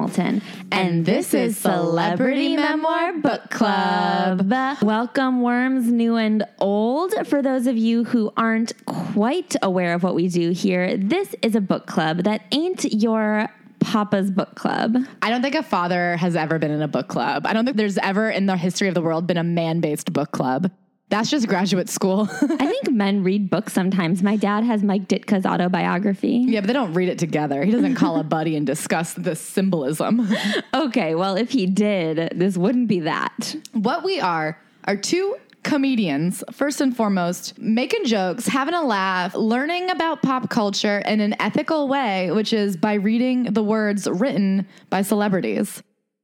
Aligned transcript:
Hamilton, 0.00 0.40
And 0.72 1.04
this 1.04 1.34
is 1.34 1.58
Celebrity 1.58 2.56
Memoir 2.56 3.18
Book 3.18 3.50
Club. 3.50 4.50
Welcome, 4.80 5.42
worms, 5.42 5.92
new 5.92 6.16
and 6.16 6.42
old. 6.58 7.12
For 7.26 7.42
those 7.42 7.66
of 7.66 7.76
you 7.76 8.04
who 8.04 8.32
aren't 8.34 8.72
quite 8.86 9.56
aware 9.60 9.92
of 9.92 10.02
what 10.02 10.14
we 10.14 10.28
do 10.28 10.52
here, 10.52 10.96
this 10.96 11.34
is 11.42 11.54
a 11.54 11.60
book 11.60 11.86
club 11.86 12.22
that 12.22 12.44
ain't 12.50 12.84
your 12.94 13.50
Papa's 13.80 14.30
book 14.30 14.54
club. 14.54 14.96
I 15.20 15.28
don't 15.28 15.42
think 15.42 15.54
a 15.54 15.62
father 15.62 16.16
has 16.16 16.34
ever 16.34 16.58
been 16.58 16.70
in 16.70 16.80
a 16.80 16.88
book 16.88 17.08
club. 17.08 17.44
I 17.44 17.52
don't 17.52 17.66
think 17.66 17.76
there's 17.76 17.98
ever 17.98 18.30
in 18.30 18.46
the 18.46 18.56
history 18.56 18.88
of 18.88 18.94
the 18.94 19.02
world 19.02 19.26
been 19.26 19.36
a 19.36 19.44
man 19.44 19.80
based 19.80 20.14
book 20.14 20.30
club. 20.30 20.70
That's 21.10 21.28
just 21.28 21.48
graduate 21.48 21.88
school. 21.88 22.28
I 22.42 22.66
think 22.66 22.90
men 22.92 23.22
read 23.24 23.50
books 23.50 23.72
sometimes. 23.72 24.22
My 24.22 24.36
dad 24.36 24.64
has 24.64 24.82
Mike 24.82 25.08
Ditka's 25.08 25.44
autobiography. 25.44 26.44
yeah, 26.46 26.60
but 26.60 26.68
they 26.68 26.72
don't 26.72 26.94
read 26.94 27.08
it 27.08 27.18
together. 27.18 27.64
He 27.64 27.72
doesn't 27.72 27.96
call 27.96 28.18
a 28.20 28.24
buddy 28.36 28.54
and 28.56 28.64
discuss 28.66 29.14
the 29.14 29.34
symbolism. 29.36 30.26
Okay, 30.72 31.14
well, 31.16 31.36
if 31.36 31.50
he 31.50 31.66
did, 31.66 32.32
this 32.38 32.56
wouldn't 32.56 32.86
be 32.88 33.00
that. 33.00 33.54
what 33.72 34.04
we 34.04 34.20
are 34.20 34.56
are 34.84 34.96
two 34.96 35.36
comedians, 35.64 36.42
first 36.52 36.80
and 36.80 36.96
foremost, 36.96 37.58
making 37.58 38.04
jokes, 38.06 38.46
having 38.46 38.72
a 38.74 38.82
laugh, 38.82 39.34
learning 39.34 39.90
about 39.90 40.22
pop 40.22 40.48
culture 40.48 40.98
in 41.00 41.20
an 41.20 41.34
ethical 41.40 41.86
way, 41.88 42.30
which 42.30 42.52
is 42.52 42.76
by 42.76 42.94
reading 42.94 43.44
the 43.52 43.62
words 43.62 44.08
written 44.08 44.66
by 44.90 45.02
celebrities. 45.02 45.82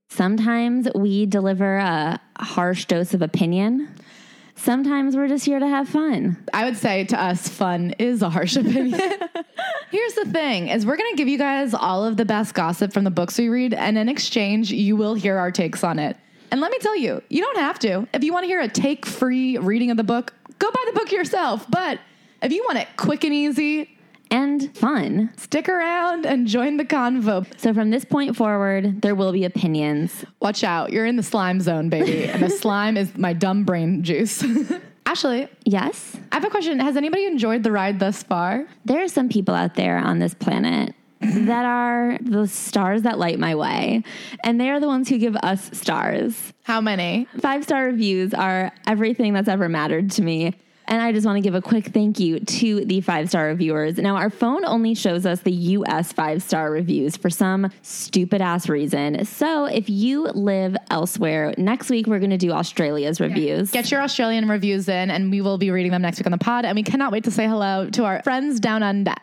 Sometimes 0.09 0.89
we 0.95 1.27
deliver 1.27 1.77
a 1.77 2.21
harsh 2.39 2.87
dose 2.87 3.13
of 3.13 3.21
opinion. 3.21 3.89
Sometimes 4.57 5.15
we're 5.15 5.29
just 5.29 5.45
here 5.45 5.59
to 5.59 5.69
have 5.69 5.89
fun. 5.89 6.37
I 6.53 6.65
would 6.65 6.77
say 6.77 7.05
to 7.05 7.21
us, 7.21 7.49
fun 7.49 7.95
is 7.99 8.23
a 8.23 8.31
harsh 8.31 8.57
opinion. 8.57 8.99
Here's 9.91 10.15
the 10.15 10.25
thing 10.33 10.69
is 10.69 10.85
we're 10.85 10.97
to 10.97 11.15
give 11.17 11.29
you 11.29 11.39
guys 11.39 11.75
all 11.75 12.05
of 12.05 12.17
the 12.17 12.25
best 12.25 12.55
gossip 12.55 12.93
from 12.93 13.05
the 13.05 13.11
books 13.11 13.39
we 13.39 13.49
read 13.49 13.75
and 13.75 13.97
in 13.97 14.09
exchange 14.09 14.73
you 14.73 14.97
will 14.97 15.15
hear 15.15 15.37
our 15.37 15.53
takes 15.53 15.85
on 15.85 15.99
it. 15.99 16.17
And 16.51 16.61
let 16.61 16.71
me 16.71 16.79
tell 16.79 16.97
you, 16.97 17.23
you 17.29 17.43
don't 17.43 17.59
have 17.59 17.79
to. 17.81 18.09
If 18.13 18.25
you 18.25 18.33
want 18.33 18.45
to 18.45 18.49
hear 18.49 18.61
a 18.61 18.69
take-free 18.69 19.59
reading 19.59 19.91
of 19.91 19.97
the 19.97 20.05
book, 20.05 20.33
go 20.59 20.71
buy 20.71 20.85
the 20.87 20.99
book 20.99 21.13
yourself. 21.13 21.67
But 21.71 22.01
if 22.43 22.53
you 22.53 22.65
want 22.65 22.79
it 22.79 22.89
quick 22.97 23.25
and 23.25 23.35
easy, 23.35 23.96
And 24.31 24.77
fun. 24.77 25.31
stick 25.37 25.69
around 25.69 26.27
and 26.27 26.47
join 26.47 26.77
the 26.77 26.85
convo. 26.85 27.47
So 27.59 27.73
from 27.73 27.91
this 27.91 28.05
point 28.05 28.37
forward, 28.37 29.01
there 29.03 29.15
will 29.15 29.33
be 29.33 29.45
opinions. 29.45 30.25
Watch 30.41 30.65
out, 30.65 30.93
you're 30.93 31.07
in 31.07 31.17
the 31.17 31.23
slime 31.23 31.61
zone, 31.61 31.89
baby. 31.89 32.25
and 32.29 32.43
the 32.43 32.51
slime 32.51 32.97
is 32.97 33.17
my 33.17 33.33
dumb 33.33 33.65
brain 33.65 34.03
juice. 34.03 34.45
Ashley, 35.07 35.49
Yes, 35.65 36.17
I 36.33 36.37
have 36.37 36.45
a 36.45 36.51
question. 36.51 36.81
Has 36.81 36.97
anybody 36.97 37.27
enjoyed 37.27 37.63
the 37.63 37.71
ride 37.71 38.01
thus 38.01 38.23
far? 38.25 38.67
there 38.85 39.03
are 39.03 39.09
some 39.09 39.29
people 39.29 39.55
out 39.55 39.75
there 39.77 39.99
on 39.99 40.19
this 40.19 40.35
planet 40.35 40.95
that 41.21 41.65
are 41.65 42.19
the 42.21 42.47
stars 42.49 43.03
that 43.03 43.17
light 43.19 43.39
my 43.39 43.55
way, 43.55 44.03
and 44.43 44.61
they 44.61 44.69
are 44.69 44.81
the 44.81 44.89
ones 44.89 45.09
who 45.09 45.17
give 45.19 45.37
us 45.37 45.71
stars. 45.73 46.53
How 46.65 46.81
many? 46.81 47.29
Five 47.41 47.63
star 47.63 47.85
reviews 47.85 48.35
are 48.35 48.73
everything 48.87 49.33
that's 49.33 49.49
ever 49.49 49.69
mattered 49.69 50.11
to 50.13 50.23
me. 50.23 50.55
And 50.89 51.03
I 51.03 51.13
just 51.13 51.27
want 51.27 51.37
to 51.37 51.41
give 51.41 51.55
a 51.55 51.63
quick 51.63 51.87
thank 51.87 52.21
you 52.21 52.39
to 52.39 52.85
the 52.85 53.01
five 53.01 53.29
star 53.29 53.47
reviewers. 53.47 53.97
Now, 53.99 54.17
our 54.17 54.31
phone 54.31 54.65
only 54.65 54.95
shows 54.95 55.27
us 55.27 55.41
the 55.41 55.53
US 55.53 56.13
five 56.13 56.43
star 56.43 56.71
reviews 56.71 57.17
for 57.17 57.29
some 57.29 57.71
stupid 57.83 58.41
ass 58.41 58.69
reason. 58.69 59.25
So, 59.25 59.65
if 59.65 59.91
you 59.91 60.25
live 60.29 60.77
elsewhere, 60.91 61.55
next 61.59 61.91
week 61.91 62.07
we're 62.07 62.21
going 62.21 62.31
to 62.31 62.37
do 62.37 62.53
Australia's 62.53 63.21
reviews. 63.21 63.71
Get 63.73 63.91
your 63.91 64.03
Australian 64.03 64.49
reviews 64.49 64.89
in, 64.89 65.11
and 65.11 65.31
we 65.31 65.41
will 65.41 65.59
be 65.59 65.71
reading 65.71 65.91
them 65.91 66.03
next 66.03 66.19
week 66.19 66.27
on 66.27 66.33
the 66.33 66.39
pod. 66.39 66.65
And 66.65 66.77
we 66.77 66.83
cannot 66.83 67.11
wait 67.11 67.25
to 67.25 67.31
say 67.31 67.47
hello 67.47 67.91
to 67.91 68.05
our 68.05 68.23
friends 68.23 68.61
down 68.61 68.83
under. 68.83 69.15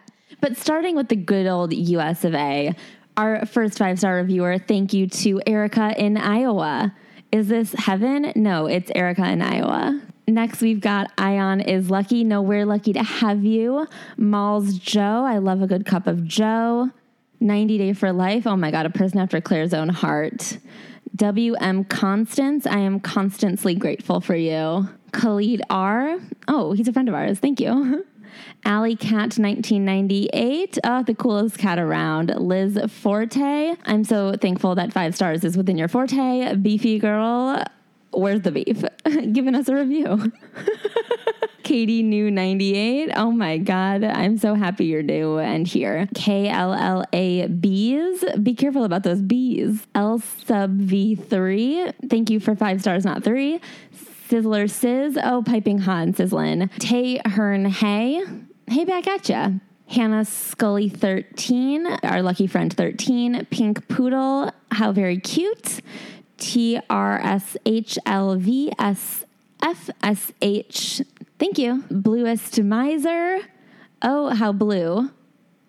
But 0.41 0.57
starting 0.57 0.97
with 0.97 1.07
the 1.07 1.15
good 1.15 1.47
old 1.47 1.73
US 1.73 2.25
of 2.25 2.35
A, 2.35 2.75
our 3.15 3.45
first 3.45 3.77
five 3.77 3.99
star 3.99 4.15
reviewer, 4.15 4.57
thank 4.57 4.91
you 4.93 5.07
to 5.07 5.41
Erica 5.47 5.93
in 5.97 6.17
Iowa. 6.17 6.93
Is 7.31 7.47
this 7.47 7.73
heaven? 7.73 8.33
No, 8.35 8.65
it's 8.65 8.91
Erica 8.93 9.29
in 9.29 9.41
Iowa. 9.41 10.01
Next, 10.27 10.61
we've 10.61 10.79
got 10.79 11.11
Ion 11.17 11.59
is 11.59 11.89
lucky. 11.89 12.23
No, 12.23 12.41
we're 12.41 12.65
lucky 12.65 12.93
to 12.93 13.03
have 13.03 13.43
you. 13.43 13.87
Malls 14.17 14.77
Joe. 14.77 15.25
I 15.25 15.39
love 15.39 15.61
a 15.61 15.67
good 15.67 15.85
cup 15.85 16.07
of 16.07 16.25
Joe. 16.25 16.89
90 17.39 17.77
Day 17.77 17.93
for 17.93 18.13
Life. 18.13 18.47
Oh 18.47 18.55
my 18.55 18.71
God, 18.71 18.85
a 18.85 18.89
person 18.89 19.19
after 19.19 19.41
Claire's 19.41 19.73
own 19.73 19.89
heart. 19.89 20.57
WM 21.15 21.83
Constance. 21.83 22.65
I 22.65 22.79
am 22.79 22.99
constantly 22.99 23.75
grateful 23.75 24.21
for 24.21 24.35
you. 24.35 24.87
Khalid 25.11 25.61
R. 25.69 26.17
Oh, 26.47 26.71
he's 26.71 26.87
a 26.87 26.93
friend 26.93 27.09
of 27.09 27.15
ours. 27.15 27.39
Thank 27.39 27.59
you. 27.59 28.05
Alley 28.65 28.95
Cat 28.95 29.37
1998, 29.37 30.79
uh, 30.83 31.03
the 31.03 31.13
coolest 31.13 31.57
cat 31.57 31.77
around. 31.77 32.33
Liz 32.35 32.79
Forte, 32.87 33.75
I'm 33.85 34.03
so 34.03 34.35
thankful 34.41 34.75
that 34.75 34.93
five 34.93 35.15
stars 35.15 35.43
is 35.43 35.57
within 35.57 35.77
your 35.77 35.87
forte. 35.87 36.55
Beefy 36.55 36.97
Girl, 36.97 37.63
where's 38.13 38.41
the 38.41 38.51
beef? 38.51 38.83
Giving 39.33 39.55
us 39.55 39.67
a 39.67 39.75
review. 39.75 40.31
Katie 41.63 42.03
New 42.03 42.29
98, 42.29 43.11
oh 43.15 43.31
my 43.31 43.57
God, 43.57 44.03
I'm 44.03 44.37
so 44.37 44.53
happy 44.53 44.85
you're 44.85 45.01
new 45.01 45.39
and 45.39 45.65
here. 45.65 46.07
KLLA 46.13 47.61
Bees, 47.61 48.23
be 48.43 48.53
careful 48.53 48.83
about 48.83 49.03
those 49.03 49.21
bees. 49.21 49.87
L 49.95 50.19
sub 50.19 50.77
V3, 50.77 52.09
thank 52.09 52.29
you 52.29 52.41
for 52.41 52.55
five 52.55 52.81
stars, 52.81 53.05
not 53.05 53.23
three. 53.23 53.61
Sizzler 54.29 54.69
Sizz, 54.69 55.17
oh, 55.23 55.41
piping 55.45 55.79
hot 55.79 56.03
and 56.03 56.17
sizzling. 56.17 56.69
Tay 56.79 57.21
Hearn 57.25 57.65
Hay, 57.65 58.21
hey 58.67 58.83
back 58.83 59.07
at 59.07 59.29
ya. 59.29 59.51
Hannah 59.87 60.25
Scully 60.25 60.89
13, 60.89 61.85
our 62.03 62.21
lucky 62.21 62.47
friend 62.47 62.73
13. 62.73 63.45
Pink 63.51 63.87
Poodle, 63.87 64.51
how 64.71 64.91
very 64.91 65.19
cute. 65.19 65.81
T 66.43 66.77
R 66.89 67.19
S 67.21 67.55
H 67.65 67.97
L 68.05 68.35
V 68.35 68.69
S 68.77 69.23
F 69.61 69.89
S 70.03 70.33
H, 70.41 71.01
thank 71.39 71.57
you. 71.57 71.85
Bluest 71.89 72.61
Miser, 72.61 73.39
oh, 74.01 74.27
how 74.35 74.51
blue. 74.51 75.09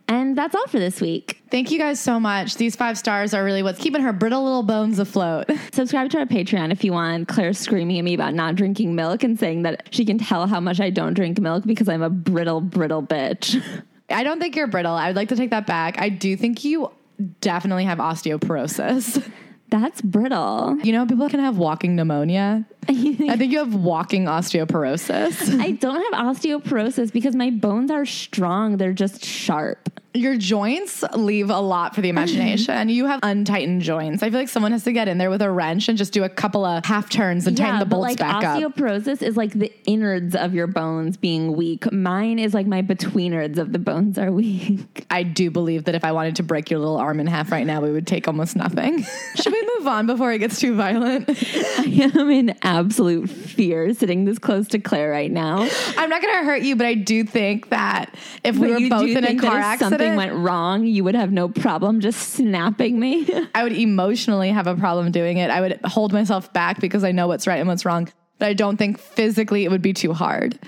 And 0.09 0.37
that's 0.37 0.55
all 0.55 0.67
for 0.67 0.81
this 0.81 1.01
week. 1.01 1.41
Thank 1.49 1.71
you 1.71 1.79
guys 1.79 2.01
so 2.01 2.19
much. 2.19 2.57
These 2.57 2.75
five 2.75 2.99
stars 2.99 3.33
are 3.35 3.45
really 3.45 3.63
what's 3.63 3.81
keeping 3.81 4.03
her 4.03 4.13
brittle 4.13 4.43
little 4.43 4.65
bones 4.65 4.99
afloat. 4.99 5.49
Subscribe 5.73 6.11
to 6.11 6.19
our 6.19 6.27
Patreon 6.27 6.73
if 6.73 6.83
you 6.83 6.93
want. 6.93 7.29
Claire 7.29 7.53
screaming 7.53 7.99
at 7.99 8.05
me 8.05 8.13
about 8.13 8.35
not 8.35 8.57
drinking 8.57 8.97
milk 8.97 9.23
and 9.23 9.39
saying 9.39 9.63
that 9.63 9.87
she 9.93 10.05
can 10.05 10.19
tell 10.19 10.49
how 10.49 10.59
much 10.59 10.81
I 10.81 10.91
don't 10.91 11.15
drink 11.15 11.41
milk 11.41 11.65
because 11.65 11.89
I'm 11.89 12.03
a 12.03 12.11
brittle, 12.11 12.61
brittle 12.61 13.03
bitch. 13.03 13.63
I 14.11 14.25
don't 14.25 14.41
think 14.41 14.57
you're 14.57 14.67
brittle. 14.67 14.95
I 14.95 15.07
would 15.07 15.17
like 15.17 15.29
to 15.29 15.37
take 15.37 15.51
that 15.51 15.69
back. 15.69 16.01
I 16.01 16.09
do 16.09 16.37
think 16.37 16.65
you 16.65 16.91
definitely 17.41 17.85
have 17.85 17.99
osteoporosis. 17.99 19.25
That's 19.69 20.01
brittle. 20.03 20.79
You 20.83 20.93
know, 20.93 21.07
people 21.07 21.29
can 21.29 21.41
have 21.41 21.57
walking 21.59 21.97
pneumonia. 21.97 22.65
I 23.31 23.37
think 23.37 23.53
you 23.53 23.59
have 23.59 23.75
walking 23.75 24.25
osteoporosis. 24.25 25.61
I 25.61 25.73
don't 25.73 26.13
have 26.13 26.37
osteoporosis 26.37 27.13
because 27.13 27.35
my 27.35 27.51
bones 27.51 27.91
are 27.91 28.07
strong. 28.07 28.77
They're 28.77 28.93
just 28.93 29.25
sharp. 29.25 29.91
Your 30.17 30.37
joints 30.37 31.03
leave 31.17 31.51
a 31.51 31.59
lot 31.59 31.97
for 31.97 32.01
the 32.01 32.09
imagination. 32.09 32.89
you 32.89 33.07
have 33.07 33.19
untightened 33.25 33.83
joints. 33.83 34.23
I 34.23 34.31
feel 34.31 34.39
like 34.39 34.49
someone 34.49 34.71
has 34.71 34.85
to 34.85 34.93
get 34.93 35.09
in 35.09 35.19
there 35.19 35.29
with 35.29 35.43
a 35.43 35.51
wrench 35.51 35.89
and 35.89 35.99
just 35.99 36.13
do 36.13 36.23
a 36.23 36.29
couple 36.29 36.65
of 36.65 36.85
half 36.85 37.11
turns 37.11 37.49
and 37.49 37.57
tighten 37.57 37.81
the 37.81 37.85
bolts 37.85 38.11
like 38.11 38.19
back 38.19 38.45
up. 38.45 38.57
osteoporosis 38.63 39.23
is 39.23 39.37
like 39.37 39.53
the 39.55 39.73
innards 39.87 40.37
of 40.37 40.55
your 40.55 40.69
bones 40.69 41.17
being 41.17 41.57
weak. 41.57 41.91
Mine 41.91 42.39
is 42.39 42.55
like 42.55 42.65
my 42.69 42.81
betweenards 42.81 43.59
of 43.59 43.73
the 43.73 43.81
bones 43.81 44.17
are 44.17 44.31
weak. 44.45 45.05
I 45.11 45.25
do 45.25 45.51
believe 45.51 45.83
that 45.87 45.97
if 45.97 46.05
I 46.05 46.13
wanted 46.13 46.37
to 46.37 46.45
break 46.45 46.71
your 46.71 46.79
little 46.79 46.97
arm 46.97 47.19
in 47.19 47.27
half 47.27 47.51
right 47.51 47.67
now, 47.67 47.81
we 47.81 47.91
would 47.91 48.07
take 48.07 48.29
almost 48.29 48.55
nothing. 48.55 49.05
Should 49.35 49.53
we 49.53 49.69
move 49.79 49.89
on 49.89 50.07
before 50.07 50.33
it 50.33 50.39
gets 50.39 50.61
too 50.61 50.77
violent? 50.77 51.29
I 51.29 52.11
am 52.15 52.31
in 52.31 52.55
absolute 52.75 53.31
fear 53.31 53.95
sitting 53.95 54.25
this 54.25 54.39
close 54.39 54.69
to 54.69 54.79
Claire 54.79 55.11
right 55.11 55.31
now. 55.31 55.69
I'm 55.97 56.11
not 56.11 56.21
going 56.21 56.39
to 56.39 56.45
hurt 56.45 56.63
you, 56.63 56.77
but 56.77 56.87
I 56.87 56.95
do 56.95 57.25
think 57.25 57.71
that 57.71 58.15
if 58.43 58.57
we 58.57 58.71
were 58.71 58.89
both 58.89 59.09
in 59.09 59.25
a 59.25 59.37
car 59.37 59.57
accident, 59.57 59.93
something 59.93 60.17
went 60.17 60.33
wrong, 60.35 60.85
you 60.87 61.05
would 61.05 61.15
have 61.15 61.33
no 61.33 61.49
problem 61.49 62.01
just 62.01 62.35
snapping 62.35 62.99
me. 62.99 63.29
I 63.55 63.63
would 63.63 63.73
emotionally 63.73 64.51
have 64.51 64.67
a 64.67 64.75
problem 64.75 65.11
doing 65.13 65.39
it. 65.39 65.51
I 65.51 65.61
would 65.61 65.81
hold 65.85 66.13
myself 66.13 66.53
back 66.53 66.81
because 66.81 67.05
I 67.05 67.13
know 67.13 67.29
what's 67.29 67.47
right 67.47 67.59
and 67.59 67.69
what's 67.69 67.85
wrong, 67.85 68.09
but 68.39 68.47
I 68.49 68.55
don't 68.55 68.77
think 68.77 68.99
physically 68.99 69.65
it 69.65 69.71
would 69.71 69.83
be 69.83 69.93
too 69.93 70.13
hard. 70.13 70.59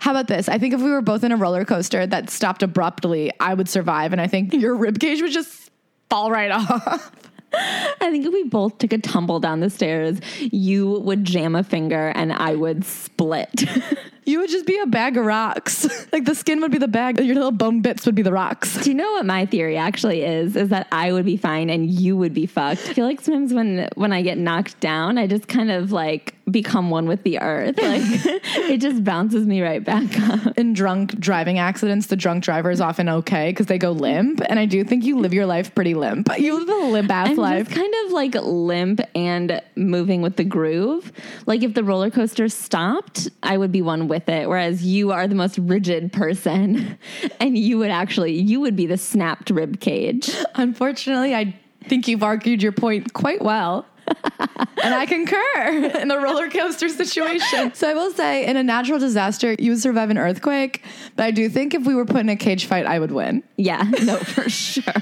How 0.00 0.10
about 0.10 0.26
this? 0.26 0.48
I 0.48 0.58
think 0.58 0.74
if 0.74 0.80
we 0.80 0.90
were 0.90 1.00
both 1.00 1.22
in 1.22 1.30
a 1.30 1.36
roller 1.36 1.64
coaster 1.64 2.04
that 2.06 2.28
stopped 2.28 2.64
abruptly, 2.64 3.30
I 3.38 3.54
would 3.54 3.68
survive, 3.68 4.12
and 4.12 4.20
I 4.20 4.26
think 4.26 4.52
your 4.52 4.74
rib 4.74 4.98
cage 4.98 5.22
would 5.22 5.30
just 5.30 5.70
fall 6.10 6.30
right 6.30 6.50
off. 6.50 7.31
I 7.54 8.08
think 8.10 8.26
if 8.26 8.32
we 8.32 8.44
both 8.44 8.78
took 8.78 8.92
a 8.92 8.98
tumble 8.98 9.40
down 9.40 9.60
the 9.60 9.70
stairs, 9.70 10.18
you 10.40 11.00
would 11.00 11.24
jam 11.24 11.54
a 11.54 11.62
finger 11.62 12.08
and 12.14 12.32
I 12.32 12.54
would 12.54 12.84
split. 12.84 13.64
You 14.24 14.38
would 14.40 14.50
just 14.50 14.66
be 14.66 14.78
a 14.78 14.86
bag 14.86 15.16
of 15.16 15.24
rocks. 15.24 15.84
like 16.12 16.24
the 16.24 16.34
skin 16.34 16.60
would 16.60 16.70
be 16.70 16.78
the 16.78 16.88
bag, 16.88 17.18
your 17.20 17.34
little 17.34 17.50
bone 17.50 17.80
bits 17.82 18.06
would 18.06 18.14
be 18.14 18.22
the 18.22 18.32
rocks. 18.32 18.82
Do 18.82 18.90
you 18.90 18.94
know 18.94 19.10
what 19.12 19.26
my 19.26 19.46
theory 19.46 19.76
actually 19.76 20.22
is? 20.22 20.54
Is 20.56 20.68
that 20.68 20.86
I 20.92 21.12
would 21.12 21.24
be 21.24 21.36
fine 21.36 21.70
and 21.70 21.90
you 21.90 22.16
would 22.16 22.32
be 22.34 22.46
fucked. 22.46 22.88
I 22.88 22.92
feel 22.94 23.06
like 23.06 23.20
sometimes 23.20 23.52
when 23.52 23.88
when 23.96 24.12
I 24.12 24.22
get 24.22 24.38
knocked 24.38 24.78
down, 24.80 25.18
I 25.18 25.26
just 25.26 25.48
kind 25.48 25.70
of 25.70 25.90
like 25.92 26.34
become 26.50 26.90
one 26.90 27.06
with 27.06 27.22
the 27.22 27.40
earth. 27.40 27.76
Like 27.78 28.02
it 28.70 28.78
just 28.80 29.02
bounces 29.04 29.46
me 29.46 29.62
right 29.62 29.82
back 29.82 30.18
up. 30.20 30.58
In 30.58 30.72
drunk 30.72 31.18
driving 31.18 31.58
accidents, 31.58 32.06
the 32.06 32.16
drunk 32.16 32.44
driver 32.44 32.70
is 32.70 32.80
often 32.80 33.08
okay 33.08 33.50
because 33.50 33.66
they 33.66 33.78
go 33.78 33.90
limp. 33.90 34.40
And 34.48 34.58
I 34.58 34.66
do 34.66 34.84
think 34.84 35.04
you 35.04 35.18
live 35.18 35.32
your 35.32 35.46
life 35.46 35.74
pretty 35.74 35.94
limp. 35.94 36.28
You 36.42 36.58
live 36.58 36.68
a 36.68 36.86
limp 36.86 37.10
ass 37.10 37.30
I'm 37.30 37.36
life. 37.36 37.70
kind 37.70 37.94
of 38.04 38.12
like 38.12 38.34
limp 38.34 39.00
and 39.14 39.62
moving 39.76 40.22
with 40.22 40.36
the 40.36 40.42
groove. 40.44 41.12
Like 41.46 41.62
if 41.62 41.74
the 41.74 41.84
roller 41.84 42.10
coaster 42.10 42.48
stopped, 42.48 43.28
I 43.44 43.56
would 43.56 43.70
be 43.70 43.80
one 43.80 44.08
with 44.12 44.28
it. 44.28 44.46
Whereas 44.46 44.84
you 44.84 45.10
are 45.10 45.26
the 45.26 45.34
most 45.34 45.56
rigid 45.56 46.12
person, 46.12 46.98
and 47.40 47.56
you 47.56 47.78
would 47.78 47.90
actually 47.90 48.34
you 48.34 48.60
would 48.60 48.76
be 48.76 48.86
the 48.86 48.98
snapped 48.98 49.48
rib 49.48 49.80
cage. 49.80 50.30
Unfortunately, 50.54 51.34
I 51.34 51.56
think 51.88 52.06
you've 52.06 52.22
argued 52.22 52.62
your 52.62 52.72
point 52.72 53.14
quite 53.14 53.40
well. 53.40 53.86
and 54.82 54.94
I 54.94 55.06
concur 55.06 55.98
in 56.00 56.08
the 56.08 56.18
roller 56.18 56.50
coaster 56.50 56.88
situation. 56.90 57.72
So 57.72 57.88
I 57.88 57.94
will 57.94 58.10
say, 58.10 58.44
in 58.44 58.56
a 58.58 58.62
natural 58.62 58.98
disaster, 58.98 59.54
you 59.58 59.70
would 59.70 59.80
survive 59.80 60.10
an 60.10 60.18
earthquake. 60.18 60.84
But 61.16 61.24
I 61.24 61.30
do 61.30 61.48
think 61.48 61.72
if 61.72 61.86
we 61.86 61.94
were 61.94 62.04
put 62.04 62.18
in 62.18 62.28
a 62.28 62.36
cage 62.36 62.66
fight, 62.66 62.84
I 62.84 62.98
would 62.98 63.12
win. 63.12 63.42
Yeah, 63.56 63.90
no, 64.02 64.16
for 64.18 64.50
sure. 64.50 64.82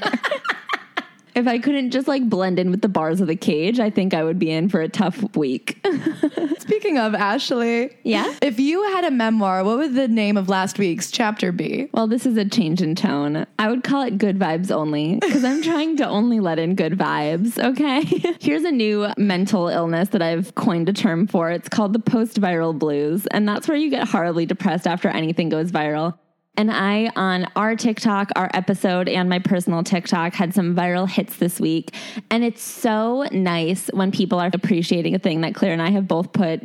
if 1.34 1.46
I 1.46 1.58
couldn't 1.58 1.90
just 1.90 2.08
like 2.08 2.28
blend 2.28 2.58
in 2.58 2.70
with 2.70 2.80
the 2.82 2.88
bars 2.88 3.20
of 3.20 3.26
the 3.26 3.36
cage, 3.36 3.78
I 3.80 3.90
think 3.90 4.14
I 4.14 4.24
would 4.24 4.38
be 4.38 4.50
in 4.50 4.68
for 4.68 4.80
a 4.80 4.88
tough 4.88 5.36
week. 5.36 5.84
Speaking 6.58 6.98
of 6.98 7.14
Ashley, 7.14 7.96
Yeah? 8.04 8.32
if 8.42 8.60
you 8.60 8.82
had 8.92 9.04
a 9.04 9.10
memoir, 9.10 9.64
what 9.64 9.78
would 9.78 9.94
the 9.94 10.08
name 10.08 10.36
of 10.36 10.48
last 10.48 10.78
week's 10.78 11.10
chapter 11.10 11.52
be? 11.52 11.88
well, 11.92 12.06
this 12.06 12.26
is 12.26 12.36
a 12.36 12.44
change 12.44 12.82
in 12.82 12.94
tone. 12.94 13.46
I 13.58 13.68
would 13.70 13.82
call 13.84 14.02
it 14.02 14.18
good 14.18 14.38
vibes 14.38 14.70
only 14.70 15.16
because 15.16 15.44
I'm 15.44 15.62
trying 15.62 15.96
to 15.98 16.06
only 16.08 16.40
let 16.40 16.58
in 16.58 16.74
good 16.74 16.92
vibes, 16.98 17.58
okay? 17.62 18.02
Here's 18.40 18.64
a 18.64 18.70
new 18.72 19.08
mental 19.16 19.68
illness 19.68 20.10
that 20.10 20.22
I've 20.22 20.54
coined 20.54 20.88
a 20.88 20.92
term 20.92 21.26
for. 21.26 21.50
It's 21.50 21.68
called 21.68 21.92
the 21.92 21.98
post 21.98 22.40
viral 22.40 22.78
blues. 22.78 23.26
And 23.30 23.48
that's 23.48 23.68
where 23.68 23.76
you 23.76 23.90
get 23.90 24.08
horribly 24.08 24.46
depressed 24.46 24.86
after 24.86 25.08
anything 25.08 25.48
goes 25.48 25.70
viral. 25.72 26.16
And 26.60 26.70
I, 26.70 27.10
on 27.16 27.46
our 27.56 27.74
TikTok, 27.74 28.32
our 28.36 28.50
episode, 28.52 29.08
and 29.08 29.30
my 29.30 29.38
personal 29.38 29.82
TikTok, 29.82 30.34
had 30.34 30.52
some 30.52 30.76
viral 30.76 31.08
hits 31.08 31.36
this 31.36 31.58
week. 31.58 31.94
And 32.30 32.44
it's 32.44 32.60
so 32.60 33.26
nice 33.32 33.88
when 33.94 34.12
people 34.12 34.38
are 34.38 34.50
appreciating 34.52 35.14
a 35.14 35.18
thing 35.18 35.40
that 35.40 35.54
Claire 35.54 35.72
and 35.72 35.80
I 35.80 35.88
have 35.88 36.06
both 36.06 36.34
put 36.34 36.60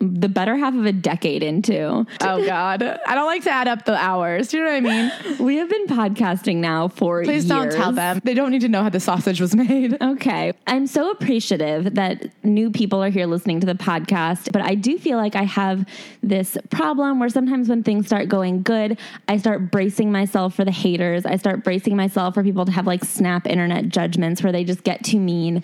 the 0.00 0.28
better 0.28 0.56
half 0.56 0.74
of 0.74 0.86
a 0.86 0.92
decade 0.92 1.42
into. 1.42 2.06
Oh 2.20 2.44
God, 2.46 2.82
I 2.82 3.14
don't 3.14 3.26
like 3.26 3.42
to 3.44 3.50
add 3.50 3.66
up 3.68 3.84
the 3.84 3.96
hours. 3.96 4.48
Do 4.48 4.58
you 4.58 4.64
know 4.64 4.70
what 4.70 4.76
I 4.76 4.80
mean? 4.80 5.38
We 5.48 5.56
have 5.56 5.68
been 5.68 5.86
podcasting 5.86 6.56
now 6.56 6.88
for 6.88 7.22
Please 7.22 7.46
don't 7.46 7.70
tell 7.70 7.92
them. 7.92 8.20
They 8.24 8.34
don't 8.34 8.50
need 8.50 8.60
to 8.62 8.68
know 8.68 8.82
how 8.82 8.88
the 8.88 9.00
sausage 9.00 9.40
was 9.40 9.54
made. 9.54 9.96
Okay. 10.18 10.52
I'm 10.66 10.86
so 10.86 11.10
appreciative 11.10 11.94
that 11.94 12.26
new 12.44 12.70
people 12.70 13.02
are 13.02 13.10
here 13.10 13.26
listening 13.26 13.60
to 13.60 13.66
the 13.66 13.74
podcast, 13.74 14.52
but 14.52 14.62
I 14.62 14.74
do 14.74 14.98
feel 14.98 15.16
like 15.16 15.36
I 15.36 15.42
have 15.44 15.86
this 16.22 16.56
problem 16.70 17.20
where 17.20 17.28
sometimes 17.28 17.68
when 17.68 17.82
things 17.82 18.06
start 18.06 18.28
going 18.28 18.62
good, 18.62 18.98
I 19.28 19.36
start 19.36 19.70
bracing 19.70 20.10
myself 20.10 20.54
for 20.54 20.64
the 20.64 20.72
haters. 20.72 21.24
I 21.26 21.36
start 21.36 21.62
bracing 21.62 21.94
myself 21.96 22.34
for 22.34 22.42
people 22.42 22.64
to 22.64 22.72
have 22.72 22.86
like 22.86 23.04
snap 23.04 23.46
internet 23.46 23.88
judgments 23.90 24.42
where 24.42 24.52
they 24.52 24.64
just 24.64 24.82
get 24.82 25.04
too 25.04 25.20
mean. 25.20 25.62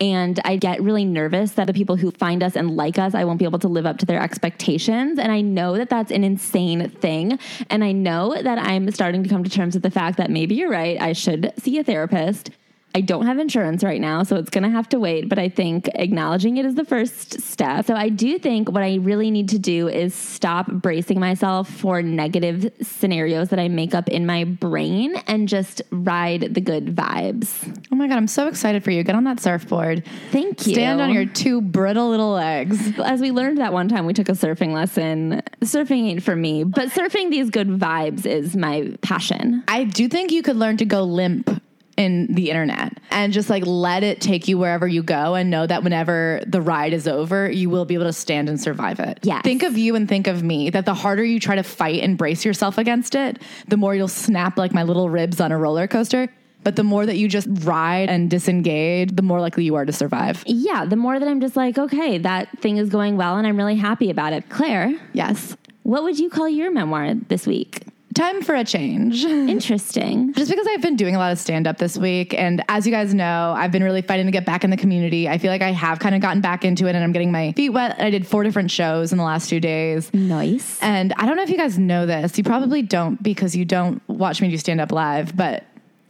And 0.00 0.40
I 0.44 0.56
get 0.56 0.82
really 0.82 1.04
nervous 1.04 1.52
that 1.52 1.66
the 1.66 1.72
people 1.72 1.96
who 1.96 2.10
find 2.10 2.42
us 2.42 2.56
and 2.56 2.76
like 2.76 2.98
us, 2.98 3.14
I 3.14 3.24
won't 3.24 3.38
be 3.38 3.44
able 3.44 3.58
to 3.60 3.68
live 3.68 3.86
up 3.86 3.98
to 3.98 4.06
their 4.06 4.20
expectations. 4.20 5.18
And 5.18 5.32
I 5.32 5.40
know 5.40 5.76
that 5.76 5.90
that's 5.90 6.10
an 6.10 6.24
insane 6.24 6.90
thing. 6.90 7.38
And 7.70 7.82
I 7.82 7.92
know 7.92 8.40
that 8.40 8.58
I'm 8.58 8.90
starting 8.90 9.22
to 9.22 9.28
come 9.28 9.44
to 9.44 9.50
terms 9.50 9.74
with 9.74 9.82
the 9.82 9.90
fact 9.90 10.18
that 10.18 10.30
maybe 10.30 10.54
you're 10.54 10.70
right. 10.70 11.00
I 11.00 11.12
should 11.12 11.52
see 11.58 11.78
a 11.78 11.84
therapist. 11.84 12.50
I 12.96 13.02
don't 13.02 13.26
have 13.26 13.38
insurance 13.38 13.84
right 13.84 14.00
now, 14.00 14.22
so 14.22 14.36
it's 14.36 14.48
going 14.48 14.64
to 14.64 14.70
have 14.70 14.88
to 14.88 14.98
wait, 14.98 15.28
but 15.28 15.38
I 15.38 15.50
think 15.50 15.86
acknowledging 15.96 16.56
it 16.56 16.64
is 16.64 16.76
the 16.76 16.84
first 16.86 17.42
step. 17.42 17.84
So 17.84 17.92
I 17.92 18.08
do 18.08 18.38
think 18.38 18.70
what 18.70 18.82
I 18.82 18.94
really 18.94 19.30
need 19.30 19.50
to 19.50 19.58
do 19.58 19.86
is 19.86 20.14
stop 20.14 20.72
bracing 20.72 21.20
myself 21.20 21.68
for 21.68 22.00
negative 22.00 22.72
scenarios 22.80 23.50
that 23.50 23.58
I 23.58 23.68
make 23.68 23.94
up 23.94 24.08
in 24.08 24.24
my 24.24 24.44
brain 24.44 25.14
and 25.26 25.46
just 25.46 25.82
ride 25.90 26.54
the 26.54 26.60
good 26.62 26.96
vibes. 26.96 27.70
Oh 27.92 27.96
my 27.96 28.08
God, 28.08 28.16
I'm 28.16 28.28
so 28.28 28.48
excited 28.48 28.82
for 28.82 28.90
you. 28.90 29.02
Get 29.02 29.14
on 29.14 29.24
that 29.24 29.40
surfboard. 29.40 30.02
Thank 30.32 30.66
you. 30.66 30.72
Stand 30.72 31.02
on 31.02 31.12
your 31.12 31.26
two 31.26 31.60
brittle 31.60 32.08
little 32.08 32.30
legs. 32.30 32.98
As 32.98 33.20
we 33.20 33.30
learned 33.30 33.58
that 33.58 33.74
one 33.74 33.88
time 33.88 34.06
we 34.06 34.14
took 34.14 34.30
a 34.30 34.32
surfing 34.32 34.72
lesson, 34.72 35.42
surfing 35.60 36.08
ain't 36.08 36.22
for 36.22 36.34
me, 36.34 36.64
but 36.64 36.88
surfing 36.88 37.28
these 37.28 37.50
good 37.50 37.68
vibes 37.68 38.24
is 38.24 38.56
my 38.56 38.96
passion. 39.02 39.64
I 39.68 39.84
do 39.84 40.08
think 40.08 40.32
you 40.32 40.42
could 40.42 40.56
learn 40.56 40.78
to 40.78 40.86
go 40.86 41.02
limp 41.02 41.60
in 41.96 42.26
the 42.34 42.50
internet 42.50 42.98
and 43.10 43.32
just 43.32 43.48
like 43.48 43.64
let 43.66 44.02
it 44.02 44.20
take 44.20 44.48
you 44.48 44.58
wherever 44.58 44.86
you 44.86 45.02
go 45.02 45.34
and 45.34 45.50
know 45.50 45.66
that 45.66 45.82
whenever 45.82 46.42
the 46.46 46.60
ride 46.60 46.92
is 46.92 47.08
over, 47.08 47.50
you 47.50 47.70
will 47.70 47.84
be 47.84 47.94
able 47.94 48.04
to 48.04 48.12
stand 48.12 48.48
and 48.48 48.60
survive 48.60 49.00
it. 49.00 49.18
Yeah. 49.22 49.40
Think 49.42 49.62
of 49.62 49.78
you 49.78 49.94
and 49.96 50.08
think 50.08 50.26
of 50.26 50.42
me 50.42 50.68
that 50.70 50.84
the 50.84 50.94
harder 50.94 51.24
you 51.24 51.40
try 51.40 51.54
to 51.56 51.62
fight 51.62 52.02
and 52.02 52.18
brace 52.18 52.44
yourself 52.44 52.76
against 52.78 53.14
it, 53.14 53.40
the 53.68 53.76
more 53.76 53.94
you'll 53.94 54.08
snap 54.08 54.58
like 54.58 54.72
my 54.74 54.82
little 54.82 55.08
ribs 55.08 55.40
on 55.40 55.52
a 55.52 55.58
roller 55.58 55.86
coaster. 55.86 56.28
But 56.64 56.74
the 56.74 56.82
more 56.84 57.06
that 57.06 57.16
you 57.16 57.28
just 57.28 57.46
ride 57.64 58.08
and 58.10 58.28
disengage, 58.28 59.14
the 59.14 59.22
more 59.22 59.40
likely 59.40 59.64
you 59.64 59.76
are 59.76 59.84
to 59.84 59.92
survive. 59.92 60.42
Yeah, 60.46 60.84
the 60.84 60.96
more 60.96 61.18
that 61.20 61.28
I'm 61.28 61.40
just 61.40 61.54
like, 61.54 61.78
okay, 61.78 62.18
that 62.18 62.58
thing 62.58 62.76
is 62.78 62.88
going 62.90 63.16
well 63.16 63.36
and 63.36 63.46
I'm 63.46 63.56
really 63.56 63.76
happy 63.76 64.10
about 64.10 64.32
it. 64.32 64.48
Claire, 64.48 64.92
Yes. 65.12 65.56
what 65.84 66.02
would 66.02 66.18
you 66.18 66.28
call 66.28 66.48
your 66.48 66.72
memoir 66.72 67.14
this 67.14 67.46
week? 67.46 67.82
Time 68.16 68.40
for 68.40 68.54
a 68.54 68.64
change. 68.64 69.26
Interesting. 69.26 70.32
Just 70.36 70.50
because 70.50 70.66
I've 70.66 70.80
been 70.80 70.96
doing 70.96 71.14
a 71.14 71.18
lot 71.18 71.32
of 71.32 71.38
stand 71.38 71.66
up 71.66 71.76
this 71.76 71.98
week. 71.98 72.32
And 72.32 72.64
as 72.66 72.86
you 72.86 72.90
guys 72.90 73.12
know, 73.12 73.52
I've 73.54 73.70
been 73.70 73.82
really 73.82 74.00
fighting 74.00 74.24
to 74.24 74.32
get 74.32 74.46
back 74.46 74.64
in 74.64 74.70
the 74.70 74.78
community. 74.78 75.28
I 75.28 75.36
feel 75.36 75.50
like 75.50 75.60
I 75.60 75.72
have 75.72 75.98
kind 75.98 76.14
of 76.14 76.22
gotten 76.22 76.40
back 76.40 76.64
into 76.64 76.86
it 76.86 76.94
and 76.94 77.04
I'm 77.04 77.12
getting 77.12 77.30
my 77.30 77.52
feet 77.52 77.68
wet. 77.68 78.00
I 78.00 78.08
did 78.08 78.26
four 78.26 78.42
different 78.42 78.70
shows 78.70 79.12
in 79.12 79.18
the 79.18 79.24
last 79.24 79.50
two 79.50 79.60
days. 79.60 80.10
Nice. 80.14 80.82
And 80.82 81.12
I 81.18 81.26
don't 81.26 81.36
know 81.36 81.42
if 81.42 81.50
you 81.50 81.58
guys 81.58 81.78
know 81.78 82.06
this. 82.06 82.38
You 82.38 82.44
probably 82.44 82.80
don't 82.80 83.22
because 83.22 83.54
you 83.54 83.66
don't 83.66 84.00
watch 84.08 84.40
me 84.40 84.48
do 84.48 84.56
stand 84.56 84.80
up 84.80 84.92
live. 84.92 85.36
But 85.36 85.64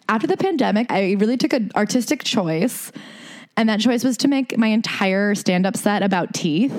after 0.08 0.28
the 0.28 0.36
pandemic, 0.36 0.92
I 0.92 1.14
really 1.14 1.36
took 1.36 1.54
an 1.54 1.72
artistic 1.74 2.22
choice. 2.22 2.92
And 3.56 3.68
that 3.68 3.80
choice 3.80 4.04
was 4.04 4.16
to 4.18 4.28
make 4.28 4.58
my 4.58 4.66
entire 4.66 5.34
stand 5.34 5.64
up 5.64 5.76
set 5.76 6.02
about 6.02 6.34
teeth. 6.34 6.72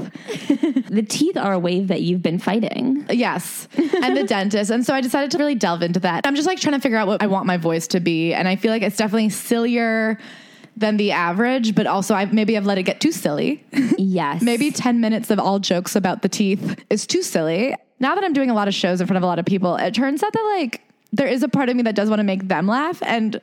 The 0.88 1.04
teeth 1.04 1.36
are 1.36 1.52
a 1.52 1.60
wave 1.60 1.90
that 1.90 2.02
you've 2.02 2.22
been 2.22 2.40
fighting. 2.40 3.06
Yes. 3.10 3.68
And 4.02 4.16
the 4.16 4.24
dentist. 4.24 4.72
And 4.72 4.86
so 4.86 4.94
I 4.94 5.02
decided 5.02 5.32
to 5.32 5.38
really 5.38 5.54
delve 5.54 5.82
into 5.82 6.00
that. 6.00 6.26
I'm 6.26 6.34
just 6.34 6.48
like 6.48 6.60
trying 6.60 6.76
to 6.76 6.80
figure 6.80 6.98
out 6.98 7.08
what 7.08 7.22
I 7.22 7.28
want 7.28 7.46
my 7.46 7.58
voice 7.58 7.88
to 7.88 8.00
be. 8.00 8.34
And 8.34 8.48
I 8.48 8.56
feel 8.56 8.72
like 8.72 8.82
it's 8.82 8.96
definitely 8.96 9.30
sillier 9.30 10.18
than 10.78 10.98
the 10.98 11.12
average, 11.12 11.76
but 11.76 11.88
also 11.88 12.16
I've 12.16 12.32
maybe 12.32 12.56
I've 12.56 12.66
let 12.66 12.78
it 12.78 12.84
get 12.84 13.02
too 13.02 13.12
silly. 13.12 13.64
Yes. 13.98 14.42
maybe 14.44 14.72
10 14.72 15.02
minutes 15.02 15.30
of 15.30 15.40
all 15.40 15.60
jokes 15.60 15.96
about 15.96 16.22
the 16.22 16.30
teeth 16.30 16.80
is 16.90 17.06
too 17.06 17.22
silly. 17.22 17.76
Now 18.00 18.16
that 18.16 18.24
I'm 18.24 18.34
doing 18.34 18.50
a 18.50 18.54
lot 18.54 18.68
of 18.68 18.74
shows 18.74 19.02
in 19.02 19.08
front 19.08 19.18
of 19.18 19.24
a 19.24 19.28
lot 19.28 19.40
of 19.40 19.46
people, 19.46 19.76
it 19.76 19.94
turns 19.94 20.24
out 20.24 20.32
that 20.32 20.56
like 20.58 20.82
there 21.12 21.28
is 21.28 21.44
a 21.44 21.50
part 21.50 21.70
of 21.70 21.76
me 21.76 21.82
that 21.84 21.96
does 21.96 22.10
want 22.10 22.20
to 22.20 22.24
make 22.24 22.48
them 22.48 22.68
laugh. 22.68 23.02
And 23.04 23.42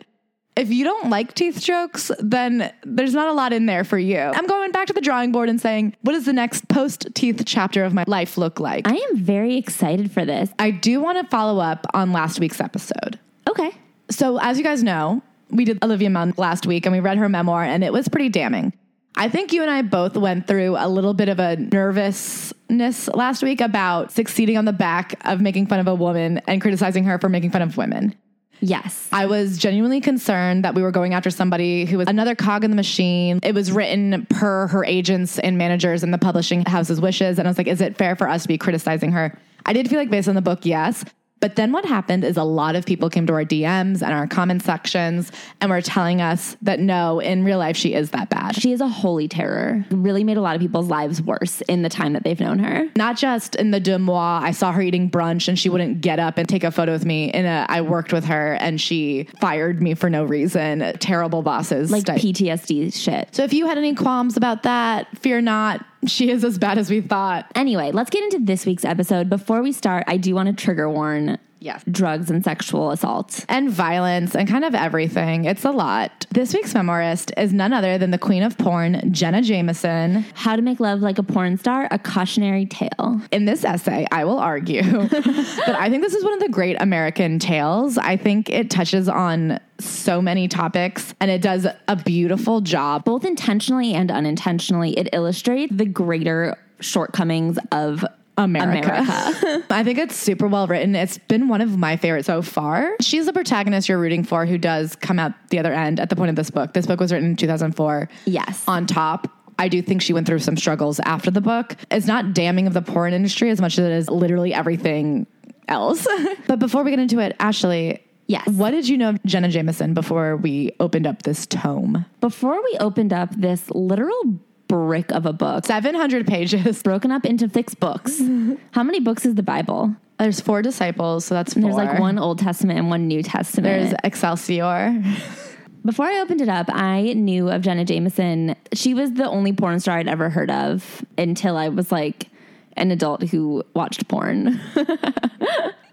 if 0.56 0.70
you 0.70 0.84
don't 0.84 1.10
like 1.10 1.34
teeth 1.34 1.60
jokes, 1.60 2.10
then 2.18 2.72
there's 2.84 3.12
not 3.12 3.28
a 3.28 3.32
lot 3.32 3.52
in 3.52 3.66
there 3.66 3.84
for 3.84 3.98
you. 3.98 4.18
I'm 4.18 4.46
going 4.46 4.70
back 4.70 4.86
to 4.86 4.92
the 4.92 5.00
drawing 5.00 5.32
board 5.32 5.48
and 5.48 5.60
saying, 5.60 5.96
what 6.02 6.12
does 6.12 6.26
the 6.26 6.32
next 6.32 6.68
post 6.68 7.08
teeth 7.14 7.42
chapter 7.44 7.84
of 7.84 7.92
my 7.92 8.04
life 8.06 8.38
look 8.38 8.60
like? 8.60 8.86
I 8.86 8.94
am 8.94 9.16
very 9.16 9.56
excited 9.56 10.12
for 10.12 10.24
this. 10.24 10.50
I 10.58 10.70
do 10.70 11.00
want 11.00 11.18
to 11.18 11.28
follow 11.28 11.60
up 11.60 11.86
on 11.92 12.12
last 12.12 12.38
week's 12.38 12.60
episode. 12.60 13.18
Okay. 13.48 13.72
So, 14.10 14.38
as 14.38 14.58
you 14.58 14.64
guys 14.64 14.82
know, 14.82 15.22
we 15.50 15.64
did 15.64 15.82
Olivia 15.82 16.10
Munn 16.10 16.34
last 16.36 16.66
week 16.66 16.86
and 16.86 16.92
we 16.92 17.00
read 17.00 17.18
her 17.18 17.28
memoir, 17.28 17.64
and 17.64 17.82
it 17.82 17.92
was 17.92 18.08
pretty 18.08 18.28
damning. 18.28 18.72
I 19.16 19.28
think 19.28 19.52
you 19.52 19.62
and 19.62 19.70
I 19.70 19.82
both 19.82 20.16
went 20.16 20.46
through 20.48 20.76
a 20.76 20.88
little 20.88 21.14
bit 21.14 21.28
of 21.28 21.38
a 21.38 21.56
nervousness 21.56 23.08
last 23.08 23.42
week 23.44 23.60
about 23.60 24.10
succeeding 24.10 24.58
on 24.58 24.64
the 24.64 24.72
back 24.72 25.14
of 25.24 25.40
making 25.40 25.66
fun 25.66 25.78
of 25.78 25.86
a 25.86 25.94
woman 25.94 26.38
and 26.48 26.60
criticizing 26.60 27.04
her 27.04 27.18
for 27.18 27.28
making 27.28 27.52
fun 27.52 27.62
of 27.62 27.76
women. 27.76 28.16
Yes. 28.64 29.08
I 29.12 29.26
was 29.26 29.58
genuinely 29.58 30.00
concerned 30.00 30.64
that 30.64 30.74
we 30.74 30.80
were 30.80 30.90
going 30.90 31.12
after 31.12 31.28
somebody 31.28 31.84
who 31.84 31.98
was 31.98 32.08
another 32.08 32.34
cog 32.34 32.64
in 32.64 32.70
the 32.70 32.76
machine. 32.76 33.38
It 33.42 33.54
was 33.54 33.70
written 33.70 34.26
per 34.30 34.68
her 34.68 34.84
agents 34.86 35.38
and 35.38 35.58
managers 35.58 36.02
and 36.02 36.14
the 36.14 36.18
publishing 36.18 36.64
house's 36.64 36.98
wishes. 36.98 37.38
And 37.38 37.46
I 37.46 37.50
was 37.50 37.58
like, 37.58 37.66
is 37.66 37.82
it 37.82 37.98
fair 37.98 38.16
for 38.16 38.26
us 38.26 38.42
to 38.42 38.48
be 38.48 38.56
criticizing 38.56 39.12
her? 39.12 39.38
I 39.66 39.74
did 39.74 39.90
feel 39.90 39.98
like, 39.98 40.08
based 40.08 40.28
on 40.28 40.34
the 40.34 40.42
book, 40.42 40.64
yes. 40.64 41.04
But 41.44 41.56
then 41.56 41.72
what 41.72 41.84
happened 41.84 42.24
is 42.24 42.38
a 42.38 42.42
lot 42.42 42.74
of 42.74 42.86
people 42.86 43.10
came 43.10 43.26
to 43.26 43.34
our 43.34 43.44
DMs 43.44 44.00
and 44.00 44.14
our 44.14 44.26
comment 44.26 44.62
sections 44.62 45.30
and 45.60 45.70
were 45.70 45.82
telling 45.82 46.22
us 46.22 46.56
that 46.62 46.80
no, 46.80 47.20
in 47.20 47.44
real 47.44 47.58
life, 47.58 47.76
she 47.76 47.92
is 47.92 48.12
that 48.12 48.30
bad. 48.30 48.54
She 48.56 48.72
is 48.72 48.80
a 48.80 48.88
holy 48.88 49.28
terror. 49.28 49.84
Really 49.90 50.24
made 50.24 50.38
a 50.38 50.40
lot 50.40 50.56
of 50.56 50.62
people's 50.62 50.88
lives 50.88 51.20
worse 51.20 51.60
in 51.68 51.82
the 51.82 51.90
time 51.90 52.14
that 52.14 52.24
they've 52.24 52.40
known 52.40 52.60
her. 52.60 52.88
Not 52.96 53.18
just 53.18 53.56
in 53.56 53.72
the 53.72 53.78
demois, 53.78 54.40
I 54.40 54.52
saw 54.52 54.72
her 54.72 54.80
eating 54.80 55.10
brunch 55.10 55.46
and 55.46 55.58
she 55.58 55.68
wouldn't 55.68 56.00
get 56.00 56.18
up 56.18 56.38
and 56.38 56.48
take 56.48 56.64
a 56.64 56.70
photo 56.70 56.92
with 56.92 57.04
me. 57.04 57.30
In 57.30 57.44
a, 57.44 57.66
I 57.68 57.82
worked 57.82 58.14
with 58.14 58.24
her 58.24 58.54
and 58.54 58.80
she 58.80 59.28
fired 59.38 59.82
me 59.82 59.92
for 59.92 60.08
no 60.08 60.24
reason. 60.24 60.94
Terrible 60.98 61.42
bosses. 61.42 61.90
Like 61.90 62.04
type. 62.04 62.22
PTSD 62.22 62.94
shit. 62.94 63.28
So 63.34 63.44
if 63.44 63.52
you 63.52 63.66
had 63.66 63.76
any 63.76 63.94
qualms 63.94 64.38
about 64.38 64.62
that, 64.62 65.14
fear 65.18 65.42
not. 65.42 65.84
She 66.06 66.30
is 66.30 66.44
as 66.44 66.58
bad 66.58 66.78
as 66.78 66.90
we 66.90 67.00
thought. 67.00 67.50
Anyway, 67.54 67.92
let's 67.92 68.10
get 68.10 68.22
into 68.24 68.44
this 68.44 68.66
week's 68.66 68.84
episode. 68.84 69.28
Before 69.30 69.62
we 69.62 69.72
start, 69.72 70.04
I 70.06 70.16
do 70.16 70.34
want 70.34 70.46
to 70.48 70.64
trigger 70.64 70.88
warn 70.88 71.38
Yes. 71.64 71.82
drugs 71.90 72.30
and 72.30 72.44
sexual 72.44 72.90
assault. 72.90 73.44
And 73.48 73.70
violence 73.70 74.36
and 74.36 74.46
kind 74.46 74.66
of 74.66 74.74
everything. 74.74 75.46
It's 75.46 75.64
a 75.64 75.70
lot. 75.70 76.26
This 76.30 76.52
week's 76.52 76.74
memoirist 76.74 77.32
is 77.38 77.54
none 77.54 77.72
other 77.72 77.96
than 77.96 78.10
the 78.10 78.18
queen 78.18 78.42
of 78.42 78.58
porn, 78.58 79.10
Jenna 79.12 79.40
Jameson. 79.40 80.26
How 80.34 80.56
to 80.56 80.62
Make 80.62 80.78
Love 80.78 81.00
Like 81.00 81.18
a 81.18 81.22
Porn 81.22 81.56
Star, 81.56 81.88
a 81.90 81.98
cautionary 81.98 82.66
tale. 82.66 83.18
In 83.32 83.46
this 83.46 83.64
essay, 83.64 84.06
I 84.12 84.26
will 84.26 84.38
argue 84.38 84.82
that 85.08 85.76
I 85.78 85.88
think 85.88 86.02
this 86.02 86.14
is 86.14 86.22
one 86.22 86.34
of 86.34 86.40
the 86.40 86.50
great 86.50 86.76
American 86.80 87.38
tales. 87.38 87.96
I 87.96 88.18
think 88.18 88.50
it 88.50 88.68
touches 88.70 89.08
on 89.08 89.58
so 89.80 90.20
many 90.20 90.48
topics 90.48 91.14
and 91.18 91.30
it 91.30 91.40
does 91.40 91.66
a 91.88 91.96
beautiful 91.96 92.60
job. 92.60 93.04
Both 93.06 93.24
intentionally 93.24 93.94
and 93.94 94.10
unintentionally, 94.10 94.92
it 94.98 95.08
illustrates 95.14 95.74
the 95.74 95.86
greater 95.86 96.58
shortcomings 96.80 97.58
of 97.72 98.04
America. 98.36 98.88
America. 98.88 99.64
I 99.70 99.84
think 99.84 99.98
it's 99.98 100.16
super 100.16 100.48
well 100.48 100.66
written. 100.66 100.94
It's 100.96 101.18
been 101.18 101.48
one 101.48 101.60
of 101.60 101.78
my 101.78 101.96
favorites 101.96 102.26
so 102.26 102.42
far. 102.42 102.96
She's 103.00 103.26
the 103.26 103.32
protagonist 103.32 103.88
you're 103.88 103.98
rooting 103.98 104.24
for 104.24 104.46
who 104.46 104.58
does 104.58 104.96
come 104.96 105.18
out 105.18 105.32
the 105.50 105.58
other 105.58 105.72
end 105.72 106.00
at 106.00 106.10
the 106.10 106.16
point 106.16 106.30
of 106.30 106.36
this 106.36 106.50
book. 106.50 106.72
This 106.72 106.86
book 106.86 107.00
was 107.00 107.12
written 107.12 107.30
in 107.30 107.36
2004. 107.36 108.08
Yes. 108.24 108.64
On 108.66 108.86
top, 108.86 109.28
I 109.58 109.68
do 109.68 109.80
think 109.82 110.02
she 110.02 110.12
went 110.12 110.26
through 110.26 110.40
some 110.40 110.56
struggles 110.56 110.98
after 111.00 111.30
the 111.30 111.40
book. 111.40 111.76
It's 111.90 112.06
not 112.06 112.34
damning 112.34 112.66
of 112.66 112.74
the 112.74 112.82
porn 112.82 113.12
industry 113.12 113.50
as 113.50 113.60
much 113.60 113.78
as 113.78 113.84
it 113.86 113.92
is 113.92 114.10
literally 114.10 114.52
everything 114.52 115.26
else. 115.68 116.06
but 116.46 116.58
before 116.58 116.82
we 116.82 116.90
get 116.90 116.98
into 116.98 117.20
it, 117.20 117.36
Ashley, 117.38 118.00
Yes. 118.26 118.46
what 118.48 118.70
did 118.70 118.88
you 118.88 118.96
know 118.96 119.10
of 119.10 119.22
Jenna 119.24 119.48
Jameson 119.48 119.92
before 119.92 120.36
we 120.36 120.74
opened 120.80 121.06
up 121.06 121.22
this 121.22 121.46
tome? 121.46 122.06
Before 122.20 122.60
we 122.62 122.76
opened 122.80 123.12
up 123.12 123.34
this 123.36 123.70
literal 123.70 124.38
brick 124.68 125.10
of 125.12 125.26
a 125.26 125.32
book, 125.32 125.66
700 125.66 126.26
pages. 126.26 126.82
broken 126.84 127.10
up 127.10 127.24
into 127.24 127.48
six 127.48 127.74
books. 127.74 128.18
How 128.72 128.82
many 128.82 129.00
books 129.00 129.24
is 129.24 129.34
the 129.34 129.42
Bible? 129.42 129.94
There's 130.18 130.40
four 130.40 130.62
disciples, 130.62 131.24
so 131.24 131.34
that's 131.34 131.54
four. 131.54 131.62
There's 131.62 131.74
like 131.74 131.98
one 131.98 132.18
Old 132.18 132.38
Testament 132.38 132.78
and 132.78 132.88
one 132.88 133.08
New 133.08 133.22
Testament. 133.22 133.90
There's 133.90 133.94
Excelsior. 134.04 135.02
Before 135.84 136.06
I 136.06 136.20
opened 136.20 136.40
it 136.40 136.48
up, 136.48 136.66
I 136.70 137.12
knew 137.14 137.50
of 137.50 137.60
Jenna 137.60 137.84
Jameson. 137.84 138.56
She 138.72 138.94
was 138.94 139.12
the 139.12 139.28
only 139.28 139.52
porn 139.52 139.80
star 139.80 139.98
I'd 139.98 140.08
ever 140.08 140.30
heard 140.30 140.50
of 140.50 141.04
until 141.18 141.56
I 141.56 141.68
was 141.68 141.92
like 141.92 142.28
an 142.76 142.90
adult 142.90 143.22
who 143.24 143.62
watched 143.74 144.08
porn. 144.08 144.60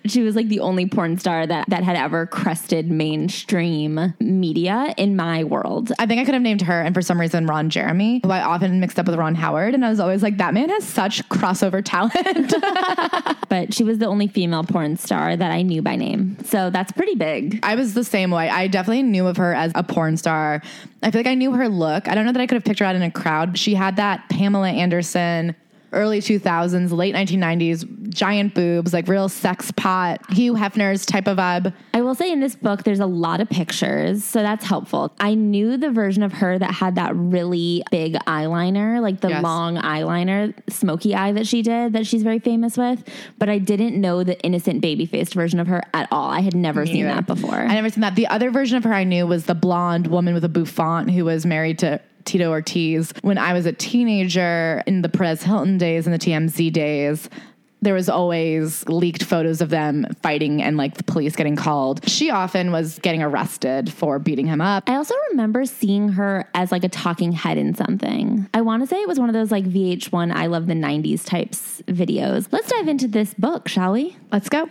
She 0.05 0.22
was 0.22 0.36
like 0.36 0.48
the 0.48 0.60
only 0.60 0.86
porn 0.86 1.17
star 1.17 1.46
that, 1.46 1.70
that 1.70 1.84
had 1.84 1.96
ever 1.96 2.25
crested 2.25 2.89
mainstream 2.89 4.13
media 4.20 4.93
in 4.98 5.15
my 5.15 5.43
world. 5.43 5.91
I 6.00 6.05
think 6.05 6.22
I 6.22 6.25
could 6.25 6.34
have 6.34 6.43
named 6.43 6.62
her, 6.63 6.81
and 6.81 6.93
for 6.93 7.01
some 7.01 7.20
reason, 7.20 7.46
Ron 7.46 7.70
Jeremy, 7.70 8.22
who 8.24 8.31
I 8.31 8.41
often 8.41 8.79
mixed 8.79 9.00
up 9.00 9.05
with 9.05 9.15
Ron 9.15 9.36
Howard. 9.36 9.74
And 9.74 9.86
I 9.86 9.89
was 9.89 10.00
always 10.00 10.24
like, 10.24 10.38
that 10.38 10.53
man 10.53 10.70
has 10.70 10.84
such 10.86 11.27
crossover 11.29 11.81
talent. 11.84 12.53
But 13.51 13.74
she 13.74 13.84
was 13.84 13.98
the 13.98 14.05
only 14.05 14.27
female 14.27 14.63
porn 14.63 14.96
star 14.96 15.36
that 15.36 15.51
I 15.51 15.62
knew 15.62 15.81
by 15.81 15.98
name. 15.98 16.38
So 16.46 16.70
that's 16.70 16.93
pretty 16.93 17.15
big. 17.15 17.60
I 17.63 17.75
was 17.75 17.93
the 17.93 18.03
same 18.05 18.31
way. 18.31 18.48
I 18.48 18.67
definitely 18.67 19.03
knew 19.03 19.27
of 19.27 19.36
her 19.36 19.53
as 19.53 19.74
a 19.75 19.84
porn 19.84 20.15
star. 20.15 20.62
I 21.03 21.12
feel 21.12 21.20
like 21.20 21.27
I 21.27 21.36
knew 21.36 21.51
her 21.51 21.67
look. 21.67 22.08
I 22.08 22.15
don't 22.15 22.25
know 22.25 22.31
that 22.31 22.39
I 22.39 22.48
could 22.48 22.55
have 22.55 22.63
picked 22.63 22.79
her 22.79 22.86
out 22.86 22.96
in 22.96 23.01
a 23.01 23.12
crowd. 23.12 23.58
She 23.58 23.74
had 23.74 23.98
that 23.98 24.29
Pamela 24.29 24.70
Anderson, 24.70 25.53
early 25.92 26.20
2000s, 26.20 26.92
late 26.92 27.14
1990s, 27.14 28.10
giant 28.10 28.54
boobs, 28.54 28.94
like 28.94 29.08
real 29.08 29.28
sex 29.30 29.72
pot, 29.72 30.20
Hugh 30.32 30.54
Hefner's 30.54 31.06
type 31.06 31.28
of 31.28 31.38
vibe. 31.38 31.74
I 31.94 32.02
will 32.02 32.16
say 32.16 32.32
in 32.32 32.40
this 32.40 32.56
book, 32.56 32.84
there's 32.84 33.00
a 33.00 33.06
lot 33.06 33.42
of 33.42 33.50
pictures, 33.50 34.24
so 34.24 34.42
that's 34.42 34.66
helpful. 34.66 35.14
I 35.20 35.34
knew 35.36 35.78
the 35.78 35.90
version 35.92 36.24
of 36.24 36.34
her 36.34 36.58
that 36.58 36.72
had 36.72 36.96
that 36.96 37.16
really 37.16 37.84
big 37.92 38.14
eyeliner, 38.28 39.02
like 39.02 39.22
the 39.22 39.30
Yes. 39.30 39.44
long 39.44 39.78
eyeliner, 39.78 40.54
smoky 40.70 41.16
eye 41.16 41.32
that 41.34 41.48
she 41.48 41.62
did, 41.62 41.94
that 41.94 42.06
she's 42.08 42.24
very 42.24 42.40
famous 42.40 42.78
with, 42.78 43.04
but 43.38 43.50
I 43.50 43.58
didn't 43.58 44.00
know 44.00 44.24
the 44.24 44.40
innocent 44.42 44.82
baby 44.82 45.06
faced 45.06 45.34
version 45.34 45.60
of 45.60 45.68
her 45.68 45.84
at 45.94 46.08
all. 46.12 46.30
I 46.30 46.42
had 46.42 46.56
never 46.56 46.86
seen 46.86 47.06
that 47.06 47.28
before. 47.28 47.56
I 47.56 47.74
never 47.74 47.90
seen 47.90 48.02
that. 48.02 48.16
The 48.16 48.28
other 48.28 48.50
version 48.52 48.78
of 48.78 48.84
her 48.84 48.94
I 48.94 49.04
knew 49.04 49.26
was 49.28 49.46
the 49.46 49.56
blonde 49.56 50.08
woman 50.08 50.34
with 50.34 50.44
a 50.44 50.50
bouffant 50.50 51.12
who 51.12 51.26
was 51.26 51.46
married 51.46 51.80
to 51.80 52.00
Tito 52.25 52.50
Ortiz. 52.50 53.13
When 53.22 53.38
I 53.38 53.54
was 53.54 53.66
a 53.66 53.74
teenager 53.74 54.84
in 54.86 55.01
the 55.01 55.10
Perez 55.10 55.44
Hilton 55.44 55.78
days 55.78 56.08
and 56.08 56.13
the 56.13 56.20
TMZ 56.20 56.72
days, 56.74 57.30
there 57.84 57.96
was 57.96 58.10
always 58.10 58.88
leaked 58.88 59.24
photos 59.24 59.60
of 59.60 59.70
them 59.70 60.06
fighting 60.22 60.62
and 60.62 60.78
like 60.78 60.96
the 60.96 61.04
police 61.04 61.36
getting 61.36 61.56
called. 61.56 62.08
She 62.08 62.30
often 62.30 62.72
was 62.72 63.00
getting 63.00 63.24
arrested 63.24 63.92
for 63.92 64.20
beating 64.20 64.46
him 64.46 64.62
up. 64.62 64.88
I 64.88 64.96
also 64.96 65.16
remember 65.32 65.66
seeing 65.66 66.10
her 66.10 66.48
as 66.54 66.72
like 66.72 66.84
a 66.84 66.90
talking 66.90 67.32
head 67.32 67.58
in 67.58 67.74
something. 67.74 68.48
I 68.54 68.62
want 68.62 68.84
to 68.84 68.88
say 68.88 69.01
it 69.01 69.08
was 69.08 69.20
one 69.20 69.30
of 69.30 69.34
those 69.34 69.51
like 69.51 69.66
VH1 69.66 70.32
I 70.32 70.46
love 70.46 70.68
the 70.68 70.75
90s 70.75 71.25
types 71.25 71.82
videos. 71.88 72.48
Let's 72.51 72.70
dive 72.70 72.88
into 72.88 73.08
this 73.08 73.34
book, 73.34 73.68
shall 73.68 73.94
we? 73.94 74.16
Let's 74.32 74.50
go. 74.50 74.70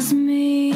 Ask 0.00 0.14
me. 0.14 0.72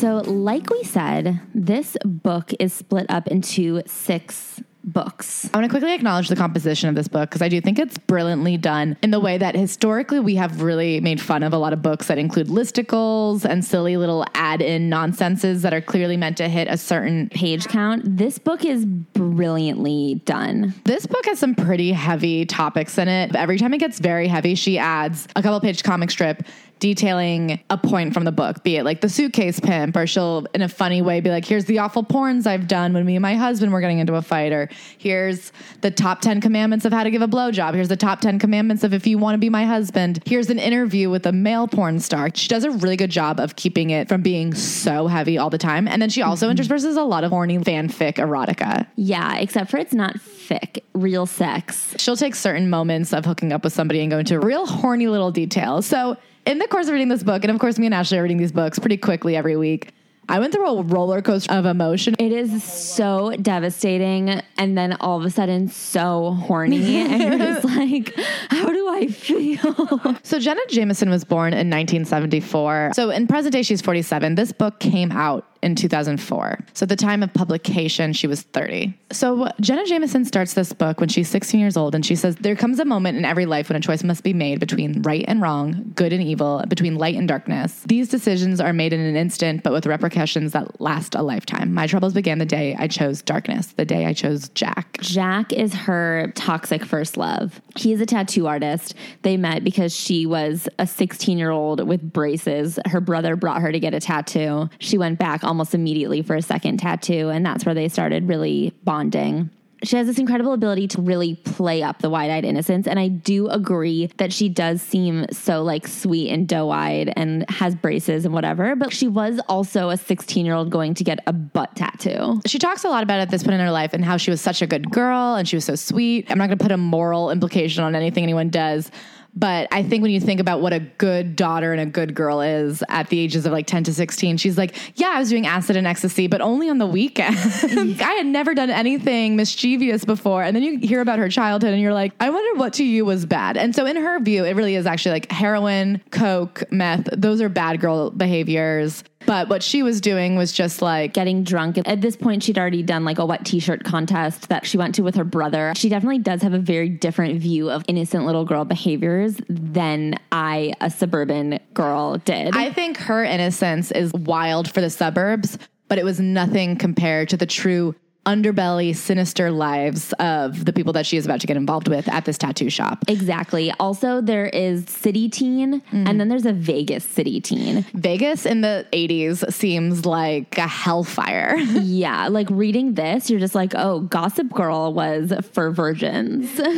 So, 0.00 0.16
like 0.26 0.68
we 0.68 0.82
said, 0.82 1.40
this 1.54 1.96
book 2.04 2.50
is 2.58 2.72
split 2.72 3.06
up 3.08 3.28
into 3.28 3.82
six 3.86 4.60
books. 4.84 5.48
I 5.52 5.58
want 5.58 5.64
to 5.64 5.70
quickly 5.70 5.94
acknowledge 5.94 6.28
the 6.28 6.36
composition 6.36 6.88
of 6.88 6.94
this 6.94 7.08
book 7.08 7.30
because 7.30 7.42
I 7.42 7.48
do 7.48 7.60
think 7.60 7.78
it's 7.78 7.98
brilliantly 7.98 8.56
done 8.56 8.96
in 9.02 9.10
the 9.10 9.20
way 9.20 9.38
that 9.38 9.54
historically 9.54 10.20
we 10.20 10.36
have 10.36 10.62
really 10.62 11.00
made 11.00 11.20
fun 11.20 11.42
of 11.42 11.52
a 11.52 11.58
lot 11.58 11.72
of 11.72 11.82
books 11.82 12.06
that 12.06 12.18
include 12.18 12.48
listicles 12.48 13.44
and 13.44 13.64
silly 13.64 13.96
little 13.96 14.24
add 14.34 14.62
in 14.62 14.88
nonsenses 14.88 15.62
that 15.62 15.72
are 15.72 15.80
clearly 15.80 16.16
meant 16.16 16.36
to 16.38 16.48
hit 16.48 16.68
a 16.68 16.76
certain. 16.76 17.28
Page 17.30 17.66
count. 17.66 18.02
This 18.04 18.38
book 18.38 18.64
is 18.64 18.84
brilliantly 18.84 20.22
done. 20.24 20.74
This 20.84 21.06
book 21.06 21.24
has 21.26 21.38
some 21.38 21.54
pretty 21.54 21.92
heavy 21.92 22.44
topics 22.44 22.98
in 22.98 23.08
it. 23.08 23.34
Every 23.34 23.58
time 23.58 23.74
it 23.74 23.78
gets 23.78 23.98
very 23.98 24.28
heavy, 24.28 24.54
she 24.54 24.78
adds 24.78 25.28
a 25.36 25.42
couple 25.42 25.60
page 25.60 25.82
comic 25.82 26.10
strip 26.10 26.42
detailing 26.80 27.60
a 27.70 27.78
point 27.78 28.12
from 28.14 28.24
the 28.24 28.32
book, 28.32 28.64
be 28.64 28.76
it 28.76 28.84
like 28.84 29.00
the 29.00 29.08
suitcase 29.08 29.60
pimp, 29.60 29.96
or 29.96 30.06
she'll, 30.06 30.46
in 30.54 30.62
a 30.62 30.68
funny 30.68 31.02
way, 31.02 31.20
be 31.20 31.30
like, 31.30 31.44
here's 31.44 31.66
the 31.66 31.78
awful 31.78 32.02
porns 32.02 32.46
I've 32.46 32.66
done 32.66 32.92
when 32.92 33.04
me 33.04 33.16
and 33.16 33.22
my 33.22 33.34
husband 33.34 33.72
were 33.72 33.80
getting 33.80 33.98
into 33.98 34.14
a 34.14 34.22
fight, 34.22 34.52
or 34.52 34.68
here's 34.98 35.52
the 35.82 35.90
top 35.90 36.20
10 36.20 36.40
commandments 36.40 36.84
of 36.84 36.92
how 36.92 37.04
to 37.04 37.10
give 37.10 37.22
a 37.22 37.28
blowjob. 37.28 37.74
Here's 37.74 37.88
the 37.88 37.96
top 37.96 38.20
10 38.20 38.38
commandments 38.38 38.82
of 38.82 38.92
if 38.92 39.06
you 39.06 39.18
want 39.18 39.34
to 39.34 39.38
be 39.38 39.50
my 39.50 39.64
husband. 39.64 40.22
Here's 40.26 40.50
an 40.50 40.58
interview 40.58 41.10
with 41.10 41.26
a 41.26 41.32
male 41.32 41.68
porn 41.68 42.00
star. 42.00 42.30
She 42.34 42.48
does 42.48 42.64
a 42.64 42.70
really 42.70 42.96
good 42.96 43.10
job 43.10 43.38
of 43.38 43.56
keeping 43.56 43.90
it 43.90 44.08
from 44.08 44.22
being 44.22 44.54
so 44.54 45.06
heavy 45.06 45.38
all 45.38 45.50
the 45.50 45.58
time. 45.58 45.86
And 45.86 46.00
then 46.00 46.08
she 46.08 46.22
also 46.22 46.46
mm-hmm. 46.46 46.52
intersperses 46.52 46.96
a 46.96 47.02
lot 47.02 47.24
of 47.24 47.30
horny 47.30 47.58
fanfic 47.58 48.14
erotica. 48.14 48.86
Yeah, 48.96 49.36
except 49.36 49.70
for 49.70 49.76
it's 49.76 49.92
not 49.92 50.16
fic, 50.16 50.82
real 50.94 51.26
sex. 51.26 51.94
She'll 51.98 52.16
take 52.16 52.34
certain 52.34 52.70
moments 52.70 53.12
of 53.12 53.24
hooking 53.24 53.52
up 53.52 53.64
with 53.64 53.72
somebody 53.72 54.00
and 54.00 54.10
go 54.10 54.18
into 54.18 54.40
real 54.40 54.66
horny 54.66 55.06
little 55.08 55.30
details. 55.30 55.86
So, 55.86 56.16
in 56.50 56.58
the 56.58 56.66
course 56.66 56.88
of 56.88 56.92
reading 56.92 57.08
this 57.08 57.22
book, 57.22 57.44
and 57.44 57.50
of 57.52 57.60
course, 57.60 57.78
me 57.78 57.86
and 57.86 57.94
Ashley 57.94 58.18
are 58.18 58.22
reading 58.22 58.38
these 58.38 58.50
books 58.50 58.78
pretty 58.78 58.96
quickly 58.96 59.36
every 59.36 59.56
week, 59.56 59.92
I 60.28 60.38
went 60.40 60.52
through 60.52 60.66
a 60.66 60.82
roller 60.82 61.22
coaster 61.22 61.52
of 61.52 61.64
emotion. 61.64 62.14
It 62.18 62.32
is 62.32 62.62
so 62.62 63.32
devastating 63.40 64.42
and 64.58 64.76
then 64.76 64.96
all 65.00 65.18
of 65.18 65.24
a 65.24 65.30
sudden 65.30 65.68
so 65.68 66.32
horny. 66.32 66.96
and 66.96 67.22
you're 67.22 67.38
just 67.38 67.64
like, 67.64 68.14
how 68.48 68.70
do 68.70 68.88
I 68.88 69.06
feel? 69.08 70.16
So, 70.22 70.38
Jenna 70.38 70.60
Jameson 70.68 71.08
was 71.08 71.24
born 71.24 71.52
in 71.52 71.68
1974. 71.70 72.92
So, 72.94 73.10
in 73.10 73.26
present 73.26 73.52
day, 73.52 73.62
she's 73.62 73.80
47. 73.80 74.34
This 74.34 74.52
book 74.52 74.78
came 74.80 75.10
out 75.12 75.49
in 75.62 75.74
2004. 75.74 76.58
So, 76.74 76.84
at 76.84 76.88
the 76.88 76.96
time 76.96 77.22
of 77.22 77.32
publication, 77.32 78.12
she 78.12 78.26
was 78.26 78.42
30. 78.42 78.94
So, 79.12 79.50
Jenna 79.60 79.84
Jameson 79.86 80.24
starts 80.24 80.54
this 80.54 80.72
book 80.72 81.00
when 81.00 81.08
she's 81.08 81.28
16 81.28 81.60
years 81.60 81.76
old, 81.76 81.94
and 81.94 82.04
she 82.04 82.14
says, 82.14 82.36
There 82.36 82.56
comes 82.56 82.78
a 82.78 82.84
moment 82.84 83.18
in 83.18 83.24
every 83.24 83.46
life 83.46 83.68
when 83.68 83.76
a 83.76 83.80
choice 83.80 84.02
must 84.02 84.24
be 84.24 84.32
made 84.32 84.60
between 84.60 85.02
right 85.02 85.24
and 85.28 85.40
wrong, 85.40 85.92
good 85.94 86.12
and 86.12 86.22
evil, 86.22 86.64
between 86.68 86.96
light 86.96 87.16
and 87.16 87.28
darkness. 87.28 87.82
These 87.86 88.08
decisions 88.08 88.60
are 88.60 88.72
made 88.72 88.92
in 88.92 89.00
an 89.00 89.16
instant, 89.16 89.62
but 89.62 89.72
with 89.72 89.86
repercussions 89.86 90.52
that 90.52 90.80
last 90.80 91.14
a 91.14 91.22
lifetime. 91.22 91.74
My 91.74 91.86
troubles 91.86 92.14
began 92.14 92.38
the 92.38 92.46
day 92.46 92.76
I 92.78 92.88
chose 92.88 93.22
darkness, 93.22 93.68
the 93.68 93.84
day 93.84 94.06
I 94.06 94.12
chose 94.12 94.48
Jack. 94.50 94.98
Jack 95.00 95.52
is 95.52 95.74
her 95.74 96.32
toxic 96.34 96.84
first 96.84 97.16
love. 97.16 97.60
He 97.76 97.92
is 97.92 98.00
a 98.00 98.06
tattoo 98.06 98.46
artist. 98.46 98.94
They 99.22 99.36
met 99.36 99.64
because 99.64 99.94
she 99.94 100.26
was 100.26 100.68
a 100.78 100.86
16 100.86 101.38
year 101.38 101.50
old 101.50 101.86
with 101.86 102.12
braces. 102.12 102.78
Her 102.86 103.00
brother 103.00 103.36
brought 103.36 103.62
her 103.62 103.72
to 103.72 103.80
get 103.80 103.94
a 103.94 104.00
tattoo. 104.00 104.68
She 104.78 104.98
went 104.98 105.18
back 105.18 105.44
almost 105.50 105.74
immediately 105.74 106.22
for 106.22 106.36
a 106.36 106.42
second 106.42 106.78
tattoo, 106.78 107.28
and 107.28 107.44
that's 107.44 107.66
where 107.66 107.74
they 107.74 107.88
started 107.88 108.28
really 108.28 108.72
bonding. 108.84 109.50
She 109.82 109.96
has 109.96 110.06
this 110.06 110.18
incredible 110.18 110.52
ability 110.52 110.86
to 110.88 111.00
really 111.00 111.34
play 111.34 111.82
up 111.82 112.02
the 112.02 112.10
wide 112.10 112.30
eyed 112.30 112.44
innocence. 112.44 112.86
And 112.86 113.00
I 113.00 113.08
do 113.08 113.48
agree 113.48 114.10
that 114.18 114.30
she 114.30 114.48
does 114.48 114.80
seem 114.82 115.24
so 115.32 115.62
like 115.62 115.88
sweet 115.88 116.30
and 116.30 116.46
doe 116.46 116.70
eyed 116.70 117.12
and 117.16 117.48
has 117.50 117.74
braces 117.74 118.26
and 118.26 118.34
whatever. 118.34 118.76
But 118.76 118.92
she 118.92 119.08
was 119.08 119.40
also 119.48 119.88
a 119.88 119.96
16 119.96 120.44
year 120.44 120.54
old 120.54 120.70
going 120.70 120.92
to 120.94 121.02
get 121.02 121.20
a 121.26 121.32
butt 121.32 121.74
tattoo. 121.76 122.42
She 122.46 122.58
talks 122.58 122.84
a 122.84 122.88
lot 122.90 123.02
about 123.02 123.20
at 123.20 123.30
this 123.30 123.42
point 123.42 123.54
in 123.54 123.60
her 123.60 123.70
life 123.72 123.94
and 123.94 124.04
how 124.04 124.18
she 124.18 124.30
was 124.30 124.40
such 124.40 124.60
a 124.60 124.66
good 124.66 124.90
girl 124.90 125.34
and 125.34 125.48
she 125.48 125.56
was 125.56 125.64
so 125.64 125.74
sweet. 125.74 126.30
I'm 126.30 126.36
not 126.36 126.48
going 126.48 126.58
to 126.58 126.62
put 126.62 126.72
a 126.72 126.76
moral 126.76 127.30
implication 127.30 127.82
on 127.82 127.96
anything 127.96 128.22
anyone 128.22 128.50
does, 128.50 128.90
But 129.34 129.68
I 129.70 129.82
think 129.82 130.02
when 130.02 130.10
you 130.10 130.20
think 130.20 130.40
about 130.40 130.60
what 130.60 130.72
a 130.72 130.80
good 130.80 131.36
daughter 131.36 131.72
and 131.72 131.80
a 131.80 131.86
good 131.86 132.14
girl 132.14 132.40
is 132.40 132.82
at 132.88 133.08
the 133.08 133.18
ages 133.18 133.46
of 133.46 133.52
like 133.52 133.66
10 133.66 133.84
to 133.84 133.94
16, 133.94 134.36
she's 134.38 134.58
like, 134.58 134.76
Yeah, 134.98 135.10
I 135.10 135.18
was 135.18 135.28
doing 135.28 135.46
acid 135.46 135.76
and 135.76 135.86
ecstasy, 135.86 136.26
but 136.26 136.40
only 136.40 136.68
on 136.68 136.78
the 136.78 136.86
weekend. 136.86 137.36
I 138.02 138.12
had 138.12 138.26
never 138.26 138.54
done 138.54 138.70
anything 138.70 139.36
mischievous 139.36 140.04
before. 140.04 140.42
And 140.42 140.54
then 140.54 140.62
you 140.62 140.78
hear 140.78 141.00
about 141.00 141.18
her 141.18 141.28
childhood 141.28 141.72
and 141.72 141.80
you're 141.80 141.94
like, 141.94 142.12
I 142.20 142.30
wonder 142.30 142.58
what 142.58 142.72
to 142.74 142.84
you 142.84 143.04
was 143.04 143.26
bad. 143.26 143.56
And 143.56 143.74
so 143.74 143.86
in 143.86 143.96
her 143.96 144.20
view, 144.20 144.44
it 144.44 144.56
really 144.56 144.74
is 144.74 144.86
actually 144.86 145.12
like 145.12 145.30
heroin, 145.30 146.02
coke, 146.10 146.64
meth, 146.70 147.08
those 147.12 147.40
are 147.40 147.48
bad 147.48 147.80
girl 147.80 148.10
behaviors. 148.10 149.04
But 149.26 149.48
what 149.48 149.62
she 149.62 149.82
was 149.82 150.00
doing 150.00 150.36
was 150.36 150.52
just 150.52 150.82
like 150.82 151.12
getting 151.12 151.44
drunk. 151.44 151.78
At 151.86 152.00
this 152.00 152.16
point, 152.16 152.42
she'd 152.42 152.58
already 152.58 152.82
done 152.82 153.04
like 153.04 153.18
a 153.18 153.26
wet 153.26 153.44
t 153.44 153.60
shirt 153.60 153.84
contest 153.84 154.48
that 154.48 154.66
she 154.66 154.76
went 154.76 154.94
to 154.96 155.02
with 155.02 155.14
her 155.14 155.24
brother. 155.24 155.72
She 155.76 155.88
definitely 155.88 156.18
does 156.18 156.42
have 156.42 156.54
a 156.54 156.58
very 156.58 156.88
different 156.88 157.40
view 157.40 157.70
of 157.70 157.84
innocent 157.86 158.26
little 158.26 158.44
girl 158.44 158.64
behaviors 158.64 159.40
than 159.48 160.14
I, 160.32 160.72
a 160.80 160.90
suburban 160.90 161.60
girl, 161.74 162.18
did. 162.18 162.56
I 162.56 162.72
think 162.72 162.96
her 162.96 163.22
innocence 163.24 163.92
is 163.92 164.12
wild 164.12 164.70
for 164.70 164.80
the 164.80 164.90
suburbs, 164.90 165.58
but 165.88 165.98
it 165.98 166.04
was 166.04 166.18
nothing 166.18 166.76
compared 166.76 167.28
to 167.30 167.36
the 167.36 167.46
true 167.46 167.94
underbelly, 168.26 168.94
sinister 168.94 169.50
lives 169.50 170.12
of 170.14 170.64
the 170.64 170.72
people 170.72 170.92
that 170.92 171.06
she 171.06 171.16
is 171.16 171.24
about 171.24 171.40
to 171.40 171.46
get 171.46 171.56
involved 171.56 171.88
with 171.88 172.08
at 172.08 172.24
this 172.24 172.36
tattoo 172.36 172.70
shop. 172.70 173.04
exactly. 173.08 173.72
Also, 173.80 174.20
there 174.20 174.46
is 174.46 174.84
City 174.88 175.28
Teen, 175.28 175.82
and 175.92 176.06
mm. 176.06 176.18
then 176.18 176.28
there's 176.28 176.46
a 176.46 176.52
Vegas 176.52 177.04
City 177.04 177.40
Teen. 177.40 177.84
Vegas 177.94 178.46
in 178.46 178.60
the 178.60 178.86
80s 178.92 179.52
seems 179.52 180.04
like 180.04 180.58
a 180.58 180.68
hellfire. 180.68 181.56
yeah, 181.58 182.28
like 182.28 182.48
reading 182.50 182.94
this, 182.94 183.30
you're 183.30 183.40
just 183.40 183.54
like, 183.54 183.72
oh, 183.74 184.00
Gossip 184.00 184.52
Girl 184.52 184.92
was 184.92 185.32
for 185.52 185.70
virgins. 185.70 186.60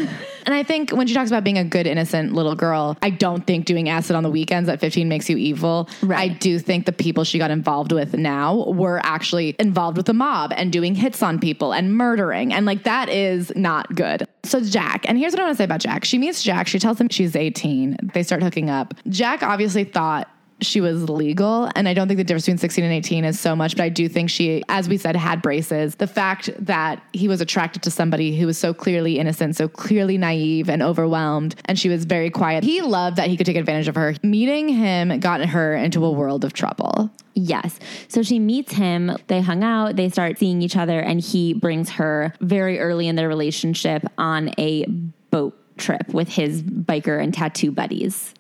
And 0.46 0.54
I 0.54 0.62
think 0.62 0.90
when 0.90 1.06
she 1.06 1.14
talks 1.14 1.30
about 1.30 1.44
being 1.44 1.58
a 1.58 1.64
good, 1.64 1.86
innocent 1.86 2.32
little 2.32 2.54
girl, 2.54 2.96
I 3.02 3.10
don't 3.10 3.46
think 3.46 3.64
doing 3.64 3.88
acid 3.88 4.16
on 4.16 4.22
the 4.22 4.30
weekends 4.30 4.68
at 4.68 4.80
15 4.80 5.08
makes 5.08 5.28
you 5.30 5.36
evil. 5.36 5.88
Right. 6.02 6.18
I 6.30 6.34
do 6.34 6.58
think 6.58 6.86
the 6.86 6.92
people 6.92 7.24
she 7.24 7.38
got 7.38 7.50
involved 7.50 7.92
with 7.92 8.14
now 8.14 8.64
were 8.64 9.00
actually 9.04 9.54
involved 9.58 9.96
with 9.96 10.06
the 10.06 10.14
mob 10.14 10.52
and 10.56 10.72
doing 10.72 10.94
hits 10.94 11.22
on 11.22 11.31
people 11.38 11.72
and 11.72 11.96
murdering. 11.96 12.52
And 12.52 12.66
like 12.66 12.84
that 12.84 13.08
is 13.08 13.52
not 13.56 13.94
good. 13.94 14.26
So 14.44 14.60
Jack, 14.60 15.08
and 15.08 15.18
here's 15.18 15.32
what 15.32 15.40
I 15.40 15.44
want 15.44 15.54
to 15.54 15.58
say 15.58 15.64
about 15.64 15.80
Jack. 15.80 16.04
She 16.04 16.18
meets 16.18 16.42
Jack. 16.42 16.66
She 16.66 16.78
tells 16.78 17.00
him 17.00 17.08
she's 17.08 17.36
18. 17.36 18.10
They 18.14 18.22
start 18.22 18.42
hooking 18.42 18.70
up. 18.70 18.94
Jack 19.08 19.42
obviously 19.42 19.84
thought 19.84 20.28
she 20.62 20.80
was 20.80 21.08
legal. 21.08 21.70
And 21.74 21.88
I 21.88 21.94
don't 21.94 22.08
think 22.08 22.18
the 22.18 22.24
difference 22.24 22.46
between 22.46 22.58
16 22.58 22.84
and 22.84 22.92
18 22.92 23.24
is 23.24 23.40
so 23.40 23.54
much, 23.54 23.76
but 23.76 23.84
I 23.84 23.88
do 23.88 24.08
think 24.08 24.30
she, 24.30 24.62
as 24.68 24.88
we 24.88 24.96
said, 24.96 25.16
had 25.16 25.42
braces. 25.42 25.96
The 25.96 26.06
fact 26.06 26.50
that 26.58 27.02
he 27.12 27.28
was 27.28 27.40
attracted 27.40 27.82
to 27.84 27.90
somebody 27.90 28.36
who 28.36 28.46
was 28.46 28.58
so 28.58 28.72
clearly 28.74 29.18
innocent, 29.18 29.56
so 29.56 29.68
clearly 29.68 30.18
naive 30.18 30.68
and 30.68 30.82
overwhelmed, 30.82 31.54
and 31.66 31.78
she 31.78 31.88
was 31.88 32.04
very 32.04 32.30
quiet. 32.30 32.64
He 32.64 32.80
loved 32.80 33.16
that 33.16 33.28
he 33.28 33.36
could 33.36 33.46
take 33.46 33.56
advantage 33.56 33.88
of 33.88 33.94
her. 33.94 34.14
Meeting 34.22 34.68
him 34.68 35.20
got 35.20 35.44
her 35.44 35.74
into 35.74 36.04
a 36.04 36.10
world 36.10 36.44
of 36.44 36.52
trouble. 36.52 37.10
Yes. 37.34 37.78
So 38.08 38.22
she 38.22 38.38
meets 38.38 38.72
him, 38.72 39.16
they 39.26 39.40
hung 39.40 39.64
out, 39.64 39.96
they 39.96 40.08
start 40.08 40.38
seeing 40.38 40.62
each 40.62 40.76
other, 40.76 41.00
and 41.00 41.20
he 41.20 41.54
brings 41.54 41.90
her 41.90 42.34
very 42.40 42.78
early 42.78 43.08
in 43.08 43.16
their 43.16 43.28
relationship 43.28 44.04
on 44.18 44.50
a 44.58 44.84
boat 45.30 45.58
trip 45.78 46.08
with 46.08 46.28
his 46.28 46.62
biker 46.62 47.22
and 47.22 47.32
tattoo 47.32 47.72
buddies. 47.72 48.34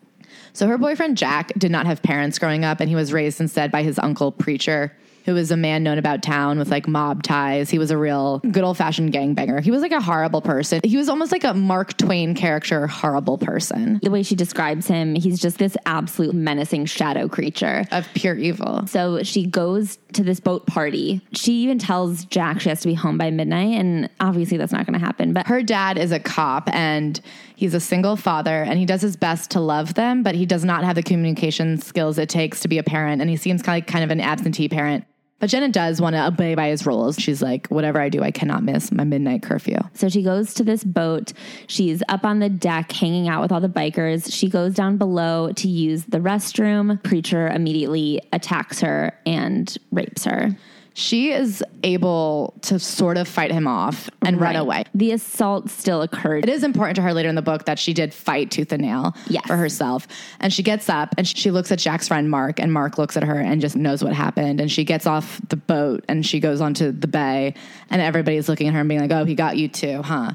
So 0.52 0.66
her 0.68 0.78
boyfriend 0.78 1.16
Jack 1.16 1.52
did 1.58 1.70
not 1.70 1.86
have 1.86 2.02
parents 2.02 2.38
growing 2.38 2.64
up, 2.64 2.80
and 2.80 2.88
he 2.88 2.94
was 2.94 3.12
raised 3.12 3.40
instead 3.40 3.70
by 3.72 3.82
his 3.82 3.98
uncle 3.98 4.32
Preacher, 4.32 4.94
who 5.24 5.34
was 5.34 5.50
a 5.52 5.56
man 5.56 5.82
known 5.84 5.98
about 5.98 6.20
town 6.22 6.58
with 6.58 6.68
like 6.68 6.88
mob 6.88 7.22
ties. 7.22 7.70
He 7.70 7.78
was 7.78 7.90
a 7.92 7.96
real 7.96 8.40
good 8.40 8.64
old 8.64 8.76
fashioned 8.76 9.12
gangbanger. 9.12 9.60
He 9.62 9.70
was 9.70 9.80
like 9.80 9.92
a 9.92 10.00
horrible 10.00 10.42
person. 10.42 10.80
He 10.82 10.96
was 10.96 11.08
almost 11.08 11.30
like 11.30 11.44
a 11.44 11.54
Mark 11.54 11.96
Twain 11.96 12.34
character, 12.34 12.88
horrible 12.88 13.38
person 13.38 14.00
The 14.02 14.10
way 14.10 14.24
she 14.24 14.34
describes 14.34 14.88
him, 14.88 15.14
he's 15.14 15.40
just 15.40 15.58
this 15.58 15.76
absolute 15.86 16.34
menacing 16.34 16.86
shadow 16.86 17.28
creature. 17.28 17.84
of 17.92 18.08
pure 18.14 18.36
evil. 18.36 18.86
So 18.88 19.22
she 19.22 19.46
goes 19.46 19.96
to 20.14 20.22
this 20.22 20.40
boat 20.40 20.66
party. 20.66 21.20
She 21.32 21.62
even 21.62 21.78
tells 21.78 22.24
Jack 22.26 22.60
she 22.60 22.68
has 22.68 22.80
to 22.80 22.88
be 22.88 22.94
home 22.94 23.18
by 23.18 23.30
midnight, 23.30 23.78
and 23.78 24.08
obviously 24.20 24.56
that's 24.56 24.72
not 24.72 24.86
going 24.86 24.98
to 24.98 25.04
happen. 25.04 25.32
But 25.32 25.46
Her 25.46 25.62
dad 25.62 25.98
is 25.98 26.12
a 26.12 26.20
cop 26.20 26.68
and 26.72 27.20
he's 27.56 27.74
a 27.74 27.80
single 27.80 28.16
father 28.16 28.62
and 28.62 28.78
he 28.78 28.86
does 28.86 29.02
his 29.02 29.16
best 29.16 29.50
to 29.52 29.60
love 29.60 29.94
them, 29.94 30.22
but 30.22 30.34
he 30.34 30.46
does 30.46 30.64
not 30.64 30.84
have 30.84 30.96
the 30.96 31.02
communication 31.02 31.78
skills 31.78 32.18
it 32.18 32.28
takes 32.28 32.60
to 32.60 32.68
be 32.68 32.78
a 32.78 32.82
parent. 32.82 33.20
And 33.20 33.30
he 33.30 33.36
seems 33.36 33.62
kind 33.62 33.82
of, 33.82 33.86
kind 33.86 34.04
of 34.04 34.10
an 34.10 34.20
absentee 34.20 34.68
parent. 34.68 35.04
But 35.42 35.50
Jenna 35.50 35.70
does 35.70 36.00
want 36.00 36.14
to 36.14 36.24
obey 36.24 36.54
by 36.54 36.68
his 36.68 36.86
rules. 36.86 37.18
She's 37.18 37.42
like, 37.42 37.66
whatever 37.66 38.00
I 38.00 38.10
do, 38.10 38.22
I 38.22 38.30
cannot 38.30 38.62
miss 38.62 38.92
my 38.92 39.02
midnight 39.02 39.42
curfew. 39.42 39.78
So 39.92 40.08
she 40.08 40.22
goes 40.22 40.54
to 40.54 40.62
this 40.62 40.84
boat. 40.84 41.32
She's 41.66 42.00
up 42.08 42.24
on 42.24 42.38
the 42.38 42.48
deck 42.48 42.92
hanging 42.92 43.26
out 43.26 43.42
with 43.42 43.50
all 43.50 43.60
the 43.60 43.68
bikers. 43.68 44.32
She 44.32 44.48
goes 44.48 44.72
down 44.72 44.98
below 44.98 45.50
to 45.50 45.66
use 45.66 46.04
the 46.04 46.18
restroom. 46.18 47.02
Preacher 47.02 47.48
immediately 47.48 48.20
attacks 48.32 48.82
her 48.82 49.18
and 49.26 49.76
rapes 49.90 50.24
her. 50.26 50.56
She 50.94 51.32
is 51.32 51.64
able 51.82 52.54
to 52.62 52.78
sort 52.78 53.16
of 53.16 53.26
fight 53.26 53.50
him 53.50 53.66
off 53.66 54.10
and 54.20 54.40
run 54.40 54.56
away. 54.56 54.84
The 54.94 55.12
assault 55.12 55.70
still 55.70 56.02
occurred. 56.02 56.44
It 56.44 56.50
is 56.50 56.62
important 56.62 56.96
to 56.96 57.02
her 57.02 57.12
later 57.14 57.28
in 57.28 57.34
the 57.34 57.42
book 57.42 57.64
that 57.64 57.78
she 57.78 57.92
did 57.94 58.12
fight 58.12 58.50
tooth 58.50 58.72
and 58.72 58.82
nail 58.82 59.14
Yes. 59.28 59.46
for 59.46 59.56
herself. 59.56 60.06
And 60.40 60.52
she 60.52 60.62
gets 60.62 60.88
up 60.88 61.14
and 61.16 61.26
she 61.26 61.50
looks 61.50 61.72
at 61.72 61.78
Jack's 61.78 62.08
friend 62.08 62.30
Mark, 62.30 62.60
and 62.60 62.72
Mark 62.72 62.98
looks 62.98 63.16
at 63.16 63.24
her 63.24 63.38
and 63.40 63.60
just 63.60 63.74
knows 63.76 64.04
what 64.04 64.12
happened. 64.12 64.60
And 64.60 64.70
she 64.70 64.84
gets 64.84 65.06
off 65.06 65.40
the 65.48 65.56
boat 65.56 66.04
and 66.08 66.24
she 66.26 66.40
goes 66.40 66.60
onto 66.60 66.92
the 66.92 67.08
bay, 67.08 67.54
and 67.90 68.02
everybody's 68.02 68.48
looking 68.48 68.68
at 68.68 68.74
her 68.74 68.80
and 68.80 68.88
being 68.88 69.00
like, 69.00 69.10
oh, 69.12 69.24
he 69.24 69.34
got 69.34 69.56
you 69.56 69.68
too, 69.68 70.02
huh? 70.02 70.32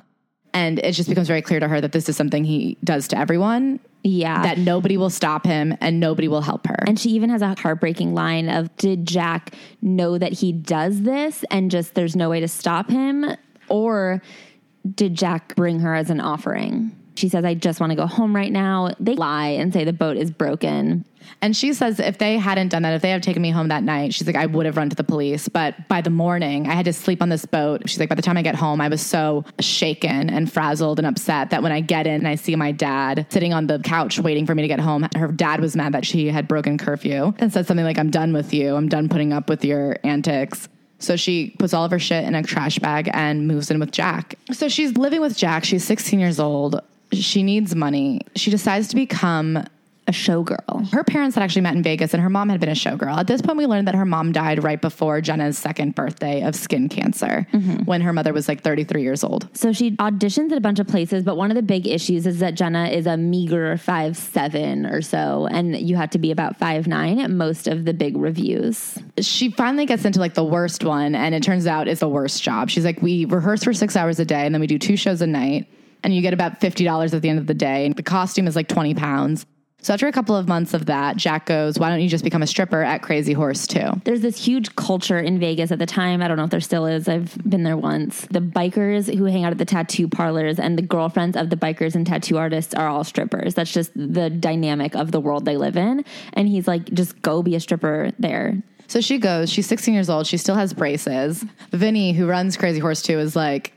And 0.53 0.79
it 0.79 0.93
just 0.93 1.07
becomes 1.07 1.27
very 1.27 1.41
clear 1.43 1.59
to 1.59 1.67
her 1.67 1.79
that 1.81 1.91
this 1.91 2.09
is 2.09 2.17
something 2.17 2.43
he 2.43 2.77
does 2.83 3.07
to 3.09 3.17
everyone, 3.17 3.79
yeah. 4.03 4.43
that 4.43 4.57
nobody 4.57 4.97
will 4.97 5.09
stop 5.09 5.45
him 5.45 5.75
and 5.81 5.99
nobody 5.99 6.27
will 6.27 6.41
help 6.41 6.67
her. 6.67 6.83
and 6.87 6.99
she 6.99 7.09
even 7.11 7.29
has 7.29 7.41
a 7.41 7.55
heartbreaking 7.59 8.13
line 8.13 8.49
of 8.49 8.75
Did 8.77 9.05
Jack 9.05 9.53
know 9.81 10.17
that 10.17 10.33
he 10.33 10.51
does 10.51 11.01
this 11.01 11.43
and 11.51 11.71
just 11.71 11.95
there's 11.95 12.15
no 12.15 12.29
way 12.29 12.39
to 12.39 12.47
stop 12.47 12.89
him? 12.89 13.25
Or 13.69 14.21
did 14.95 15.15
Jack 15.15 15.55
bring 15.55 15.79
her 15.81 15.93
as 15.93 16.09
an 16.09 16.21
offering? 16.21 16.95
She 17.17 17.29
says, 17.29 17.43
I 17.43 17.55
just 17.55 17.79
want 17.79 17.91
to 17.91 17.95
go 17.95 18.05
home 18.05 18.35
right 18.35 18.51
now. 18.51 18.91
They 18.99 19.15
lie 19.15 19.47
and 19.47 19.73
say 19.73 19.83
the 19.83 19.93
boat 19.93 20.17
is 20.17 20.29
broken. 20.29 21.03
And 21.41 21.55
she 21.55 21.73
says 21.73 21.99
if 21.99 22.19
they 22.19 22.37
hadn't 22.37 22.69
done 22.69 22.83
that, 22.83 22.93
if 22.93 23.01
they 23.01 23.09
had 23.09 23.23
taken 23.23 23.41
me 23.41 23.49
home 23.49 23.67
that 23.67 23.83
night, 23.83 24.13
she's 24.13 24.27
like, 24.27 24.35
I 24.35 24.45
would 24.45 24.65
have 24.65 24.77
run 24.77 24.89
to 24.89 24.95
the 24.95 25.03
police. 25.03 25.49
But 25.49 25.87
by 25.87 26.01
the 26.01 26.09
morning, 26.09 26.67
I 26.67 26.73
had 26.73 26.85
to 26.85 26.93
sleep 26.93 27.21
on 27.21 27.29
this 27.29 27.45
boat. 27.45 27.89
She's 27.89 27.99
like, 27.99 28.09
by 28.09 28.15
the 28.15 28.21
time 28.21 28.37
I 28.37 28.41
get 28.41 28.55
home, 28.55 28.79
I 28.81 28.87
was 28.87 29.01
so 29.01 29.45
shaken 29.59 30.29
and 30.29 30.51
frazzled 30.51 30.99
and 30.99 31.07
upset 31.07 31.49
that 31.49 31.63
when 31.63 31.71
I 31.71 31.81
get 31.81 32.07
in 32.07 32.15
and 32.15 32.27
I 32.27 32.35
see 32.35 32.55
my 32.55 32.71
dad 32.71 33.25
sitting 33.29 33.53
on 33.53 33.67
the 33.67 33.79
couch 33.79 34.19
waiting 34.19 34.45
for 34.45 34.55
me 34.55 34.61
to 34.61 34.67
get 34.67 34.79
home, 34.79 35.07
her 35.15 35.31
dad 35.31 35.59
was 35.59 35.75
mad 35.75 35.93
that 35.93 36.05
she 36.05 36.27
had 36.27 36.47
broken 36.47 36.77
curfew 36.77 37.33
and 37.39 37.51
said 37.51 37.67
something 37.67 37.85
like, 37.85 37.99
I'm 37.99 38.11
done 38.11 38.33
with 38.33 38.53
you. 38.53 38.75
I'm 38.75 38.89
done 38.89 39.09
putting 39.09 39.33
up 39.33 39.49
with 39.49 39.65
your 39.65 39.97
antics. 40.03 40.69
So 40.99 41.15
she 41.15 41.51
puts 41.59 41.73
all 41.73 41.85
of 41.85 41.91
her 41.91 41.99
shit 41.99 42.23
in 42.23 42.33
a 42.33 42.41
trash 42.41 42.79
bag 42.79 43.09
and 43.13 43.47
moves 43.47 43.69
in 43.69 43.79
with 43.79 43.91
Jack. 43.91 44.35
So 44.51 44.67
she's 44.67 44.97
living 44.97 45.21
with 45.21 45.37
Jack. 45.37 45.63
She's 45.63 45.83
16 45.83 46.19
years 46.19 46.39
old. 46.39 46.81
She 47.11 47.43
needs 47.43 47.75
money. 47.75 48.21
She 48.35 48.51
decides 48.51 48.89
to 48.89 48.95
become 48.95 49.57
A 50.07 50.11
showgirl. 50.11 50.89
her 50.93 51.03
parents 51.03 51.35
had 51.35 51.43
actually 51.43 51.63
met 51.63 51.75
in 51.75 51.83
Vegas 51.83 52.13
and 52.13 52.23
her 52.23 52.29
mom 52.29 52.47
had 52.47 52.61
been 52.61 52.69
a 52.69 52.73
showgirl. 52.73 53.17
At 53.17 53.27
this 53.27 53.41
point, 53.41 53.57
we 53.57 53.65
learned 53.65 53.89
that 53.89 53.95
her 53.95 54.05
mom 54.05 54.31
died 54.31 54.63
right 54.63 54.79
before 54.79 55.19
Jenna's 55.19 55.57
second 55.57 55.95
birthday 55.95 56.43
of 56.43 56.55
skin 56.55 56.87
cancer 56.87 57.45
mm-hmm. 57.51 57.83
when 57.83 57.99
her 57.99 58.13
mother 58.13 58.31
was 58.31 58.47
like 58.47 58.61
33 58.61 59.01
years 59.01 59.21
old. 59.21 59.49
So 59.53 59.73
she 59.73 59.91
auditions 59.97 60.51
at 60.51 60.57
a 60.57 60.61
bunch 60.61 60.79
of 60.79 60.87
places, 60.87 61.23
but 61.23 61.35
one 61.35 61.51
of 61.51 61.55
the 61.55 61.61
big 61.61 61.87
issues 61.87 62.25
is 62.25 62.39
that 62.39 62.55
Jenna 62.55 62.87
is 62.87 63.05
a 63.05 63.17
meager 63.17 63.77
five 63.77 64.15
seven 64.15 64.85
or 64.85 65.01
so, 65.01 65.47
and 65.51 65.75
you 65.75 65.97
have 65.97 66.11
to 66.11 66.19
be 66.19 66.31
about 66.31 66.55
five 66.57 66.87
nine 66.87 67.19
at 67.19 67.29
most 67.29 67.67
of 67.67 67.83
the 67.83 67.93
big 67.93 68.15
revues. 68.15 68.97
She 69.19 69.51
finally 69.51 69.85
gets 69.85 70.05
into 70.05 70.19
like 70.19 70.35
the 70.35 70.45
worst 70.45 70.85
one, 70.85 71.15
and 71.15 71.35
it 71.35 71.43
turns 71.43 71.67
out 71.67 71.89
it's 71.89 71.99
the 71.99 72.07
worst 72.07 72.41
job. 72.43 72.69
She's 72.69 72.85
like, 72.85 73.01
We 73.01 73.25
rehearse 73.25 73.63
for 73.65 73.73
six 73.73 73.97
hours 73.97 74.21
a 74.21 74.25
day, 74.25 74.45
and 74.45 74.55
then 74.55 74.61
we 74.61 74.67
do 74.67 74.79
two 74.79 74.95
shows 74.95 75.21
a 75.21 75.27
night, 75.27 75.67
and 76.03 76.15
you 76.15 76.21
get 76.21 76.33
about 76.33 76.59
$50 76.59 77.13
at 77.13 77.21
the 77.21 77.29
end 77.29 77.39
of 77.39 77.47
the 77.47 77.53
day. 77.53 77.85
And 77.85 77.95
the 77.95 78.03
costume 78.03 78.47
is 78.47 78.55
like 78.55 78.67
20 78.67 78.93
pounds. 78.95 79.45
So 79.79 79.93
after 79.93 80.07
a 80.07 80.11
couple 80.11 80.35
of 80.35 80.47
months 80.47 80.73
of 80.73 80.87
that, 80.87 81.17
Jack 81.17 81.45
goes, 81.45 81.77
Why 81.77 81.89
don't 81.89 82.01
you 82.01 82.09
just 82.09 82.23
become 82.23 82.41
a 82.41 82.47
stripper 82.47 82.81
at 82.81 83.03
Crazy 83.03 83.33
Horse 83.33 83.67
too? 83.67 84.01
There's 84.03 84.21
this 84.21 84.43
huge 84.43 84.75
culture 84.75 85.19
in 85.19 85.39
Vegas 85.39 85.71
at 85.71 85.79
the 85.79 85.85
time. 85.85 86.21
I 86.21 86.27
don't 86.27 86.35
know 86.35 86.45
if 86.45 86.49
there 86.49 86.59
still 86.59 86.87
is. 86.87 87.07
I've 87.07 87.37
been 87.47 87.63
there 87.63 87.77
once. 87.77 88.27
The 88.31 88.41
bikers 88.41 89.15
who 89.15 89.25
hang 89.25 89.45
out 89.45 89.51
at 89.51 89.59
the 89.59 89.65
tattoo 89.65 90.07
parlors 90.07 90.59
and 90.59 90.77
the 90.77 90.81
girlfriends 90.81 91.37
of 91.37 91.51
the 91.51 91.55
bikers 91.55 91.93
and 91.93 92.07
tattoo 92.07 92.37
artists 92.37 92.73
are 92.73 92.87
all 92.87 93.03
strippers. 93.03 93.53
That's 93.53 93.71
just 93.71 93.91
the 93.95 94.29
dynamic 94.29 94.95
of 94.95 95.11
the 95.11 95.21
world 95.21 95.45
they 95.45 95.57
live 95.57 95.77
in. 95.77 96.03
And 96.33 96.49
he's 96.49 96.67
like, 96.67 96.85
just 96.85 97.21
go 97.21 97.43
be 97.43 97.55
a 97.55 97.59
stripper 97.59 98.11
there. 98.17 98.61
So 98.87 98.99
she 98.99 99.19
goes, 99.19 99.49
she's 99.49 99.67
16 99.67 99.93
years 99.93 100.09
old, 100.09 100.27
she 100.27 100.37
still 100.37 100.55
has 100.55 100.73
braces. 100.73 101.45
Vinny, 101.71 102.13
who 102.13 102.25
runs 102.25 102.57
Crazy 102.57 102.79
Horse 102.79 103.01
2, 103.01 103.19
is 103.19 103.35
like, 103.35 103.73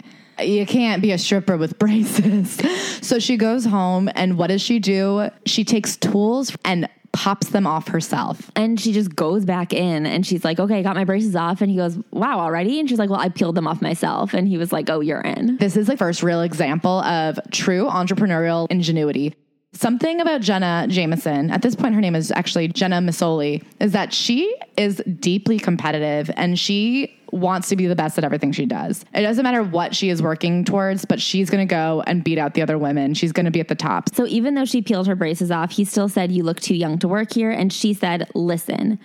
you 0.46 0.66
can't 0.66 1.02
be 1.02 1.12
a 1.12 1.18
stripper 1.18 1.56
with 1.56 1.78
braces. 1.78 2.60
so 3.06 3.18
she 3.18 3.36
goes 3.36 3.64
home, 3.64 4.10
and 4.14 4.38
what 4.38 4.48
does 4.48 4.62
she 4.62 4.78
do? 4.78 5.30
She 5.46 5.64
takes 5.64 5.96
tools 5.96 6.56
and 6.64 6.88
pops 7.12 7.48
them 7.48 7.66
off 7.66 7.88
herself. 7.88 8.50
And 8.54 8.78
she 8.80 8.92
just 8.92 9.14
goes 9.14 9.44
back 9.44 9.72
in 9.72 10.06
and 10.06 10.24
she's 10.24 10.44
like, 10.44 10.60
okay, 10.60 10.78
I 10.78 10.82
got 10.82 10.96
my 10.96 11.04
braces 11.04 11.34
off. 11.34 11.60
And 11.60 11.70
he 11.70 11.76
goes, 11.76 11.98
wow, 12.12 12.38
already? 12.38 12.78
And 12.78 12.88
she's 12.88 12.98
like, 12.98 13.10
well, 13.10 13.20
I 13.20 13.28
peeled 13.28 13.56
them 13.56 13.66
off 13.66 13.82
myself. 13.82 14.34
And 14.34 14.46
he 14.46 14.58
was 14.58 14.72
like, 14.72 14.88
oh, 14.88 15.00
you're 15.00 15.20
in. 15.20 15.56
This 15.56 15.76
is 15.76 15.86
the 15.86 15.96
first 15.96 16.22
real 16.22 16.42
example 16.42 17.00
of 17.00 17.40
true 17.50 17.86
entrepreneurial 17.86 18.68
ingenuity. 18.70 19.34
Something 19.72 20.20
about 20.20 20.40
Jenna 20.40 20.86
Jameson, 20.88 21.50
at 21.50 21.62
this 21.62 21.76
point, 21.76 21.94
her 21.94 22.00
name 22.00 22.16
is 22.16 22.32
actually 22.32 22.68
Jenna 22.68 22.96
Massoli, 22.96 23.64
is 23.78 23.92
that 23.92 24.12
she 24.12 24.54
is 24.76 25.00
deeply 25.20 25.60
competitive 25.60 26.28
and 26.36 26.58
she 26.58 27.16
wants 27.32 27.68
to 27.68 27.76
be 27.76 27.86
the 27.86 27.94
best 27.94 28.18
at 28.18 28.24
everything 28.24 28.50
she 28.50 28.66
does. 28.66 29.04
It 29.14 29.22
doesn't 29.22 29.44
matter 29.44 29.62
what 29.62 29.94
she 29.94 30.10
is 30.10 30.20
working 30.20 30.64
towards, 30.64 31.04
but 31.04 31.20
she's 31.20 31.48
going 31.48 31.66
to 31.66 31.72
go 31.72 32.02
and 32.08 32.24
beat 32.24 32.36
out 32.36 32.54
the 32.54 32.62
other 32.62 32.78
women. 32.78 33.14
She's 33.14 33.30
going 33.30 33.44
to 33.44 33.52
be 33.52 33.60
at 33.60 33.68
the 33.68 33.76
top. 33.76 34.12
So 34.12 34.26
even 34.26 34.54
though 34.54 34.64
she 34.64 34.82
peeled 34.82 35.06
her 35.06 35.14
braces 35.14 35.52
off, 35.52 35.70
he 35.70 35.84
still 35.84 36.08
said, 36.08 36.32
You 36.32 36.42
look 36.42 36.58
too 36.58 36.74
young 36.74 36.98
to 36.98 37.08
work 37.08 37.32
here. 37.32 37.52
And 37.52 37.72
she 37.72 37.94
said, 37.94 38.28
Listen, 38.34 38.98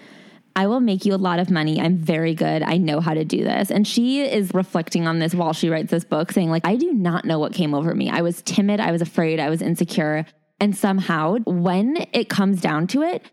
I 0.55 0.65
will 0.65 0.79
make 0.79 1.05
you 1.05 1.13
a 1.13 1.17
lot 1.17 1.37
of 1.37 1.51
money. 1.51 1.79
I'm 1.79 1.97
very 1.97 2.33
good. 2.33 2.63
I 2.63 2.77
know 2.77 3.01
how 3.01 3.13
to 3.13 3.23
do 3.23 3.43
this. 3.43 3.69
And 3.69 3.87
she 3.87 4.21
is 4.21 4.51
reflecting 4.53 5.05
on 5.05 5.19
this 5.19 5.35
while 5.35 5.53
she 5.53 5.69
writes 5.69 5.91
this 5.91 6.05
book, 6.05 6.31
saying, 6.31 6.49
like, 6.49 6.65
I 6.65 6.75
do 6.75 6.91
not 6.91 7.25
know 7.25 7.39
what 7.39 7.53
came 7.53 7.73
over 7.73 7.93
me. 7.93 8.09
I 8.09 8.21
was 8.21 8.41
timid, 8.41 8.79
I 8.79 8.91
was 8.91 9.01
afraid, 9.01 9.39
I 9.39 9.49
was 9.49 9.61
insecure. 9.61 10.25
And 10.59 10.75
somehow, 10.75 11.37
when 11.45 12.07
it 12.13 12.29
comes 12.29 12.61
down 12.61 12.87
to 12.87 13.01
it, 13.01 13.23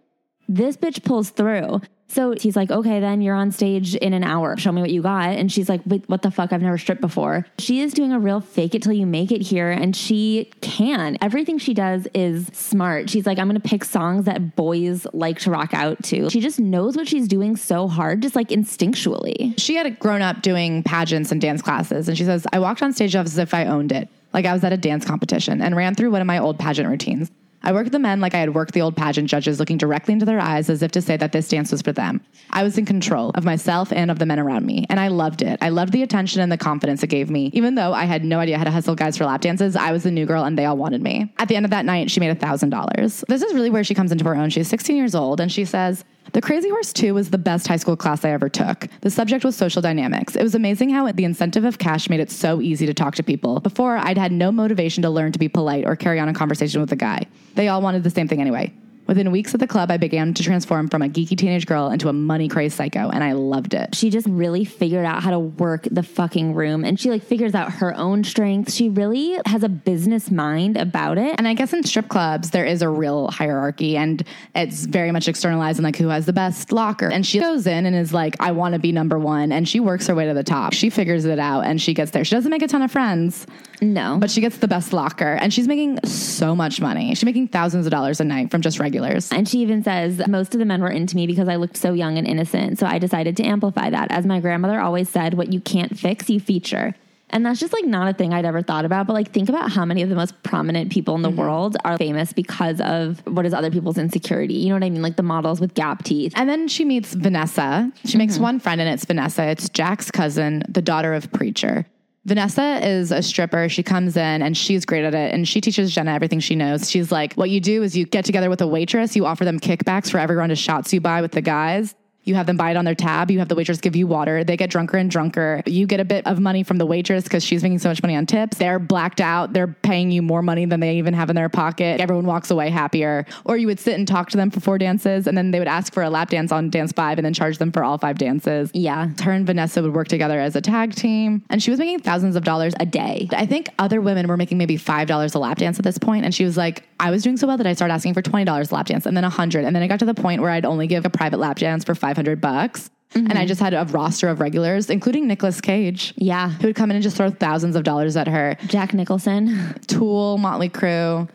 this 0.48 0.76
bitch 0.76 1.04
pulls 1.04 1.30
through. 1.30 1.80
So 2.08 2.34
he's 2.38 2.56
like, 2.56 2.70
okay, 2.70 3.00
then 3.00 3.22
you're 3.22 3.34
on 3.34 3.52
stage 3.52 3.94
in 3.94 4.12
an 4.12 4.22
hour. 4.22 4.58
Show 4.58 4.70
me 4.70 4.82
what 4.82 4.90
you 4.90 5.00
got. 5.00 5.30
And 5.30 5.50
she's 5.50 5.70
like, 5.70 5.80
wait, 5.86 6.06
what 6.10 6.20
the 6.20 6.30
fuck? 6.30 6.52
I've 6.52 6.60
never 6.60 6.76
stripped 6.76 7.00
before. 7.00 7.46
She 7.58 7.80
is 7.80 7.94
doing 7.94 8.12
a 8.12 8.20
real 8.20 8.42
fake 8.42 8.74
it 8.74 8.82
till 8.82 8.92
you 8.92 9.06
make 9.06 9.32
it 9.32 9.40
here. 9.40 9.70
And 9.70 9.96
she 9.96 10.50
can. 10.60 11.16
Everything 11.22 11.56
she 11.56 11.72
does 11.72 12.06
is 12.12 12.50
smart. 12.52 13.08
She's 13.08 13.24
like, 13.24 13.38
I'm 13.38 13.48
going 13.48 13.58
to 13.58 13.66
pick 13.66 13.82
songs 13.82 14.26
that 14.26 14.56
boys 14.56 15.06
like 15.14 15.38
to 15.40 15.50
rock 15.50 15.72
out 15.72 16.02
to. 16.04 16.28
She 16.28 16.40
just 16.40 16.60
knows 16.60 16.98
what 16.98 17.08
she's 17.08 17.26
doing 17.26 17.56
so 17.56 17.88
hard, 17.88 18.20
just 18.20 18.36
like 18.36 18.48
instinctually. 18.48 19.58
She 19.58 19.76
had 19.76 19.98
grown 19.98 20.20
up 20.20 20.42
doing 20.42 20.82
pageants 20.82 21.32
and 21.32 21.40
dance 21.40 21.62
classes. 21.62 22.08
And 22.08 22.18
she 22.18 22.24
says, 22.24 22.46
I 22.52 22.58
walked 22.58 22.82
on 22.82 22.92
stage 22.92 23.16
as 23.16 23.38
if 23.38 23.54
I 23.54 23.64
owned 23.64 23.90
it, 23.90 24.10
like 24.32 24.46
I 24.46 24.52
was 24.52 24.64
at 24.64 24.72
a 24.72 24.76
dance 24.76 25.04
competition, 25.04 25.60
and 25.62 25.76
ran 25.76 25.94
through 25.94 26.10
one 26.10 26.20
of 26.20 26.26
my 26.26 26.38
old 26.38 26.58
pageant 26.58 26.88
routines. 26.88 27.30
I 27.64 27.72
worked 27.72 27.92
the 27.92 27.98
men 28.00 28.20
like 28.20 28.34
I 28.34 28.38
had 28.38 28.54
worked 28.54 28.74
the 28.74 28.82
old 28.82 28.96
pageant 28.96 29.28
judges, 29.28 29.60
looking 29.60 29.78
directly 29.78 30.12
into 30.12 30.26
their 30.26 30.40
eyes 30.40 30.68
as 30.68 30.82
if 30.82 30.90
to 30.92 31.02
say 31.02 31.16
that 31.16 31.30
this 31.30 31.48
dance 31.48 31.70
was 31.70 31.80
for 31.80 31.92
them. 31.92 32.20
I 32.50 32.64
was 32.64 32.76
in 32.76 32.84
control 32.84 33.30
of 33.36 33.44
myself 33.44 33.92
and 33.92 34.10
of 34.10 34.18
the 34.18 34.26
men 34.26 34.40
around 34.40 34.66
me, 34.66 34.84
and 34.90 34.98
I 34.98 35.08
loved 35.08 35.42
it. 35.42 35.58
I 35.62 35.68
loved 35.68 35.92
the 35.92 36.02
attention 36.02 36.40
and 36.40 36.50
the 36.50 36.58
confidence 36.58 37.02
it 37.02 37.06
gave 37.06 37.30
me. 37.30 37.50
Even 37.52 37.76
though 37.76 37.92
I 37.92 38.04
had 38.04 38.24
no 38.24 38.40
idea 38.40 38.58
how 38.58 38.64
to 38.64 38.70
hustle 38.70 38.96
guys 38.96 39.16
for 39.16 39.26
lap 39.26 39.42
dances, 39.42 39.76
I 39.76 39.92
was 39.92 40.02
the 40.02 40.10
new 40.10 40.26
girl 40.26 40.42
and 40.42 40.58
they 40.58 40.64
all 40.64 40.76
wanted 40.76 41.02
me. 41.02 41.32
At 41.38 41.48
the 41.48 41.54
end 41.54 41.64
of 41.64 41.70
that 41.70 41.84
night, 41.84 42.10
she 42.10 42.18
made 42.18 42.36
$1,000. 42.36 43.26
This 43.26 43.42
is 43.42 43.54
really 43.54 43.70
where 43.70 43.84
she 43.84 43.94
comes 43.94 44.10
into 44.10 44.24
her 44.24 44.34
own. 44.34 44.50
She's 44.50 44.68
16 44.68 44.96
years 44.96 45.14
old 45.14 45.40
and 45.40 45.52
she 45.52 45.64
says, 45.64 46.04
the 46.32 46.40
Crazy 46.40 46.68
Horse 46.70 46.92
2 46.92 47.14
was 47.14 47.30
the 47.30 47.38
best 47.38 47.66
high 47.66 47.76
school 47.76 47.96
class 47.96 48.24
I 48.24 48.30
ever 48.30 48.48
took. 48.48 48.88
The 49.02 49.10
subject 49.10 49.44
was 49.44 49.54
social 49.54 49.82
dynamics. 49.82 50.34
It 50.34 50.42
was 50.42 50.54
amazing 50.54 50.90
how 50.90 51.10
the 51.12 51.24
incentive 51.24 51.64
of 51.64 51.78
cash 51.78 52.08
made 52.08 52.20
it 52.20 52.30
so 52.30 52.60
easy 52.60 52.86
to 52.86 52.94
talk 52.94 53.14
to 53.16 53.22
people. 53.22 53.60
Before, 53.60 53.96
I'd 53.98 54.18
had 54.18 54.32
no 54.32 54.50
motivation 54.50 55.02
to 55.02 55.10
learn 55.10 55.32
to 55.32 55.38
be 55.38 55.48
polite 55.48 55.86
or 55.86 55.94
carry 55.94 56.18
on 56.18 56.28
a 56.28 56.34
conversation 56.34 56.80
with 56.80 56.90
a 56.92 56.96
guy. 56.96 57.26
They 57.54 57.68
all 57.68 57.82
wanted 57.82 58.02
the 58.02 58.10
same 58.10 58.28
thing 58.28 58.40
anyway. 58.40 58.72
Within 59.06 59.30
weeks 59.32 59.52
at 59.52 59.60
the 59.60 59.66
club, 59.66 59.90
I 59.90 59.96
began 59.96 60.32
to 60.34 60.42
transform 60.42 60.88
from 60.88 61.02
a 61.02 61.08
geeky 61.08 61.36
teenage 61.36 61.66
girl 61.66 61.90
into 61.90 62.08
a 62.08 62.12
money 62.12 62.48
crazed 62.48 62.76
psycho, 62.76 63.10
and 63.10 63.22
I 63.24 63.32
loved 63.32 63.74
it. 63.74 63.94
She 63.96 64.10
just 64.10 64.26
really 64.28 64.64
figured 64.64 65.04
out 65.04 65.22
how 65.22 65.30
to 65.30 65.38
work 65.40 65.88
the 65.90 66.02
fucking 66.04 66.54
room 66.54 66.84
and 66.84 66.98
she 66.98 67.10
like 67.10 67.22
figures 67.24 67.54
out 67.54 67.72
her 67.72 67.94
own 67.96 68.22
strengths. 68.24 68.74
She 68.74 68.88
really 68.88 69.36
has 69.46 69.62
a 69.64 69.68
business 69.68 70.30
mind 70.30 70.76
about 70.76 71.18
it. 71.18 71.34
And 71.36 71.48
I 71.48 71.54
guess 71.54 71.72
in 71.72 71.82
strip 71.82 72.08
clubs, 72.08 72.50
there 72.50 72.64
is 72.64 72.80
a 72.80 72.88
real 72.88 73.28
hierarchy 73.30 73.96
and 73.96 74.22
it's 74.54 74.84
very 74.86 75.10
much 75.10 75.26
externalized 75.28 75.78
and 75.78 75.84
like 75.84 75.96
who 75.96 76.08
has 76.08 76.26
the 76.26 76.32
best 76.32 76.70
locker. 76.72 77.08
And 77.08 77.26
she 77.26 77.40
goes 77.40 77.66
in 77.66 77.86
and 77.86 77.96
is 77.96 78.14
like, 78.14 78.36
I 78.40 78.52
want 78.52 78.74
to 78.74 78.78
be 78.78 78.92
number 78.92 79.18
one. 79.18 79.50
And 79.52 79.68
she 79.68 79.80
works 79.80 80.06
her 80.06 80.14
way 80.14 80.26
to 80.26 80.34
the 80.34 80.44
top. 80.44 80.72
She 80.72 80.90
figures 80.90 81.24
it 81.24 81.38
out 81.38 81.62
and 81.66 81.80
she 81.82 81.92
gets 81.92 82.12
there. 82.12 82.24
She 82.24 82.34
doesn't 82.34 82.50
make 82.50 82.62
a 82.62 82.68
ton 82.68 82.82
of 82.82 82.90
friends, 82.92 83.46
No. 83.80 84.16
but 84.20 84.30
she 84.30 84.40
gets 84.40 84.58
the 84.58 84.68
best 84.68 84.92
locker 84.92 85.32
and 85.34 85.52
she's 85.52 85.66
making 85.68 85.98
so 86.04 86.54
much 86.54 86.80
money. 86.80 87.14
She's 87.14 87.24
making 87.24 87.48
thousands 87.48 87.86
of 87.86 87.90
dollars 87.90 88.20
a 88.20 88.24
night 88.24 88.50
from 88.50 88.62
just 88.62 88.78
regulars. 88.92 89.32
And 89.32 89.48
she 89.48 89.60
even 89.60 89.82
says, 89.82 90.20
most 90.28 90.54
of 90.54 90.58
the 90.58 90.66
men 90.66 90.82
were 90.82 90.90
into 90.90 91.16
me 91.16 91.26
because 91.26 91.48
I 91.48 91.56
looked 91.56 91.76
so 91.76 91.94
young 91.94 92.18
and 92.18 92.26
innocent. 92.26 92.78
So 92.78 92.86
I 92.86 92.98
decided 92.98 93.36
to 93.38 93.44
amplify 93.44 93.88
that. 93.90 94.12
As 94.12 94.26
my 94.26 94.38
grandmother 94.40 94.80
always 94.80 95.08
said, 95.08 95.34
what 95.34 95.52
you 95.52 95.60
can't 95.60 95.98
fix, 95.98 96.28
you 96.28 96.38
feature. 96.38 96.94
And 97.30 97.46
that's 97.46 97.58
just 97.58 97.72
like 97.72 97.86
not 97.86 98.08
a 98.08 98.12
thing 98.12 98.34
I'd 98.34 98.44
ever 98.44 98.60
thought 98.60 98.84
about. 98.84 99.06
But 99.06 99.14
like, 99.14 99.32
think 99.32 99.48
about 99.48 99.72
how 99.72 99.86
many 99.86 100.02
of 100.02 100.10
the 100.10 100.14
most 100.14 100.42
prominent 100.42 100.92
people 100.92 101.14
in 101.14 101.22
the 101.22 101.30
mm-hmm. 101.30 101.38
world 101.38 101.78
are 101.82 101.96
famous 101.96 102.34
because 102.34 102.78
of 102.82 103.26
what 103.26 103.46
is 103.46 103.54
other 103.54 103.70
people's 103.70 103.96
insecurity. 103.96 104.52
You 104.52 104.68
know 104.68 104.74
what 104.74 104.84
I 104.84 104.90
mean? 104.90 105.00
Like 105.00 105.16
the 105.16 105.22
models 105.22 105.58
with 105.58 105.72
gap 105.72 106.04
teeth. 106.04 106.34
And 106.36 106.46
then 106.46 106.68
she 106.68 106.84
meets 106.84 107.14
Vanessa. 107.14 107.90
She 108.04 108.08
mm-hmm. 108.08 108.18
makes 108.18 108.38
one 108.38 108.60
friend, 108.60 108.82
and 108.82 108.90
it's 108.90 109.06
Vanessa. 109.06 109.44
It's 109.44 109.70
Jack's 109.70 110.10
cousin, 110.10 110.62
the 110.68 110.82
daughter 110.82 111.14
of 111.14 111.32
Preacher. 111.32 111.86
Vanessa 112.24 112.78
is 112.86 113.10
a 113.10 113.20
stripper. 113.20 113.68
She 113.68 113.82
comes 113.82 114.16
in 114.16 114.42
and 114.42 114.56
she's 114.56 114.84
great 114.84 115.04
at 115.04 115.14
it. 115.14 115.34
And 115.34 115.46
she 115.46 115.60
teaches 115.60 115.92
Jenna 115.92 116.12
everything 116.12 116.38
she 116.38 116.54
knows. 116.54 116.88
She's 116.88 117.10
like, 117.10 117.34
what 117.34 117.50
you 117.50 117.60
do 117.60 117.82
is 117.82 117.96
you 117.96 118.06
get 118.06 118.24
together 118.24 118.48
with 118.48 118.60
a 118.60 118.66
waitress, 118.66 119.16
you 119.16 119.26
offer 119.26 119.44
them 119.44 119.58
kickbacks 119.58 120.10
for 120.10 120.18
every 120.18 120.36
round 120.36 120.52
of 120.52 120.58
shots 120.58 120.92
you 120.92 121.00
buy 121.00 121.20
with 121.20 121.32
the 121.32 121.42
guys. 121.42 121.94
You 122.24 122.34
have 122.36 122.46
them 122.46 122.56
buy 122.56 122.70
it 122.70 122.76
on 122.76 122.84
their 122.84 122.94
tab. 122.94 123.30
You 123.30 123.38
have 123.40 123.48
the 123.48 123.54
waitress 123.54 123.80
give 123.80 123.96
you 123.96 124.06
water. 124.06 124.44
They 124.44 124.56
get 124.56 124.70
drunker 124.70 124.96
and 124.96 125.10
drunker. 125.10 125.62
You 125.66 125.86
get 125.86 126.00
a 126.00 126.04
bit 126.04 126.26
of 126.26 126.38
money 126.40 126.62
from 126.62 126.78
the 126.78 126.86
waitress 126.86 127.24
because 127.24 127.44
she's 127.44 127.62
making 127.62 127.80
so 127.80 127.88
much 127.88 128.02
money 128.02 128.16
on 128.16 128.26
tips. 128.26 128.58
They're 128.58 128.78
blacked 128.78 129.20
out. 129.20 129.52
They're 129.52 129.68
paying 129.68 130.10
you 130.10 130.22
more 130.22 130.42
money 130.42 130.64
than 130.64 130.80
they 130.80 130.98
even 130.98 131.14
have 131.14 131.30
in 131.30 131.36
their 131.36 131.48
pocket. 131.48 132.00
Everyone 132.00 132.26
walks 132.26 132.50
away 132.50 132.70
happier. 132.70 133.26
Or 133.44 133.56
you 133.56 133.66
would 133.66 133.80
sit 133.80 133.94
and 133.94 134.06
talk 134.06 134.30
to 134.30 134.36
them 134.36 134.50
for 134.50 134.60
four 134.60 134.78
dances 134.78 135.26
and 135.26 135.36
then 135.36 135.50
they 135.50 135.58
would 135.58 135.68
ask 135.68 135.92
for 135.92 136.02
a 136.02 136.10
lap 136.10 136.30
dance 136.30 136.52
on 136.52 136.70
dance 136.70 136.92
five 136.92 137.18
and 137.18 137.24
then 137.24 137.34
charge 137.34 137.58
them 137.58 137.72
for 137.72 137.82
all 137.82 137.98
five 137.98 138.18
dances. 138.18 138.70
Yeah. 138.72 139.08
Her 139.22 139.32
and 139.32 139.46
Vanessa 139.46 139.82
would 139.82 139.94
work 139.94 140.08
together 140.08 140.38
as 140.38 140.54
a 140.56 140.60
tag 140.60 140.94
team 140.94 141.42
and 141.50 141.62
she 141.62 141.70
was 141.70 141.78
making 141.78 142.00
thousands 142.00 142.36
of 142.36 142.44
dollars 142.44 142.74
A 142.80 142.86
day. 142.86 143.28
I 143.32 143.46
think 143.46 143.68
other 143.78 144.00
women 144.00 144.26
were 144.28 144.36
making 144.36 144.58
maybe 144.58 144.76
five 144.76 145.08
dollars 145.08 145.34
a 145.34 145.38
lap 145.38 145.58
dance 145.58 145.78
at 145.78 145.84
this 145.84 145.98
point, 145.98 146.24
and 146.24 146.34
she 146.34 146.44
was 146.44 146.56
like, 146.56 146.84
"I 147.00 147.10
was 147.10 147.22
doing 147.22 147.36
so 147.36 147.46
well 147.46 147.56
that 147.56 147.66
I 147.66 147.72
started 147.72 147.94
asking 147.94 148.14
for 148.14 148.22
twenty 148.22 148.44
dollars 148.44 148.70
a 148.70 148.74
lap 148.74 148.86
dance, 148.86 149.06
and 149.06 149.16
then 149.16 149.24
a 149.24 149.30
hundred, 149.30 149.64
and 149.64 149.74
then 149.74 149.82
I 149.82 149.86
got 149.86 149.98
to 150.00 150.04
the 150.04 150.14
point 150.14 150.40
where 150.40 150.50
I'd 150.50 150.64
only 150.64 150.86
give 150.86 151.04
a 151.04 151.10
private 151.10 151.38
lap 151.38 151.58
dance 151.58 151.84
for 151.84 151.94
five 151.94 152.11
hundred 152.16 152.40
bucks." 152.40 152.90
And 153.14 153.32
I 153.32 153.34
mm-hmm. 153.34 153.46
just 153.46 153.60
had 153.60 153.74
a 153.74 153.84
roster 153.84 154.28
of 154.28 154.40
regulars, 154.40 154.88
including 154.88 155.26
Nicolas 155.26 155.60
Cage, 155.60 156.14
Yeah. 156.16 156.48
who 156.48 156.68
would 156.68 156.76
come 156.76 156.90
in 156.90 156.96
and 156.96 157.02
just 157.02 157.16
throw 157.16 157.30
thousands 157.30 157.76
of 157.76 157.84
dollars 157.84 158.16
at 158.16 158.26
her. 158.26 158.56
Jack 158.68 158.94
Nicholson. 158.94 159.74
Tool, 159.86 160.38
Motley 160.38 160.70
Crue. 160.70 161.28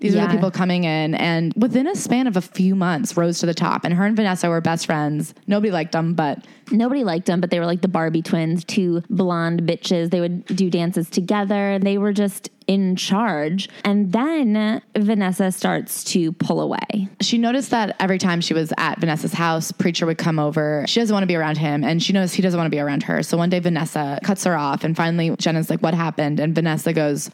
These 0.00 0.14
are 0.14 0.18
Yeah. 0.18 0.26
the 0.28 0.34
people 0.34 0.50
coming 0.50 0.84
in, 0.84 1.14
and 1.14 1.52
within 1.56 1.86
a 1.86 1.94
span 1.94 2.26
of 2.26 2.36
a 2.36 2.40
few 2.40 2.74
months, 2.74 3.16
rose 3.16 3.38
to 3.40 3.46
the 3.46 3.54
top. 3.54 3.84
And 3.84 3.94
her 3.94 4.04
and 4.06 4.16
Vanessa 4.16 4.48
were 4.48 4.60
best 4.60 4.86
friends. 4.86 5.34
Nobody 5.46 5.70
liked 5.70 5.92
them, 5.92 6.14
but 6.14 6.44
Nobody 6.72 7.02
liked 7.02 7.26
them, 7.26 7.40
but 7.40 7.50
they 7.50 7.58
were 7.58 7.66
like 7.66 7.80
the 7.80 7.88
Barbie 7.88 8.22
twins, 8.22 8.62
two 8.62 9.02
blonde 9.10 9.62
bitches. 9.62 10.10
They 10.10 10.20
would 10.20 10.44
do 10.46 10.70
dances 10.70 11.10
together. 11.10 11.80
They 11.80 11.98
were 11.98 12.12
just 12.12 12.48
in 12.68 12.94
charge. 12.94 13.68
And 13.84 14.12
then 14.12 14.80
Vanessa 14.96 15.50
starts 15.50 16.04
to 16.04 16.30
pull 16.30 16.60
away. 16.60 17.08
she 17.20 17.38
noticed 17.38 17.72
that 17.72 17.96
every 17.98 18.18
time 18.18 18.40
she 18.40 18.54
was 18.54 18.72
at 18.78 19.00
Vanessa's 19.00 19.32
house, 19.32 19.72
Preacher 19.72 20.06
would 20.06 20.18
come 20.18 20.38
over. 20.38 20.84
She 20.86 21.00
doesn't 21.00 21.12
want 21.12 21.24
to 21.24 21.26
be 21.26 21.34
around 21.34 21.58
him, 21.58 21.82
and 21.82 22.00
she 22.00 22.12
knows 22.12 22.32
he 22.34 22.40
doesn't 22.42 22.56
want 22.56 22.66
to 22.66 22.70
be 22.76 22.78
around 22.78 23.02
her. 23.02 23.24
So 23.24 23.36
one 23.36 23.50
day, 23.50 23.58
Vanessa 23.58 24.20
cuts 24.22 24.44
her 24.44 24.56
off, 24.56 24.84
and 24.84 24.96
finally, 24.96 25.34
Jenna's 25.38 25.70
like, 25.70 25.80
What 25.80 25.94
happened? 25.94 26.38
And 26.38 26.54
Vanessa 26.54 26.92
goes, 26.92 27.30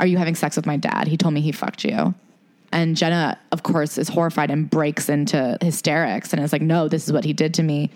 Are 0.00 0.06
you 0.06 0.16
having 0.16 0.34
sex 0.34 0.56
with 0.56 0.64
my 0.64 0.78
dad? 0.78 1.06
He 1.08 1.18
told 1.18 1.34
me 1.34 1.42
he 1.42 1.52
fucked 1.52 1.84
you. 1.84 2.14
And 2.72 2.96
Jenna, 2.96 3.38
of 3.52 3.62
course, 3.62 3.98
is 3.98 4.08
horrified 4.08 4.50
and 4.50 4.68
breaks 4.68 5.10
into 5.10 5.58
hysterics 5.60 6.32
and 6.32 6.42
is 6.42 6.54
like, 6.54 6.62
No, 6.62 6.88
this 6.88 7.06
is 7.06 7.12
what 7.12 7.22
he 7.24 7.34
did 7.34 7.52
to 7.54 7.62
me. 7.62 7.90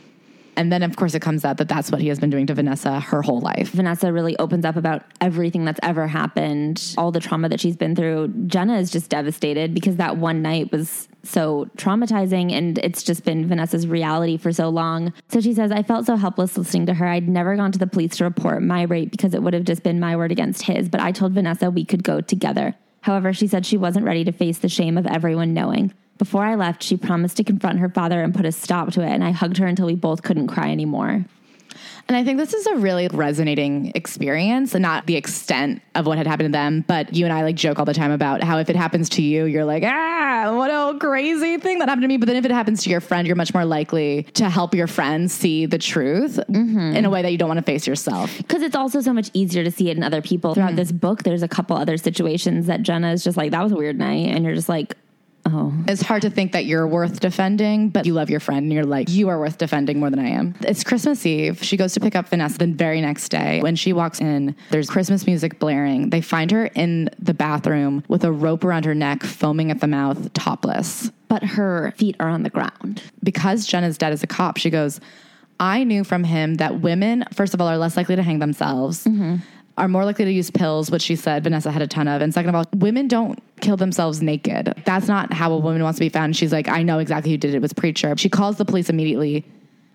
And 0.56 0.72
then, 0.72 0.82
of 0.82 0.96
course, 0.96 1.14
it 1.14 1.20
comes 1.20 1.44
out 1.44 1.56
that 1.58 1.68
that's 1.68 1.90
what 1.90 2.00
he 2.00 2.08
has 2.08 2.18
been 2.18 2.30
doing 2.30 2.46
to 2.46 2.54
Vanessa 2.54 3.00
her 3.00 3.22
whole 3.22 3.40
life. 3.40 3.70
Vanessa 3.70 4.12
really 4.12 4.36
opens 4.38 4.64
up 4.64 4.76
about 4.76 5.02
everything 5.20 5.64
that's 5.64 5.80
ever 5.82 6.06
happened, 6.06 6.94
all 6.96 7.10
the 7.10 7.20
trauma 7.20 7.48
that 7.48 7.60
she's 7.60 7.76
been 7.76 7.94
through. 7.94 8.28
Jenna 8.46 8.78
is 8.78 8.90
just 8.90 9.10
devastated 9.10 9.74
because 9.74 9.96
that 9.96 10.16
one 10.16 10.42
night 10.42 10.70
was 10.70 11.08
so 11.22 11.66
traumatizing 11.76 12.52
and 12.52 12.78
it's 12.78 13.02
just 13.02 13.24
been 13.24 13.46
Vanessa's 13.48 13.86
reality 13.86 14.36
for 14.36 14.52
so 14.52 14.68
long. 14.68 15.12
So 15.28 15.40
she 15.40 15.54
says, 15.54 15.72
I 15.72 15.82
felt 15.82 16.06
so 16.06 16.16
helpless 16.16 16.56
listening 16.56 16.86
to 16.86 16.94
her. 16.94 17.06
I'd 17.06 17.28
never 17.28 17.56
gone 17.56 17.72
to 17.72 17.78
the 17.78 17.86
police 17.86 18.16
to 18.18 18.24
report 18.24 18.62
my 18.62 18.82
rape 18.82 19.10
because 19.10 19.34
it 19.34 19.42
would 19.42 19.54
have 19.54 19.64
just 19.64 19.82
been 19.82 20.00
my 20.00 20.16
word 20.16 20.32
against 20.32 20.62
his, 20.62 20.88
but 20.88 21.00
I 21.00 21.12
told 21.12 21.32
Vanessa 21.32 21.70
we 21.70 21.84
could 21.84 22.04
go 22.04 22.20
together. 22.20 22.74
However, 23.00 23.32
she 23.32 23.46
said 23.46 23.66
she 23.66 23.76
wasn't 23.76 24.06
ready 24.06 24.24
to 24.24 24.32
face 24.32 24.58
the 24.58 24.68
shame 24.68 24.96
of 24.96 25.06
everyone 25.06 25.52
knowing. 25.52 25.92
Before 26.18 26.44
I 26.44 26.54
left, 26.54 26.82
she 26.82 26.96
promised 26.96 27.36
to 27.38 27.44
confront 27.44 27.78
her 27.80 27.88
father 27.88 28.22
and 28.22 28.34
put 28.34 28.46
a 28.46 28.52
stop 28.52 28.92
to 28.92 29.02
it, 29.02 29.08
and 29.10 29.24
I 29.24 29.30
hugged 29.32 29.56
her 29.58 29.66
until 29.66 29.86
we 29.86 29.94
both 29.94 30.22
couldn't 30.22 30.46
cry 30.46 30.70
anymore. 30.70 31.24
And 32.06 32.16
I 32.18 32.22
think 32.22 32.38
this 32.38 32.52
is 32.52 32.66
a 32.66 32.76
really 32.76 33.08
resonating 33.08 33.90
experience 33.94 34.74
and 34.74 34.82
not 34.82 35.06
the 35.06 35.16
extent 35.16 35.80
of 35.94 36.06
what 36.06 36.18
had 36.18 36.26
happened 36.26 36.48
to 36.48 36.52
them. 36.52 36.84
But 36.86 37.14
you 37.14 37.24
and 37.24 37.32
I 37.32 37.42
like 37.42 37.56
joke 37.56 37.78
all 37.78 37.86
the 37.86 37.94
time 37.94 38.10
about 38.10 38.42
how 38.42 38.58
if 38.58 38.68
it 38.68 38.76
happens 38.76 39.08
to 39.10 39.22
you, 39.22 39.46
you're 39.46 39.64
like, 39.64 39.82
ah, 39.84 40.52
what 40.54 40.70
a 40.70 40.98
crazy 40.98 41.56
thing 41.56 41.78
that 41.78 41.88
happened 41.88 42.02
to 42.02 42.08
me. 42.08 42.18
But 42.18 42.26
then 42.26 42.36
if 42.36 42.44
it 42.44 42.50
happens 42.50 42.82
to 42.84 42.90
your 42.90 43.00
friend, 43.00 43.26
you're 43.26 43.36
much 43.36 43.54
more 43.54 43.64
likely 43.64 44.24
to 44.34 44.50
help 44.50 44.74
your 44.74 44.86
friend 44.86 45.30
see 45.30 45.64
the 45.64 45.78
truth 45.78 46.38
in 46.50 47.04
a 47.06 47.10
way 47.10 47.22
that 47.22 47.32
you 47.32 47.38
don't 47.38 47.48
want 47.48 47.58
to 47.58 47.64
face 47.64 47.86
yourself. 47.86 48.36
because 48.36 48.60
it's 48.62 48.76
also 48.76 49.00
so 49.00 49.14
much 49.14 49.30
easier 49.32 49.64
to 49.64 49.70
see 49.70 49.88
it 49.88 49.96
in 49.96 50.02
other 50.02 50.20
people 50.20 50.54
throughout 50.54 50.76
this 50.76 50.92
book 50.92 51.22
there's 51.22 51.42
a 51.42 51.48
couple 51.48 51.76
other 51.76 51.96
situations 51.96 52.66
that 52.66 52.82
jenna 52.82 53.12
is 53.12 53.24
just 53.24 53.36
like 53.36 53.50
that 53.50 53.62
was 53.62 53.72
a 53.72 53.76
weird 53.76 53.98
night 53.98 54.28
and 54.28 54.44
you're 54.44 54.54
just 54.54 54.68
like 54.68 54.96
Oh. 55.46 55.72
It's 55.86 56.00
hard 56.00 56.22
to 56.22 56.30
think 56.30 56.52
that 56.52 56.64
you're 56.64 56.86
worth 56.86 57.20
defending, 57.20 57.90
but 57.90 58.06
you 58.06 58.14
love 58.14 58.30
your 58.30 58.40
friend 58.40 58.64
and 58.64 58.72
you're 58.72 58.84
like, 58.84 59.10
you 59.10 59.28
are 59.28 59.38
worth 59.38 59.58
defending 59.58 60.00
more 60.00 60.08
than 60.08 60.18
I 60.18 60.28
am. 60.28 60.54
It's 60.62 60.82
Christmas 60.82 61.26
Eve. 61.26 61.62
She 61.62 61.76
goes 61.76 61.92
to 61.94 62.00
pick 62.00 62.16
up 62.16 62.28
Vanessa 62.28 62.58
the 62.58 62.66
very 62.66 63.00
next 63.00 63.28
day. 63.28 63.60
When 63.60 63.76
she 63.76 63.92
walks 63.92 64.20
in, 64.20 64.56
there's 64.70 64.88
Christmas 64.88 65.26
music 65.26 65.58
blaring. 65.58 66.10
They 66.10 66.22
find 66.22 66.50
her 66.50 66.66
in 66.66 67.10
the 67.18 67.34
bathroom 67.34 68.04
with 68.08 68.24
a 68.24 68.32
rope 68.32 68.64
around 68.64 68.86
her 68.86 68.94
neck, 68.94 69.22
foaming 69.22 69.70
at 69.70 69.80
the 69.80 69.86
mouth, 69.86 70.32
topless. 70.32 71.10
But 71.28 71.42
her 71.44 71.92
feet 71.96 72.16
are 72.20 72.28
on 72.28 72.42
the 72.42 72.50
ground. 72.50 73.02
Because 73.22 73.66
Jenna's 73.66 73.98
dead 73.98 74.12
as 74.12 74.22
a 74.22 74.26
cop, 74.26 74.56
she 74.56 74.70
goes, 74.70 75.00
I 75.60 75.84
knew 75.84 76.04
from 76.04 76.24
him 76.24 76.54
that 76.54 76.80
women, 76.80 77.24
first 77.32 77.54
of 77.54 77.60
all, 77.60 77.68
are 77.68 77.78
less 77.78 77.96
likely 77.96 78.16
to 78.16 78.22
hang 78.22 78.38
themselves. 78.38 79.04
Mm-hmm. 79.04 79.36
Are 79.76 79.88
more 79.88 80.04
likely 80.04 80.24
to 80.24 80.30
use 80.30 80.52
pills, 80.52 80.88
which 80.88 81.02
she 81.02 81.16
said 81.16 81.42
Vanessa 81.42 81.72
had 81.72 81.82
a 81.82 81.88
ton 81.88 82.06
of. 82.06 82.22
And 82.22 82.32
second 82.32 82.50
of 82.50 82.54
all, 82.54 82.64
women 82.76 83.08
don't 83.08 83.42
kill 83.64 83.76
themselves 83.76 84.22
naked. 84.22 84.74
That's 84.84 85.08
not 85.08 85.32
how 85.32 85.52
a 85.52 85.58
woman 85.58 85.82
wants 85.82 85.98
to 85.98 86.04
be 86.04 86.08
found. 86.08 86.36
She's 86.36 86.52
like, 86.52 86.68
I 86.68 86.82
know 86.82 86.98
exactly 86.98 87.32
who 87.32 87.38
did 87.38 87.54
it. 87.54 87.56
It 87.56 87.62
was 87.62 87.72
Preacher. 87.72 88.14
She 88.16 88.28
calls 88.28 88.56
the 88.56 88.64
police 88.64 88.90
immediately. 88.90 89.44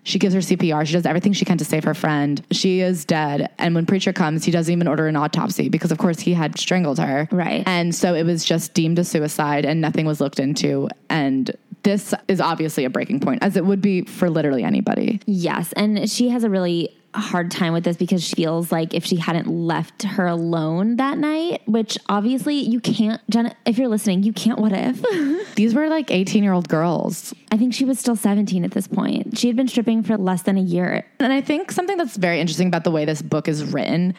She 0.02 0.18
gives 0.18 0.34
her 0.34 0.40
CPR. 0.40 0.86
She 0.86 0.94
does 0.94 1.04
everything 1.04 1.32
she 1.34 1.44
can 1.44 1.58
to 1.58 1.64
save 1.64 1.84
her 1.84 1.94
friend. 1.94 2.44
She 2.50 2.80
is 2.80 3.04
dead. 3.04 3.50
And 3.58 3.74
when 3.74 3.86
Preacher 3.86 4.12
comes, 4.12 4.44
he 4.44 4.50
doesn't 4.50 4.72
even 4.72 4.88
order 4.88 5.06
an 5.06 5.16
autopsy 5.16 5.68
because, 5.68 5.92
of 5.92 5.98
course, 5.98 6.18
he 6.20 6.32
had 6.32 6.58
strangled 6.58 6.98
her. 6.98 7.28
Right. 7.30 7.62
And 7.66 7.94
so 7.94 8.14
it 8.14 8.24
was 8.24 8.44
just 8.44 8.72
deemed 8.72 8.98
a 8.98 9.04
suicide 9.04 9.66
and 9.66 9.80
nothing 9.80 10.06
was 10.06 10.20
looked 10.20 10.40
into. 10.40 10.88
And 11.10 11.54
this 11.82 12.14
is 12.28 12.40
obviously 12.40 12.84
a 12.84 12.90
breaking 12.90 13.20
point, 13.20 13.42
as 13.42 13.56
it 13.56 13.64
would 13.64 13.82
be 13.82 14.02
for 14.02 14.30
literally 14.30 14.64
anybody. 14.64 15.20
Yes. 15.26 15.72
And 15.74 16.10
she 16.10 16.30
has 16.30 16.44
a 16.44 16.50
really 16.50 16.96
hard 17.18 17.50
time 17.50 17.72
with 17.72 17.84
this 17.84 17.96
because 17.96 18.22
she 18.22 18.36
feels 18.36 18.70
like 18.70 18.94
if 18.94 19.04
she 19.04 19.16
hadn't 19.16 19.48
left 19.48 20.02
her 20.04 20.26
alone 20.26 20.96
that 20.96 21.18
night, 21.18 21.62
which 21.66 21.98
obviously 22.08 22.56
you 22.56 22.80
can't, 22.80 23.20
Jenna, 23.28 23.54
if 23.66 23.78
you're 23.78 23.88
listening, 23.88 24.22
you 24.22 24.32
can't 24.32 24.58
what 24.58 24.72
if. 24.72 25.54
These 25.56 25.74
were 25.74 25.88
like 25.88 26.10
18 26.10 26.42
year 26.42 26.52
old 26.52 26.68
girls. 26.68 27.34
I 27.50 27.56
think 27.56 27.74
she 27.74 27.84
was 27.84 27.98
still 27.98 28.16
17 28.16 28.64
at 28.64 28.70
this 28.70 28.86
point. 28.86 29.38
She 29.38 29.48
had 29.48 29.56
been 29.56 29.68
stripping 29.68 30.02
for 30.02 30.16
less 30.16 30.42
than 30.42 30.56
a 30.56 30.62
year. 30.62 31.04
And 31.18 31.32
I 31.32 31.40
think 31.40 31.72
something 31.72 31.96
that's 31.96 32.16
very 32.16 32.40
interesting 32.40 32.68
about 32.68 32.84
the 32.84 32.90
way 32.90 33.04
this 33.04 33.22
book 33.22 33.48
is 33.48 33.64
written 33.64 34.14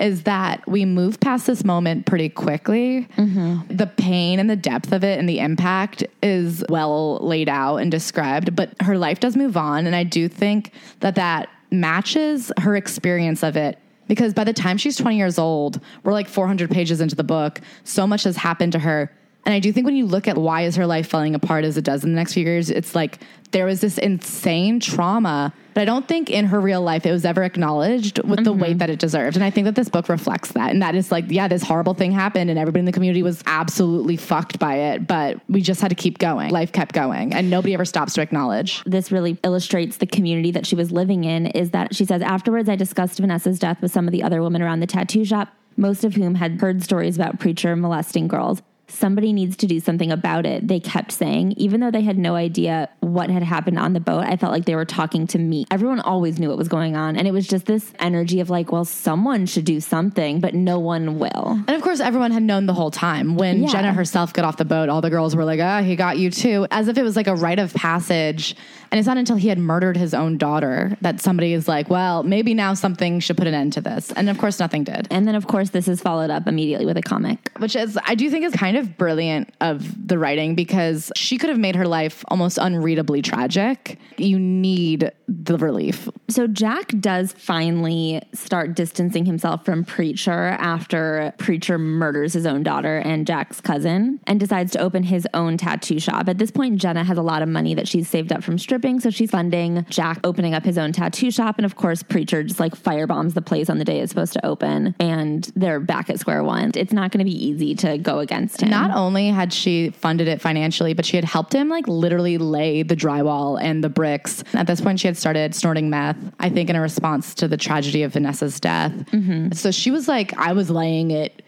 is 0.00 0.22
that 0.22 0.66
we 0.66 0.86
move 0.86 1.20
past 1.20 1.46
this 1.46 1.62
moment 1.62 2.06
pretty 2.06 2.30
quickly. 2.30 3.06
Mm-hmm. 3.18 3.76
The 3.76 3.86
pain 3.86 4.40
and 4.40 4.48
the 4.48 4.56
depth 4.56 4.92
of 4.92 5.04
it 5.04 5.18
and 5.18 5.28
the 5.28 5.40
impact 5.40 6.02
is 6.22 6.64
well 6.70 7.18
laid 7.18 7.50
out 7.50 7.76
and 7.76 7.90
described, 7.90 8.56
but 8.56 8.74
her 8.80 8.96
life 8.96 9.20
does 9.20 9.36
move 9.36 9.58
on. 9.58 9.86
And 9.86 9.94
I 9.94 10.04
do 10.04 10.26
think 10.26 10.72
that 11.00 11.16
that 11.16 11.50
matches 11.70 12.52
her 12.58 12.76
experience 12.76 13.42
of 13.42 13.56
it. 13.56 13.78
Because 14.08 14.34
by 14.34 14.42
the 14.42 14.52
time 14.52 14.76
she's 14.76 14.96
20 14.96 15.16
years 15.16 15.38
old, 15.38 15.80
we're 16.02 16.12
like 16.12 16.28
400 16.28 16.68
pages 16.70 17.00
into 17.00 17.14
the 17.14 17.22
book. 17.22 17.60
So 17.84 18.06
much 18.06 18.24
has 18.24 18.36
happened 18.36 18.72
to 18.72 18.80
her. 18.80 19.12
And 19.44 19.54
I 19.54 19.58
do 19.58 19.72
think 19.72 19.86
when 19.86 19.96
you 19.96 20.06
look 20.06 20.28
at 20.28 20.36
why 20.36 20.62
is 20.62 20.76
her 20.76 20.86
life 20.86 21.08
falling 21.08 21.34
apart 21.34 21.64
as 21.64 21.76
it 21.76 21.84
does 21.84 22.04
in 22.04 22.10
the 22.10 22.16
next 22.16 22.34
few 22.34 22.44
years, 22.44 22.70
it's 22.70 22.94
like 22.94 23.20
there 23.52 23.64
was 23.64 23.80
this 23.80 23.98
insane 23.98 24.80
trauma. 24.80 25.52
But 25.74 25.82
I 25.82 25.84
don't 25.84 26.06
think 26.06 26.30
in 26.30 26.46
her 26.46 26.60
real 26.60 26.82
life 26.82 27.06
it 27.06 27.12
was 27.12 27.24
ever 27.24 27.42
acknowledged 27.42 28.22
with 28.24 28.44
the 28.44 28.52
weight 28.52 28.70
mm-hmm. 28.70 28.78
that 28.78 28.90
it 28.90 28.98
deserved. 28.98 29.36
And 29.36 29.44
I 29.44 29.50
think 29.50 29.64
that 29.64 29.76
this 29.76 29.88
book 29.88 30.08
reflects 30.08 30.52
that. 30.52 30.70
And 30.70 30.82
that 30.82 30.94
is 30.94 31.10
like, 31.10 31.24
yeah, 31.28 31.48
this 31.48 31.62
horrible 31.62 31.94
thing 31.94 32.12
happened 32.12 32.50
and 32.50 32.58
everybody 32.58 32.80
in 32.80 32.86
the 32.86 32.92
community 32.92 33.22
was 33.22 33.42
absolutely 33.46 34.16
fucked 34.16 34.58
by 34.58 34.74
it. 34.74 35.06
But 35.06 35.40
we 35.48 35.62
just 35.62 35.80
had 35.80 35.88
to 35.88 35.94
keep 35.94 36.18
going. 36.18 36.50
Life 36.50 36.72
kept 36.72 36.92
going. 36.92 37.32
And 37.32 37.50
nobody 37.50 37.72
ever 37.72 37.84
stops 37.84 38.14
to 38.14 38.20
acknowledge. 38.20 38.82
this 38.84 39.12
really 39.12 39.38
illustrates 39.44 39.96
the 39.98 40.06
community 40.06 40.50
that 40.50 40.66
she 40.66 40.74
was 40.74 40.90
living 40.90 41.24
in 41.24 41.46
is 41.46 41.70
that 41.70 41.94
she 41.94 42.04
says 42.04 42.22
afterwards 42.22 42.68
i 42.68 42.76
discussed 42.76 43.18
vanessa's 43.18 43.58
death 43.58 43.80
with 43.80 43.92
some 43.92 44.06
of 44.06 44.12
the 44.12 44.22
other 44.22 44.42
women 44.42 44.62
around 44.62 44.80
the 44.80 44.86
tattoo 44.86 45.24
shop 45.24 45.48
most 45.76 46.04
of 46.04 46.14
whom 46.14 46.34
had 46.34 46.60
heard 46.60 46.82
stories 46.82 47.16
about 47.16 47.38
preacher 47.38 47.76
molesting 47.76 48.28
girls 48.28 48.62
somebody 48.90 49.32
needs 49.32 49.56
to 49.56 49.66
do 49.66 49.80
something 49.80 50.10
about 50.12 50.44
it 50.46 50.66
they 50.68 50.80
kept 50.80 51.12
saying 51.12 51.52
even 51.56 51.80
though 51.80 51.90
they 51.90 52.02
had 52.02 52.18
no 52.18 52.34
idea 52.34 52.88
what 53.00 53.30
had 53.30 53.42
happened 53.42 53.78
on 53.78 53.92
the 53.92 54.00
boat 54.00 54.24
i 54.24 54.36
felt 54.36 54.52
like 54.52 54.64
they 54.64 54.74
were 54.76 54.84
talking 54.84 55.26
to 55.26 55.38
me 55.38 55.64
everyone 55.70 56.00
always 56.00 56.38
knew 56.38 56.48
what 56.48 56.58
was 56.58 56.68
going 56.68 56.96
on 56.96 57.16
and 57.16 57.26
it 57.26 57.32
was 57.32 57.46
just 57.46 57.66
this 57.66 57.92
energy 57.98 58.40
of 58.40 58.50
like 58.50 58.72
well 58.72 58.84
someone 58.84 59.46
should 59.46 59.64
do 59.64 59.80
something 59.80 60.40
but 60.40 60.54
no 60.54 60.78
one 60.78 61.18
will 61.18 61.58
And 61.66 61.70
of 61.70 61.82
course, 61.82 62.00
everyone 62.00 62.30
had 62.32 62.42
known 62.42 62.66
the 62.66 62.74
whole 62.74 62.90
time. 62.90 63.36
When 63.36 63.62
Yeah. 63.62 63.68
Jenna 63.68 63.92
herself 63.92 64.32
got 64.32 64.44
off 64.44 64.56
the 64.56 64.64
boat, 64.64 64.88
all 64.88 65.00
the 65.00 65.10
girls 65.10 65.36
were 65.36 65.44
like, 65.44 65.60
ah, 65.60 65.82
he 65.82 65.96
got 65.96 66.18
you 66.18 66.30
too. 66.30 66.66
As 66.70 66.88
if 66.88 66.98
it 66.98 67.02
was 67.02 67.16
like 67.16 67.26
a 67.26 67.34
rite 67.34 67.58
of 67.58 67.72
passage. 67.74 68.56
And 68.90 68.98
it's 68.98 69.06
not 69.06 69.18
until 69.18 69.36
he 69.36 69.48
had 69.48 69.58
murdered 69.58 69.96
his 69.96 70.14
own 70.14 70.36
daughter 70.36 70.96
that 71.00 71.20
somebody 71.20 71.52
is 71.52 71.68
like, 71.68 71.88
well, 71.88 72.22
maybe 72.22 72.54
now 72.54 72.74
something 72.74 73.20
should 73.20 73.36
put 73.36 73.46
an 73.46 73.54
end 73.54 73.72
to 73.74 73.80
this. 73.80 74.12
And 74.12 74.28
of 74.28 74.38
course, 74.38 74.58
nothing 74.58 74.84
did. 74.84 75.06
and 75.10 75.26
then 75.26 75.34
of 75.34 75.46
course 75.46 75.70
this 75.70 75.86
is 75.88 76.00
followed 76.00 76.30
up 76.30 76.46
immediately 76.46 76.86
with 76.86 76.96
a 76.96 77.02
comic 77.02 77.50
Which 77.58 77.76
is, 77.76 77.98
I 78.04 78.14
do 78.14 78.30
think 78.30 78.44
is 78.44 78.52
kind 78.52 78.76
of 78.76 78.96
brilliant 78.96 79.54
of 79.60 80.08
the 80.08 80.18
writing 80.18 80.54
because 80.54 81.12
she 81.14 81.38
could 81.38 81.50
have 81.50 81.58
made 81.58 81.76
her 81.76 81.86
life 81.86 82.24
almost 82.28 82.58
unreadably 82.58 83.22
tragic. 83.22 83.98
You 84.16 84.38
need 84.38 85.10
the 85.28 85.56
relief. 85.56 86.08
So 86.28 86.46
Jack 86.46 86.92
does 87.00 87.32
finally 87.32 88.22
start 88.32 88.74
distancing 88.74 89.24
himself 89.24 89.64
from 89.64 89.84
Preacher 89.84 90.56
after 90.58 91.32
Preacher 91.38 91.78
murders 91.78 92.32
his 92.32 92.46
own 92.46 92.62
daughter 92.62 92.98
and 92.98 93.26
Jack's 93.26 93.60
cousin 93.60 94.20
and 94.26 94.40
decides 94.40 94.72
to 94.72 94.80
open 94.80 95.04
his 95.04 95.26
own 95.34 95.56
tattoo 95.56 96.00
shop. 96.00 96.28
At 96.28 96.38
this 96.38 96.50
point, 96.50 96.78
Jenna 96.80 97.04
has 97.04 97.18
a 97.18 97.22
lot 97.22 97.42
of 97.42 97.48
money 97.48 97.74
that 97.74 97.86
she's 97.86 98.08
saved 98.08 98.32
up 98.32 98.42
from 98.42 98.58
stripping, 98.80 99.00
so 99.00 99.10
she's 99.10 99.30
funding 99.30 99.84
Jack 99.90 100.20
opening 100.24 100.54
up 100.54 100.64
his 100.64 100.78
own 100.78 100.92
tattoo 100.92 101.30
shop. 101.30 101.56
And 101.58 101.66
of 101.66 101.76
course, 101.76 102.02
Preacher 102.02 102.42
just 102.42 102.58
like 102.58 102.74
firebombs 102.74 103.34
the 103.34 103.42
place 103.42 103.68
on 103.68 103.76
the 103.76 103.84
day 103.84 104.00
it's 104.00 104.10
supposed 104.10 104.32
to 104.32 104.46
open, 104.46 104.94
and 104.98 105.44
they're 105.54 105.80
back 105.80 106.08
at 106.08 106.18
square 106.18 106.42
one. 106.42 106.72
It's 106.74 106.92
not 106.92 107.10
going 107.10 107.18
to 107.18 107.30
be 107.30 107.46
easy 107.46 107.74
to 107.76 107.98
go 107.98 108.20
against 108.20 108.62
him. 108.62 108.70
Not 108.70 108.90
only 108.90 109.28
had 109.28 109.52
she 109.52 109.90
funded 109.90 110.28
it 110.28 110.40
financially, 110.40 110.94
but 110.94 111.04
she 111.04 111.16
had 111.16 111.24
helped 111.24 111.54
him 111.54 111.68
like 111.68 111.86
literally 111.88 112.38
lay 112.38 112.82
the 112.82 112.96
drywall 112.96 113.60
and 113.60 113.84
the 113.84 113.90
bricks. 113.90 114.42
At 114.54 114.66
this 114.66 114.80
point, 114.80 114.98
she 114.98 115.08
had 115.08 115.16
started 115.18 115.54
snorting 115.54 115.90
meth, 115.90 116.16
I 116.40 116.48
think, 116.48 116.70
in 116.70 116.76
a 116.76 116.80
response 116.80 117.34
to 117.34 117.48
the 117.48 117.58
tragedy 117.58 118.02
of 118.02 118.14
Vanessa's 118.14 118.60
death. 118.60 118.92
Mm-hmm. 119.12 119.52
So 119.52 119.70
she 119.70 119.90
was 119.90 120.08
like, 120.08 120.36
I 120.38 120.54
was 120.54 120.70
laying 120.70 121.10
it 121.10 121.42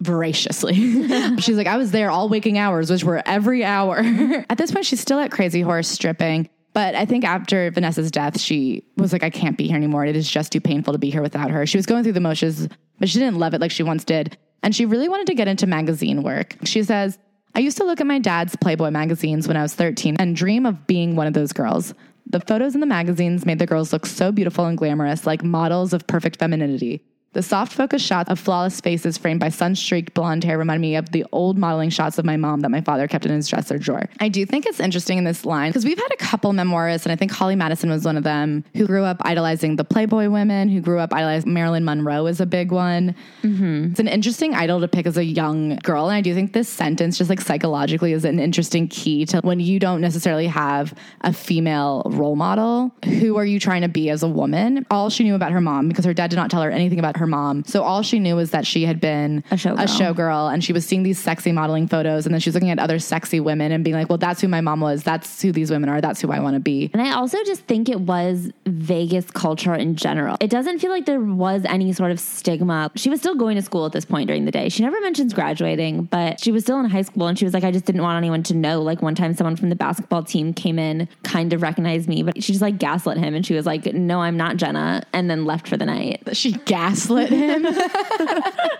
voraciously. 0.00 0.74
she's 1.38 1.56
like, 1.56 1.66
I 1.66 1.76
was 1.76 1.90
there 1.90 2.10
all 2.10 2.28
waking 2.28 2.58
hours, 2.58 2.90
which 2.90 3.04
were 3.04 3.22
every 3.26 3.64
hour. 3.64 3.98
at 4.50 4.58
this 4.58 4.70
point, 4.70 4.86
she's 4.86 5.00
still 5.00 5.18
at 5.18 5.30
Crazy 5.30 5.60
Horse 5.60 5.88
stripping. 5.88 6.48
But 6.72 6.94
I 6.94 7.04
think 7.04 7.24
after 7.24 7.70
Vanessa's 7.70 8.10
death, 8.10 8.40
she 8.40 8.84
was 8.96 9.12
like, 9.12 9.24
I 9.24 9.30
can't 9.30 9.56
be 9.56 9.66
here 9.66 9.76
anymore. 9.76 10.04
It 10.04 10.16
is 10.16 10.30
just 10.30 10.52
too 10.52 10.60
painful 10.60 10.92
to 10.92 10.98
be 10.98 11.10
here 11.10 11.22
without 11.22 11.50
her. 11.50 11.66
She 11.66 11.78
was 11.78 11.86
going 11.86 12.04
through 12.04 12.12
the 12.12 12.20
motions, 12.20 12.68
but 12.98 13.08
she 13.08 13.18
didn't 13.18 13.38
love 13.38 13.54
it 13.54 13.60
like 13.60 13.72
she 13.72 13.82
once 13.82 14.04
did. 14.04 14.36
And 14.62 14.74
she 14.74 14.86
really 14.86 15.08
wanted 15.08 15.26
to 15.28 15.34
get 15.34 15.48
into 15.48 15.66
magazine 15.66 16.22
work. 16.22 16.56
She 16.64 16.82
says, 16.82 17.18
I 17.54 17.60
used 17.60 17.78
to 17.78 17.84
look 17.84 18.00
at 18.00 18.06
my 18.06 18.18
dad's 18.18 18.54
Playboy 18.56 18.90
magazines 18.90 19.48
when 19.48 19.56
I 19.56 19.62
was 19.62 19.74
13 19.74 20.16
and 20.18 20.36
dream 20.36 20.66
of 20.66 20.86
being 20.86 21.16
one 21.16 21.26
of 21.26 21.32
those 21.32 21.52
girls. 21.52 21.94
The 22.26 22.40
photos 22.40 22.74
in 22.74 22.80
the 22.80 22.86
magazines 22.86 23.44
made 23.44 23.58
the 23.58 23.66
girls 23.66 23.92
look 23.92 24.06
so 24.06 24.30
beautiful 24.30 24.66
and 24.66 24.78
glamorous, 24.78 25.26
like 25.26 25.42
models 25.42 25.92
of 25.92 26.06
perfect 26.06 26.36
femininity. 26.36 27.02
The 27.32 27.44
soft 27.44 27.72
focus 27.72 28.02
shots 28.02 28.28
of 28.28 28.40
flawless 28.40 28.80
faces 28.80 29.16
framed 29.16 29.38
by 29.38 29.50
sun-streaked 29.50 30.14
blonde 30.14 30.42
hair 30.42 30.58
remind 30.58 30.80
me 30.80 30.96
of 30.96 31.12
the 31.12 31.24
old 31.30 31.56
modeling 31.56 31.90
shots 31.90 32.18
of 32.18 32.24
my 32.24 32.36
mom 32.36 32.58
that 32.62 32.70
my 32.70 32.80
father 32.80 33.06
kept 33.06 33.24
in 33.24 33.30
his 33.30 33.46
dresser 33.46 33.78
drawer. 33.78 34.08
I 34.18 34.28
do 34.28 34.44
think 34.44 34.66
it's 34.66 34.80
interesting 34.80 35.16
in 35.16 35.22
this 35.22 35.44
line 35.44 35.70
because 35.70 35.84
we've 35.84 35.96
had 35.96 36.12
a 36.12 36.16
couple 36.16 36.50
memoirists, 36.50 37.04
and 37.04 37.12
I 37.12 37.16
think 37.16 37.30
Holly 37.30 37.54
Madison 37.54 37.88
was 37.88 38.04
one 38.04 38.16
of 38.16 38.24
them, 38.24 38.64
who 38.74 38.84
grew 38.84 39.04
up 39.04 39.18
idolizing 39.20 39.76
the 39.76 39.84
Playboy 39.84 40.28
women, 40.28 40.68
who 40.68 40.80
grew 40.80 40.98
up 40.98 41.14
idolizing 41.14 41.52
Marilyn 41.52 41.84
Monroe 41.84 42.26
is 42.26 42.40
a 42.40 42.46
big 42.46 42.72
one. 42.72 43.14
Mm-hmm. 43.44 43.92
It's 43.92 44.00
an 44.00 44.08
interesting 44.08 44.56
idol 44.56 44.80
to 44.80 44.88
pick 44.88 45.06
as 45.06 45.16
a 45.16 45.24
young 45.24 45.76
girl, 45.84 46.08
and 46.08 46.16
I 46.16 46.22
do 46.22 46.34
think 46.34 46.52
this 46.52 46.68
sentence, 46.68 47.16
just 47.16 47.30
like 47.30 47.40
psychologically, 47.40 48.12
is 48.12 48.24
an 48.24 48.40
interesting 48.40 48.88
key 48.88 49.24
to 49.26 49.40
when 49.42 49.60
you 49.60 49.78
don't 49.78 50.00
necessarily 50.00 50.48
have 50.48 50.92
a 51.20 51.32
female 51.32 52.02
role 52.06 52.34
model. 52.34 52.90
Who 53.04 53.36
are 53.36 53.46
you 53.46 53.60
trying 53.60 53.82
to 53.82 53.88
be 53.88 54.10
as 54.10 54.24
a 54.24 54.28
woman? 54.28 54.84
All 54.90 55.10
she 55.10 55.22
knew 55.22 55.36
about 55.36 55.52
her 55.52 55.60
mom, 55.60 55.86
because 55.86 56.04
her 56.04 56.12
dad 56.12 56.30
did 56.30 56.36
not 56.36 56.50
tell 56.50 56.62
her 56.62 56.72
anything 56.72 56.98
about 56.98 57.19
her 57.20 57.26
mom, 57.26 57.64
so 57.64 57.82
all 57.82 58.02
she 58.02 58.18
knew 58.18 58.34
was 58.36 58.50
that 58.50 58.66
she 58.66 58.84
had 58.84 59.00
been 59.00 59.44
A 59.50 59.54
showgirl. 59.54 59.78
a 59.78 59.86
showgirl, 59.86 60.52
and 60.52 60.64
she 60.64 60.72
was 60.72 60.84
seeing 60.84 61.02
these 61.04 61.18
sexy 61.18 61.52
modeling 61.52 61.86
photos, 61.86 62.26
and 62.26 62.34
then 62.34 62.40
she 62.40 62.48
was 62.50 62.54
looking 62.54 62.70
at 62.70 62.78
other 62.78 62.98
sexy 62.98 63.38
women 63.40 63.70
and 63.72 63.84
being 63.84 63.94
like, 63.96 64.08
"Well, 64.08 64.18
that's 64.18 64.40
who 64.40 64.48
my 64.48 64.60
mom 64.60 64.80
was. 64.80 65.02
That's 65.04 65.40
who 65.40 65.52
these 65.52 65.70
women 65.70 65.88
are. 65.88 66.00
That's 66.00 66.20
who 66.20 66.32
I 66.32 66.40
want 66.40 66.54
to 66.54 66.60
be." 66.60 66.90
And 66.92 67.00
I 67.00 67.12
also 67.12 67.38
just 67.44 67.62
think 67.62 67.88
it 67.88 68.00
was 68.00 68.50
Vegas 68.66 69.30
culture 69.30 69.74
in 69.74 69.94
general. 69.96 70.36
It 70.40 70.50
doesn't 70.50 70.80
feel 70.80 70.90
like 70.90 71.06
there 71.06 71.20
was 71.20 71.62
any 71.66 71.92
sort 71.92 72.10
of 72.10 72.18
stigma. 72.18 72.90
She 72.96 73.10
was 73.10 73.20
still 73.20 73.34
going 73.34 73.56
to 73.56 73.62
school 73.62 73.86
at 73.86 73.92
this 73.92 74.04
point 74.04 74.26
during 74.26 74.44
the 74.46 74.50
day. 74.50 74.68
She 74.68 74.82
never 74.82 75.00
mentions 75.00 75.32
graduating, 75.34 76.04
but 76.04 76.40
she 76.40 76.50
was 76.52 76.62
still 76.64 76.80
in 76.80 76.86
high 76.88 77.02
school 77.02 77.26
and 77.26 77.38
she 77.38 77.44
was 77.44 77.52
like, 77.54 77.64
I 77.64 77.70
just 77.70 77.84
didn't 77.84 78.02
want 78.02 78.16
anyone 78.16 78.42
to 78.44 78.54
know. 78.54 78.80
Like 78.82 79.02
one 79.02 79.14
time 79.14 79.34
someone 79.34 79.56
from 79.56 79.68
the 79.68 79.76
basketball 79.76 80.22
team 80.22 80.52
came 80.54 80.78
in, 80.78 81.08
kind 81.22 81.52
of 81.52 81.62
recognized 81.62 82.08
me, 82.08 82.22
but 82.22 82.42
she 82.42 82.52
just 82.52 82.62
like 82.62 82.78
gaslit 82.78 83.18
him 83.18 83.34
and 83.34 83.44
she 83.44 83.54
was 83.54 83.66
like, 83.66 83.84
No, 83.94 84.20
I'm 84.22 84.36
not 84.36 84.56
Jenna, 84.56 85.02
and 85.12 85.28
then 85.30 85.44
left 85.44 85.68
for 85.68 85.76
the 85.76 85.86
night. 85.86 86.22
She 86.32 86.52
gaslit 86.52 87.09
him. 87.16 87.66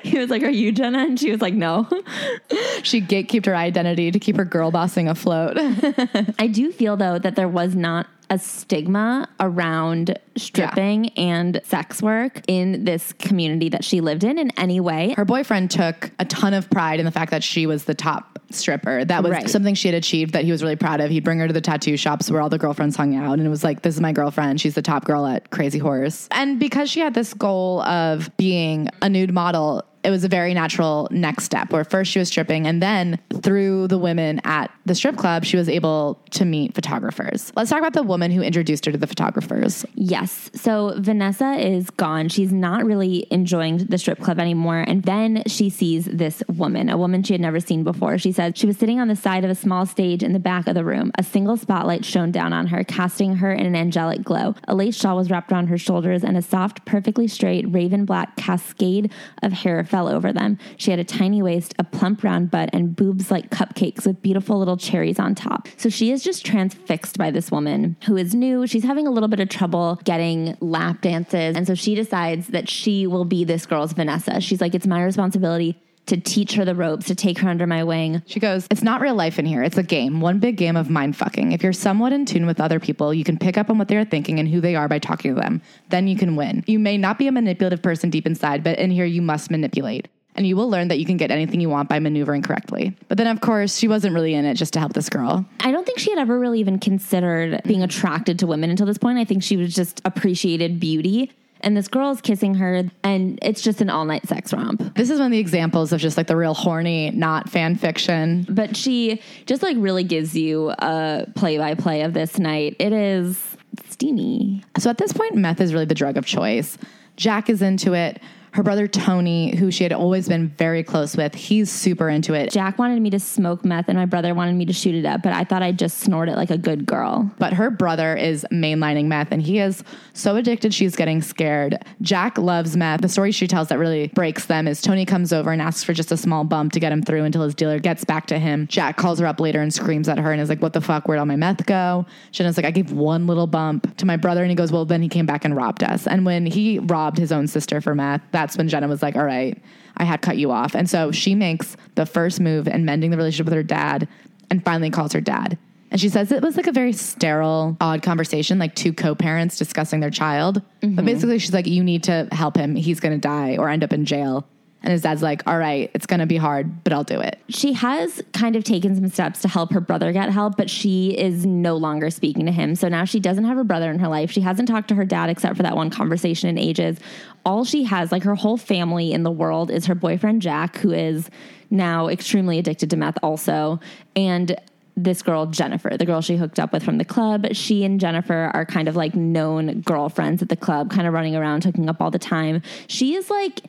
He 0.02 0.18
was 0.18 0.30
like, 0.30 0.42
Are 0.42 0.50
you 0.50 0.72
Jenna? 0.72 1.00
And 1.00 1.20
she 1.20 1.30
was 1.30 1.40
like, 1.42 1.54
No. 1.54 1.86
she 2.82 3.00
gatekept 3.02 3.46
her 3.46 3.54
identity 3.54 4.10
to 4.10 4.18
keep 4.18 4.36
her 4.36 4.44
girl 4.44 4.70
bossing 4.70 5.08
afloat. 5.08 5.56
I 6.38 6.46
do 6.46 6.72
feel 6.72 6.96
though 6.96 7.18
that 7.18 7.36
there 7.36 7.48
was 7.48 7.74
not 7.74 8.06
a 8.30 8.38
stigma 8.38 9.28
around 9.40 10.18
stripping 10.36 11.08
and 11.10 11.60
sex 11.64 12.00
work 12.00 12.40
in 12.46 12.84
this 12.84 13.12
community 13.14 13.68
that 13.68 13.84
she 13.84 14.00
lived 14.00 14.24
in 14.24 14.38
in 14.38 14.50
any 14.56 14.80
way. 14.80 15.14
Her 15.16 15.24
boyfriend 15.24 15.70
took 15.70 16.10
a 16.18 16.24
ton 16.24 16.54
of 16.54 16.70
pride 16.70 17.00
in 17.00 17.04
the 17.04 17.12
fact 17.12 17.32
that 17.32 17.42
she 17.42 17.66
was 17.66 17.84
the 17.84 17.94
top 17.94 18.38
stripper. 18.50 19.04
That 19.04 19.22
was 19.22 19.32
Right. 19.32 19.48
something 19.50 19.74
she 19.74 19.88
had 19.88 19.94
achieved 19.94 20.32
that 20.32 20.44
he 20.44 20.50
was 20.50 20.62
really 20.62 20.76
proud 20.76 21.00
of. 21.00 21.10
He'd 21.10 21.24
bring 21.24 21.38
her 21.40 21.46
to 21.46 21.52
the 21.52 21.60
tattoo 21.60 21.96
shops 21.96 22.30
where 22.30 22.40
all 22.40 22.48
the 22.48 22.58
girlfriends 22.58 22.96
hung 22.96 23.14
out, 23.16 23.34
and 23.38 23.46
it 23.46 23.50
was 23.50 23.62
like, 23.62 23.82
"This 23.82 23.94
is 23.94 24.00
my 24.00 24.12
girlfriend. 24.12 24.60
She's 24.60 24.74
the 24.74 24.82
top 24.82 25.04
girl 25.04 25.26
at 25.26 25.50
Crazy 25.50 25.78
Horse." 25.78 26.28
And 26.32 26.58
because 26.58 26.90
she 26.90 27.00
had 27.00 27.14
this 27.14 27.34
goal 27.34 27.82
of 27.82 28.30
being 28.36 28.88
a 29.02 29.08
nude 29.08 29.32
model. 29.32 29.84
It 30.02 30.10
was 30.10 30.24
a 30.24 30.28
very 30.28 30.54
natural 30.54 31.08
next 31.10 31.44
step 31.44 31.70
where 31.70 31.84
first 31.84 32.10
she 32.10 32.18
was 32.18 32.28
stripping 32.28 32.66
and 32.66 32.82
then 32.82 33.18
through 33.42 33.88
the 33.88 33.98
women 33.98 34.40
at 34.44 34.70
the 34.86 34.94
strip 34.94 35.16
club, 35.16 35.44
she 35.44 35.56
was 35.56 35.68
able 35.68 36.20
to 36.30 36.44
meet 36.44 36.74
photographers. 36.74 37.52
Let's 37.56 37.70
talk 37.70 37.78
about 37.80 37.92
the 37.92 38.02
woman 38.02 38.30
who 38.30 38.42
introduced 38.42 38.86
her 38.86 38.92
to 38.92 38.98
the 38.98 39.06
photographers. 39.06 39.84
Yes. 39.94 40.50
So 40.54 40.94
Vanessa 40.98 41.52
is 41.52 41.90
gone. 41.90 42.28
She's 42.28 42.52
not 42.52 42.84
really 42.84 43.26
enjoying 43.30 43.78
the 43.78 43.98
strip 43.98 44.20
club 44.20 44.38
anymore. 44.38 44.84
And 44.86 45.02
then 45.02 45.42
she 45.46 45.70
sees 45.70 46.06
this 46.06 46.42
woman, 46.48 46.88
a 46.88 46.96
woman 46.96 47.22
she 47.22 47.34
had 47.34 47.40
never 47.40 47.60
seen 47.60 47.84
before. 47.84 48.18
She 48.18 48.32
said 48.32 48.56
she 48.56 48.66
was 48.66 48.76
sitting 48.76 49.00
on 49.00 49.08
the 49.08 49.16
side 49.16 49.44
of 49.44 49.50
a 49.50 49.54
small 49.54 49.86
stage 49.86 50.22
in 50.22 50.32
the 50.32 50.38
back 50.38 50.66
of 50.66 50.74
the 50.74 50.84
room. 50.84 51.12
A 51.16 51.22
single 51.22 51.56
spotlight 51.56 52.04
shone 52.04 52.30
down 52.30 52.52
on 52.52 52.68
her, 52.68 52.84
casting 52.84 53.36
her 53.36 53.52
in 53.52 53.66
an 53.66 53.76
angelic 53.76 54.22
glow. 54.22 54.54
A 54.66 54.74
lace 54.74 54.96
shawl 54.96 55.16
was 55.16 55.30
wrapped 55.30 55.52
around 55.52 55.68
her 55.68 55.78
shoulders, 55.78 56.24
and 56.24 56.36
a 56.36 56.42
soft, 56.42 56.84
perfectly 56.84 57.28
straight 57.28 57.64
raven 57.68 58.04
black 58.04 58.36
cascade 58.36 59.12
of 59.42 59.52
hair 59.52 59.78
fell 59.90 60.08
over 60.08 60.32
them. 60.32 60.58
She 60.76 60.90
had 60.90 61.00
a 61.00 61.04
tiny 61.04 61.42
waist, 61.42 61.74
a 61.78 61.84
plump 61.84 62.22
round 62.22 62.50
butt, 62.50 62.70
and 62.72 62.94
boobs 62.94 63.30
like 63.30 63.50
cupcakes 63.50 64.06
with 64.06 64.22
beautiful 64.22 64.58
little 64.58 64.76
cherries 64.76 65.18
on 65.18 65.34
top. 65.34 65.68
So 65.76 65.88
she 65.88 66.12
is 66.12 66.22
just 66.22 66.46
transfixed 66.46 67.18
by 67.18 67.30
this 67.30 67.50
woman 67.50 67.96
who 68.06 68.16
is 68.16 68.34
new. 68.34 68.66
She's 68.66 68.84
having 68.84 69.06
a 69.06 69.10
little 69.10 69.28
bit 69.28 69.40
of 69.40 69.48
trouble 69.48 70.00
getting 70.04 70.56
lap 70.60 71.02
dances. 71.02 71.56
And 71.56 71.66
so 71.66 71.74
she 71.74 71.94
decides 71.94 72.48
that 72.48 72.68
she 72.68 73.06
will 73.06 73.24
be 73.24 73.44
this 73.44 73.66
girl's 73.66 73.92
Vanessa. 73.92 74.40
She's 74.40 74.60
like, 74.60 74.74
it's 74.74 74.86
my 74.86 75.02
responsibility 75.02 75.76
to 76.10 76.20
teach 76.20 76.54
her 76.54 76.64
the 76.64 76.74
ropes, 76.74 77.06
to 77.06 77.14
take 77.14 77.38
her 77.38 77.48
under 77.48 77.66
my 77.66 77.84
wing. 77.84 78.22
She 78.26 78.40
goes, 78.40 78.66
It's 78.70 78.82
not 78.82 79.00
real 79.00 79.14
life 79.14 79.38
in 79.38 79.46
here. 79.46 79.62
It's 79.62 79.78
a 79.78 79.82
game, 79.82 80.20
one 80.20 80.38
big 80.40 80.56
game 80.56 80.76
of 80.76 80.90
mind 80.90 81.16
fucking. 81.16 81.52
If 81.52 81.62
you're 81.62 81.72
somewhat 81.72 82.12
in 82.12 82.26
tune 82.26 82.46
with 82.46 82.60
other 82.60 82.80
people, 82.80 83.14
you 83.14 83.24
can 83.24 83.38
pick 83.38 83.56
up 83.56 83.70
on 83.70 83.78
what 83.78 83.88
they're 83.88 84.04
thinking 84.04 84.38
and 84.38 84.48
who 84.48 84.60
they 84.60 84.74
are 84.74 84.88
by 84.88 84.98
talking 84.98 85.34
to 85.34 85.40
them. 85.40 85.62
Then 85.88 86.08
you 86.08 86.16
can 86.16 86.36
win. 86.36 86.64
You 86.66 86.78
may 86.78 86.98
not 86.98 87.18
be 87.18 87.28
a 87.28 87.32
manipulative 87.32 87.80
person 87.80 88.10
deep 88.10 88.26
inside, 88.26 88.64
but 88.64 88.78
in 88.78 88.90
here 88.90 89.04
you 89.04 89.22
must 89.22 89.50
manipulate. 89.50 90.08
And 90.34 90.46
you 90.46 90.56
will 90.56 90.68
learn 90.68 90.88
that 90.88 90.98
you 90.98 91.06
can 91.06 91.16
get 91.16 91.30
anything 91.30 91.60
you 91.60 91.68
want 91.68 91.88
by 91.88 91.98
maneuvering 91.98 92.42
correctly. 92.42 92.96
But 93.08 93.18
then, 93.18 93.26
of 93.26 93.40
course, 93.40 93.76
she 93.76 93.88
wasn't 93.88 94.14
really 94.14 94.34
in 94.34 94.44
it 94.44 94.54
just 94.54 94.72
to 94.74 94.80
help 94.80 94.92
this 94.92 95.08
girl. 95.08 95.44
I 95.60 95.72
don't 95.72 95.84
think 95.84 95.98
she 95.98 96.10
had 96.10 96.18
ever 96.18 96.38
really 96.38 96.60
even 96.60 96.78
considered 96.78 97.60
being 97.64 97.82
attracted 97.82 98.38
to 98.40 98.46
women 98.46 98.70
until 98.70 98.86
this 98.86 98.98
point. 98.98 99.18
I 99.18 99.24
think 99.24 99.42
she 99.42 99.56
was 99.56 99.74
just 99.74 100.00
appreciated 100.04 100.80
beauty. 100.80 101.32
And 101.62 101.76
this 101.76 101.88
girl 101.88 102.10
is 102.10 102.20
kissing 102.20 102.54
her, 102.54 102.84
and 103.02 103.38
it's 103.42 103.60
just 103.60 103.80
an 103.80 103.90
all 103.90 104.04
night 104.04 104.26
sex 104.26 104.52
romp. 104.52 104.94
This 104.94 105.10
is 105.10 105.18
one 105.18 105.26
of 105.26 105.32
the 105.32 105.38
examples 105.38 105.92
of 105.92 106.00
just 106.00 106.16
like 106.16 106.26
the 106.26 106.36
real 106.36 106.54
horny, 106.54 107.10
not 107.10 107.48
fan 107.48 107.76
fiction. 107.76 108.46
But 108.48 108.76
she 108.76 109.20
just 109.46 109.62
like 109.62 109.76
really 109.78 110.04
gives 110.04 110.36
you 110.36 110.70
a 110.78 111.26
play 111.34 111.58
by 111.58 111.74
play 111.74 112.02
of 112.02 112.14
this 112.14 112.38
night. 112.38 112.76
It 112.78 112.92
is 112.92 113.56
steamy. 113.88 114.64
So 114.78 114.90
at 114.90 114.98
this 114.98 115.12
point, 115.12 115.34
meth 115.34 115.60
is 115.60 115.72
really 115.72 115.84
the 115.84 115.94
drug 115.94 116.16
of 116.16 116.26
choice. 116.26 116.78
Jack 117.16 117.50
is 117.50 117.62
into 117.62 117.92
it. 117.94 118.20
Her 118.52 118.62
brother 118.62 118.88
Tony, 118.88 119.56
who 119.56 119.70
she 119.70 119.84
had 119.84 119.92
always 119.92 120.28
been 120.28 120.48
very 120.48 120.82
close 120.82 121.16
with, 121.16 121.34
he's 121.34 121.70
super 121.70 122.08
into 122.08 122.34
it. 122.34 122.50
Jack 122.50 122.78
wanted 122.78 123.00
me 123.00 123.10
to 123.10 123.20
smoke 123.20 123.64
meth, 123.64 123.88
and 123.88 123.96
my 123.96 124.06
brother 124.06 124.34
wanted 124.34 124.56
me 124.56 124.66
to 124.66 124.72
shoot 124.72 124.94
it 124.94 125.06
up, 125.06 125.22
but 125.22 125.32
I 125.32 125.44
thought 125.44 125.62
I'd 125.62 125.78
just 125.78 125.98
snort 125.98 126.28
it 126.28 126.36
like 126.36 126.50
a 126.50 126.58
good 126.58 126.86
girl. 126.86 127.30
But 127.38 127.52
her 127.52 127.70
brother 127.70 128.16
is 128.16 128.44
mainlining 128.50 129.06
meth 129.06 129.32
and 129.32 129.40
he 129.40 129.58
is 129.58 129.84
so 130.12 130.36
addicted 130.36 130.74
she's 130.74 130.96
getting 130.96 131.22
scared. 131.22 131.78
Jack 132.02 132.38
loves 132.38 132.76
meth. 132.76 133.00
The 133.00 133.08
story 133.08 133.32
she 133.32 133.46
tells 133.46 133.68
that 133.68 133.78
really 133.78 134.08
breaks 134.08 134.46
them 134.46 134.66
is 134.66 134.80
Tony 134.80 135.06
comes 135.06 135.32
over 135.32 135.52
and 135.52 135.62
asks 135.62 135.84
for 135.84 135.92
just 135.92 136.12
a 136.12 136.16
small 136.16 136.44
bump 136.44 136.72
to 136.72 136.80
get 136.80 136.92
him 136.92 137.02
through 137.02 137.24
until 137.24 137.42
his 137.42 137.54
dealer 137.54 137.78
gets 137.78 138.04
back 138.04 138.26
to 138.26 138.38
him. 138.38 138.66
Jack 138.66 138.96
calls 138.96 139.18
her 139.18 139.26
up 139.26 139.40
later 139.40 139.60
and 139.60 139.72
screams 139.72 140.08
at 140.08 140.18
her 140.18 140.32
and 140.32 140.40
is 140.40 140.48
like, 140.48 140.60
What 140.60 140.72
the 140.72 140.80
fuck? 140.80 141.06
Where'd 141.06 141.20
all 141.20 141.26
my 141.26 141.36
meth 141.36 141.66
go? 141.66 142.06
Jenna's 142.32 142.56
like, 142.56 142.66
I 142.66 142.70
gave 142.70 142.92
one 142.92 143.26
little 143.26 143.46
bump 143.46 143.96
to 143.98 144.06
my 144.06 144.16
brother 144.16 144.42
and 144.42 144.50
he 144.50 144.56
goes, 144.56 144.72
Well, 144.72 144.84
then 144.84 145.02
he 145.02 145.08
came 145.08 145.26
back 145.26 145.44
and 145.44 145.56
robbed 145.56 145.82
us. 145.82 146.06
And 146.06 146.26
when 146.26 146.46
he 146.46 146.78
robbed 146.80 147.18
his 147.18 147.32
own 147.32 147.46
sister 147.46 147.80
for 147.80 147.94
meth, 147.94 148.22
that's 148.40 148.56
when 148.56 148.68
Jenna 148.68 148.88
was 148.88 149.02
like, 149.02 149.16
All 149.16 149.24
right, 149.24 149.60
I 149.96 150.04
had 150.04 150.22
cut 150.22 150.38
you 150.38 150.50
off. 150.50 150.74
And 150.74 150.88
so 150.88 151.12
she 151.12 151.34
makes 151.34 151.76
the 151.94 152.06
first 152.06 152.40
move 152.40 152.66
in 152.66 152.84
mending 152.84 153.10
the 153.10 153.16
relationship 153.16 153.46
with 153.46 153.54
her 153.54 153.62
dad 153.62 154.08
and 154.50 154.64
finally 154.64 154.90
calls 154.90 155.12
her 155.12 155.20
dad. 155.20 155.58
And 155.90 156.00
she 156.00 156.08
says 156.08 156.30
it 156.30 156.42
was 156.42 156.56
like 156.56 156.68
a 156.68 156.72
very 156.72 156.92
sterile, 156.92 157.76
odd 157.80 158.02
conversation, 158.02 158.58
like 158.58 158.74
two 158.74 158.92
co 158.92 159.14
parents 159.14 159.58
discussing 159.58 160.00
their 160.00 160.10
child. 160.10 160.62
But 160.80 160.88
mm-hmm. 160.88 161.04
basically, 161.04 161.38
she's 161.38 161.52
like, 161.52 161.66
You 161.66 161.82
need 161.82 162.04
to 162.04 162.28
help 162.32 162.56
him. 162.56 162.76
He's 162.76 163.00
going 163.00 163.12
to 163.12 163.20
die 163.20 163.56
or 163.56 163.68
end 163.68 163.84
up 163.84 163.92
in 163.92 164.04
jail. 164.04 164.46
And 164.82 164.92
his 164.92 165.02
dad's 165.02 165.20
like, 165.20 165.46
All 165.46 165.58
right, 165.58 165.90
it's 165.92 166.06
going 166.06 166.20
to 166.20 166.26
be 166.26 166.36
hard, 166.36 166.84
but 166.84 166.92
I'll 166.92 167.04
do 167.04 167.20
it. 167.20 167.40
She 167.48 167.72
has 167.72 168.22
kind 168.32 168.54
of 168.54 168.62
taken 168.62 168.94
some 168.94 169.08
steps 169.08 169.42
to 169.42 169.48
help 169.48 169.72
her 169.72 169.80
brother 169.80 170.12
get 170.12 170.30
help, 170.30 170.56
but 170.56 170.70
she 170.70 171.10
is 171.10 171.44
no 171.44 171.76
longer 171.76 172.08
speaking 172.08 172.46
to 172.46 172.52
him. 172.52 172.76
So 172.76 172.88
now 172.88 173.04
she 173.04 173.18
doesn't 173.18 173.44
have 173.44 173.56
her 173.56 173.64
brother 173.64 173.90
in 173.90 173.98
her 173.98 174.08
life. 174.08 174.30
She 174.30 174.40
hasn't 174.40 174.68
talked 174.68 174.88
to 174.88 174.94
her 174.94 175.04
dad 175.04 175.28
except 175.28 175.56
for 175.56 175.64
that 175.64 175.76
one 175.76 175.90
conversation 175.90 176.48
in 176.48 176.56
ages. 176.56 176.98
All 177.44 177.64
she 177.64 177.84
has, 177.84 178.12
like 178.12 178.22
her 178.24 178.34
whole 178.34 178.56
family 178.56 179.12
in 179.12 179.22
the 179.22 179.30
world, 179.30 179.70
is 179.70 179.86
her 179.86 179.94
boyfriend 179.94 180.42
Jack, 180.42 180.76
who 180.78 180.92
is 180.92 181.30
now 181.70 182.08
extremely 182.08 182.58
addicted 182.58 182.90
to 182.90 182.96
meth, 182.96 183.18
also. 183.22 183.80
And 184.14 184.56
this 184.96 185.22
girl, 185.22 185.46
Jennifer, 185.46 185.96
the 185.96 186.04
girl 186.04 186.20
she 186.20 186.36
hooked 186.36 186.58
up 186.58 186.72
with 186.72 186.82
from 186.82 186.98
the 186.98 187.04
club. 187.04 187.46
She 187.52 187.84
and 187.84 187.98
Jennifer 188.00 188.50
are 188.52 188.66
kind 188.66 188.88
of 188.88 188.96
like 188.96 189.14
known 189.14 189.80
girlfriends 189.80 190.42
at 190.42 190.48
the 190.48 190.56
club, 190.56 190.90
kind 190.90 191.06
of 191.06 191.14
running 191.14 191.36
around, 191.36 191.64
hooking 191.64 191.88
up 191.88 192.00
all 192.00 192.10
the 192.10 192.18
time. 192.18 192.62
She 192.86 193.14
is 193.14 193.30
like 193.30 193.62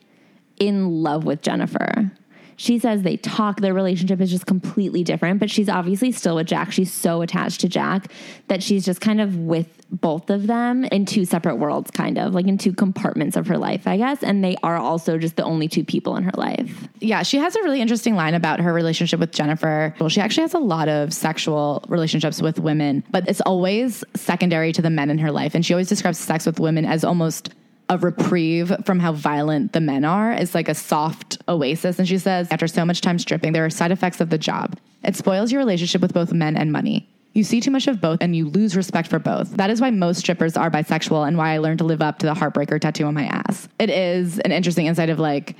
in 0.58 1.02
love 1.02 1.24
with 1.24 1.42
Jennifer. 1.42 2.12
She 2.56 2.78
says 2.78 3.02
they 3.02 3.16
talk, 3.16 3.60
their 3.60 3.74
relationship 3.74 4.20
is 4.20 4.30
just 4.30 4.46
completely 4.46 5.04
different, 5.04 5.40
but 5.40 5.50
she's 5.50 5.68
obviously 5.68 6.12
still 6.12 6.36
with 6.36 6.46
Jack. 6.46 6.72
She's 6.72 6.92
so 6.92 7.22
attached 7.22 7.60
to 7.62 7.68
Jack 7.68 8.12
that 8.48 8.62
she's 8.62 8.84
just 8.84 9.00
kind 9.00 9.20
of 9.20 9.36
with 9.36 9.68
both 9.90 10.30
of 10.30 10.46
them 10.46 10.84
in 10.84 11.04
two 11.04 11.24
separate 11.24 11.56
worlds, 11.56 11.90
kind 11.90 12.18
of 12.18 12.34
like 12.34 12.46
in 12.46 12.56
two 12.56 12.72
compartments 12.72 13.36
of 13.36 13.46
her 13.46 13.58
life, 13.58 13.86
I 13.86 13.98
guess. 13.98 14.22
And 14.22 14.42
they 14.42 14.56
are 14.62 14.76
also 14.76 15.18
just 15.18 15.36
the 15.36 15.44
only 15.44 15.68
two 15.68 15.84
people 15.84 16.16
in 16.16 16.24
her 16.24 16.32
life. 16.36 16.88
Yeah, 17.00 17.22
she 17.22 17.36
has 17.38 17.54
a 17.54 17.62
really 17.62 17.80
interesting 17.80 18.14
line 18.14 18.34
about 18.34 18.60
her 18.60 18.72
relationship 18.72 19.20
with 19.20 19.32
Jennifer. 19.32 19.94
Well, 20.00 20.08
she 20.08 20.20
actually 20.20 20.42
has 20.42 20.54
a 20.54 20.58
lot 20.58 20.88
of 20.88 21.12
sexual 21.12 21.84
relationships 21.88 22.40
with 22.40 22.58
women, 22.58 23.04
but 23.10 23.28
it's 23.28 23.42
always 23.42 24.02
secondary 24.14 24.72
to 24.72 24.82
the 24.82 24.90
men 24.90 25.10
in 25.10 25.18
her 25.18 25.30
life. 25.30 25.54
And 25.54 25.64
she 25.64 25.74
always 25.74 25.88
describes 25.88 26.18
sex 26.18 26.46
with 26.46 26.58
women 26.58 26.86
as 26.86 27.04
almost 27.04 27.50
a 27.92 27.98
reprieve 27.98 28.72
from 28.86 28.98
how 28.98 29.12
violent 29.12 29.72
the 29.72 29.80
men 29.80 30.04
are. 30.04 30.32
It's 30.32 30.54
like 30.54 30.68
a 30.68 30.74
soft 30.74 31.38
oasis. 31.46 31.98
And 31.98 32.08
she 32.08 32.18
says, 32.18 32.48
after 32.50 32.66
so 32.66 32.84
much 32.84 33.02
time 33.02 33.18
stripping, 33.18 33.52
there 33.52 33.64
are 33.64 33.70
side 33.70 33.92
effects 33.92 34.20
of 34.20 34.30
the 34.30 34.38
job. 34.38 34.78
It 35.04 35.14
spoils 35.14 35.52
your 35.52 35.58
relationship 35.58 36.00
with 36.00 36.14
both 36.14 36.32
men 36.32 36.56
and 36.56 36.72
money. 36.72 37.08
You 37.34 37.44
see 37.44 37.60
too 37.60 37.70
much 37.70 37.86
of 37.86 38.00
both 38.00 38.18
and 38.20 38.34
you 38.34 38.48
lose 38.48 38.76
respect 38.76 39.08
for 39.08 39.18
both. 39.18 39.56
That 39.56 39.68
is 39.68 39.80
why 39.80 39.90
most 39.90 40.20
strippers 40.20 40.56
are 40.56 40.70
bisexual 40.70 41.26
and 41.26 41.36
why 41.36 41.52
I 41.52 41.58
learned 41.58 41.78
to 41.78 41.84
live 41.84 42.02
up 42.02 42.18
to 42.20 42.26
the 42.26 42.34
heartbreaker 42.34 42.80
tattoo 42.80 43.04
on 43.04 43.14
my 43.14 43.24
ass. 43.24 43.68
It 43.78 43.90
is 43.90 44.38
an 44.38 44.52
interesting 44.52 44.86
insight 44.86 45.10
of 45.10 45.18
like 45.18 45.56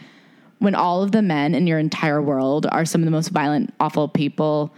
when 0.59 0.75
all 0.75 1.03
of 1.03 1.13
the 1.13 1.23
men 1.23 1.55
in 1.55 1.67
your 1.67 1.79
entire 1.79 2.23
world 2.23 2.67
are 2.71 2.85
some 2.85 3.01
of 3.01 3.05
the 3.05 3.11
most 3.11 3.29
violent, 3.29 3.75
awful 3.81 4.09
people, 4.09 4.73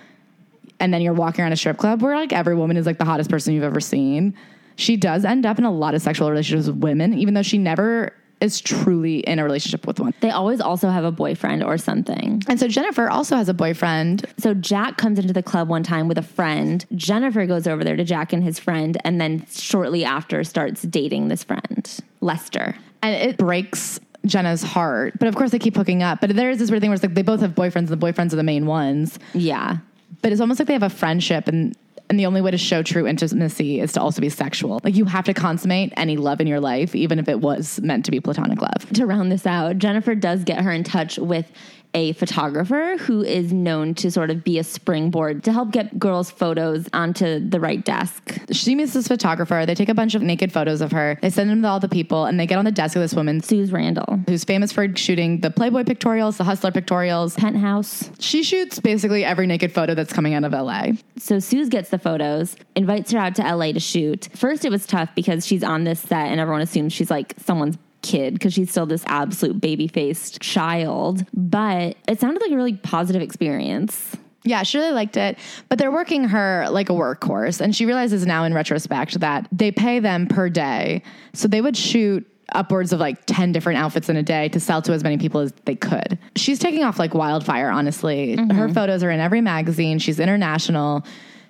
and 0.80 0.92
then 0.92 1.02
you're 1.02 1.14
walking 1.14 1.42
around 1.42 1.52
a 1.52 1.56
strip 1.56 1.76
club 1.76 2.02
where 2.02 2.16
like 2.16 2.32
every 2.32 2.54
woman 2.54 2.76
is 2.76 2.86
like 2.86 2.98
the 2.98 3.04
hottest 3.04 3.30
person 3.30 3.54
you've 3.54 3.64
ever 3.64 3.80
seen. 3.80 4.34
She 4.76 4.96
does 4.96 5.24
end 5.24 5.46
up 5.46 5.58
in 5.58 5.64
a 5.64 5.72
lot 5.72 5.94
of 5.94 6.02
sexual 6.02 6.30
relationships 6.30 6.66
with 6.68 6.76
women, 6.76 7.14
even 7.14 7.34
though 7.34 7.42
she 7.42 7.58
never 7.58 8.12
is 8.40 8.60
truly 8.60 9.20
in 9.20 9.38
a 9.38 9.44
relationship 9.44 9.86
with 9.86 10.00
one. 10.00 10.12
They 10.20 10.30
always 10.30 10.60
also 10.60 10.88
have 10.90 11.04
a 11.04 11.12
boyfriend 11.12 11.62
or 11.62 11.78
something. 11.78 12.42
And 12.48 12.60
so 12.60 12.68
Jennifer 12.68 13.08
also 13.08 13.36
has 13.36 13.48
a 13.48 13.54
boyfriend. 13.54 14.26
So 14.38 14.52
Jack 14.52 14.98
comes 14.98 15.18
into 15.18 15.32
the 15.32 15.42
club 15.42 15.68
one 15.68 15.82
time 15.82 16.08
with 16.08 16.18
a 16.18 16.22
friend. 16.22 16.84
Jennifer 16.94 17.46
goes 17.46 17.66
over 17.66 17.84
there 17.84 17.96
to 17.96 18.04
Jack 18.04 18.32
and 18.32 18.42
his 18.42 18.58
friend, 18.58 18.98
and 19.04 19.20
then 19.20 19.46
shortly 19.50 20.04
after 20.04 20.44
starts 20.44 20.82
dating 20.82 21.28
this 21.28 21.44
friend, 21.44 22.00
Lester. 22.20 22.76
and 23.02 23.14
it 23.14 23.38
breaks 23.38 24.00
Jenna's 24.26 24.62
heart. 24.62 25.14
But 25.18 25.28
of 25.28 25.36
course, 25.36 25.50
they 25.50 25.58
keep 25.58 25.76
hooking 25.76 26.02
up. 26.02 26.20
But 26.20 26.34
there 26.34 26.50
is 26.50 26.58
this 26.58 26.70
weird 26.70 26.80
thing 26.82 26.90
where 26.90 26.96
it's 26.96 27.04
like 27.04 27.14
they 27.14 27.22
both 27.22 27.40
have 27.40 27.52
boyfriends, 27.54 27.76
and 27.76 27.88
the 27.88 27.96
boyfriends 27.96 28.32
are 28.32 28.36
the 28.36 28.42
main 28.42 28.66
ones. 28.66 29.18
Yeah. 29.32 29.78
But 30.22 30.32
it's 30.32 30.40
almost 30.40 30.58
like 30.58 30.66
they 30.66 30.74
have 30.74 30.82
a 30.82 30.90
friendship, 30.90 31.48
and 31.48 31.76
and 32.14 32.20
the 32.20 32.26
only 32.26 32.40
way 32.40 32.52
to 32.52 32.56
show 32.56 32.80
true 32.80 33.08
intimacy 33.08 33.80
is 33.80 33.92
to 33.94 34.00
also 34.00 34.20
be 34.20 34.28
sexual. 34.28 34.80
Like 34.84 34.94
you 34.94 35.04
have 35.04 35.24
to 35.24 35.34
consummate 35.34 35.92
any 35.96 36.16
love 36.16 36.40
in 36.40 36.46
your 36.46 36.60
life, 36.60 36.94
even 36.94 37.18
if 37.18 37.28
it 37.28 37.40
was 37.40 37.80
meant 37.80 38.04
to 38.04 38.12
be 38.12 38.20
platonic 38.20 38.62
love. 38.62 38.88
to 38.92 39.04
round 39.04 39.32
this 39.32 39.46
out, 39.46 39.78
Jennifer 39.78 40.14
does 40.14 40.44
get 40.44 40.60
her 40.60 40.70
in 40.70 40.84
touch 40.84 41.18
with 41.18 41.50
a 41.94 42.12
photographer 42.12 42.96
who 42.98 43.22
is 43.22 43.52
known 43.52 43.94
to 43.94 44.10
sort 44.10 44.30
of 44.30 44.44
be 44.44 44.58
a 44.58 44.64
springboard 44.64 45.44
to 45.44 45.52
help 45.52 45.70
get 45.70 45.98
girls' 45.98 46.30
photos 46.30 46.88
onto 46.92 47.48
the 47.48 47.60
right 47.60 47.84
desk. 47.84 48.38
She 48.50 48.74
meets 48.74 48.92
this 48.92 49.08
photographer. 49.08 49.64
They 49.64 49.74
take 49.74 49.88
a 49.88 49.94
bunch 49.94 50.14
of 50.14 50.22
naked 50.22 50.52
photos 50.52 50.80
of 50.80 50.92
her. 50.92 51.18
They 51.22 51.30
send 51.30 51.50
them 51.50 51.62
to 51.62 51.68
all 51.68 51.80
the 51.80 51.88
people, 51.88 52.24
and 52.24 52.38
they 52.38 52.46
get 52.46 52.58
on 52.58 52.64
the 52.64 52.72
desk 52.72 52.96
of 52.96 53.02
this 53.02 53.14
woman 53.14 53.40
Suze 53.40 53.72
Randall, 53.72 54.20
who's 54.26 54.44
famous 54.44 54.72
for 54.72 54.94
shooting 54.96 55.40
the 55.40 55.50
Playboy 55.50 55.84
pictorials, 55.84 56.36
the 56.36 56.44
Hustler 56.44 56.72
pictorials. 56.72 57.36
penthouse. 57.36 58.10
She 58.18 58.42
shoots 58.42 58.80
basically 58.80 59.24
every 59.24 59.46
naked 59.46 59.72
photo 59.72 59.94
that's 59.94 60.12
coming 60.12 60.34
out 60.34 60.44
of 60.44 60.52
LA. 60.52 60.92
So 61.16 61.38
Suze 61.38 61.68
gets 61.68 61.90
the 61.90 61.98
photos, 61.98 62.56
invites 62.74 63.12
her 63.12 63.18
out 63.18 63.36
to 63.36 63.42
LA 63.42 63.72
to 63.72 63.80
shoot. 63.80 64.28
First, 64.34 64.64
it 64.64 64.70
was 64.70 64.86
tough 64.86 65.10
because 65.14 65.46
she's 65.46 65.62
on 65.62 65.84
this 65.84 66.00
set 66.00 66.28
and 66.28 66.40
everyone 66.40 66.62
assumes 66.62 66.92
she's 66.92 67.10
like 67.10 67.34
someone's 67.38 67.78
kid 68.04 68.34
because 68.34 68.52
she's 68.52 68.70
still 68.70 68.86
this 68.86 69.02
absolute 69.06 69.60
baby 69.60 69.88
faced 69.88 70.40
child. 70.40 71.26
But 71.32 71.96
it 72.06 72.20
sounded 72.20 72.40
like 72.40 72.52
a 72.52 72.56
really 72.56 72.74
positive 72.74 73.22
experience. 73.22 74.16
Yeah, 74.44 74.62
she 74.62 74.76
really 74.76 74.92
liked 74.92 75.16
it, 75.16 75.38
but 75.70 75.78
they're 75.78 75.90
working 75.90 76.24
her 76.24 76.66
like 76.70 76.90
a 76.90 76.92
workhorse. 76.92 77.62
And 77.62 77.74
she 77.74 77.86
realizes 77.86 78.26
now 78.26 78.44
in 78.44 78.52
retrospect 78.52 79.20
that 79.20 79.48
they 79.50 79.72
pay 79.72 80.00
them 80.00 80.26
per 80.26 80.50
day. 80.50 81.02
So 81.32 81.48
they 81.48 81.62
would 81.62 81.76
shoot 81.76 82.30
upwards 82.52 82.92
of 82.92 83.00
like 83.00 83.24
10 83.24 83.52
different 83.52 83.78
outfits 83.78 84.10
in 84.10 84.16
a 84.16 84.22
day 84.22 84.50
to 84.50 84.60
sell 84.60 84.82
to 84.82 84.92
as 84.92 85.02
many 85.02 85.16
people 85.16 85.40
as 85.40 85.52
they 85.64 85.74
could. 85.74 86.18
She's 86.36 86.58
taking 86.58 86.84
off 86.84 86.98
like 86.98 87.14
wildfire, 87.14 87.70
honestly. 87.70 88.36
Mm-hmm. 88.36 88.54
Her 88.54 88.68
photos 88.68 89.02
are 89.02 89.10
in 89.10 89.18
every 89.18 89.40
magazine, 89.40 89.98
she's 89.98 90.20
international. 90.20 91.04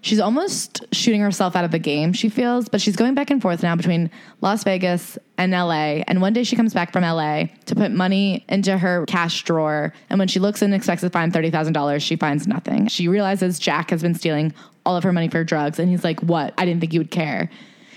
She's 0.04 0.20
almost 0.20 0.84
shooting 0.92 1.22
herself 1.22 1.56
out 1.56 1.64
of 1.64 1.70
the 1.70 1.78
game, 1.78 2.12
she 2.12 2.28
feels, 2.28 2.68
but 2.68 2.82
she's 2.82 2.94
going 2.94 3.14
back 3.14 3.30
and 3.30 3.40
forth 3.40 3.62
now 3.62 3.74
between 3.74 4.10
Las 4.42 4.62
Vegas 4.62 5.16
and 5.38 5.52
LA. 5.52 6.02
And 6.06 6.20
one 6.20 6.34
day 6.34 6.44
she 6.44 6.56
comes 6.56 6.74
back 6.74 6.92
from 6.92 7.04
LA 7.04 7.44
to 7.64 7.74
put 7.74 7.90
money 7.90 8.44
into 8.50 8.76
her 8.76 9.06
cash 9.06 9.44
drawer. 9.44 9.94
And 10.10 10.18
when 10.18 10.28
she 10.28 10.40
looks 10.40 10.60
and 10.60 10.74
expects 10.74 11.00
to 11.00 11.08
find 11.08 11.32
$30,000, 11.32 12.02
she 12.02 12.16
finds 12.16 12.46
nothing. 12.46 12.86
She 12.88 13.08
realizes 13.08 13.58
Jack 13.58 13.88
has 13.88 14.02
been 14.02 14.14
stealing 14.14 14.52
all 14.84 14.94
of 14.94 15.04
her 15.04 15.12
money 15.12 15.28
for 15.28 15.42
drugs. 15.42 15.78
And 15.78 15.88
he's 15.88 16.04
like, 16.04 16.20
What? 16.20 16.52
I 16.58 16.66
didn't 16.66 16.80
think 16.80 16.92
you 16.92 17.00
would 17.00 17.10
care. 17.10 17.48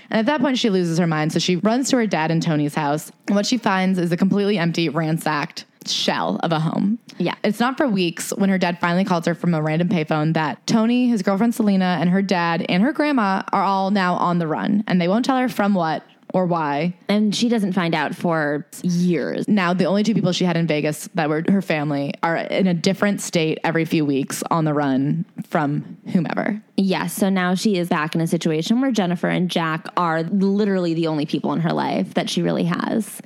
And 0.08 0.18
at 0.18 0.24
that 0.24 0.40
point, 0.40 0.56
she 0.56 0.70
loses 0.70 0.96
her 0.96 1.06
mind. 1.06 1.34
So 1.34 1.38
she 1.38 1.56
runs 1.56 1.90
to 1.90 1.96
her 1.98 2.06
dad 2.06 2.30
and 2.30 2.42
Tony's 2.42 2.74
house. 2.74 3.12
And 3.26 3.36
what 3.36 3.44
she 3.44 3.58
finds 3.58 3.98
is 3.98 4.10
a 4.12 4.16
completely 4.16 4.56
empty, 4.56 4.88
ransacked 4.88 5.66
shell 5.90 6.38
of 6.42 6.52
a 6.52 6.60
home. 6.60 6.98
Yeah. 7.18 7.34
It's 7.42 7.60
not 7.60 7.76
for 7.76 7.88
weeks 7.88 8.30
when 8.30 8.50
her 8.50 8.58
dad 8.58 8.80
finally 8.80 9.04
calls 9.04 9.26
her 9.26 9.34
from 9.34 9.54
a 9.54 9.62
random 9.62 9.88
payphone 9.88 10.34
that 10.34 10.66
Tony, 10.66 11.08
his 11.08 11.22
girlfriend 11.22 11.54
Selena, 11.54 11.98
and 12.00 12.10
her 12.10 12.22
dad 12.22 12.64
and 12.68 12.82
her 12.82 12.92
grandma 12.92 13.42
are 13.52 13.62
all 13.62 13.90
now 13.90 14.14
on 14.14 14.38
the 14.38 14.46
run. 14.46 14.84
And 14.86 15.00
they 15.00 15.08
won't 15.08 15.24
tell 15.24 15.38
her 15.38 15.48
from 15.48 15.74
what 15.74 16.02
or 16.34 16.46
why. 16.46 16.94
And 17.08 17.34
she 17.34 17.48
doesn't 17.48 17.72
find 17.72 17.94
out 17.94 18.14
for 18.14 18.66
years. 18.82 19.48
Now, 19.48 19.72
the 19.72 19.86
only 19.86 20.02
two 20.02 20.14
people 20.14 20.32
she 20.32 20.44
had 20.44 20.56
in 20.56 20.66
Vegas 20.66 21.08
that 21.14 21.28
were 21.28 21.42
her 21.48 21.62
family 21.62 22.14
are 22.22 22.36
in 22.36 22.66
a 22.66 22.74
different 22.74 23.20
state 23.20 23.58
every 23.64 23.84
few 23.84 24.04
weeks 24.04 24.42
on 24.50 24.64
the 24.64 24.74
run 24.74 25.24
from 25.46 25.96
whomever. 26.12 26.62
Yes, 26.76 27.14
so 27.14 27.28
now 27.28 27.54
she 27.54 27.76
is 27.76 27.88
back 27.88 28.14
in 28.14 28.20
a 28.20 28.26
situation 28.26 28.80
where 28.80 28.92
Jennifer 28.92 29.28
and 29.28 29.50
Jack 29.50 29.86
are 29.96 30.22
literally 30.22 30.94
the 30.94 31.06
only 31.06 31.26
people 31.26 31.52
in 31.52 31.60
her 31.60 31.72
life 31.72 32.14
that 32.14 32.28
she 32.28 32.42
really 32.42 32.64
has. 32.64 33.20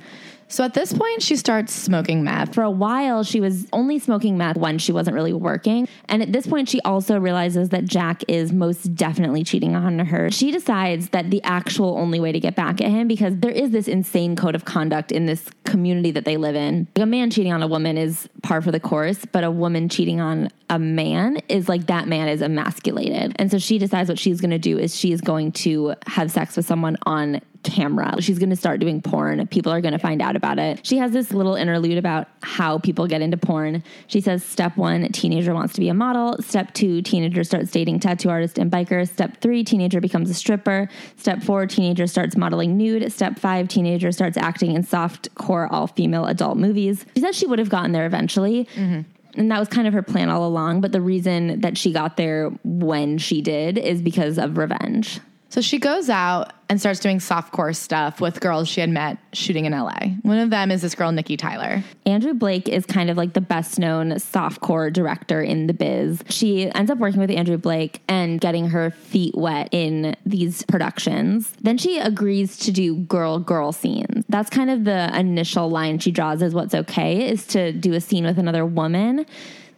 So 0.53 0.63
at 0.63 0.75
this 0.75 0.93
point, 0.93 1.23
she 1.23 1.35
starts 1.35 1.73
smoking 1.73 2.23
meth. 2.23 2.53
For 2.53 2.61
a 2.61 2.69
while, 2.69 3.23
she 3.23 3.39
was 3.39 3.65
only 3.73 3.97
smoking 3.97 4.37
meth 4.37 4.55
when 4.55 4.77
she 4.77 4.91
wasn't 4.91 5.15
really 5.15 5.33
working. 5.33 5.87
And 6.07 6.21
at 6.21 6.31
this 6.31 6.45
point, 6.45 6.69
she 6.69 6.79
also 6.81 7.19
realizes 7.19 7.69
that 7.69 7.85
Jack 7.85 8.23
is 8.27 8.53
most 8.53 8.93
definitely 8.93 9.43
cheating 9.43 9.75
on 9.75 9.97
her. 9.97 10.29
She 10.29 10.51
decides 10.51 11.09
that 11.09 11.31
the 11.31 11.41
actual 11.41 11.97
only 11.97 12.19
way 12.19 12.31
to 12.31 12.39
get 12.39 12.55
back 12.55 12.81
at 12.81 12.91
him, 12.91 13.07
because 13.07 13.35
there 13.37 13.49
is 13.49 13.71
this 13.71 13.87
insane 13.87 14.35
code 14.35 14.53
of 14.53 14.63
conduct 14.63 15.11
in 15.11 15.25
this 15.25 15.49
community 15.63 16.11
that 16.11 16.25
they 16.25 16.37
live 16.37 16.55
in. 16.55 16.87
A 16.97 17.05
man 17.07 17.31
cheating 17.31 17.51
on 17.51 17.63
a 17.63 17.67
woman 17.67 17.97
is 17.97 18.29
par 18.43 18.61
for 18.61 18.71
the 18.71 18.79
course, 18.79 19.25
but 19.31 19.43
a 19.43 19.49
woman 19.49 19.89
cheating 19.89 20.21
on 20.21 20.49
a 20.69 20.77
man 20.77 21.37
is 21.49 21.67
like 21.67 21.87
that 21.87 22.07
man 22.07 22.27
is 22.27 22.43
emasculated. 22.43 23.35
And 23.37 23.49
so 23.49 23.57
she 23.57 23.79
decides 23.79 24.07
what 24.07 24.19
she's 24.19 24.39
going 24.39 24.51
to 24.51 24.59
do 24.59 24.77
is 24.77 24.95
she 24.95 25.13
is 25.13 25.19
going 25.19 25.51
to 25.53 25.95
have 26.05 26.29
sex 26.29 26.55
with 26.55 26.67
someone 26.67 26.95
on 27.07 27.41
camera. 27.63 28.21
She's 28.21 28.39
going 28.39 28.49
to 28.49 28.55
start 28.55 28.79
doing 28.79 29.01
porn. 29.01 29.45
People 29.47 29.71
are 29.71 29.81
going 29.81 29.93
to 29.93 29.99
find 29.99 30.21
out 30.21 30.35
about 30.35 30.59
it. 30.59 30.85
She 30.85 30.97
has 30.97 31.11
this 31.11 31.31
little 31.31 31.55
interlude 31.55 31.97
about 31.97 32.27
how 32.41 32.77
people 32.79 33.07
get 33.07 33.21
into 33.21 33.37
porn. 33.37 33.83
She 34.07 34.21
says 34.21 34.43
step 34.43 34.77
1, 34.77 35.11
teenager 35.11 35.53
wants 35.53 35.73
to 35.73 35.79
be 35.79 35.89
a 35.89 35.93
model. 35.93 36.37
Step 36.41 36.73
2, 36.73 37.01
teenager 37.01 37.43
starts 37.43 37.71
dating 37.71 37.99
tattoo 37.99 38.29
artists 38.29 38.57
and 38.57 38.71
bikers. 38.71 39.09
Step 39.09 39.41
3, 39.41 39.63
teenager 39.63 40.01
becomes 40.01 40.29
a 40.29 40.33
stripper. 40.33 40.89
Step 41.17 41.41
4, 41.43 41.67
teenager 41.67 42.07
starts 42.07 42.35
modeling 42.35 42.77
nude. 42.77 43.11
Step 43.11 43.39
5, 43.39 43.67
teenager 43.67 44.11
starts 44.11 44.37
acting 44.37 44.75
in 44.75 44.83
soft 44.83 45.33
core 45.35 45.71
all 45.71 45.87
female 45.87 46.25
adult 46.25 46.57
movies. 46.57 47.05
She 47.15 47.21
says 47.21 47.35
she 47.35 47.47
would 47.47 47.59
have 47.59 47.69
gotten 47.69 47.91
there 47.91 48.05
eventually. 48.05 48.67
Mm-hmm. 48.75 49.01
And 49.35 49.51
that 49.51 49.59
was 49.59 49.67
kind 49.67 49.87
of 49.87 49.93
her 49.93 50.03
plan 50.03 50.29
all 50.29 50.45
along, 50.45 50.81
but 50.81 50.91
the 50.91 51.01
reason 51.01 51.61
that 51.61 51.77
she 51.77 51.91
got 51.91 52.17
there 52.17 52.49
when 52.63 53.17
she 53.17 53.41
did 53.41 53.77
is 53.77 54.01
because 54.01 54.37
of 54.37 54.57
revenge. 54.57 55.19
So 55.53 55.61
she 55.61 55.77
goes 55.77 56.09
out 56.09 56.51
and 56.67 56.79
starts 56.79 56.99
doing 56.99 57.19
softcore 57.19 57.75
stuff 57.75 58.19
with 58.19 58.39
girls 58.39 58.67
she 58.67 58.81
had 58.81 58.89
met 58.89 59.19
shooting 59.33 59.65
in 59.65 59.71
LA. 59.71 59.99
One 60.23 60.39
of 60.39 60.49
them 60.49 60.71
is 60.71 60.81
this 60.81 60.95
girl, 60.95 61.11
Nikki 61.11 61.37
Tyler. 61.37 61.83
Andrew 62.07 62.33
Blake 62.33 62.67
is 62.67 62.87
kind 62.87 63.11
of 63.11 63.17
like 63.17 63.33
the 63.33 63.41
best 63.41 63.77
known 63.77 64.13
softcore 64.13 64.91
director 64.91 65.43
in 65.43 65.67
the 65.67 65.73
biz. 65.75 66.23
She 66.27 66.71
ends 66.71 66.89
up 66.89 66.97
working 66.97 67.19
with 67.19 67.29
Andrew 67.29 67.59
Blake 67.59 68.01
and 68.07 68.41
getting 68.41 68.69
her 68.69 68.89
feet 68.89 69.35
wet 69.35 69.69
in 69.71 70.15
these 70.25 70.63
productions. 70.63 71.53
Then 71.61 71.77
she 71.77 71.99
agrees 71.99 72.57
to 72.57 72.71
do 72.71 72.95
girl 72.95 73.37
girl 73.37 73.71
scenes. 73.71 74.25
That's 74.29 74.49
kind 74.49 74.71
of 74.71 74.85
the 74.85 75.15
initial 75.15 75.69
line 75.69 75.99
she 75.99 76.09
draws 76.09 76.41
as 76.41 76.55
what's 76.55 76.73
okay 76.73 77.29
is 77.29 77.45
to 77.47 77.71
do 77.73 77.93
a 77.93 78.01
scene 78.01 78.25
with 78.25 78.39
another 78.39 78.65
woman. 78.65 79.27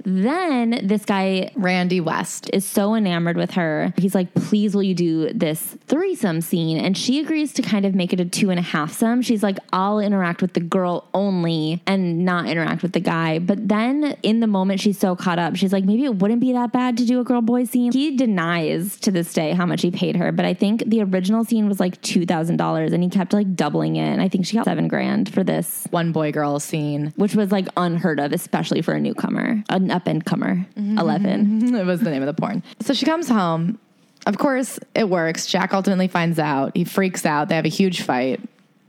Then 0.05 0.81
this 0.83 1.03
guy 1.05 1.51
Randy 1.55 1.99
West. 1.99 2.49
is 2.53 2.65
so 2.65 2.95
enamored 2.95 3.37
with 3.37 3.51
her. 3.51 3.93
He's 3.97 4.15
like, 4.15 4.33
please, 4.33 4.75
will 4.75 4.83
you 4.83 4.93
do 4.93 5.33
this 5.33 5.77
threesome 5.87 6.41
scene? 6.41 6.77
And 6.77 6.97
she 6.97 7.19
agrees 7.19 7.53
to 7.53 7.61
kind 7.61 7.85
of 7.85 7.95
make 7.95 8.13
it 8.13 8.19
a 8.19 8.25
two 8.25 8.49
and 8.51 8.59
a 8.59 8.63
half 8.63 8.93
some. 8.93 9.21
She's 9.21 9.43
like, 9.43 9.57
I'll 9.73 9.99
interact 9.99 10.41
with 10.41 10.53
the 10.53 10.59
girl 10.59 11.07
only 11.13 11.81
and 11.87 12.23
not 12.23 12.47
interact 12.47 12.83
with 12.83 12.93
the 12.93 12.99
guy. 12.99 13.39
But 13.39 13.67
then 13.67 14.15
in 14.23 14.39
the 14.39 14.47
moment, 14.47 14.79
she's 14.79 14.99
so 14.99 15.15
caught 15.15 15.39
up. 15.39 15.55
She's 15.55 15.73
like, 15.73 15.83
maybe 15.83 16.05
it 16.05 16.15
wouldn't 16.15 16.39
be 16.39 16.53
that 16.53 16.71
bad 16.71 16.97
to 16.97 17.05
do 17.05 17.19
a 17.19 17.23
girl 17.23 17.41
boy 17.41 17.65
scene. 17.65 17.91
He 17.91 18.15
denies 18.15 18.99
to 19.01 19.11
this 19.11 19.33
day 19.33 19.53
how 19.53 19.65
much 19.65 19.81
he 19.81 19.91
paid 19.91 20.15
her. 20.15 20.31
But 20.31 20.45
I 20.45 20.53
think 20.53 20.83
the 20.85 21.01
original 21.01 21.43
scene 21.43 21.67
was 21.67 21.79
like 21.79 22.01
$2,000 22.01 22.93
and 22.93 23.03
he 23.03 23.09
kept 23.09 23.33
like 23.33 23.55
doubling 23.55 23.95
it. 23.95 24.07
And 24.07 24.21
I 24.21 24.29
think 24.29 24.45
she 24.45 24.55
got 24.55 24.65
seven 24.65 24.87
grand 24.87 25.33
for 25.33 25.43
this. 25.43 25.87
One 25.89 26.11
boy 26.11 26.31
girl 26.31 26.59
scene. 26.59 27.13
Which 27.15 27.35
was 27.35 27.51
like 27.51 27.67
unheard 27.75 28.19
of, 28.19 28.31
especially 28.33 28.81
for 28.81 28.93
a 28.93 28.99
newcomer, 28.99 29.63
an 29.69 29.91
up 29.95 30.07
and 30.07 30.25
comer. 30.25 30.55
Mm-hmm. 30.77 30.99
11. 30.99 31.45
Mm-hmm. 31.45 31.75
it 31.77 31.85
was 31.85 32.01
the 32.01 32.11
name 32.11 32.21
of 32.21 32.27
the 32.27 32.39
porn. 32.39 32.61
So 32.81 32.93
she 32.93 33.05
comes 33.05 33.27
home. 33.27 33.79
Of 34.25 34.37
course, 34.37 34.79
it 34.93 35.09
works. 35.09 35.45
Jack 35.45 35.73
ultimately 35.73 36.07
finds 36.07 36.39
out. 36.39 36.75
He 36.75 36.83
freaks 36.83 37.25
out. 37.25 37.49
They 37.49 37.55
have 37.55 37.65
a 37.65 37.69
huge 37.69 38.01
fight. 38.01 38.41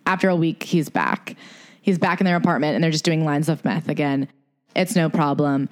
After 0.06 0.28
a 0.28 0.36
week, 0.36 0.62
he's 0.62 0.88
back. 0.88 1.36
He's 1.82 1.98
back 1.98 2.20
in 2.20 2.24
their 2.24 2.36
apartment 2.36 2.74
and 2.74 2.82
they're 2.82 2.90
just 2.90 3.04
doing 3.04 3.24
lines 3.24 3.48
of 3.48 3.64
meth 3.64 3.88
again. 3.88 4.28
It's 4.74 4.96
no 4.96 5.08
problem. 5.08 5.68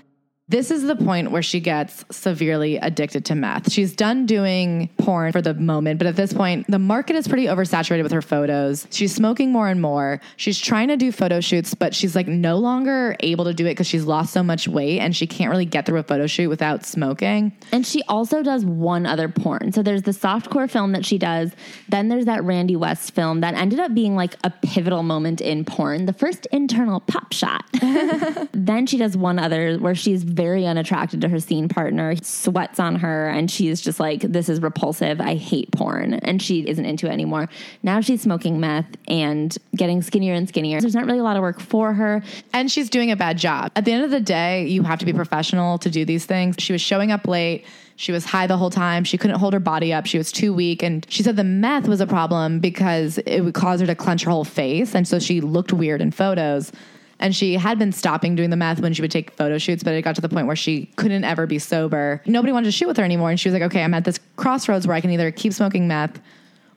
This 0.47 0.71
is 0.71 0.83
the 0.83 0.95
point 0.95 1.31
where 1.31 1.43
she 1.43 1.59
gets 1.59 2.05
severely 2.11 2.77
addicted 2.77 3.25
to 3.27 3.35
meth. 3.35 3.73
She's 3.73 3.97
done 3.97 4.27
doing 4.27 4.91
porn 4.99 5.33
for 5.33 5.41
the 5.41 5.55
moment, 5.55 5.97
but 5.97 6.07
at 6.07 6.17
this 6.17 6.35
point, 6.35 6.67
the 6.69 6.79
market 6.79 7.17
is 7.17 7.27
pretty 7.27 7.47
oversaturated 7.47 8.03
with 8.03 8.13
her 8.13 8.21
photos. 8.21 8.87
She's 8.91 9.15
smoking 9.15 9.53
more 9.53 9.69
and 9.69 9.81
more. 9.81 10.21
She's 10.37 10.61
trying 10.61 10.89
to 10.89 10.99
do 10.99 11.13
photo 11.13 11.41
shoots, 11.41 11.73
but 11.73 11.95
she's 11.95 12.15
like 12.15 12.29
no 12.29 12.59
longer 12.59 13.17
able 13.21 13.47
to 13.47 13.55
do 13.55 13.65
it 13.65 13.71
because 13.71 13.87
she's 13.87 14.05
lost 14.05 14.35
so 14.35 14.43
much 14.43 14.69
weight 14.69 15.01
and 15.01 15.17
she 15.17 15.27
can't 15.27 15.51
really 15.51 15.65
get 15.65 15.87
through 15.87 15.99
a 15.99 16.03
photo 16.03 16.27
shoot 16.27 16.51
without 16.51 16.85
smoking. 16.85 17.57
And 17.73 17.87
she 17.87 18.03
also 18.03 18.43
does 18.43 18.67
one 18.67 19.07
other 19.07 19.31
porn. 19.31 19.73
So 19.73 19.83
there's 19.83 20.03
the 20.03 20.11
softcore 20.11 20.71
film 20.71 20.93
that 20.93 21.07
she 21.07 21.17
does. 21.17 21.53
Then 21.89 22.09
there's 22.09 22.27
that 22.27 22.45
Randy 22.45 22.77
West 22.77 23.15
film 23.15 23.41
that 23.41 23.55
ended 23.55 23.81
up 23.81 23.95
being 23.95 24.15
like 24.15 24.37
a 24.45 24.51
pivotal 24.51 25.05
moment 25.05 25.41
in 25.41 25.65
porn, 25.65 26.05
the 26.05 26.13
first 26.13 26.45
internal 26.53 27.01
pop 27.01 27.33
shot. 27.33 27.65
then 28.53 28.87
she 28.87 28.99
does 28.99 29.17
one 29.17 29.39
other 29.39 29.79
where 29.79 29.95
she's 29.95 30.34
very 30.35 30.67
unattracted 30.67 31.21
to 31.23 31.29
her 31.29 31.41
scene 31.41 31.69
partner, 31.69 32.13
He 32.13 32.21
sweats 32.23 32.81
on 32.81 32.97
her, 32.97 33.29
and 33.29 33.51
she's 33.51 33.81
just 33.81 34.01
like, 34.01 34.21
This 34.21 34.49
is 34.49 34.61
repulsive. 34.61 35.21
I 35.21 35.37
hate 35.37 35.71
porn. 35.73 36.15
And 36.15 36.43
she 36.43 36.69
isn't 36.69 36.85
into 36.85 37.07
it 37.07 37.11
anymore. 37.11 37.49
Now 37.83 38.01
she's 38.01 38.23
smoking 38.23 38.61
meth 38.61 38.87
and 39.09 39.57
getting 39.77 40.03
skinnier 40.03 40.35
and 40.35 40.49
skinnier. 40.49 40.81
There's 40.81 40.95
not 40.95 41.07
really 41.07 41.21
a 41.21 41.23
lot 41.23 41.37
of 41.37 41.43
work 41.43 41.61
for 41.61 41.93
her. 41.93 42.23
And 42.53 42.71
she's 42.71 42.91
doing 42.91 43.11
a 43.11 43.17
bad 43.17 43.39
job. 43.39 43.73
At 43.77 43.85
the 43.85 43.93
end 43.93 44.05
of 44.05 44.11
the 44.11 44.21
day, 44.21 44.67
you 44.67 44.83
have 44.83 44.99
to 44.99 45.07
be 45.07 45.13
professional 45.13 45.79
to 45.79 45.91
do 45.91 46.05
these 46.05 46.27
things. 46.27 46.57
She 46.59 46.73
was 46.73 46.81
showing 46.81 47.13
up 47.13 47.27
late. 47.27 47.65
She 47.97 48.11
was 48.11 48.25
high 48.25 48.47
the 48.47 48.57
whole 48.57 48.71
time. 48.71 49.05
She 49.05 49.17
couldn't 49.17 49.39
hold 49.39 49.53
her 49.53 49.61
body 49.61 49.93
up. 49.93 50.07
She 50.07 50.19
was 50.19 50.33
too 50.33 50.53
weak. 50.53 50.83
And 50.83 51.07
she 51.09 51.23
said 51.23 51.37
the 51.37 51.45
meth 51.45 51.87
was 51.87 52.01
a 52.01 52.07
problem 52.07 52.59
because 52.59 53.19
it 53.19 53.43
would 53.43 53.55
cause 53.55 53.81
her 53.81 53.87
to 53.87 53.95
clench 53.95 54.25
her 54.25 54.31
whole 54.31 54.45
face. 54.45 54.95
And 54.95 55.07
so 55.07 55.19
she 55.19 55.41
looked 55.41 55.73
weird 55.73 56.01
in 56.01 56.11
photos. 56.11 56.73
And 57.19 57.35
she 57.35 57.55
had 57.55 57.79
been 57.79 57.93
stopping 57.93 58.35
doing 58.35 58.51
the 58.51 58.57
meth 58.57 58.81
when 58.81 58.93
she 58.93 59.03
would 59.03 59.11
take 59.11 59.31
photo 59.33 59.59
shoots, 59.59 59.83
but 59.83 59.95
it 59.95 60.03
got 60.03 60.15
to 60.17 60.21
the 60.21 60.29
point 60.29 60.47
where 60.47 60.57
she 60.57 60.87
couldn't 60.97 61.25
ever 61.25 61.47
be 61.47 61.59
sober. 61.59 62.23
Nobody 62.27 62.53
wanted 62.53 62.67
to 62.67 62.73
shoot 62.73 62.89
with 62.89 62.97
her 62.97 63.05
anymore. 63.05 63.31
And 63.31 63.39
she 63.39 63.49
was 63.49 63.55
like, 63.55 63.63
okay, 63.63 63.83
I'm 63.83 63.95
at 63.95 64.05
this 64.05 64.19
crossroads 64.37 64.87
where 64.87 64.97
I 64.97 65.01
can 65.01 65.11
either 65.11 65.31
keep 65.31 65.53
smoking 65.53 65.87
meth 65.89 66.21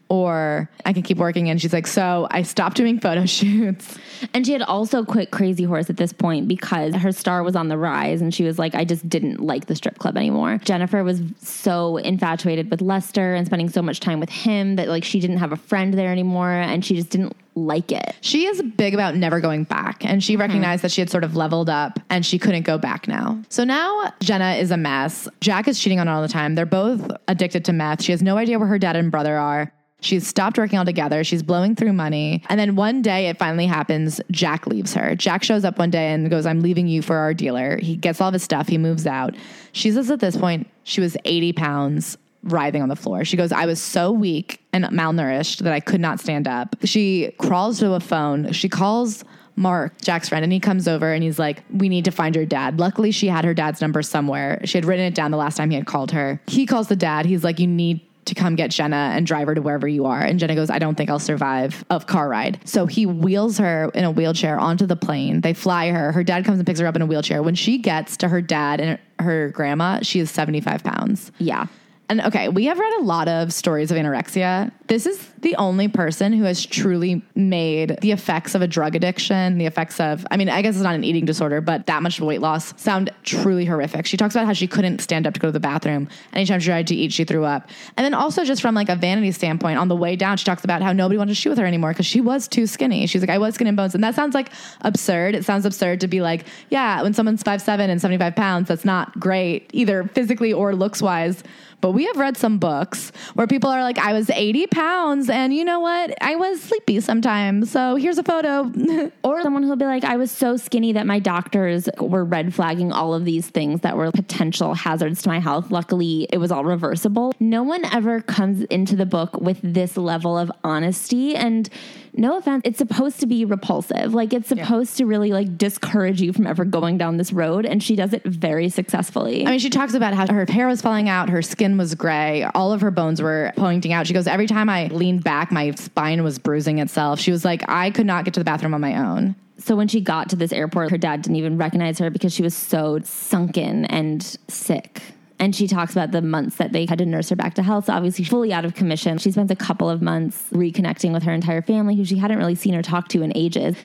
or 0.09 0.69
I 0.85 0.93
can 0.93 1.03
keep 1.03 1.17
working. 1.17 1.49
And 1.49 1.61
she's 1.61 1.73
like, 1.73 1.87
so 1.87 2.27
I 2.31 2.43
stopped 2.43 2.77
doing 2.77 2.99
photo 2.99 3.25
shoots. 3.25 3.97
And 4.33 4.45
she 4.45 4.53
had 4.53 4.61
also 4.61 5.03
quit 5.03 5.31
Crazy 5.31 5.63
Horse 5.63 5.89
at 5.89 5.97
this 5.97 6.13
point 6.13 6.47
because 6.47 6.95
her 6.95 7.11
star 7.11 7.43
was 7.43 7.55
on 7.55 7.67
the 7.67 7.77
rise 7.77 8.21
and 8.21 8.33
she 8.33 8.43
was 8.43 8.57
like, 8.57 8.75
I 8.75 8.85
just 8.85 9.07
didn't 9.07 9.39
like 9.39 9.67
the 9.67 9.75
strip 9.75 9.99
club 9.99 10.17
anymore. 10.17 10.59
Jennifer 10.63 11.03
was 11.03 11.21
so 11.39 11.97
infatuated 11.97 12.71
with 12.71 12.81
Lester 12.81 13.35
and 13.35 13.45
spending 13.45 13.69
so 13.69 13.81
much 13.81 13.99
time 13.99 14.19
with 14.19 14.29
him 14.29 14.75
that 14.77 14.87
like 14.87 15.03
she 15.03 15.19
didn't 15.19 15.37
have 15.37 15.51
a 15.51 15.57
friend 15.57 15.93
there 15.93 16.11
anymore 16.11 16.51
and 16.51 16.83
she 16.83 16.95
just 16.95 17.09
didn't 17.09 17.35
like 17.57 17.91
it. 17.91 18.15
She 18.21 18.45
is 18.45 18.61
big 18.61 18.93
about 18.93 19.15
never 19.15 19.39
going 19.39 19.63
back, 19.63 20.05
and 20.05 20.23
she 20.23 20.33
mm-hmm. 20.33 20.41
recognized 20.41 20.83
that 20.83 20.91
she 20.91 21.01
had 21.01 21.09
sort 21.09 21.23
of 21.23 21.35
leveled 21.35 21.69
up 21.69 21.99
and 22.09 22.25
she 22.25 22.39
couldn't 22.39 22.63
go 22.63 22.77
back 22.77 23.07
now. 23.07 23.41
So 23.49 23.63
now 23.63 24.13
Jenna 24.21 24.53
is 24.53 24.71
a 24.71 24.77
mess. 24.77 25.27
Jack 25.41 25.67
is 25.67 25.79
cheating 25.79 25.99
on 25.99 26.07
her 26.07 26.13
all 26.13 26.21
the 26.21 26.27
time. 26.27 26.55
They're 26.55 26.65
both 26.65 27.11
addicted 27.27 27.65
to 27.65 27.73
meth. 27.73 28.03
She 28.03 28.11
has 28.11 28.21
no 28.21 28.37
idea 28.37 28.59
where 28.59 28.67
her 28.67 28.77
dad 28.77 28.95
and 28.95 29.11
brother 29.11 29.37
are. 29.37 29.71
She's 29.99 30.27
stopped 30.27 30.57
working 30.57 30.77
altogether. 30.77 31.23
She's 31.23 31.41
blowing 31.41 31.75
through 31.75 31.93
money. 31.93 32.43
And 32.49 32.59
then 32.59 32.75
one 32.75 33.01
day 33.01 33.27
it 33.27 33.39
finally 33.39 33.65
happens. 33.65 34.21
Jack 34.29 34.67
leaves 34.67 34.93
her. 34.93 35.15
Jack 35.15 35.43
shows 35.43 35.65
up 35.65 35.79
one 35.79 35.89
day 35.89 36.11
and 36.11 36.29
goes, 36.29 36.45
I'm 36.45 36.61
leaving 36.61 36.87
you 36.87 37.01
for 37.01 37.17
our 37.17 37.33
dealer. 37.33 37.77
He 37.77 37.95
gets 37.95 38.21
all 38.21 38.27
of 38.27 38.33
his 38.33 38.43
stuff. 38.43 38.67
He 38.67 38.77
moves 38.77 39.07
out. 39.07 39.35
She 39.71 39.91
says 39.91 40.11
at 40.11 40.19
this 40.19 40.37
point, 40.37 40.67
she 40.83 41.01
was 41.01 41.17
80 41.25 41.53
pounds 41.53 42.17
writhing 42.43 42.81
on 42.81 42.89
the 42.89 42.95
floor. 42.95 43.25
She 43.25 43.37
goes, 43.37 43.51
I 43.51 43.65
was 43.65 43.81
so 43.81 44.11
weak 44.11 44.61
and 44.71 44.85
malnourished 44.85 45.59
that 45.59 45.73
I 45.73 45.79
could 45.79 45.99
not 45.99 46.19
stand 46.19 46.47
up. 46.47 46.75
She 46.83 47.31
crawls 47.39 47.79
to 47.79 47.93
a 47.93 47.99
phone. 47.99 48.51
She 48.51 48.69
calls 48.69 49.23
Mark, 49.55 49.99
Jack's 50.01 50.29
friend, 50.29 50.43
and 50.43 50.53
he 50.53 50.59
comes 50.59 50.87
over 50.87 51.11
and 51.11 51.23
he's 51.23 51.39
like, 51.39 51.63
We 51.73 51.89
need 51.89 52.05
to 52.05 52.11
find 52.11 52.35
your 52.35 52.45
dad. 52.45 52.79
Luckily, 52.79 53.09
she 53.09 53.27
had 53.27 53.43
her 53.43 53.55
dad's 53.55 53.81
number 53.81 54.03
somewhere. 54.03 54.61
She 54.65 54.77
had 54.77 54.85
written 54.85 55.05
it 55.05 55.15
down 55.15 55.31
the 55.31 55.37
last 55.37 55.57
time 55.57 55.71
he 55.71 55.75
had 55.75 55.87
called 55.87 56.11
her. 56.11 56.39
He 56.45 56.67
calls 56.67 56.87
the 56.87 56.95
dad. 56.95 57.25
He's 57.25 57.43
like, 57.43 57.59
You 57.59 57.65
need 57.65 58.06
to 58.27 58.35
come 58.35 58.55
get 58.55 58.71
Jenna 58.71 59.11
and 59.13 59.25
drive 59.25 59.47
her 59.47 59.55
to 59.55 59.61
wherever 59.61 59.87
you 59.87 60.05
are. 60.05 60.21
And 60.21 60.39
Jenna 60.39 60.55
goes, 60.55 60.69
I 60.69 60.79
don't 60.79 60.95
think 60.95 61.09
I'll 61.09 61.19
survive 61.19 61.83
a 61.89 61.99
car 61.99 62.29
ride. 62.29 62.59
So 62.65 62.85
he 62.85 63.05
wheels 63.05 63.57
her 63.57 63.89
in 63.93 64.03
a 64.03 64.11
wheelchair 64.11 64.59
onto 64.59 64.85
the 64.85 64.95
plane. 64.95 65.41
They 65.41 65.53
fly 65.53 65.89
her. 65.89 66.11
Her 66.11 66.23
dad 66.23 66.45
comes 66.45 66.59
and 66.59 66.65
picks 66.65 66.79
her 66.79 66.87
up 66.87 66.95
in 66.95 67.01
a 67.01 67.05
wheelchair. 67.05 67.41
When 67.41 67.55
she 67.55 67.77
gets 67.77 68.17
to 68.17 68.27
her 68.27 68.41
dad 68.41 68.79
and 68.79 68.99
her 69.19 69.49
grandma, 69.49 70.01
she 70.01 70.19
is 70.19 70.29
75 70.31 70.83
pounds. 70.83 71.31
Yeah. 71.39 71.67
And 72.09 72.21
okay, 72.21 72.47
we 72.47 72.65
have 72.65 72.79
read 72.79 72.99
a 72.99 73.03
lot 73.03 73.27
of 73.27 73.51
stories 73.51 73.91
of 73.91 73.97
anorexia. 73.97 74.71
This 74.87 75.05
is 75.05 75.27
the 75.39 75.57
only 75.57 75.89
person 75.89 76.31
who 76.31 76.45
has 76.45 76.65
truly 76.65 77.21
made 77.35 77.97
the 78.01 78.11
effects 78.11 78.55
of 78.55 78.61
a 78.61 78.67
drug 78.67 78.95
addiction, 78.95 79.57
the 79.57 79.65
effects 79.65 79.99
of, 79.99 80.25
I 80.31 80.37
mean, 80.37 80.47
I 80.47 80.61
guess 80.61 80.75
it's 80.75 80.83
not 80.83 80.95
an 80.95 81.03
eating 81.03 81.25
disorder, 81.25 81.59
but 81.59 81.85
that 81.87 82.01
much 82.01 82.21
weight 82.21 82.39
loss 82.39 82.73
sound 82.81 83.09
truly 83.23 83.65
horrific. 83.65 84.05
She 84.05 84.15
talks 84.15 84.35
about 84.35 84.45
how 84.45 84.53
she 84.53 84.67
couldn't 84.67 84.99
stand 84.99 85.27
up 85.27 85.33
to 85.33 85.39
go 85.41 85.49
to 85.49 85.51
the 85.51 85.59
bathroom. 85.59 86.07
Anytime 86.31 86.61
she 86.61 86.67
tried 86.67 86.87
to 86.87 86.95
eat, 86.95 87.11
she 87.11 87.25
threw 87.25 87.43
up. 87.43 87.69
And 87.97 88.05
then 88.05 88.13
also, 88.13 88.45
just 88.45 88.61
from 88.61 88.73
like 88.73 88.87
a 88.87 88.95
vanity 88.95 89.33
standpoint, 89.33 89.77
on 89.77 89.89
the 89.89 89.95
way 89.95 90.15
down, 90.15 90.37
she 90.37 90.45
talks 90.45 90.63
about 90.63 90.81
how 90.81 90.93
nobody 90.93 91.17
wanted 91.17 91.31
to 91.31 91.35
shoot 91.35 91.49
with 91.49 91.59
her 91.59 91.65
anymore 91.65 91.91
because 91.91 92.05
she 92.05 92.21
was 92.21 92.47
too 92.47 92.67
skinny. 92.67 93.05
She's 93.07 93.21
like, 93.21 93.29
I 93.29 93.37
was 93.37 93.55
skin 93.55 93.67
and 93.67 93.75
bones. 93.75 93.93
And 93.93 94.03
that 94.03 94.15
sounds 94.15 94.33
like 94.33 94.51
absurd. 94.81 95.35
It 95.35 95.43
sounds 95.43 95.65
absurd 95.65 95.99
to 96.01 96.07
be 96.07 96.21
like, 96.21 96.45
yeah, 96.69 97.01
when 97.01 97.13
someone's 97.13 97.43
five 97.43 97.61
seven 97.61 97.89
and 97.89 97.99
75 97.99 98.33
pounds, 98.33 98.69
that's 98.69 98.85
not 98.85 99.19
great, 99.19 99.69
either 99.73 100.05
physically 100.13 100.53
or 100.53 100.73
looks 100.73 101.01
wise. 101.01 101.43
But 101.79 101.91
we 101.91 102.05
have 102.05 102.17
read 102.17 102.37
some 102.37 102.57
books 102.57 103.11
where 103.35 103.45
people 103.45 103.69
are 103.69 103.83
like, 103.83 103.99
I 103.99 104.13
was 104.13 104.29
80 104.29 104.67
pounds 104.67 105.29
and 105.29 105.53
you 105.53 105.63
know 105.63 105.79
what? 105.79 106.13
I 106.21 106.35
was 106.35 106.61
sleepy 106.61 106.99
sometimes. 107.01 107.71
So 107.71 107.95
here's 107.95 108.17
a 108.17 108.23
photo. 108.23 108.71
Or 109.23 109.41
someone 109.41 109.63
who'll 109.63 109.75
be 109.75 109.85
like, 109.85 110.03
I 110.03 110.15
was 110.15 110.31
so 110.31 110.57
skinny 110.57 110.93
that 110.93 111.05
my 111.05 111.19
doctors 111.19 111.89
were 111.99 112.23
red 112.23 112.53
flagging 112.53 112.91
all 112.91 113.13
of 113.13 113.25
these 113.25 113.47
things 113.47 113.81
that 113.81 113.97
were 113.97 114.11
potential 114.11 114.73
hazards 114.73 115.21
to 115.23 115.29
my 115.29 115.39
health. 115.39 115.69
Luckily, 115.69 116.27
it 116.31 116.37
was 116.37 116.51
all 116.51 116.63
reversible. 116.63 117.33
No 117.39 117.63
one 117.63 117.83
ever 117.85 118.21
comes 118.21 118.63
into 118.65 118.95
the 118.95 119.05
book 119.05 119.39
with 119.39 119.59
this 119.61 119.97
level 119.97 120.37
of 120.37 120.51
honesty. 120.63 121.35
And 121.35 121.69
no 122.17 122.37
offense, 122.37 122.61
it's 122.65 122.77
supposed 122.77 123.19
to 123.19 123.27
be 123.27 123.45
repulsive. 123.45 124.13
Like 124.13 124.33
it's 124.33 124.49
supposed 124.49 124.97
to 124.97 125.05
really 125.05 125.31
like 125.31 125.57
discourage 125.57 126.21
you 126.21 126.33
from 126.33 126.47
ever 126.47 126.65
going 126.65 126.97
down 126.97 127.17
this 127.17 127.31
road. 127.31 127.65
And 127.65 127.81
she 127.81 127.95
does 127.95 128.13
it 128.13 128.23
very 128.23 128.69
successfully. 128.69 129.45
I 129.45 129.51
mean, 129.51 129.59
she 129.59 129.69
talks 129.69 129.93
about 129.93 130.13
how 130.13 130.31
her 130.31 130.45
hair 130.49 130.67
was 130.67 130.81
falling 130.81 131.09
out, 131.09 131.29
her 131.29 131.41
skin 131.41 131.77
was 131.77 131.95
gray, 131.95 132.43
all 132.55 132.73
of 132.73 132.81
her 132.81 132.91
bones 132.91 133.21
were 133.21 133.51
pointing 133.55 133.93
out. 133.93 134.07
She 134.07 134.13
goes, 134.13 134.27
Every 134.27 134.47
time 134.47 134.69
I 134.69 134.87
leaned 134.87 135.23
back, 135.23 135.51
my 135.51 135.71
spine 135.71 136.23
was 136.23 136.39
bruising 136.39 136.79
itself. 136.79 137.19
She 137.19 137.31
was 137.31 137.45
like, 137.45 137.63
I 137.69 137.91
could 137.91 138.05
not 138.05 138.25
get 138.25 138.33
to 138.35 138.39
the 138.39 138.45
bathroom 138.45 138.73
on 138.73 138.81
my 138.81 138.95
own. 138.97 139.35
So 139.59 139.75
when 139.75 139.87
she 139.87 140.01
got 140.01 140.29
to 140.29 140.35
this 140.35 140.53
airport, 140.53 140.91
her 140.91 140.97
dad 140.97 141.23
didn't 141.23 141.37
even 141.37 141.57
recognize 141.57 141.97
her 141.99 142.09
because 142.09 142.33
she 142.33 142.43
was 142.43 142.55
so 142.55 142.99
sunken 143.03 143.85
and 143.85 144.23
sick. 144.47 145.01
And 145.39 145.55
she 145.55 145.67
talks 145.67 145.91
about 145.91 146.11
the 146.11 146.21
months 146.21 146.57
that 146.57 146.71
they 146.71 146.85
had 146.87 146.97
to 146.97 147.05
nurse 147.05 147.29
her 147.29 147.35
back 147.35 147.53
to 147.55 147.63
health. 147.63 147.85
So 147.85 147.93
obviously, 147.93 148.25
fully 148.25 148.51
out 148.51 148.65
of 148.65 148.73
commission. 148.73 149.17
She 149.17 149.31
spends 149.31 149.51
a 149.51 149.55
couple 149.55 149.89
of 149.89 150.01
months 150.01 150.45
reconnecting 150.51 151.13
with 151.13 151.23
her 151.23 151.33
entire 151.33 151.61
family, 151.61 151.95
who 151.95 152.05
she 152.05 152.17
hadn't 152.17 152.39
really 152.39 152.55
seen 152.55 152.75
or 152.75 152.81
talked 152.81 153.11
to 153.11 153.21
in 153.21 153.31
ages. 153.35 153.75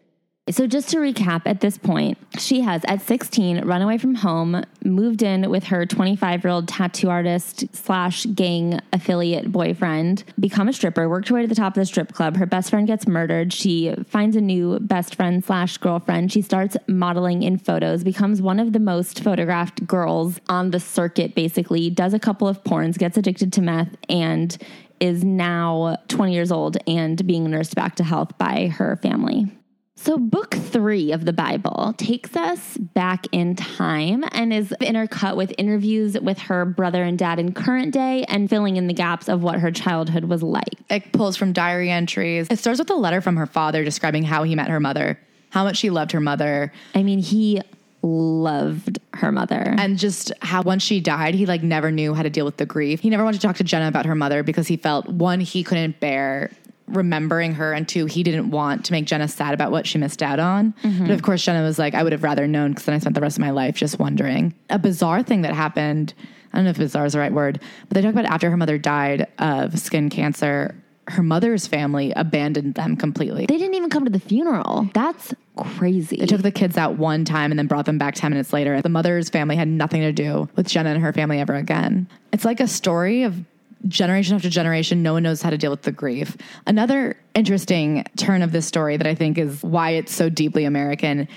So, 0.51 0.67
just 0.67 0.89
to 0.89 0.97
recap, 0.97 1.43
at 1.47 1.61
this 1.61 1.79
point, 1.79 2.19
she 2.37 2.63
has 2.63 2.83
at 2.89 3.01
16 3.01 3.65
run 3.65 3.81
away 3.81 3.97
from 3.97 4.17
home, 4.17 4.65
moved 4.85 5.23
in 5.23 5.49
with 5.49 5.63
her 5.67 5.87
25 5.87 6.43
year 6.43 6.51
old 6.51 6.67
tattoo 6.67 7.11
artist 7.11 7.65
slash 7.73 8.27
gang 8.27 8.81
affiliate 8.93 9.53
boyfriend, 9.53 10.25
become 10.41 10.67
a 10.67 10.73
stripper, 10.73 11.09
worked 11.09 11.29
her 11.29 11.37
way 11.37 11.43
to 11.43 11.47
the 11.47 11.55
top 11.55 11.77
of 11.77 11.81
the 11.81 11.87
strip 11.87 12.13
club. 12.13 12.37
Her 12.39 12.47
best 12.47 12.71
friend 12.71 12.89
gets 12.89 13.07
murdered. 13.07 13.53
She 13.53 13.95
finds 14.09 14.35
a 14.35 14.41
new 14.41 14.81
best 14.81 15.15
friend 15.15 15.45
slash 15.45 15.79
girlfriend. 15.79 16.33
She 16.33 16.43
starts 16.43 16.77
modeling 16.89 17.45
in 17.45 17.57
photos, 17.57 18.03
becomes 18.03 18.43
one 18.43 18.59
of 18.59 18.73
the 18.73 18.81
most 18.81 19.23
photographed 19.23 19.87
girls 19.87 20.41
on 20.49 20.73
the 20.73 20.81
circuit, 20.81 21.37
basically, 21.37 21.89
does 21.89 22.15
a 22.15 22.19
couple 22.19 22.49
of 22.49 22.65
porns, 22.65 22.99
gets 22.99 23.17
addicted 23.17 23.53
to 23.53 23.63
meth, 23.63 23.97
and 24.09 24.59
is 24.99 25.23
now 25.23 25.99
20 26.09 26.35
years 26.35 26.51
old 26.51 26.79
and 26.89 27.25
being 27.29 27.49
nursed 27.49 27.77
back 27.77 27.95
to 27.95 28.03
health 28.03 28.37
by 28.39 28.67
her 28.67 28.97
family. 28.97 29.47
So, 30.03 30.19
book 30.19 30.53
three 30.55 31.13
of 31.13 31.27
the 31.27 31.33
Bible 31.33 31.95
takes 31.97 32.35
us 32.35 32.77
back 32.77 33.25
in 33.31 33.55
time 33.55 34.25
and 34.33 34.53
is 34.53 34.75
intercut 34.81 35.37
with 35.37 35.55
interviews 35.59 36.19
with 36.19 36.39
her 36.41 36.65
brother 36.65 37.05
and 37.05 37.17
dad 37.17 37.39
in 37.39 37.53
current 37.53 37.93
day 37.93 38.25
and 38.25 38.51
filling 38.51 38.77
in 38.77 38.89
the 38.89 38.95
gaps 38.95 39.29
of 39.29 39.45
what 39.45 39.61
her 39.61 39.71
childhood 39.71 40.25
was 40.25 40.43
like. 40.43 40.75
It 40.91 41.13
pulls 41.13 41.37
from 41.37 41.53
diary 41.53 41.89
entries. 41.89 42.49
It 42.51 42.59
starts 42.59 42.81
with 42.81 42.91
a 42.91 42.97
letter 42.97 43.21
from 43.21 43.37
her 43.37 43.47
father 43.47 43.85
describing 43.85 44.25
how 44.25 44.43
he 44.43 44.57
met 44.57 44.67
her 44.67 44.81
mother, 44.81 45.21
how 45.51 45.63
much 45.63 45.77
she 45.77 45.89
loved 45.89 46.11
her 46.11 46.21
mother, 46.21 46.73
I 46.97 47.05
mean, 47.05 47.21
he 47.21 47.63
loved 48.03 48.99
her 49.15 49.31
mother. 49.31 49.77
and 49.79 49.97
just 50.01 50.33
how 50.43 50.63
once 50.63 50.83
she 50.83 51.01
died, 51.01 51.35
he 51.35 51.47
like 51.47 51.63
never 51.63 51.93
knew 51.93 52.13
how 52.13 52.25
to 52.25 52.31
deal 52.31 52.45
with 52.45 52.57
the 52.57 52.67
grief. 52.67 52.99
He 52.99 53.09
never 53.09 53.23
wanted 53.23 53.41
to 53.41 53.47
talk 53.47 53.57
to 53.59 53.65
Jenna 53.65 53.87
about 53.87 54.07
her 54.07 54.17
mother 54.17 54.43
because 54.43 54.67
he 54.67 54.77
felt 54.77 55.07
one, 55.07 55.39
he 55.39 55.63
couldn't 55.63 56.01
bear 56.01 56.51
remembering 56.87 57.55
her, 57.55 57.73
and 57.73 57.89
two, 57.89 58.07
he 58.07 58.23
didn't 58.23 58.51
want 58.51 58.85
to 58.87 58.93
make 58.93 59.07
Jenna 59.07 59.29
sad 59.29 59.55
about 59.55 59.71
what 59.71 59.87
she 59.87 59.99
missed 59.99 60.23
out 60.23 60.39
on. 60.39 60.75
Mm-hmm. 60.83 61.07
But 61.07 61.13
of 61.13 61.23
course, 61.23 61.45
Jenna 61.45 61.63
was 61.63 61.79
like, 61.79 61.95
I 61.95 62.03
would 62.03 62.13
have 62.13 62.23
rather 62.23 62.47
known 62.47 62.73
because 62.73 62.85
then 62.85 62.95
I 62.95 62.99
spent 62.99 63.15
the 63.15 63.21
rest 63.21 63.37
of 63.37 63.41
my 63.41 63.51
life 63.51 63.77
just 63.77 63.99
wondering. 63.99 64.55
A 64.71 64.79
bizarre 64.79 65.23
thing 65.23 65.43
that 65.43 65.55
happened. 65.55 66.15
I 66.53 66.59
don't 66.59 66.65
know 66.65 66.71
if 66.71 66.79
bizarre 66.79 67.07
is 67.07 67.15
the 67.15 67.19
right 67.19 67.33
word, 67.33 67.61
but 67.89 67.95
they 67.95 68.03
talk 68.03 68.13
about 68.13 68.27
after 68.27 68.51
her 68.51 68.57
mother 68.57 68.77
died 68.77 69.27
of 69.39 69.79
skin 69.79 70.11
cancer, 70.11 70.75
her 71.09 71.23
mother's 71.23 71.67
family 71.67 72.13
abandoned 72.15 72.75
them 72.75 72.97
completely. 72.97 73.47
they 73.47 73.59
didn't 73.59 73.75
even 73.75 73.91
come 73.91 74.05
to 74.05 74.11
the 74.11 74.21
funeral. 74.21 74.89
That's 74.95 75.35
crazy. 75.57 76.17
They 76.17 76.27
took 76.27 76.43
the 76.43 76.51
kids 76.51 76.77
out 76.77 76.97
one 76.97 77.25
time 77.25 77.51
and 77.51 77.59
then 77.59 77.67
brought 77.67 77.87
them 77.87 77.99
back 77.99 78.15
10 78.15 78.31
minutes 78.31 78.53
later. 78.53 78.81
The 78.81 78.89
mother's 78.89 79.29
family 79.29 79.57
had 79.57 79.69
nothing 79.69 80.03
to 80.03 80.13
do 80.13 80.49
with 80.57 80.69
Jenna 80.69 80.91
and 80.91 81.03
her 81.03 81.13
family 81.13 81.41
ever 81.41 81.55
again. 81.55 82.07
It's 82.33 82.45
like 82.45 82.61
a 82.61 82.69
story 82.69 83.25
of 83.25 83.43
generation 83.89 84.35
after 84.35 84.49
generation. 84.49 85.03
No 85.03 85.15
one 85.15 85.23
knows 85.23 85.43
how 85.43 85.51
to 85.51 85.59
deal 85.59 85.71
with 85.71 85.83
the 85.83 85.93
grief. 85.93 86.37
Another 86.67 87.17
interesting 87.35 88.05
turn 88.17 88.43
of 88.43 88.53
this 88.53 88.67
story 88.67 88.97
that 88.97 89.07
I 89.07 89.15
think 89.15 89.39
is 89.39 89.63
why 89.63 89.91
it's 89.91 90.15
so 90.15 90.29
deeply 90.29 90.65
American 90.65 91.29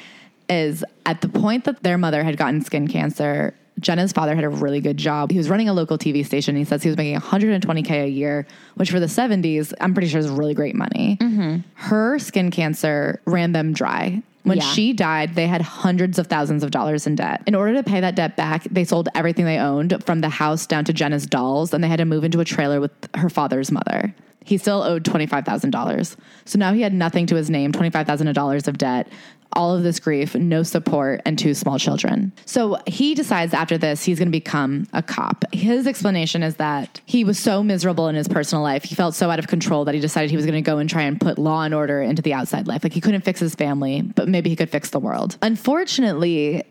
is 0.50 0.84
at 1.06 1.22
the 1.22 1.30
point 1.30 1.66
that 1.66 1.84
their 1.84 1.98
mother 1.98 2.24
had 2.24 2.38
gotten 2.38 2.62
skin 2.62 2.88
cancer. 2.88 3.54
Jenna's 3.80 4.14
father 4.14 4.36
had 4.36 4.44
a 4.44 4.50
really 4.50 4.80
good 4.80 4.98
job. 4.98 5.32
He 5.32 5.38
was 5.38 5.50
running 5.50 5.68
a 5.68 5.74
local 5.74 5.98
TV 5.98 6.26
station. 6.26 6.56
He 6.56 6.64
says 6.64 6.82
he 6.82 6.90
was 6.90 6.98
making 6.98 7.20
120K 7.20 8.06
a 8.06 8.08
year, 8.08 8.48
which 8.76 8.90
for 8.90 9.00
the 9.00 9.08
70s, 9.08 9.74
I'm 9.82 9.94
pretty 9.94 10.08
sure 10.08 10.20
is 10.20 10.30
really 10.30 10.54
great 10.54 10.76
money. 10.76 11.18
Mm-hmm. 11.20 11.58
Her 11.74 12.20
skin 12.20 12.52
cancer 12.52 13.22
ran 13.26 13.52
them 13.52 13.74
dry. 13.74 14.24
When 14.46 14.60
Yeah. 14.60 14.64
she 14.74 14.94
died, 14.94 15.34
they 15.34 15.48
had 15.48 15.62
hundreds 15.62 16.20
of 16.20 16.28
thousands 16.28 16.64
of 16.64 16.70
dollars 16.72 17.08
in 17.08 17.16
debt. 17.16 17.42
In 17.48 17.56
order 17.56 17.74
to 17.74 17.84
pay 17.84 18.00
that 18.00 18.16
debt 18.16 18.38
back, 18.38 18.64
they 18.70 18.84
sold 18.84 19.10
everything 19.16 19.44
they 19.46 19.58
owned 19.58 20.02
from 20.06 20.22
the 20.22 20.30
house 20.30 20.68
down 20.68 20.86
to 20.86 20.94
Jenna's 20.94 21.26
dolls, 21.26 21.74
and 21.74 21.84
they 21.84 21.88
had 21.88 21.98
to 21.98 22.06
move 22.06 22.24
into 22.24 22.40
a 22.40 22.46
trailer 22.46 22.80
with 22.80 22.92
her 23.16 23.30
father's 23.30 23.72
mother. 23.72 24.14
He 24.44 24.58
still 24.60 24.84
owed 24.84 25.04
$25,000. 25.04 26.16
So 26.46 26.60
now 26.60 26.74
he 26.74 26.82
had 26.82 26.94
nothing 26.94 27.26
to 27.26 27.36
his 27.36 27.50
name, 27.50 27.72
$25,000 27.72 28.68
of 28.68 28.78
debt, 28.78 29.08
all 29.54 29.76
of 29.76 29.84
this 29.84 30.00
grief, 30.00 30.36
no 30.36 30.64
support, 30.64 31.22
and 31.26 31.40
two 31.40 31.54
small 31.54 31.80
children. 31.80 32.34
So 32.46 32.78
he 32.88 33.16
decides 33.16 33.54
after 33.54 33.78
this 33.78 34.04
he's 34.04 34.20
going 34.20 34.28
to 34.28 34.32
become 34.32 34.88
a 34.94 35.02
cop. 35.02 35.46
His 35.54 35.88
explanation 35.88 36.44
is 36.44 36.58
that 36.58 37.02
he 37.06 37.24
was 37.24 37.40
so 37.40 37.64
miserable 37.64 38.08
in 38.08 38.16
his 38.16 38.28
personal 38.28 38.64
life, 38.64 38.84
he 38.84 38.96
felt 38.96 39.16
so 39.16 39.30
out 39.30 39.40
of 39.40 39.48
control 39.48 39.86
that 39.86 39.96
he 39.96 40.02
decided 40.02 40.30
he 40.30 40.36
was 40.36 40.46
going 40.46 40.62
to 40.62 40.70
go 40.70 40.78
and 40.78 40.90
try 40.90 41.04
and 41.04 41.20
put 41.20 41.38
law 41.38 41.64
and 41.64 41.74
order 41.74 42.02
into 42.02 42.22
the 42.22 42.34
outside 42.34 42.68
life. 42.68 42.84
Like 42.84 42.94
he 42.94 43.02
couldn't 43.02 43.22
fix 43.22 43.40
his 43.40 43.56
family, 43.56 44.02
but 44.02 44.28
maybe 44.28 44.50
he 44.50 44.56
could 44.56 44.70
fix 44.70 44.90
the 44.90 45.00
world. 45.00 45.38
Unfortunately, 45.42 46.64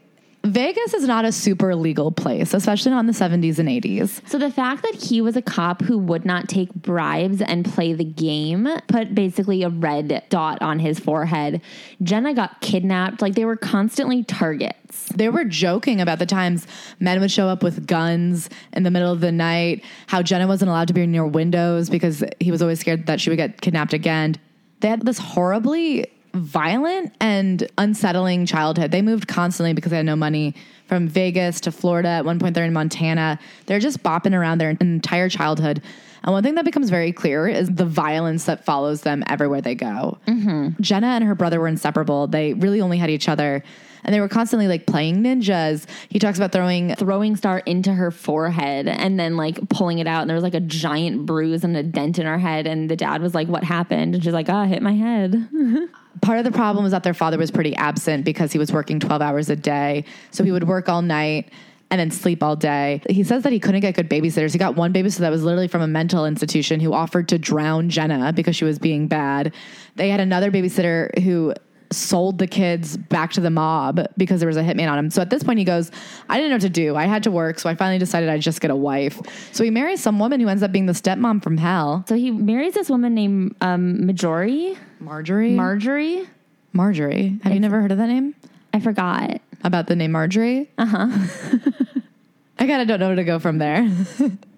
Vegas 0.44 0.92
is 0.92 1.04
not 1.04 1.24
a 1.24 1.32
super 1.32 1.74
legal 1.74 2.12
place, 2.12 2.52
especially 2.52 2.90
not 2.90 3.00
in 3.00 3.06
the 3.06 3.12
70s 3.12 3.58
and 3.58 3.66
80s. 3.66 4.20
So 4.28 4.38
the 4.38 4.50
fact 4.50 4.82
that 4.82 4.94
he 4.94 5.22
was 5.22 5.36
a 5.36 5.42
cop 5.42 5.80
who 5.80 5.96
would 5.96 6.26
not 6.26 6.48
take 6.48 6.72
bribes 6.74 7.40
and 7.40 7.64
play 7.64 7.94
the 7.94 8.04
game 8.04 8.68
put 8.86 9.14
basically 9.14 9.62
a 9.62 9.70
red 9.70 10.22
dot 10.28 10.60
on 10.60 10.80
his 10.80 11.00
forehead. 11.00 11.62
Jenna 12.02 12.34
got 12.34 12.60
kidnapped. 12.60 13.22
Like 13.22 13.36
they 13.36 13.46
were 13.46 13.56
constantly 13.56 14.22
targets. 14.22 15.08
They 15.14 15.30
were 15.30 15.46
joking 15.46 16.02
about 16.02 16.18
the 16.18 16.26
times 16.26 16.66
men 17.00 17.20
would 17.20 17.30
show 17.30 17.48
up 17.48 17.62
with 17.62 17.86
guns 17.86 18.50
in 18.74 18.82
the 18.82 18.90
middle 18.90 19.10
of 19.10 19.20
the 19.20 19.32
night, 19.32 19.82
how 20.08 20.22
Jenna 20.22 20.46
wasn't 20.46 20.68
allowed 20.68 20.88
to 20.88 20.94
be 20.94 21.06
near 21.06 21.26
windows 21.26 21.88
because 21.88 22.22
he 22.38 22.50
was 22.50 22.60
always 22.60 22.80
scared 22.80 23.06
that 23.06 23.18
she 23.18 23.30
would 23.30 23.36
get 23.36 23.62
kidnapped 23.62 23.94
again. 23.94 24.34
They 24.80 24.88
had 24.88 25.06
this 25.06 25.18
horribly 25.18 26.06
violent 26.34 27.14
and 27.20 27.68
unsettling 27.78 28.46
childhood. 28.46 28.90
They 28.90 29.02
moved 29.02 29.28
constantly 29.28 29.72
because 29.72 29.90
they 29.90 29.96
had 29.96 30.06
no 30.06 30.16
money 30.16 30.54
from 30.86 31.08
Vegas 31.08 31.60
to 31.62 31.72
Florida. 31.72 32.08
At 32.08 32.24
one 32.24 32.38
point, 32.38 32.54
they're 32.54 32.64
in 32.64 32.72
Montana. 32.72 33.38
They're 33.66 33.80
just 33.80 34.02
bopping 34.02 34.36
around 34.36 34.58
their 34.58 34.70
entire 34.70 35.28
childhood. 35.28 35.82
And 36.22 36.32
one 36.32 36.42
thing 36.42 36.54
that 36.54 36.64
becomes 36.64 36.90
very 36.90 37.12
clear 37.12 37.46
is 37.46 37.68
the 37.68 37.84
violence 37.84 38.44
that 38.44 38.64
follows 38.64 39.02
them 39.02 39.22
everywhere 39.26 39.60
they 39.60 39.74
go. 39.74 40.18
Mm-hmm. 40.26 40.82
Jenna 40.82 41.08
and 41.08 41.24
her 41.24 41.34
brother 41.34 41.60
were 41.60 41.68
inseparable. 41.68 42.26
They 42.26 42.54
really 42.54 42.80
only 42.80 42.98
had 42.98 43.10
each 43.10 43.28
other. 43.28 43.62
And 44.04 44.14
they 44.14 44.20
were 44.20 44.28
constantly 44.28 44.68
like 44.68 44.86
playing 44.86 45.22
ninjas. 45.22 45.86
He 46.08 46.18
talks 46.18 46.38
about 46.38 46.52
throwing 46.52 46.94
Throwing 46.96 47.36
star 47.36 47.58
into 47.60 47.92
her 47.92 48.10
forehead 48.10 48.86
and 48.86 49.18
then 49.18 49.36
like 49.36 49.68
pulling 49.68 49.98
it 49.98 50.06
out. 50.06 50.20
And 50.22 50.30
there 50.30 50.34
was 50.34 50.44
like 50.44 50.54
a 50.54 50.60
giant 50.60 51.26
bruise 51.26 51.64
and 51.64 51.76
a 51.76 51.82
dent 51.82 52.18
in 52.18 52.26
her 52.26 52.38
head. 52.38 52.66
And 52.66 52.90
the 52.90 52.96
dad 52.96 53.22
was 53.22 53.34
like, 53.34 53.48
What 53.48 53.64
happened? 53.64 54.14
And 54.14 54.24
she's 54.24 54.32
like, 54.32 54.48
Oh, 54.48 54.56
I 54.56 54.66
hit 54.66 54.82
my 54.82 54.92
head. 54.92 55.48
part 56.22 56.38
of 56.38 56.44
the 56.44 56.52
problem 56.52 56.84
was 56.84 56.92
that 56.92 57.02
their 57.02 57.14
father 57.14 57.38
was 57.38 57.50
pretty 57.50 57.74
absent 57.76 58.24
because 58.24 58.52
he 58.52 58.58
was 58.58 58.72
working 58.72 59.00
12 59.00 59.22
hours 59.22 59.50
a 59.50 59.56
day. 59.56 60.04
So 60.30 60.44
he 60.44 60.52
would 60.52 60.64
work 60.64 60.88
all 60.88 61.02
night 61.02 61.50
and 61.90 62.00
then 62.00 62.10
sleep 62.10 62.42
all 62.42 62.56
day. 62.56 63.02
He 63.08 63.22
says 63.22 63.42
that 63.44 63.52
he 63.52 63.60
couldn't 63.60 63.80
get 63.80 63.94
good 63.94 64.08
babysitters. 64.08 64.52
He 64.52 64.58
got 64.58 64.74
one 64.74 64.92
babysitter 64.92 65.18
that 65.18 65.30
was 65.30 65.44
literally 65.44 65.68
from 65.68 65.82
a 65.82 65.86
mental 65.86 66.26
institution 66.26 66.80
who 66.80 66.92
offered 66.92 67.28
to 67.28 67.38
drown 67.38 67.88
Jenna 67.88 68.32
because 68.32 68.56
she 68.56 68.64
was 68.64 68.78
being 68.78 69.06
bad. 69.06 69.54
They 69.96 70.08
had 70.08 70.20
another 70.20 70.50
babysitter 70.50 71.16
who 71.22 71.54
sold 71.96 72.38
the 72.38 72.46
kids 72.46 72.96
back 72.96 73.32
to 73.32 73.40
the 73.40 73.50
mob 73.50 74.06
because 74.16 74.40
there 74.40 74.46
was 74.46 74.56
a 74.56 74.62
hitman 74.62 74.90
on 74.90 74.98
him. 74.98 75.10
So 75.10 75.22
at 75.22 75.30
this 75.30 75.42
point 75.42 75.58
he 75.58 75.64
goes, 75.64 75.90
I 76.28 76.36
didn't 76.36 76.50
know 76.50 76.56
what 76.56 76.62
to 76.62 76.68
do. 76.68 76.96
I 76.96 77.06
had 77.06 77.22
to 77.24 77.30
work, 77.30 77.58
so 77.58 77.68
I 77.68 77.74
finally 77.74 77.98
decided 77.98 78.28
I'd 78.28 78.40
just 78.40 78.60
get 78.60 78.70
a 78.70 78.76
wife. 78.76 79.20
So 79.52 79.64
he 79.64 79.70
marries 79.70 80.00
some 80.00 80.18
woman 80.18 80.40
who 80.40 80.48
ends 80.48 80.62
up 80.62 80.72
being 80.72 80.86
the 80.86 80.92
stepmom 80.92 81.42
from 81.42 81.56
hell. 81.58 82.04
So 82.08 82.14
he 82.14 82.30
marries 82.30 82.74
this 82.74 82.90
woman 82.90 83.14
named 83.14 83.56
um, 83.60 83.98
Majori, 84.02 84.76
Marjorie? 85.00 85.52
Marjorie. 85.54 86.26
Marjorie. 86.72 87.38
Have 87.42 87.54
you 87.54 87.60
never 87.60 87.80
heard 87.80 87.92
of 87.92 87.98
that 87.98 88.08
name? 88.08 88.34
I 88.72 88.80
forgot. 88.80 89.40
about 89.62 89.86
the 89.86 89.96
name 89.96 90.12
Marjorie. 90.12 90.70
Uh 90.76 90.86
huh. 90.86 91.08
I 92.58 92.66
kind 92.66 92.82
of 92.82 92.88
don't 92.88 93.00
know 93.00 93.06
where 93.08 93.16
to 93.16 93.24
go 93.24 93.38
from 93.38 93.58
there. 93.58 93.88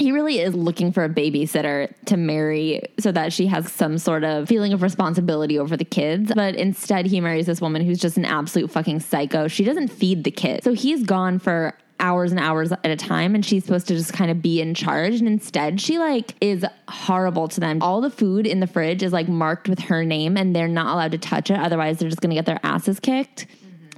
He 0.00 0.12
really 0.12 0.40
is 0.40 0.54
looking 0.54 0.92
for 0.92 1.04
a 1.04 1.10
babysitter 1.10 1.92
to 2.06 2.16
marry 2.16 2.80
so 2.98 3.12
that 3.12 3.34
she 3.34 3.46
has 3.48 3.70
some 3.70 3.98
sort 3.98 4.24
of 4.24 4.48
feeling 4.48 4.72
of 4.72 4.80
responsibility 4.80 5.58
over 5.58 5.76
the 5.76 5.84
kids. 5.84 6.32
But 6.34 6.56
instead, 6.56 7.04
he 7.04 7.20
marries 7.20 7.44
this 7.44 7.60
woman 7.60 7.84
who's 7.84 7.98
just 7.98 8.16
an 8.16 8.24
absolute 8.24 8.70
fucking 8.70 9.00
psycho. 9.00 9.46
She 9.46 9.62
doesn't 9.62 9.88
feed 9.88 10.24
the 10.24 10.30
kids. 10.30 10.64
So 10.64 10.72
he's 10.72 11.02
gone 11.04 11.38
for 11.38 11.74
hours 11.98 12.30
and 12.30 12.40
hours 12.40 12.72
at 12.72 12.86
a 12.86 12.96
time 12.96 13.34
and 13.34 13.44
she's 13.44 13.62
supposed 13.62 13.88
to 13.88 13.94
just 13.94 14.14
kind 14.14 14.30
of 14.30 14.40
be 14.40 14.62
in 14.62 14.72
charge 14.72 15.16
and 15.16 15.28
instead 15.28 15.78
she 15.78 15.98
like 15.98 16.34
is 16.40 16.64
horrible 16.88 17.46
to 17.46 17.60
them 17.60 17.82
all 17.82 18.00
the 18.00 18.08
food 18.08 18.46
in 18.46 18.58
the 18.60 18.66
fridge 18.66 19.02
is 19.02 19.12
like 19.12 19.28
marked 19.28 19.68
with 19.68 19.78
her 19.78 20.02
name 20.02 20.38
and 20.38 20.56
they're 20.56 20.66
not 20.66 20.94
allowed 20.94 21.12
to 21.12 21.18
touch 21.18 21.50
it 21.50 21.58
otherwise 21.58 21.98
they're 21.98 22.08
just 22.08 22.22
going 22.22 22.30
to 22.30 22.34
get 22.34 22.46
their 22.46 22.58
asses 22.62 22.98
kicked 23.00 23.46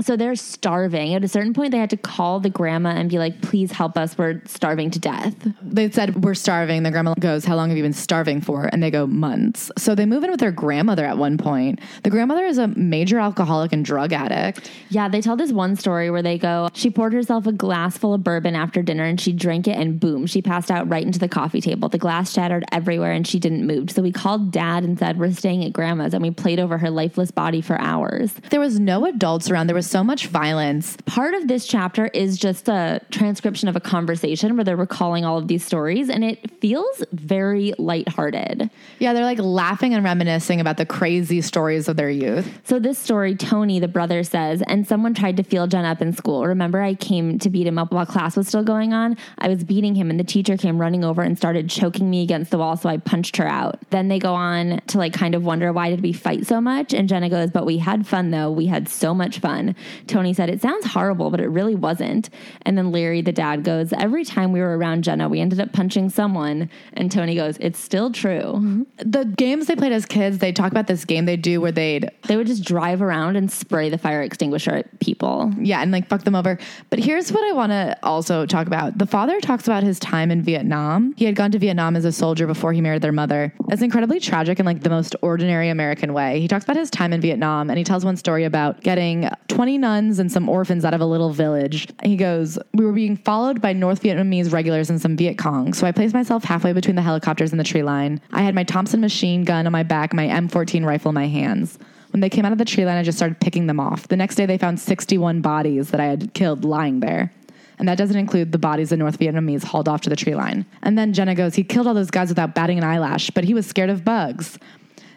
so 0.05 0.17
they're 0.17 0.37
starving. 0.37 1.15
At 1.15 1.25
a 1.25 1.29
certain 1.29 1.55
point, 1.55 1.73
they 1.73 1.79
had 1.79 1.91
to 1.91 1.97
call 1.97 2.41
the 2.41 2.51
grandma 2.51 2.91
and 2.91 3.09
be 3.09 3.19
like, 3.19 3.41
please 3.43 3.73
help 3.73 3.97
us. 3.97 4.17
We're 4.19 4.43
starving 4.47 4.91
to 4.93 4.99
death. 4.99 5.35
They 5.63 5.91
said, 5.91 6.25
We're 6.25 6.35
starving. 6.35 6.83
The 6.83 6.91
grandma 6.91 7.15
goes, 7.15 7.45
How 7.45 7.57
long 7.57 7.69
have 7.69 7.77
you 7.77 7.83
been 7.83 7.93
starving 7.93 8.41
for? 8.41 8.69
And 8.73 8.83
they 8.83 8.91
go, 8.91 9.07
Months. 9.07 9.71
So 9.79 9.95
they 9.95 10.07
move 10.07 10.25
in 10.25 10.31
with 10.31 10.41
their 10.41 10.53
grandmother 10.53 11.05
at 11.05 11.19
one 11.19 11.39
point. 11.39 11.81
The 12.03 12.11
grandmother 12.11 12.45
is 12.45 12.59
a 12.59 12.69
major 12.69 13.19
alcoholic 13.19 13.73
and 13.73 13.85
drug 13.85 14.13
addict. 14.13 14.71
Yeah, 14.89 15.09
they 15.09 15.21
tell 15.21 15.37
this 15.37 15.53
one 15.53 15.77
story 15.77 16.11
where 16.11 16.23
they 16.23 16.39
go, 16.39 16.69
she 16.75 16.91
poured 16.91 17.13
herself 17.13 17.47
a 17.47 17.53
glass 17.53 17.97
full 17.99 18.15
of 18.15 18.25
bourbon 18.25 18.55
after 18.55 18.83
dinner 18.83 19.05
and 19.05 19.21
she 19.21 19.33
drank 19.33 19.69
it 19.69 19.77
and 19.77 19.99
boom, 19.99 20.27
she 20.27 20.43
passed 20.43 20.71
out 20.71 20.89
right 20.89 21.05
into 21.05 21.19
the 21.19 21.29
coffee 21.29 21.61
table. 21.61 21.89
The 21.89 21.99
glass 21.99 22.33
shattered 22.33 22.65
everywhere 22.73 23.13
and 23.13 23.27
she 23.27 23.39
didn't 23.39 23.67
move. 23.67 23.91
So 23.91 24.03
we 24.03 24.13
called 24.13 24.53
dad 24.53 24.85
and 24.85 24.99
said, 24.99 25.19
We're 25.19 25.33
staying 25.33 25.65
at 25.65 25.73
grandma's 25.73 26.15
and 26.15 26.23
we 26.23 26.31
played 26.31 26.61
over 26.61 26.79
her 26.79 26.91
lifeless 26.91 27.31
body 27.31 27.61
for 27.61 27.81
hours. 27.81 28.33
There 28.51 28.61
was 28.61 28.79
no 28.79 29.07
adults 29.07 29.51
around. 29.51 29.67
There 29.67 29.77
was 29.77 29.87
so 29.93 30.03
much 30.03 30.29
violence. 30.29 30.97
Part 31.05 31.35
of 31.35 31.49
this 31.49 31.67
chapter 31.67 32.07
is 32.07 32.39
just 32.39 32.67
a 32.67 33.03
transcription 33.11 33.69
of 33.69 33.77
a 33.77 33.81
conversation 33.81 34.57
where 34.57 34.65
they're 34.65 34.75
recalling 34.75 35.27
all 35.27 35.37
of 35.37 35.49
these 35.49 35.63
stories 35.65 36.09
and 36.09 36.25
it 36.25 36.51
feels 36.63 37.05
very 37.13 37.75
lighthearted. 37.77 38.71
Yeah, 39.01 39.13
they're 39.13 39.23
like 39.23 39.39
laughing 39.39 39.93
and 39.93 40.03
reminiscing 40.03 40.63
about 40.63 40.79
the 40.79 40.87
crazy 40.87 41.43
stories 41.43 41.89
of 41.89 41.97
their 41.97 42.09
youth. 42.09 42.51
So 42.65 42.79
this 42.79 42.99
story, 42.99 43.35
Tony, 43.35 43.81
the 43.81 43.89
brother 43.89 44.25
says, 44.25 44.63
and 44.67 44.89
someone 44.89 45.13
tried 45.13 45.37
to 45.37 45.43
feel 45.43 45.67
Jen 45.67 45.85
up 45.85 46.01
in 46.01 46.15
school. 46.15 46.47
Remember, 46.47 46.81
I 46.81 46.95
came 46.95 47.39
to 47.41 47.51
beat 47.51 47.67
him 47.67 47.79
up 47.79 47.93
while 47.93 48.07
class 48.07 48.35
was 48.35 48.49
still 48.49 48.65
going 48.65 48.95
on. 48.95 49.19
I 49.39 49.49
was 49.49 49.63
beating 49.63 49.95
him, 49.95 50.09
and 50.09 50.19
the 50.19 50.25
teacher 50.25 50.57
came 50.57 50.81
running 50.81 51.05
over 51.05 51.21
and 51.21 51.37
started 51.37 51.69
choking 51.69 52.09
me 52.09 52.23
against 52.23 52.51
the 52.51 52.57
wall. 52.57 52.79
So 52.79 52.89
I 52.89 52.97
punched 52.97 53.37
her 53.37 53.47
out. 53.47 53.79
Then 53.91 54.09
they 54.09 54.19
go 54.19 54.33
on 54.33 54.81
to 54.87 54.97
like 54.97 55.13
kind 55.13 55.35
of 55.35 55.45
wonder 55.45 55.71
why 55.71 55.91
did 55.91 56.01
we 56.01 56.15
fight 56.15 56.47
so 56.47 56.61
much? 56.61 56.95
And 56.95 57.09
Jenna 57.09 57.29
goes, 57.29 57.51
but 57.51 57.67
we 57.67 57.77
had 57.77 58.07
fun 58.07 58.31
though. 58.31 58.51
We 58.51 58.67
had 58.67 58.89
so 58.89 59.13
much 59.13 59.41
fun. 59.41 59.72
Tony 60.07 60.33
said, 60.35 60.49
it 60.49 60.61
sounds 60.61 60.87
horrible, 60.87 61.31
but 61.31 61.41
it 61.41 61.49
really 61.49 61.75
wasn't. 61.75 62.31
And 62.63 62.77
then 62.77 62.93
Larry, 62.93 63.23
the 63.23 63.33
dad, 63.33 63.65
goes, 63.65 63.93
every 63.93 64.25
time 64.25 64.53
we 64.53 64.61
were 64.61 64.77
around 64.77 65.05
Jenna, 65.05 65.29
we 65.29 65.41
ended 65.41 65.61
up 65.61 65.73
punching 65.73 66.11
someone. 66.11 66.71
And 66.95 67.11
Tony 67.11 67.35
goes, 67.35 67.57
it's 67.61 67.79
still 67.79 68.11
true. 68.11 68.87
The 68.97 69.25
games 69.25 69.67
they 69.67 69.77
played 69.77 69.93
as 69.93 70.07
kids, 70.07 70.39
they 70.39 70.53
talk 70.53 70.71
about 70.71 70.87
this 70.87 71.05
game 71.05 71.25
they 71.27 71.37
do 71.37 71.61
where 71.61 71.73
they'd 71.73 72.11
They 72.27 72.37
would 72.37 72.47
just 72.47 72.65
drive 72.65 73.03
around 73.03 73.37
and 73.37 73.51
spray 73.51 73.89
the 73.91 73.99
fire 73.99 74.23
extinguisher 74.23 74.73
at 74.73 75.01
people. 75.01 75.53
yeah, 75.61 75.83
and 75.83 75.93
like 75.93 76.09
fuck 76.09 76.25
them 76.25 76.35
over. 76.35 76.59
But 76.91 76.99
here's 76.99 77.33
what 77.33 77.45
I 77.49 77.53
want 77.53 77.71
to 77.71 77.97
also 78.03 78.47
talk 78.47 78.67
about. 78.67 78.99
The 78.99 79.07
father 79.07 79.41
talks 79.41 79.67
about 79.67 79.83
his 79.83 79.99
time 79.99 80.31
in 80.31 80.43
Vietnam. 80.43 81.15
He 81.17 81.25
had 81.25 81.37
gone 81.37 81.51
to 81.53 81.59
Vietnam 81.59 81.97
as 81.97 82.05
a 82.05 82.13
soldier 82.13 82.47
before 82.47 82.73
he 82.73 82.81
married 82.81 83.03
their 83.03 83.13
mother. 83.13 83.55
It's 83.69 83.83
incredibly 83.83 84.19
tragic 84.21 84.59
in 84.59 84.67
like 84.67 84.83
the 84.83 84.91
most 84.91 85.15
ordinary 85.23 85.69
American 85.69 86.13
way. 86.13 86.41
He 86.41 86.49
talks 86.49 86.65
about 86.65 86.77
his 86.77 86.91
time 86.91 87.13
in 87.13 87.21
Vietnam 87.21 87.71
and 87.71 87.79
he 87.79 87.85
tells 87.85 88.05
one 88.05 88.17
story 88.17 88.45
about 88.45 88.81
getting 88.81 89.29
20 89.49 89.62
nuns 89.67 90.19
and 90.19 90.31
some 90.31 90.49
orphans 90.49 90.85
out 90.85 90.95
of 90.95 91.01
a 91.01 91.07
little 91.07 91.31
village. 91.31 91.89
He 92.03 92.17
goes, 92.17 92.59
"We 92.75 92.85
were 92.85 92.93
being 92.93 93.17
followed 93.17 93.61
by 93.61 93.73
North 93.73 94.03
Vietnamese 94.03 94.53
regulars 94.53 94.91
and 94.91 95.01
some 95.01 95.17
Viet 95.17 95.39
Cong. 95.39 95.73
So 95.73 95.87
I 95.87 95.93
placed 95.93 96.15
myself 96.15 96.45
halfway 96.45 96.73
between 96.73 96.97
the 96.97 97.03
helicopters 97.03 97.53
and 97.53 97.61
the 97.61 97.65
tree 97.65 97.83
line. 97.83 98.21
I 98.33 98.43
had 98.43 98.55
my 98.55 98.65
Thompson 98.65 99.01
machine 99.01 99.45
gun 99.45 99.67
on 99.67 99.73
my 99.73 99.83
back, 99.83 100.13
my 100.13 100.27
M14 100.27 100.85
rifle 100.85 101.11
in 101.11 101.15
my 101.15 101.29
hands." 101.29 101.79
When 102.13 102.21
they 102.21 102.29
came 102.29 102.45
out 102.45 102.53
of 102.53 102.59
the 102.59 102.67
tree 102.67 102.85
line, 102.85 102.99
I 102.99 103.03
just 103.03 103.17
started 103.17 103.41
picking 103.41 103.67
them 103.67 103.81
off. 103.81 104.09
The 104.09 104.19
next 104.19 104.35
day, 104.35 104.45
they 104.45 104.59
found 104.59 104.79
61 104.79 105.41
bodies 105.41 105.91
that 105.91 106.01
I 106.01 106.05
had 106.05 106.35
killed 106.35 106.63
lying 106.63 107.01
there. 107.01 107.33
And 107.79 107.89
that 107.89 107.99
doesn't 107.99 108.17
include 108.17 108.53
the 108.53 108.59
bodies 108.59 108.91
the 108.91 108.97
North 108.97 109.19
Vietnamese 109.19 109.65
hauled 109.65 109.89
off 109.89 110.03
to 110.03 110.11
the 110.11 110.17
tree 110.17 110.35
line. 110.35 110.67
And 110.83 110.97
then 110.97 111.13
Jenna 111.15 111.35
goes, 111.35 111.55
He 111.55 111.65
killed 111.65 111.87
all 111.87 111.95
those 111.95 112.11
guys 112.11 112.29
without 112.29 112.55
batting 112.55 112.79
an 112.79 112.85
eyelash, 112.85 113.31
but 113.31 113.45
he 113.45 113.55
was 113.55 113.67
scared 113.67 113.91
of 113.91 114.05
bugs. 114.05 114.59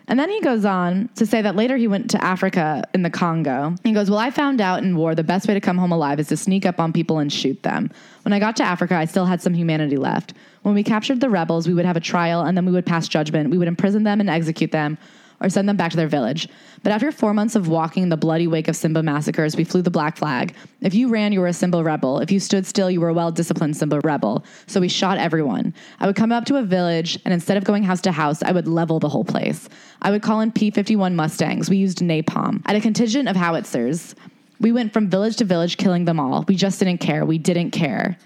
And 0.08 0.20
then 0.20 0.30
he 0.30 0.40
goes 0.42 0.66
on 0.66 1.10
to 1.16 1.26
say 1.26 1.42
that 1.42 1.56
later 1.56 1.78
he 1.78 1.88
went 1.88 2.12
to 2.12 2.24
Africa 2.24 2.84
in 2.94 3.02
the 3.02 3.10
Congo. 3.10 3.76
He 3.84 3.92
goes, 3.92 4.10
Well, 4.10 4.20
I 4.20 4.30
found 4.30 4.62
out 4.62 4.84
in 4.84 4.96
war 4.96 5.16
the 5.16 5.24
best 5.24 5.48
way 5.48 5.54
to 5.54 5.62
come 5.62 5.78
home 5.78 5.92
alive 5.92 6.20
is 6.20 6.28
to 6.28 6.38
sneak 6.38 6.66
up 6.66 6.80
on 6.80 6.94
people 6.94 7.20
and 7.20 7.34
shoot 7.34 7.62
them. 7.64 7.90
When 8.24 8.34
I 8.34 8.40
got 8.40 8.56
to 8.58 8.64
Africa, 8.64 8.96
I 8.96 9.06
still 9.06 9.26
had 9.26 9.42
some 9.42 9.54
humanity 9.54 9.98
left. 9.98 10.34
When 10.62 10.76
we 10.76 10.84
captured 10.84 11.22
the 11.22 11.30
rebels, 11.30 11.68
we 11.68 11.74
would 11.74 11.86
have 11.86 11.98
a 11.98 12.02
trial 12.02 12.42
and 12.42 12.56
then 12.56 12.66
we 12.66 12.72
would 12.72 12.86
pass 12.86 13.08
judgment. 13.08 13.50
We 13.50 13.58
would 13.58 13.68
imprison 13.68 14.04
them 14.04 14.20
and 14.20 14.30
execute 14.30 14.72
them 14.72 14.98
or 15.46 15.50
send 15.50 15.70
them 15.70 15.78
back 15.78 15.92
to 15.92 15.98
their 15.98 16.08
village. 16.08 16.50
But 16.82 16.92
after 16.92 17.12
four 17.12 17.34
months 17.34 17.56
of 17.56 17.68
walking 17.68 18.10
the 18.10 18.18
bloody 18.18 18.48
wake 18.48 18.68
of 18.68 18.76
Simba 18.76 19.04
massacres, 19.04 19.56
we 19.56 19.64
flew 19.64 19.84
the 19.84 19.92
black 19.92 20.18
flag. 20.18 20.56
If 20.82 20.96
you 20.96 21.08
ran, 21.08 21.32
you 21.32 21.40
were 21.40 21.48
a 21.48 21.54
Simba 21.54 21.84
rebel. 21.84 22.20
If 22.20 22.32
you 22.32 22.40
stood 22.40 22.66
still, 22.66 22.90
you 22.90 23.00
were 23.00 23.10
a 23.10 23.14
well 23.14 23.32
disciplined 23.32 23.78
Simba 23.78 24.00
rebel. 24.00 24.44
So 24.66 24.82
we 24.82 24.88
shot 24.88 25.20
everyone. 25.20 25.76
I 26.00 26.08
would 26.08 26.16
come 26.16 26.32
up 26.32 26.46
to 26.46 26.58
a 26.58 26.64
village, 26.64 27.20
and 27.24 27.34
instead 27.34 27.58
of 27.58 27.64
going 27.64 27.84
house 27.84 28.02
to 28.02 28.12
house, 28.12 28.42
I 28.42 28.52
would 28.52 28.68
level 28.68 29.00
the 29.00 29.10
whole 29.10 29.24
place. 29.24 29.70
I 30.02 30.10
would 30.10 30.24
call 30.24 30.42
in 30.42 30.52
P 30.52 30.72
51 30.72 31.16
Mustangs. 31.16 31.70
We 31.70 31.78
used 31.78 32.00
napalm. 32.00 32.66
Had 32.66 32.76
a 32.76 32.82
contingent 32.82 33.30
of 33.30 33.36
howitzers. 33.36 34.16
We 34.60 34.72
went 34.72 34.94
from 34.94 35.10
village 35.10 35.36
to 35.38 35.46
village 35.46 35.78
killing 35.78 36.06
them 36.06 36.20
all. 36.20 36.44
We 36.48 36.56
just 36.56 36.80
didn't 36.80 37.00
care. 37.00 37.24
We 37.24 37.38
didn't 37.38 37.72
care. 37.72 38.18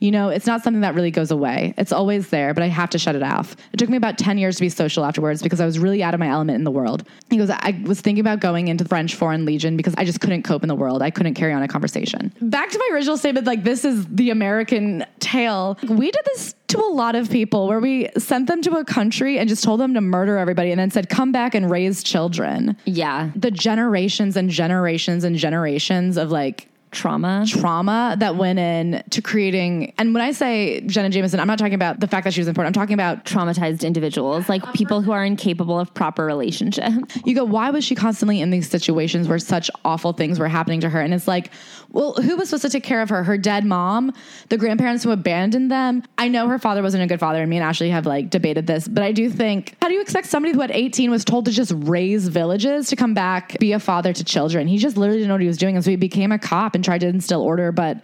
You 0.00 0.10
know, 0.12 0.28
it's 0.28 0.46
not 0.46 0.62
something 0.62 0.82
that 0.82 0.94
really 0.94 1.10
goes 1.10 1.30
away. 1.32 1.74
It's 1.76 1.90
always 1.92 2.28
there, 2.30 2.54
but 2.54 2.62
I 2.62 2.68
have 2.68 2.90
to 2.90 2.98
shut 2.98 3.16
it 3.16 3.22
off. 3.22 3.56
It 3.72 3.78
took 3.78 3.88
me 3.88 3.96
about 3.96 4.16
10 4.16 4.38
years 4.38 4.56
to 4.56 4.60
be 4.62 4.68
social 4.68 5.04
afterwards 5.04 5.42
because 5.42 5.60
I 5.60 5.66
was 5.66 5.78
really 5.78 6.02
out 6.04 6.14
of 6.14 6.20
my 6.20 6.28
element 6.28 6.56
in 6.56 6.64
the 6.64 6.70
world. 6.70 7.02
He 7.30 7.36
goes, 7.36 7.50
I 7.50 7.80
was 7.84 8.00
thinking 8.00 8.20
about 8.20 8.38
going 8.40 8.68
into 8.68 8.84
the 8.84 8.88
French 8.88 9.16
Foreign 9.16 9.44
Legion 9.44 9.76
because 9.76 9.94
I 9.98 10.04
just 10.04 10.20
couldn't 10.20 10.44
cope 10.44 10.62
in 10.62 10.68
the 10.68 10.76
world. 10.76 11.02
I 11.02 11.10
couldn't 11.10 11.34
carry 11.34 11.52
on 11.52 11.62
a 11.64 11.68
conversation. 11.68 12.32
Back 12.40 12.70
to 12.70 12.78
my 12.78 12.90
original 12.94 13.16
statement 13.16 13.46
like, 13.46 13.64
this 13.64 13.84
is 13.84 14.06
the 14.06 14.30
American 14.30 15.04
tale. 15.18 15.76
We 15.88 16.10
did 16.12 16.22
this 16.26 16.54
to 16.68 16.78
a 16.78 16.92
lot 16.92 17.16
of 17.16 17.28
people 17.30 17.66
where 17.66 17.80
we 17.80 18.08
sent 18.18 18.46
them 18.46 18.62
to 18.62 18.76
a 18.76 18.84
country 18.84 19.38
and 19.38 19.48
just 19.48 19.64
told 19.64 19.80
them 19.80 19.94
to 19.94 20.00
murder 20.00 20.38
everybody 20.38 20.70
and 20.70 20.78
then 20.78 20.90
said, 20.90 21.08
come 21.08 21.32
back 21.32 21.54
and 21.54 21.70
raise 21.70 22.02
children 22.04 22.76
Yeah. 22.84 23.30
the 23.34 23.50
generations 23.50 24.36
and 24.36 24.48
generations 24.50 25.24
and 25.24 25.34
generations 25.36 26.16
of 26.16 26.30
like 26.30 26.68
trauma. 26.90 27.44
trauma 27.46 28.16
that 28.18 28.36
went 28.36 28.58
mm-hmm. 28.58 28.94
in 28.94 29.04
to 29.10 29.22
creating. 29.22 29.92
And 29.98 30.14
when 30.14 30.22
I 30.22 30.32
say 30.32 30.80
Jenna 30.82 31.10
Jameson, 31.10 31.40
I'm 31.40 31.46
not 31.46 31.58
talking 31.58 31.74
about 31.74 32.00
the 32.00 32.08
fact 32.08 32.24
that 32.24 32.34
she 32.34 32.40
was 32.40 32.48
important. 32.48 32.76
I'm 32.76 32.80
talking 32.80 32.94
about 32.94 33.24
Traumatized 33.24 33.84
individuals, 33.84 34.48
like 34.48 34.62
uh-huh. 34.62 34.72
people 34.72 35.02
who 35.02 35.12
are 35.12 35.24
incapable 35.24 35.78
of 35.78 35.92
proper 35.94 36.24
relationship. 36.24 36.92
you 37.24 37.34
go, 37.34 37.44
why 37.44 37.70
was 37.70 37.84
she 37.84 37.94
constantly 37.94 38.40
in 38.40 38.50
these 38.50 38.68
situations 38.68 39.28
where 39.28 39.38
such 39.38 39.70
awful 39.84 40.12
things 40.12 40.38
were 40.38 40.48
happening 40.48 40.80
to 40.80 40.88
her? 40.88 41.00
And 41.00 41.14
it's 41.14 41.28
like, 41.28 41.50
well, 41.90 42.14
who 42.14 42.36
was 42.36 42.50
supposed 42.50 42.62
to 42.62 42.70
take 42.70 42.84
care 42.84 43.00
of 43.00 43.08
her? 43.08 43.24
Her 43.24 43.38
dead 43.38 43.64
mom, 43.64 44.12
the 44.50 44.58
grandparents 44.58 45.04
who 45.04 45.10
abandoned 45.10 45.70
them. 45.70 46.02
I 46.18 46.28
know 46.28 46.48
her 46.48 46.58
father 46.58 46.82
wasn't 46.82 47.02
a 47.02 47.06
good 47.06 47.20
father, 47.20 47.40
and 47.40 47.48
me 47.48 47.56
and 47.56 47.64
Ashley 47.64 47.90
have 47.90 48.04
like 48.04 48.30
debated 48.30 48.66
this, 48.66 48.86
but 48.86 49.02
I 49.02 49.12
do 49.12 49.30
think, 49.30 49.74
how 49.80 49.88
do 49.88 49.94
you 49.94 50.00
expect 50.00 50.26
somebody 50.26 50.54
who 50.54 50.60
at 50.62 50.70
18 50.70 51.10
was 51.10 51.24
told 51.24 51.46
to 51.46 51.50
just 51.50 51.72
raise 51.74 52.28
villages 52.28 52.88
to 52.88 52.96
come 52.96 53.14
back, 53.14 53.58
be 53.58 53.72
a 53.72 53.80
father 53.80 54.12
to 54.12 54.24
children? 54.24 54.68
He 54.68 54.78
just 54.78 54.96
literally 54.96 55.20
didn't 55.20 55.28
know 55.28 55.34
what 55.34 55.40
he 55.40 55.46
was 55.46 55.58
doing. 55.58 55.76
And 55.76 55.84
so 55.84 55.90
he 55.90 55.96
became 55.96 56.30
a 56.30 56.38
cop 56.38 56.74
and 56.74 56.84
tried 56.84 57.00
to 57.00 57.06
instill 57.08 57.40
order, 57.40 57.72
but 57.72 58.02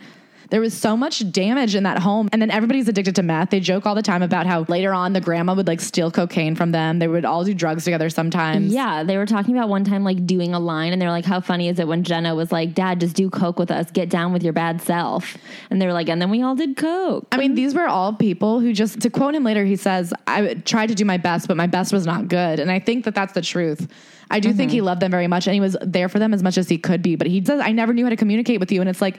there 0.51 0.61
was 0.61 0.75
so 0.75 0.97
much 0.97 1.31
damage 1.33 1.75
in 1.75 1.85
that 1.85 1.99
home. 1.99 2.29
And 2.33 2.41
then 2.41 2.51
everybody's 2.51 2.89
addicted 2.89 3.17
to 3.17 3.23
meth. 3.23 3.51
They 3.51 3.61
joke 3.61 3.87
all 3.87 3.95
the 3.95 4.03
time 4.03 4.23
about 4.23 4.47
how 4.47 4.65
later 4.69 4.93
on 4.93 5.13
the 5.13 5.21
grandma 5.21 5.55
would 5.55 5.67
like 5.67 5.81
steal 5.81 6.11
cocaine 6.11 6.55
from 6.55 6.73
them. 6.73 6.99
They 6.99 7.09
would 7.09 7.25
all 7.25 7.45
do 7.45 7.55
drugs 7.55 7.85
together 7.85 8.11
sometimes. 8.11 8.73
Yeah, 8.73 9.03
they 9.03 9.17
were 9.17 9.27
talking 9.27 9.57
about 9.57 9.69
one 9.69 9.85
time 9.85 10.05
like 10.05 10.27
doing 10.27 10.55
a 10.55 10.61
line, 10.61 10.93
and 10.93 11.01
they 11.01 11.07
were 11.07 11.13
like, 11.13 11.25
"How 11.25 11.41
funny 11.41 11.69
is 11.69 11.79
it 11.79 11.89
when 11.89 12.05
Jenna 12.05 12.35
was 12.35 12.53
like, 12.53 12.75
Dad, 12.75 13.01
just 13.01 13.17
do 13.17 13.31
coke 13.31 13.59
with 13.59 13.71
us, 13.71 13.91
get 13.91 14.09
down 14.09 14.33
with 14.33 14.43
your 14.43 14.53
bad 14.53 14.81
self," 14.81 15.37
and 15.71 15.81
they 15.81 15.87
were 15.87 15.93
like, 15.93 16.09
"And 16.09 16.21
then 16.21 16.31
we 16.31 16.43
all 16.43 16.55
did 16.55 16.77
coke." 16.77 17.27
I 17.33 17.37
mean, 17.37 17.55
these 17.55 17.75
were 17.75 17.87
all 17.87 18.13
people 18.13 18.61
who 18.61 18.73
just, 18.73 19.01
to 19.01 19.11
quote 19.11 19.35
him 19.35 19.45
later, 19.45 19.65
he 19.65 19.77
says, 19.77 20.13
I 20.27 20.55
tried 20.55 20.89
to 20.89 20.95
do 20.95 21.05
my 21.05 21.17
best, 21.17 21.49
but 21.49 21.57
my 21.57 21.67
best 21.67 21.93
was 21.93 22.07
not 22.07 22.29
good. 22.29 22.61
And 22.61 22.71
I 22.71 22.79
think 22.79 23.05
that 23.05 23.15
that's 23.15 23.33
the 23.33 23.43
truth. 23.43 23.89
I 24.31 24.41
do 24.41 24.53
think 24.53 24.71
mm-hmm. 24.71 24.77
he 24.77 24.81
loved 24.81 25.01
them 25.01 25.11
very 25.11 25.27
much 25.27 25.47
and 25.47 25.55
he 25.55 25.61
was 25.61 25.77
there 25.83 26.09
for 26.09 26.19
them 26.19 26.33
as 26.33 26.43
much 26.43 26.59
as 26.59 26.69
he 26.69 26.79
could 26.79 27.03
be. 27.03 27.17
But 27.17 27.27
he 27.27 27.45
says, 27.45 27.61
I 27.61 27.73
never 27.73 27.93
knew 27.93 28.05
how 28.05 28.11
to 28.11 28.17
communicate 28.17 28.61
with 28.61 28.73
you. 28.73 28.81
And 28.81 28.89
it's 28.89 29.01
like, 29.01 29.19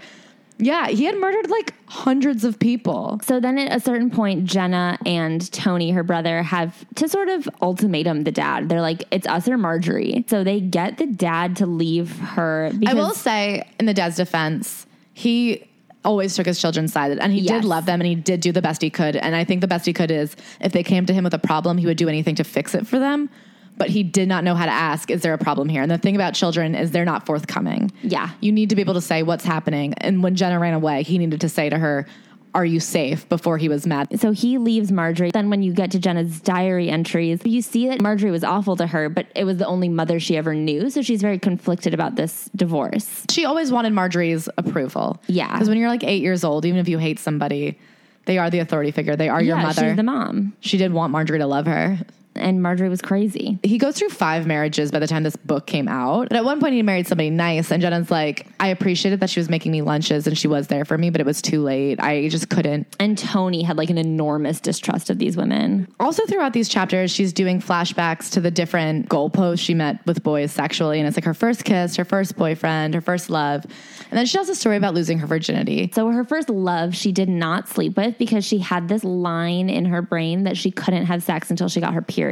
yeah, 0.58 0.88
he 0.88 1.04
had 1.06 1.18
murdered 1.18 1.50
like 1.50 1.74
hundreds 1.88 2.44
of 2.44 2.60
people. 2.60 3.20
So 3.24 3.40
then 3.40 3.58
at 3.58 3.76
a 3.76 3.80
certain 3.80 4.10
point, 4.10 4.46
Jenna 4.46 4.98
and 5.06 5.52
Tony, 5.52 5.92
her 5.92 6.04
brother, 6.04 6.44
have 6.44 6.86
to 6.96 7.10
sort 7.10 7.28
of 7.30 7.48
ultimatum 7.62 8.24
the 8.24 8.32
dad. 8.32 8.70
They're 8.70 8.82
like, 8.82 9.04
it's 9.12 9.28
us 9.28 9.48
or 9.50 9.58
Marjorie. 9.58 10.24
So 10.28 10.44
they 10.44 10.62
get 10.62 10.98
the 10.98 11.08
dad 11.08 11.58
to 11.58 11.66
leave 11.66 12.18
her 12.20 12.72
I 12.88 12.94
will 12.94 13.12
say, 13.12 13.68
in 13.80 13.86
the 13.86 13.94
dad's 13.94 14.16
defense, 14.16 14.86
he 15.14 15.68
always 16.06 16.36
took 16.36 16.46
his 16.46 16.60
children's 16.62 16.94
side 16.94 17.18
and 17.18 17.34
he 17.34 17.42
Yes. 17.42 17.62
did 17.62 17.66
love 17.66 17.86
them 17.86 18.00
and 18.00 18.08
he 18.08 18.16
did 18.16 18.40
do 18.40 18.52
the 18.52 18.62
best 18.62 18.82
he 18.82 18.90
could. 18.90 19.16
And 19.16 19.36
I 19.36 19.44
think 19.44 19.62
the 19.62 19.68
best 19.68 19.86
he 19.86 19.94
could 19.94 20.12
is 20.12 20.36
if 20.62 20.72
they 20.72 20.84
came 20.84 21.06
to 21.08 21.14
him 21.14 21.24
with 21.24 21.34
a 21.34 21.40
problem, 21.40 21.78
he 21.78 21.86
would 21.86 21.98
do 21.98 22.08
anything 22.08 22.36
to 22.36 22.44
fix 22.44 22.76
it 22.76 22.86
for 22.88 23.00
them. 23.00 23.30
But 23.78 23.90
he 23.90 24.04
did 24.04 24.28
not 24.30 24.44
know 24.46 24.56
how 24.56 24.66
to 24.66 24.72
ask, 24.72 25.12
is 25.12 25.22
there 25.22 25.34
a 25.34 25.38
problem 25.38 25.68
here? 25.68 25.82
And 25.82 25.92
the 25.92 25.98
thing 25.98 26.16
about 26.16 26.34
children 26.34 26.76
is 26.76 26.92
they're 26.92 27.04
not 27.04 27.26
forthcoming. 27.26 27.92
Yeah. 28.04 28.30
You 28.40 28.52
need 28.54 28.70
to 28.70 28.76
be 28.76 28.82
able 28.82 28.94
to 28.94 29.02
say 29.02 29.22
what's 29.22 29.44
happening. 29.44 29.94
And 29.98 30.24
when 30.24 30.36
Jenna 30.36 30.60
ran 30.60 30.74
away, 30.74 31.04
he 31.04 31.18
needed 31.18 31.42
to 31.42 31.50
say 31.50 31.70
to 31.70 31.78
her, 31.78 32.08
Are 32.54 32.66
you 32.66 32.80
safe? 32.80 33.28
before 33.28 33.58
he 33.58 33.68
was 33.68 33.86
mad. 33.86 34.18
so 34.18 34.32
he 34.32 34.58
leaves 34.58 34.94
Marjorie. 34.94 35.32
Then 35.32 35.50
when 35.50 35.62
you 35.62 35.74
get 35.74 35.92
to 35.92 36.00
Jenna's 36.00 36.40
diary 36.40 36.90
entries, 36.90 37.42
you 37.44 37.62
see 37.62 37.90
that 37.90 38.00
Marjorie 38.02 38.32
was 38.32 38.46
awful 38.46 38.78
to 38.78 38.88
her, 38.88 39.10
but 39.10 39.28
it 39.36 39.44
was 39.44 39.58
the 39.58 39.66
only 39.68 39.90
mother 39.90 40.22
she 40.22 40.38
ever 40.38 40.54
knew. 40.56 40.90
So 40.90 41.02
she's 41.02 41.22
very 41.22 41.38
conflicted 41.38 41.94
about 41.94 42.16
this 42.16 42.50
divorce. 42.56 43.26
She 43.30 43.44
always 43.44 43.74
wanted 43.74 43.92
Marjorie's 43.92 44.48
approval. 44.58 45.22
Yeah. 45.28 45.52
Because 45.52 45.68
when 45.68 45.78
you're 45.78 45.90
like 45.90 46.06
eight 46.06 46.22
years 46.22 46.46
old, 46.46 46.66
even 46.66 46.80
if 46.80 46.88
you 46.88 46.98
hate 46.98 47.20
somebody, 47.20 47.78
they 48.24 48.38
are 48.38 48.50
the 48.50 48.60
authority 48.60 48.92
figure. 48.92 49.18
They 49.18 49.28
are 49.28 49.44
your 49.44 49.58
mother. 49.58 49.90
she's 49.90 49.98
the 49.98 50.04
mom. 50.04 50.54
she 50.62 50.78
did 50.78 50.94
want 50.94 51.12
Marjorie 51.12 51.40
to 51.40 51.46
love 51.46 51.66
her. 51.66 52.00
And 52.36 52.62
Marjorie 52.62 52.90
was 52.90 53.02
crazy. 53.02 53.60
he 53.64 53.78
goes 53.78 53.98
through 53.98 54.10
five 54.10 54.46
marriages 54.46 54.92
by 54.92 55.00
the 55.00 55.08
time 55.08 55.24
this 55.24 55.36
book 55.36 55.66
came 55.66 55.88
out. 55.88 56.30
But 56.30 56.38
at 56.38 56.46
one 56.46 56.60
point, 56.60 56.74
he 56.74 56.82
married 56.82 57.08
somebody 57.08 57.30
nice, 57.30 57.72
and 57.72 57.82
Jenna's 57.82 58.12
like, 58.12 58.48
I 58.60 58.68
appreciated 58.68 59.22
that 59.22 59.30
she 59.30 59.40
was 59.40 59.50
making 59.50 59.72
me 59.72 59.82
lunches 59.82 60.28
and 60.28 60.38
she 60.38 60.48
was 60.48 60.68
there 60.68 60.86
for 60.86 60.98
me, 60.98 61.10
but 61.10 61.22
it 61.22 61.26
was 61.26 61.42
too 61.42 61.62
late. 61.62 62.00
I 62.00 62.28
just 62.30 62.50
couldn't. 62.50 62.88
And 63.00 63.18
Tony 63.18 63.64
had 63.64 63.78
like 63.78 63.90
an 63.90 63.98
enormous 63.98 64.60
distrust 64.60 65.10
of 65.10 65.18
these 65.18 65.38
women. 65.38 65.88
Also, 66.00 66.26
throughout 66.26 66.54
these 66.54 66.68
chapters, 66.68 67.12
she's 67.12 67.32
doing 67.32 67.62
flashbacks 67.62 68.32
to 68.32 68.42
the 68.42 68.52
different 68.52 69.08
goalposts 69.08 69.60
she 69.60 69.74
met 69.74 70.06
with 70.06 70.24
boys 70.24 70.52
sexually, 70.52 71.00
and 71.00 71.08
it's 71.08 71.16
like 71.16 71.26
her 71.26 71.34
first 71.34 71.64
kiss, 71.64 71.96
her 71.96 72.06
first 72.06 72.36
boyfriend, 72.36 72.94
her 72.94 73.02
first 73.02 73.30
love, 73.30 73.64
and 73.64 74.18
then 74.18 74.26
she 74.26 74.34
tells 74.34 74.50
a 74.50 74.56
story 74.56 74.78
about 74.78 74.94
losing 74.94 75.20
her 75.20 75.28
virginity. 75.28 75.90
So 75.94 76.10
her 76.10 76.24
first 76.24 76.50
love 76.50 76.96
she 76.96 77.12
did 77.12 77.30
not 77.30 77.68
sleep 77.70 77.98
with 77.98 78.18
because 78.18 78.46
she 78.46 78.60
had 78.60 78.88
this 78.88 79.04
line 79.04 79.70
in 79.70 79.86
her 79.86 80.02
brain 80.02 80.44
that 80.44 80.58
she 80.58 80.72
couldn't 80.72 81.06
have 81.06 81.24
sex 81.24 81.50
until 81.50 81.70
she 81.70 81.80
got 81.80 81.94
her 81.94 82.02
period. 82.02 82.25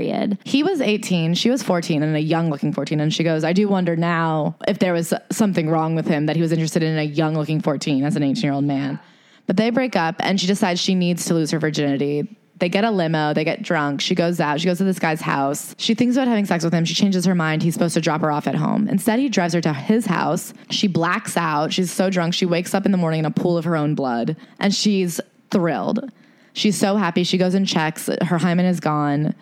He 0.44 0.64
was 0.64 0.82
18, 0.82 1.34
she 1.34 1.50
was 1.50 1.64
14, 1.64 2.04
and 2.04 2.16
a 2.16 2.20
young 2.20 2.50
looking 2.50 2.74
14. 2.74 3.00
And 3.00 3.14
she 3.14 3.24
goes, 3.24 3.44
I 3.44 3.54
do 3.54 3.68
wonder 3.68 3.96
now 3.96 4.56
if 4.68 4.80
there 4.80 4.94
was 4.94 5.14
something 5.32 5.70
wrong 5.70 5.96
with 5.96 6.08
him 6.08 6.26
that 6.28 6.36
he 6.36 6.42
was 6.42 6.52
interested 6.52 6.84
in 6.84 6.98
a 6.98 7.04
young 7.04 7.36
looking 7.36 7.62
14 7.62 8.04
as 8.04 8.16
an 8.16 8.24
18 8.24 8.44
year 8.44 8.54
old 8.54 8.66
man. 8.66 9.00
But 9.46 9.58
they 9.58 9.70
break 9.70 9.96
up, 9.96 10.16
and 10.20 10.40
she 10.40 10.48
decides 10.48 10.80
she 10.80 10.96
needs 10.96 11.26
to 11.26 11.34
lose 11.34 11.52
her 11.52 11.60
virginity. 11.60 12.38
They 12.60 12.70
get 12.70 12.86
a 12.86 12.92
limo, 12.92 13.34
they 13.34 13.44
get 13.44 13.62
drunk. 13.62 14.00
She 14.00 14.16
goes 14.16 14.40
out, 14.40 14.62
she 14.62 14.68
goes 14.68 14.78
to 14.78 14.84
this 14.84 15.00
guy's 15.00 15.20
house. 15.20 15.76
She 15.78 15.96
thinks 15.96 16.16
about 16.16 16.28
having 16.28 16.46
sex 16.46 16.64
with 16.64 16.74
him. 16.74 16.86
She 16.86 16.94
changes 16.94 17.26
her 17.26 17.36
mind. 17.36 17.62
He's 17.62 17.74
supposed 17.74 17.96
to 17.96 18.02
drop 18.02 18.22
her 18.22 18.32
off 18.32 18.48
at 18.48 18.56
home. 18.56 18.88
Instead, 18.88 19.20
he 19.20 19.28
drives 19.28 19.54
her 19.54 19.62
to 19.62 19.74
his 19.74 20.06
house. 20.06 20.54
She 20.70 20.88
blacks 20.88 21.36
out. 21.36 21.74
She's 21.74 21.92
so 21.92 22.10
drunk. 22.10 22.34
She 22.34 22.46
wakes 22.46 22.74
up 22.74 22.86
in 22.86 22.92
the 22.92 22.98
morning 22.98 23.20
in 23.20 23.26
a 23.26 23.32
pool 23.32 23.58
of 23.58 23.66
her 23.66 23.76
own 23.76 23.96
blood, 23.96 24.38
and 24.60 24.74
she's 24.74 25.20
thrilled. 25.52 26.10
She's 26.54 26.78
so 26.78 26.96
happy. 26.96 27.24
She 27.24 27.38
goes 27.38 27.56
and 27.56 27.68
checks. 27.68 28.10
Her 28.22 28.38
hymen 28.38 28.66
is 28.66 28.80
gone 28.80 29.34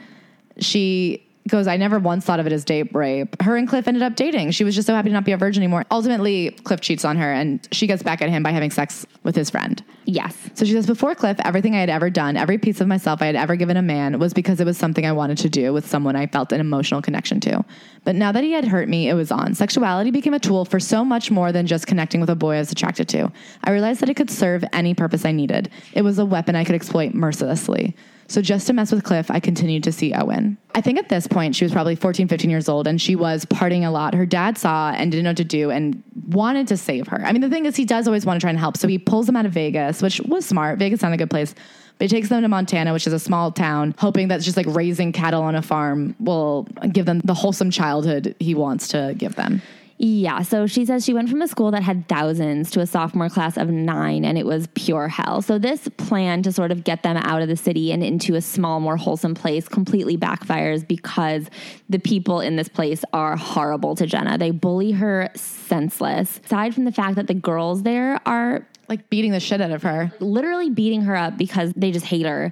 she 0.60 1.26
goes, 1.47 1.68
I 1.68 1.78
never 1.78 1.99
once 1.99 2.26
thought 2.26 2.39
of 2.39 2.45
it 2.45 2.54
as 2.54 2.64
date 2.64 2.93
rape. 2.93 3.41
Her 3.41 3.58
and 3.58 3.68
Cliff 3.68 3.88
ended 3.88 4.04
up 4.04 4.16
dating. 4.16 4.52
She 4.52 4.64
was 4.64 4.76
just 4.76 4.86
so 4.86 4.93
happy 4.93 5.10
to 5.10 5.14
not 5.14 5.26
be 5.26 5.32
a 5.32 5.38
virgin 5.38 5.64
anymore. 5.64 5.86
Ultimately, 5.89 6.52
Cliff 6.64 6.82
cheats 6.82 7.04
on 7.04 7.18
her 7.18 7.32
and 7.32 7.68
she 7.72 7.88
gets 7.88 8.04
back 8.04 8.22
at 8.22 8.30
him 8.30 8.43
by 8.43 8.52
having 8.52 8.70
sex 8.72 9.06
with 9.24 9.36
his 9.36 9.49
friend. 9.49 9.84
Yes. 10.06 10.38
So 10.54 10.66
she 10.66 10.72
says, 10.74 10.86
Before 10.86 11.16
Cliff, 11.16 11.38
everything 11.43 11.76
I 11.76 11.80
had 11.80 11.89
ever 11.89 12.10
done, 12.10 12.38
every 12.38 12.58
piece 12.58 12.80
of 12.80 12.88
myself 12.88 13.22
I 13.22 13.26
had 13.26 13.36
ever 13.36 13.56
given 13.56 13.78
a 13.78 13.82
man 13.82 14.20
was 14.20 14.34
because 14.34 14.60
it 14.60 14.66
was 14.66 14.78
something 14.78 15.06
I 15.06 15.12
wanted 15.12 15.38
to 15.39 15.49
do 15.49 15.74
with 15.74 15.88
someone 15.88 16.16
I 16.16 16.28
felt 16.28 16.52
an 16.52 16.60
emotional 16.60 17.02
connection 17.02 17.39
to. 17.41 17.66
But 18.04 18.16
now 18.16 18.32
that 18.32 18.43
he 18.43 18.52
had 18.52 18.66
hurt 18.66 18.88
me, 18.88 19.10
it 19.10 19.14
was 19.14 19.32
on. 19.32 19.54
Sexuality 19.56 20.12
became 20.12 20.34
a 20.34 20.39
tool 20.39 20.66
for 20.66 20.80
so 20.80 21.04
much 21.04 21.32
more 21.32 21.52
than 21.52 21.68
just 21.68 21.88
connecting 21.88 22.20
with 22.20 22.30
a 22.30 22.36
boy 22.36 22.56
I 22.56 22.60
was 22.60 22.72
attracted 22.72 23.10
to. 23.10 23.32
I 23.64 23.72
realized 23.72 23.99
that 24.02 24.10
it 24.10 24.16
could 24.16 24.30
serve 24.30 24.64
any 24.74 24.93
purpose 24.93 25.26
I 25.26 25.32
needed, 25.32 25.70
it 25.93 26.04
was 26.04 26.20
a 26.20 26.26
weapon 26.26 26.56
I 26.56 26.66
could 26.66 26.76
exploit 26.76 27.14
mercilessly. 27.14 27.95
So 28.32 28.41
just 28.41 28.65
to 28.67 28.73
mess 28.73 28.93
with 28.93 29.03
Cliff, 29.03 29.29
I 29.29 29.41
continued 29.41 29.84
to 29.84 29.91
see 29.91 30.13
Owen. 30.13 30.57
I 30.73 30.79
think 30.79 30.97
at 30.97 31.09
this 31.09 31.27
point, 31.27 31.53
she 31.53 31.65
was 31.65 31.73
probably 31.73 31.97
14, 31.97 32.29
15 32.29 32.49
years 32.49 32.69
old, 32.69 32.88
and 32.88 32.99
she 33.01 33.13
was 33.13 33.43
partying 33.43 33.86
a 33.86 33.89
lot. 33.89 34.13
Her 34.13 34.25
dad 34.25 34.57
saw 34.57 34.91
and 34.91 35.11
didn't 35.11 35.25
know 35.25 35.32
what 35.32 35.38
to 35.38 35.43
do 35.43 35.69
and 35.69 36.01
wanted 36.29 36.69
to 36.69 36.77
save 36.77 37.07
her. 37.07 37.21
I 37.25 37.34
mean, 37.34 37.41
the 37.41 37.49
thing 37.49 37.65
is, 37.65 37.75
he 37.75 37.84
does 37.84 38.07
always 38.07 38.25
want 38.25 38.39
to 38.39 38.43
try 38.45 38.49
and 38.49 38.57
help. 38.57 38.77
So 38.77 38.88
he 38.88 38.97
pulls 38.97 39.25
them 39.25 39.36
out 39.36 39.45
of 39.45 39.51
Vegas, 39.51 40.01
which 40.01 40.21
was 40.21 40.45
smart. 40.45 40.79
Vegas 40.79 41.01
not 41.01 41.11
a 41.11 41.17
good 41.17 41.29
place. 41.29 41.53
But 41.97 42.05
he 42.05 42.07
takes 42.07 42.29
them 42.29 42.41
to 42.41 42.47
Montana, 42.47 42.93
which 42.93 43.05
is 43.05 43.11
a 43.11 43.19
small 43.19 43.51
town, 43.51 43.95
hoping 43.97 44.29
that 44.29 44.39
just 44.39 44.55
like 44.55 44.65
raising 44.67 45.11
cattle 45.11 45.43
on 45.43 45.55
a 45.55 45.61
farm 45.61 46.15
will 46.17 46.63
give 46.89 47.05
them 47.05 47.19
the 47.25 47.34
wholesome 47.34 47.69
childhood 47.69 48.34
he 48.39 48.55
wants 48.55 48.88
to 48.88 49.13
give 49.17 49.36
them. 49.36 49.61
Yeah. 50.04 50.41
So 50.41 50.66
she 50.66 50.84
says 50.84 51.06
she 51.06 51.14
went 51.14 51.30
from 51.30 51.43
a 51.43 51.47
school 51.47 51.70
that 51.70 51.84
had 51.84 52.08
thousands 52.08 52.72
to 52.72 52.80
a 52.80 52.88
sophomore 52.88 53.30
class 53.30 53.56
of 53.56 53.70
nine, 53.70 54.26
and 54.26 54.36
it 54.36 54.47
was 54.47 54.68
pure 54.74 55.08
hell. 55.08 55.43
So 55.43 55.60
this 55.60 55.88
plan 55.97 56.41
to 56.41 56.52
sort 56.52 56.72
of 56.72 56.84
get 56.84 57.04
them 57.04 57.18
out 57.18 57.43
of 57.43 57.47
the 57.47 57.56
city 57.56 57.91
and 57.91 58.04
into 58.04 58.34
a 58.34 58.41
small, 58.41 58.80
more 58.80 58.97
wholesome 58.97 59.36
place 59.36 59.68
completely 59.68 60.18
backfires 60.18 60.88
because 60.88 61.52
the 61.88 61.99
people 61.99 62.39
in 62.39 62.56
this 62.56 62.68
place 62.68 63.04
are 63.14 63.36
horrible 63.38 63.93
to 63.93 64.08
Jenna. 64.08 64.39
They 64.39 64.49
bully 64.49 64.93
her 64.93 65.30
senseless. 65.36 66.39
Aside 66.45 66.74
from 66.74 66.86
the 66.86 66.91
fact 66.91 67.16
that 67.18 67.28
the 67.28 67.36
girls 67.36 67.84
there 67.84 68.20
are 68.26 68.68
Like 68.89 69.08
beating 69.12 69.34
the 69.34 69.39
shit 69.39 69.62
out 69.62 69.70
of 69.70 69.84
her. 69.84 70.12
literally 70.20 70.72
beating 70.72 71.04
her 71.04 71.16
up 71.16 71.38
because 71.38 71.74
they 71.76 71.91
just 71.91 72.08
hate 72.08 72.26
her. 72.26 72.52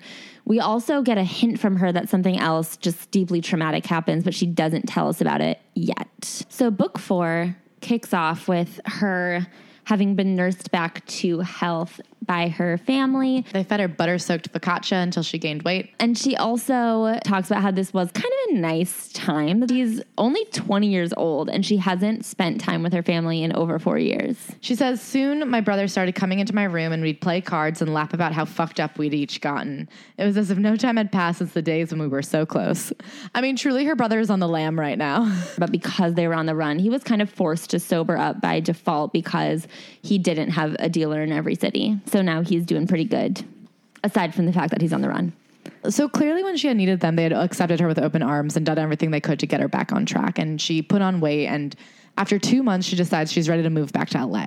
We 0.49 0.59
also 0.59 1.03
get 1.03 1.19
a 1.19 1.23
hint 1.23 1.59
from 1.59 1.75
her 1.77 1.91
that 1.91 2.09
something 2.09 2.39
else 2.39 2.75
just 2.75 3.11
deeply 3.11 3.39
traumatic 3.39 3.85
happens, 3.85 4.23
but 4.23 4.33
she 4.33 4.47
doesn't 4.47 4.87
tell 4.87 5.07
us 5.07 5.21
about 5.21 5.41
it 5.41 5.61
yet. 5.75 6.45
So, 6.49 6.71
book 6.71 6.97
four 6.97 7.55
kicks 7.81 8.15
off 8.15 8.47
with 8.47 8.81
her 8.85 9.45
having 9.83 10.15
been 10.15 10.35
nursed 10.35 10.71
back 10.71 11.05
to 11.05 11.41
health 11.41 12.01
by 12.29 12.47
her 12.47 12.77
family. 12.77 13.43
They 13.53 13.63
fed 13.63 13.79
her 13.79 13.87
butter 13.87 14.19
soaked 14.19 14.53
focaccia 14.53 15.01
until 15.01 15.23
she 15.23 15.39
gained 15.39 15.63
weight. 15.63 15.89
And 15.99 16.15
she 16.15 16.37
also 16.37 17.17
talks 17.25 17.49
about 17.49 17.63
how 17.63 17.71
this 17.71 17.91
was 17.91 18.11
kind 18.11 18.27
of 18.27 18.55
a 18.55 18.59
nice 18.59 19.11
time. 19.13 19.67
She's 19.67 19.99
only 20.15 20.45
20 20.45 20.87
years 20.87 21.11
old 21.17 21.49
and 21.49 21.65
she 21.65 21.77
hasn't 21.77 22.25
spent 22.25 22.61
time 22.61 22.83
with 22.83 22.93
her 22.93 23.01
family 23.01 23.41
in 23.41 23.51
over 23.55 23.79
four 23.79 23.97
years. 23.97 24.37
She 24.61 24.75
says, 24.75 25.01
Soon 25.01 25.49
my 25.49 25.59
brother 25.59 25.87
started 25.87 26.13
coming 26.13 26.37
into 26.37 26.53
my 26.53 26.65
room 26.65 26.93
and 26.93 27.01
we'd 27.01 27.19
play 27.19 27.41
cards 27.41 27.81
and 27.81 27.95
laugh 27.95 28.13
about 28.13 28.31
how 28.31 28.45
fucked 28.45 28.79
up 28.79 28.99
we'd 28.99 29.15
each 29.15 29.41
gotten. 29.41 29.89
It 30.19 30.23
was 30.23 30.37
as 30.37 30.51
if 30.51 30.59
no 30.59 30.75
time 30.75 30.97
had 30.97 31.11
passed 31.11 31.39
since 31.39 31.53
the 31.53 31.63
days 31.63 31.89
when 31.89 31.99
we 31.99 32.07
were 32.07 32.21
so 32.21 32.45
close. 32.45 32.93
I 33.33 33.41
mean, 33.41 33.55
truly, 33.55 33.85
her 33.85 33.95
brother 33.95 34.19
is 34.19 34.29
on 34.29 34.39
the 34.39 34.47
lam 34.47 34.79
right 34.79 34.99
now. 34.99 35.35
but 35.57 35.71
because 35.71 36.13
they 36.13 36.27
were 36.27 36.35
on 36.35 36.45
the 36.45 36.55
run, 36.55 36.77
he 36.77 36.91
was 36.91 37.03
kind 37.03 37.23
of 37.23 37.29
forced 37.31 37.71
to 37.71 37.79
sober 37.79 38.15
up 38.15 38.39
by 38.39 38.59
default 38.59 39.13
because 39.13 39.67
he 40.03 40.19
didn't 40.19 40.51
have 40.51 40.75
a 40.77 40.89
dealer 40.89 41.23
in 41.23 41.31
every 41.31 41.55
city. 41.55 41.99
So 42.05 42.18
now 42.21 42.41
he's 42.41 42.65
doing 42.65 42.87
pretty 42.87 43.05
good, 43.05 43.43
aside 44.03 44.33
from 44.33 44.45
the 44.45 44.53
fact 44.53 44.71
that 44.71 44.81
he's 44.81 44.93
on 44.93 45.01
the 45.01 45.09
run. 45.09 45.33
So 45.89 46.09
clearly, 46.09 46.43
when 46.43 46.57
she 46.57 46.67
had 46.67 46.77
needed 46.77 46.99
them, 46.99 47.15
they 47.15 47.23
had 47.23 47.33
accepted 47.33 47.79
her 47.79 47.87
with 47.87 47.99
open 47.99 48.21
arms 48.21 48.57
and 48.57 48.65
done 48.65 48.77
everything 48.77 49.11
they 49.11 49.21
could 49.21 49.39
to 49.39 49.47
get 49.47 49.61
her 49.61 49.67
back 49.67 49.91
on 49.91 50.05
track. 50.05 50.39
And 50.39 50.59
she 50.59 50.81
put 50.81 51.01
on 51.01 51.19
weight 51.19 51.47
and 51.47 51.75
After 52.19 52.37
two 52.37 52.63
months, 52.63 52.85
she 52.85 52.97
decides 52.97 53.31
she's 53.31 53.47
ready 53.47 53.63
to 53.63 53.69
move 53.69 53.93
back 53.93 54.09
to 54.09 54.25
LA. 54.25 54.45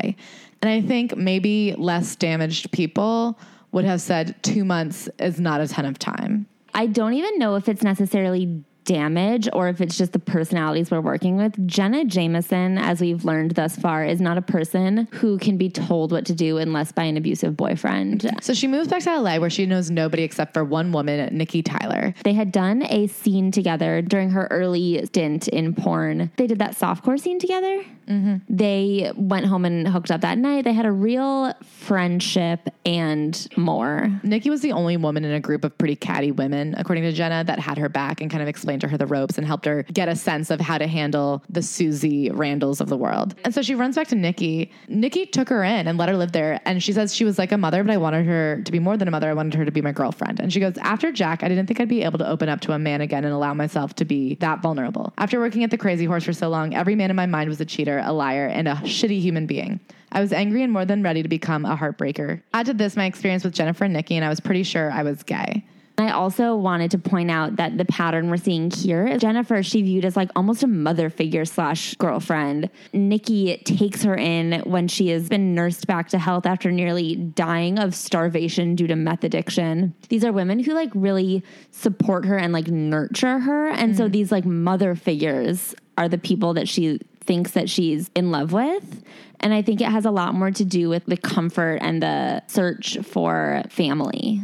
And 0.60 0.68
I 0.68 0.82
think 0.82 1.16
maybe 1.16 1.74
less 1.78 2.14
damaged 2.16 2.70
people 2.70 3.38
would 3.72 3.86
have 3.86 4.02
said 4.02 4.36
two 4.42 4.62
months 4.62 5.08
is 5.18 5.40
not 5.40 5.62
a 5.62 5.66
ton 5.66 5.86
of 5.86 5.98
time. 5.98 6.46
I 6.74 6.86
don't 6.86 7.14
even 7.14 7.38
know 7.38 7.56
if 7.56 7.70
it's 7.70 7.82
necessarily 7.82 8.62
damage 8.84 9.48
or 9.52 9.68
if 9.68 9.80
it's 9.80 9.96
just 9.96 10.12
the 10.12 10.18
personalities 10.18 10.90
we're 10.90 11.00
working 11.00 11.36
with. 11.36 11.66
Jenna 11.66 12.04
Jameson, 12.04 12.78
as 12.78 13.00
we've 13.00 13.24
learned 13.24 13.52
thus 13.52 13.76
far, 13.76 14.04
is 14.04 14.20
not 14.20 14.38
a 14.38 14.42
person 14.42 15.08
who 15.12 15.38
can 15.38 15.56
be 15.56 15.68
told 15.68 16.12
what 16.12 16.26
to 16.26 16.34
do 16.34 16.58
unless 16.58 16.92
by 16.92 17.04
an 17.04 17.16
abusive 17.16 17.56
boyfriend. 17.56 18.30
So 18.40 18.54
she 18.54 18.66
moves 18.66 18.88
back 18.88 19.02
to 19.02 19.20
LA 19.20 19.38
where 19.38 19.50
she 19.50 19.66
knows 19.66 19.90
nobody 19.90 20.22
except 20.22 20.54
for 20.54 20.64
one 20.64 20.92
woman, 20.92 21.36
Nikki 21.36 21.62
Tyler. 21.62 22.14
They 22.24 22.34
had 22.34 22.52
done 22.52 22.82
a 22.88 23.06
scene 23.06 23.50
together 23.50 24.02
during 24.02 24.30
her 24.30 24.48
early 24.50 25.04
stint 25.06 25.48
in 25.48 25.74
porn. 25.74 26.30
They 26.36 26.46
did 26.46 26.58
that 26.58 26.76
softcore 26.76 27.18
scene 27.20 27.38
together. 27.38 27.84
Mm-hmm. 28.08 28.36
They 28.48 29.12
went 29.14 29.46
home 29.46 29.64
and 29.64 29.86
hooked 29.86 30.10
up 30.10 30.22
that 30.22 30.38
night. 30.38 30.64
They 30.64 30.72
had 30.72 30.86
a 30.86 30.92
real 30.92 31.52
friendship 31.62 32.68
and 32.84 33.46
more. 33.56 34.10
Nikki 34.22 34.50
was 34.50 34.60
the 34.60 34.72
only 34.72 34.96
woman 34.96 35.24
in 35.24 35.32
a 35.32 35.40
group 35.40 35.64
of 35.64 35.76
pretty 35.78 35.96
catty 35.96 36.32
women, 36.32 36.74
according 36.76 37.04
to 37.04 37.12
Jenna, 37.12 37.44
that 37.44 37.58
had 37.58 37.78
her 37.78 37.88
back 37.88 38.20
and 38.20 38.30
kind 38.30 38.42
of 38.42 38.48
explained 38.48 38.71
to 38.80 38.88
her 38.88 38.96
the 38.96 39.06
ropes 39.06 39.38
and 39.38 39.46
helped 39.46 39.64
her 39.64 39.82
get 39.92 40.08
a 40.08 40.16
sense 40.16 40.50
of 40.50 40.60
how 40.60 40.78
to 40.78 40.86
handle 40.86 41.42
the 41.48 41.62
Suze 41.62 42.30
Randalls 42.30 42.80
of 42.80 42.88
the 42.88 42.96
world. 42.96 43.34
And 43.44 43.54
so 43.54 43.62
she 43.62 43.74
runs 43.74 43.96
back 43.96 44.08
to 44.08 44.14
Nikki. 44.14 44.70
Nikki 44.88 45.26
took 45.26 45.48
her 45.48 45.62
in 45.64 45.88
and 45.88 45.98
let 45.98 46.08
her 46.08 46.16
live 46.16 46.32
there. 46.32 46.60
And 46.64 46.82
she 46.82 46.92
says 46.92 47.14
she 47.14 47.24
was 47.24 47.38
like 47.38 47.52
a 47.52 47.58
mother, 47.58 47.82
but 47.84 47.92
I 47.92 47.96
wanted 47.96 48.26
her 48.26 48.62
to 48.64 48.72
be 48.72 48.78
more 48.78 48.96
than 48.96 49.08
a 49.08 49.10
mother. 49.10 49.28
I 49.28 49.34
wanted 49.34 49.54
her 49.54 49.64
to 49.64 49.70
be 49.70 49.80
my 49.80 49.92
girlfriend. 49.92 50.40
And 50.40 50.52
she 50.52 50.60
goes, 50.60 50.76
After 50.78 51.12
Jack, 51.12 51.42
I 51.42 51.48
didn't 51.48 51.66
think 51.66 51.80
I'd 51.80 51.88
be 51.88 52.02
able 52.02 52.18
to 52.18 52.28
open 52.28 52.48
up 52.48 52.60
to 52.62 52.72
a 52.72 52.78
man 52.78 53.00
again 53.00 53.24
and 53.24 53.32
allow 53.32 53.54
myself 53.54 53.94
to 53.96 54.04
be 54.04 54.36
that 54.36 54.62
vulnerable. 54.62 55.12
After 55.18 55.38
working 55.38 55.64
at 55.64 55.70
the 55.70 55.78
Crazy 55.78 56.04
Horse 56.04 56.24
for 56.24 56.32
so 56.32 56.48
long, 56.48 56.74
every 56.74 56.94
man 56.94 57.10
in 57.10 57.16
my 57.16 57.26
mind 57.26 57.48
was 57.48 57.60
a 57.60 57.64
cheater, 57.64 58.02
a 58.04 58.12
liar, 58.12 58.46
and 58.46 58.68
a 58.68 58.74
shitty 58.76 59.20
human 59.20 59.46
being. 59.46 59.80
I 60.12 60.20
was 60.20 60.32
angry 60.32 60.62
and 60.62 60.72
more 60.72 60.84
than 60.84 61.02
ready 61.02 61.22
to 61.22 61.28
become 61.28 61.64
a 61.64 61.76
heartbreaker. 61.76 62.42
Add 62.52 62.66
to 62.66 62.74
this 62.74 62.96
my 62.96 63.06
experience 63.06 63.44
with 63.44 63.54
Jennifer 63.54 63.84
and 63.84 63.94
Nikki, 63.94 64.14
and 64.14 64.24
I 64.24 64.28
was 64.28 64.40
pretty 64.40 64.62
sure 64.62 64.90
I 64.90 65.02
was 65.02 65.22
gay. 65.22 65.64
I 65.98 66.10
also 66.10 66.56
wanted 66.56 66.90
to 66.92 66.98
point 66.98 67.30
out 67.30 67.56
that 67.56 67.76
the 67.76 67.84
pattern 67.84 68.30
we're 68.30 68.38
seeing 68.38 68.70
here 68.70 69.06
is 69.06 69.20
Jennifer, 69.20 69.62
she 69.62 69.82
viewed 69.82 70.04
as 70.04 70.16
like 70.16 70.30
almost 70.34 70.62
a 70.62 70.66
mother 70.66 71.10
figure 71.10 71.44
slash 71.44 71.94
girlfriend. 71.96 72.70
Nikki 72.92 73.58
takes 73.58 74.02
her 74.02 74.16
in 74.16 74.60
when 74.60 74.88
she 74.88 75.08
has 75.08 75.28
been 75.28 75.54
nursed 75.54 75.86
back 75.86 76.08
to 76.08 76.18
health 76.18 76.46
after 76.46 76.72
nearly 76.72 77.16
dying 77.16 77.78
of 77.78 77.94
starvation 77.94 78.74
due 78.74 78.86
to 78.86 78.96
meth 78.96 79.22
addiction. 79.22 79.94
These 80.08 80.24
are 80.24 80.32
women 80.32 80.60
who 80.60 80.72
like 80.72 80.90
really 80.94 81.44
support 81.70 82.24
her 82.24 82.38
and 82.38 82.52
like 82.52 82.68
nurture 82.68 83.38
her. 83.38 83.68
And 83.68 83.96
so 83.96 84.04
mm-hmm. 84.04 84.12
these 84.12 84.32
like 84.32 84.46
mother 84.46 84.94
figures 84.94 85.74
are 85.98 86.08
the 86.08 86.18
people 86.18 86.54
that 86.54 86.68
she 86.68 87.00
thinks 87.20 87.52
that 87.52 87.68
she's 87.68 88.10
in 88.14 88.30
love 88.30 88.52
with. 88.52 89.04
And 89.40 89.52
I 89.52 89.62
think 89.62 89.80
it 89.80 89.88
has 89.88 90.04
a 90.04 90.10
lot 90.10 90.34
more 90.34 90.50
to 90.52 90.64
do 90.64 90.88
with 90.88 91.04
the 91.06 91.16
comfort 91.16 91.76
and 91.76 92.02
the 92.02 92.42
search 92.46 92.98
for 92.98 93.62
family. 93.68 94.42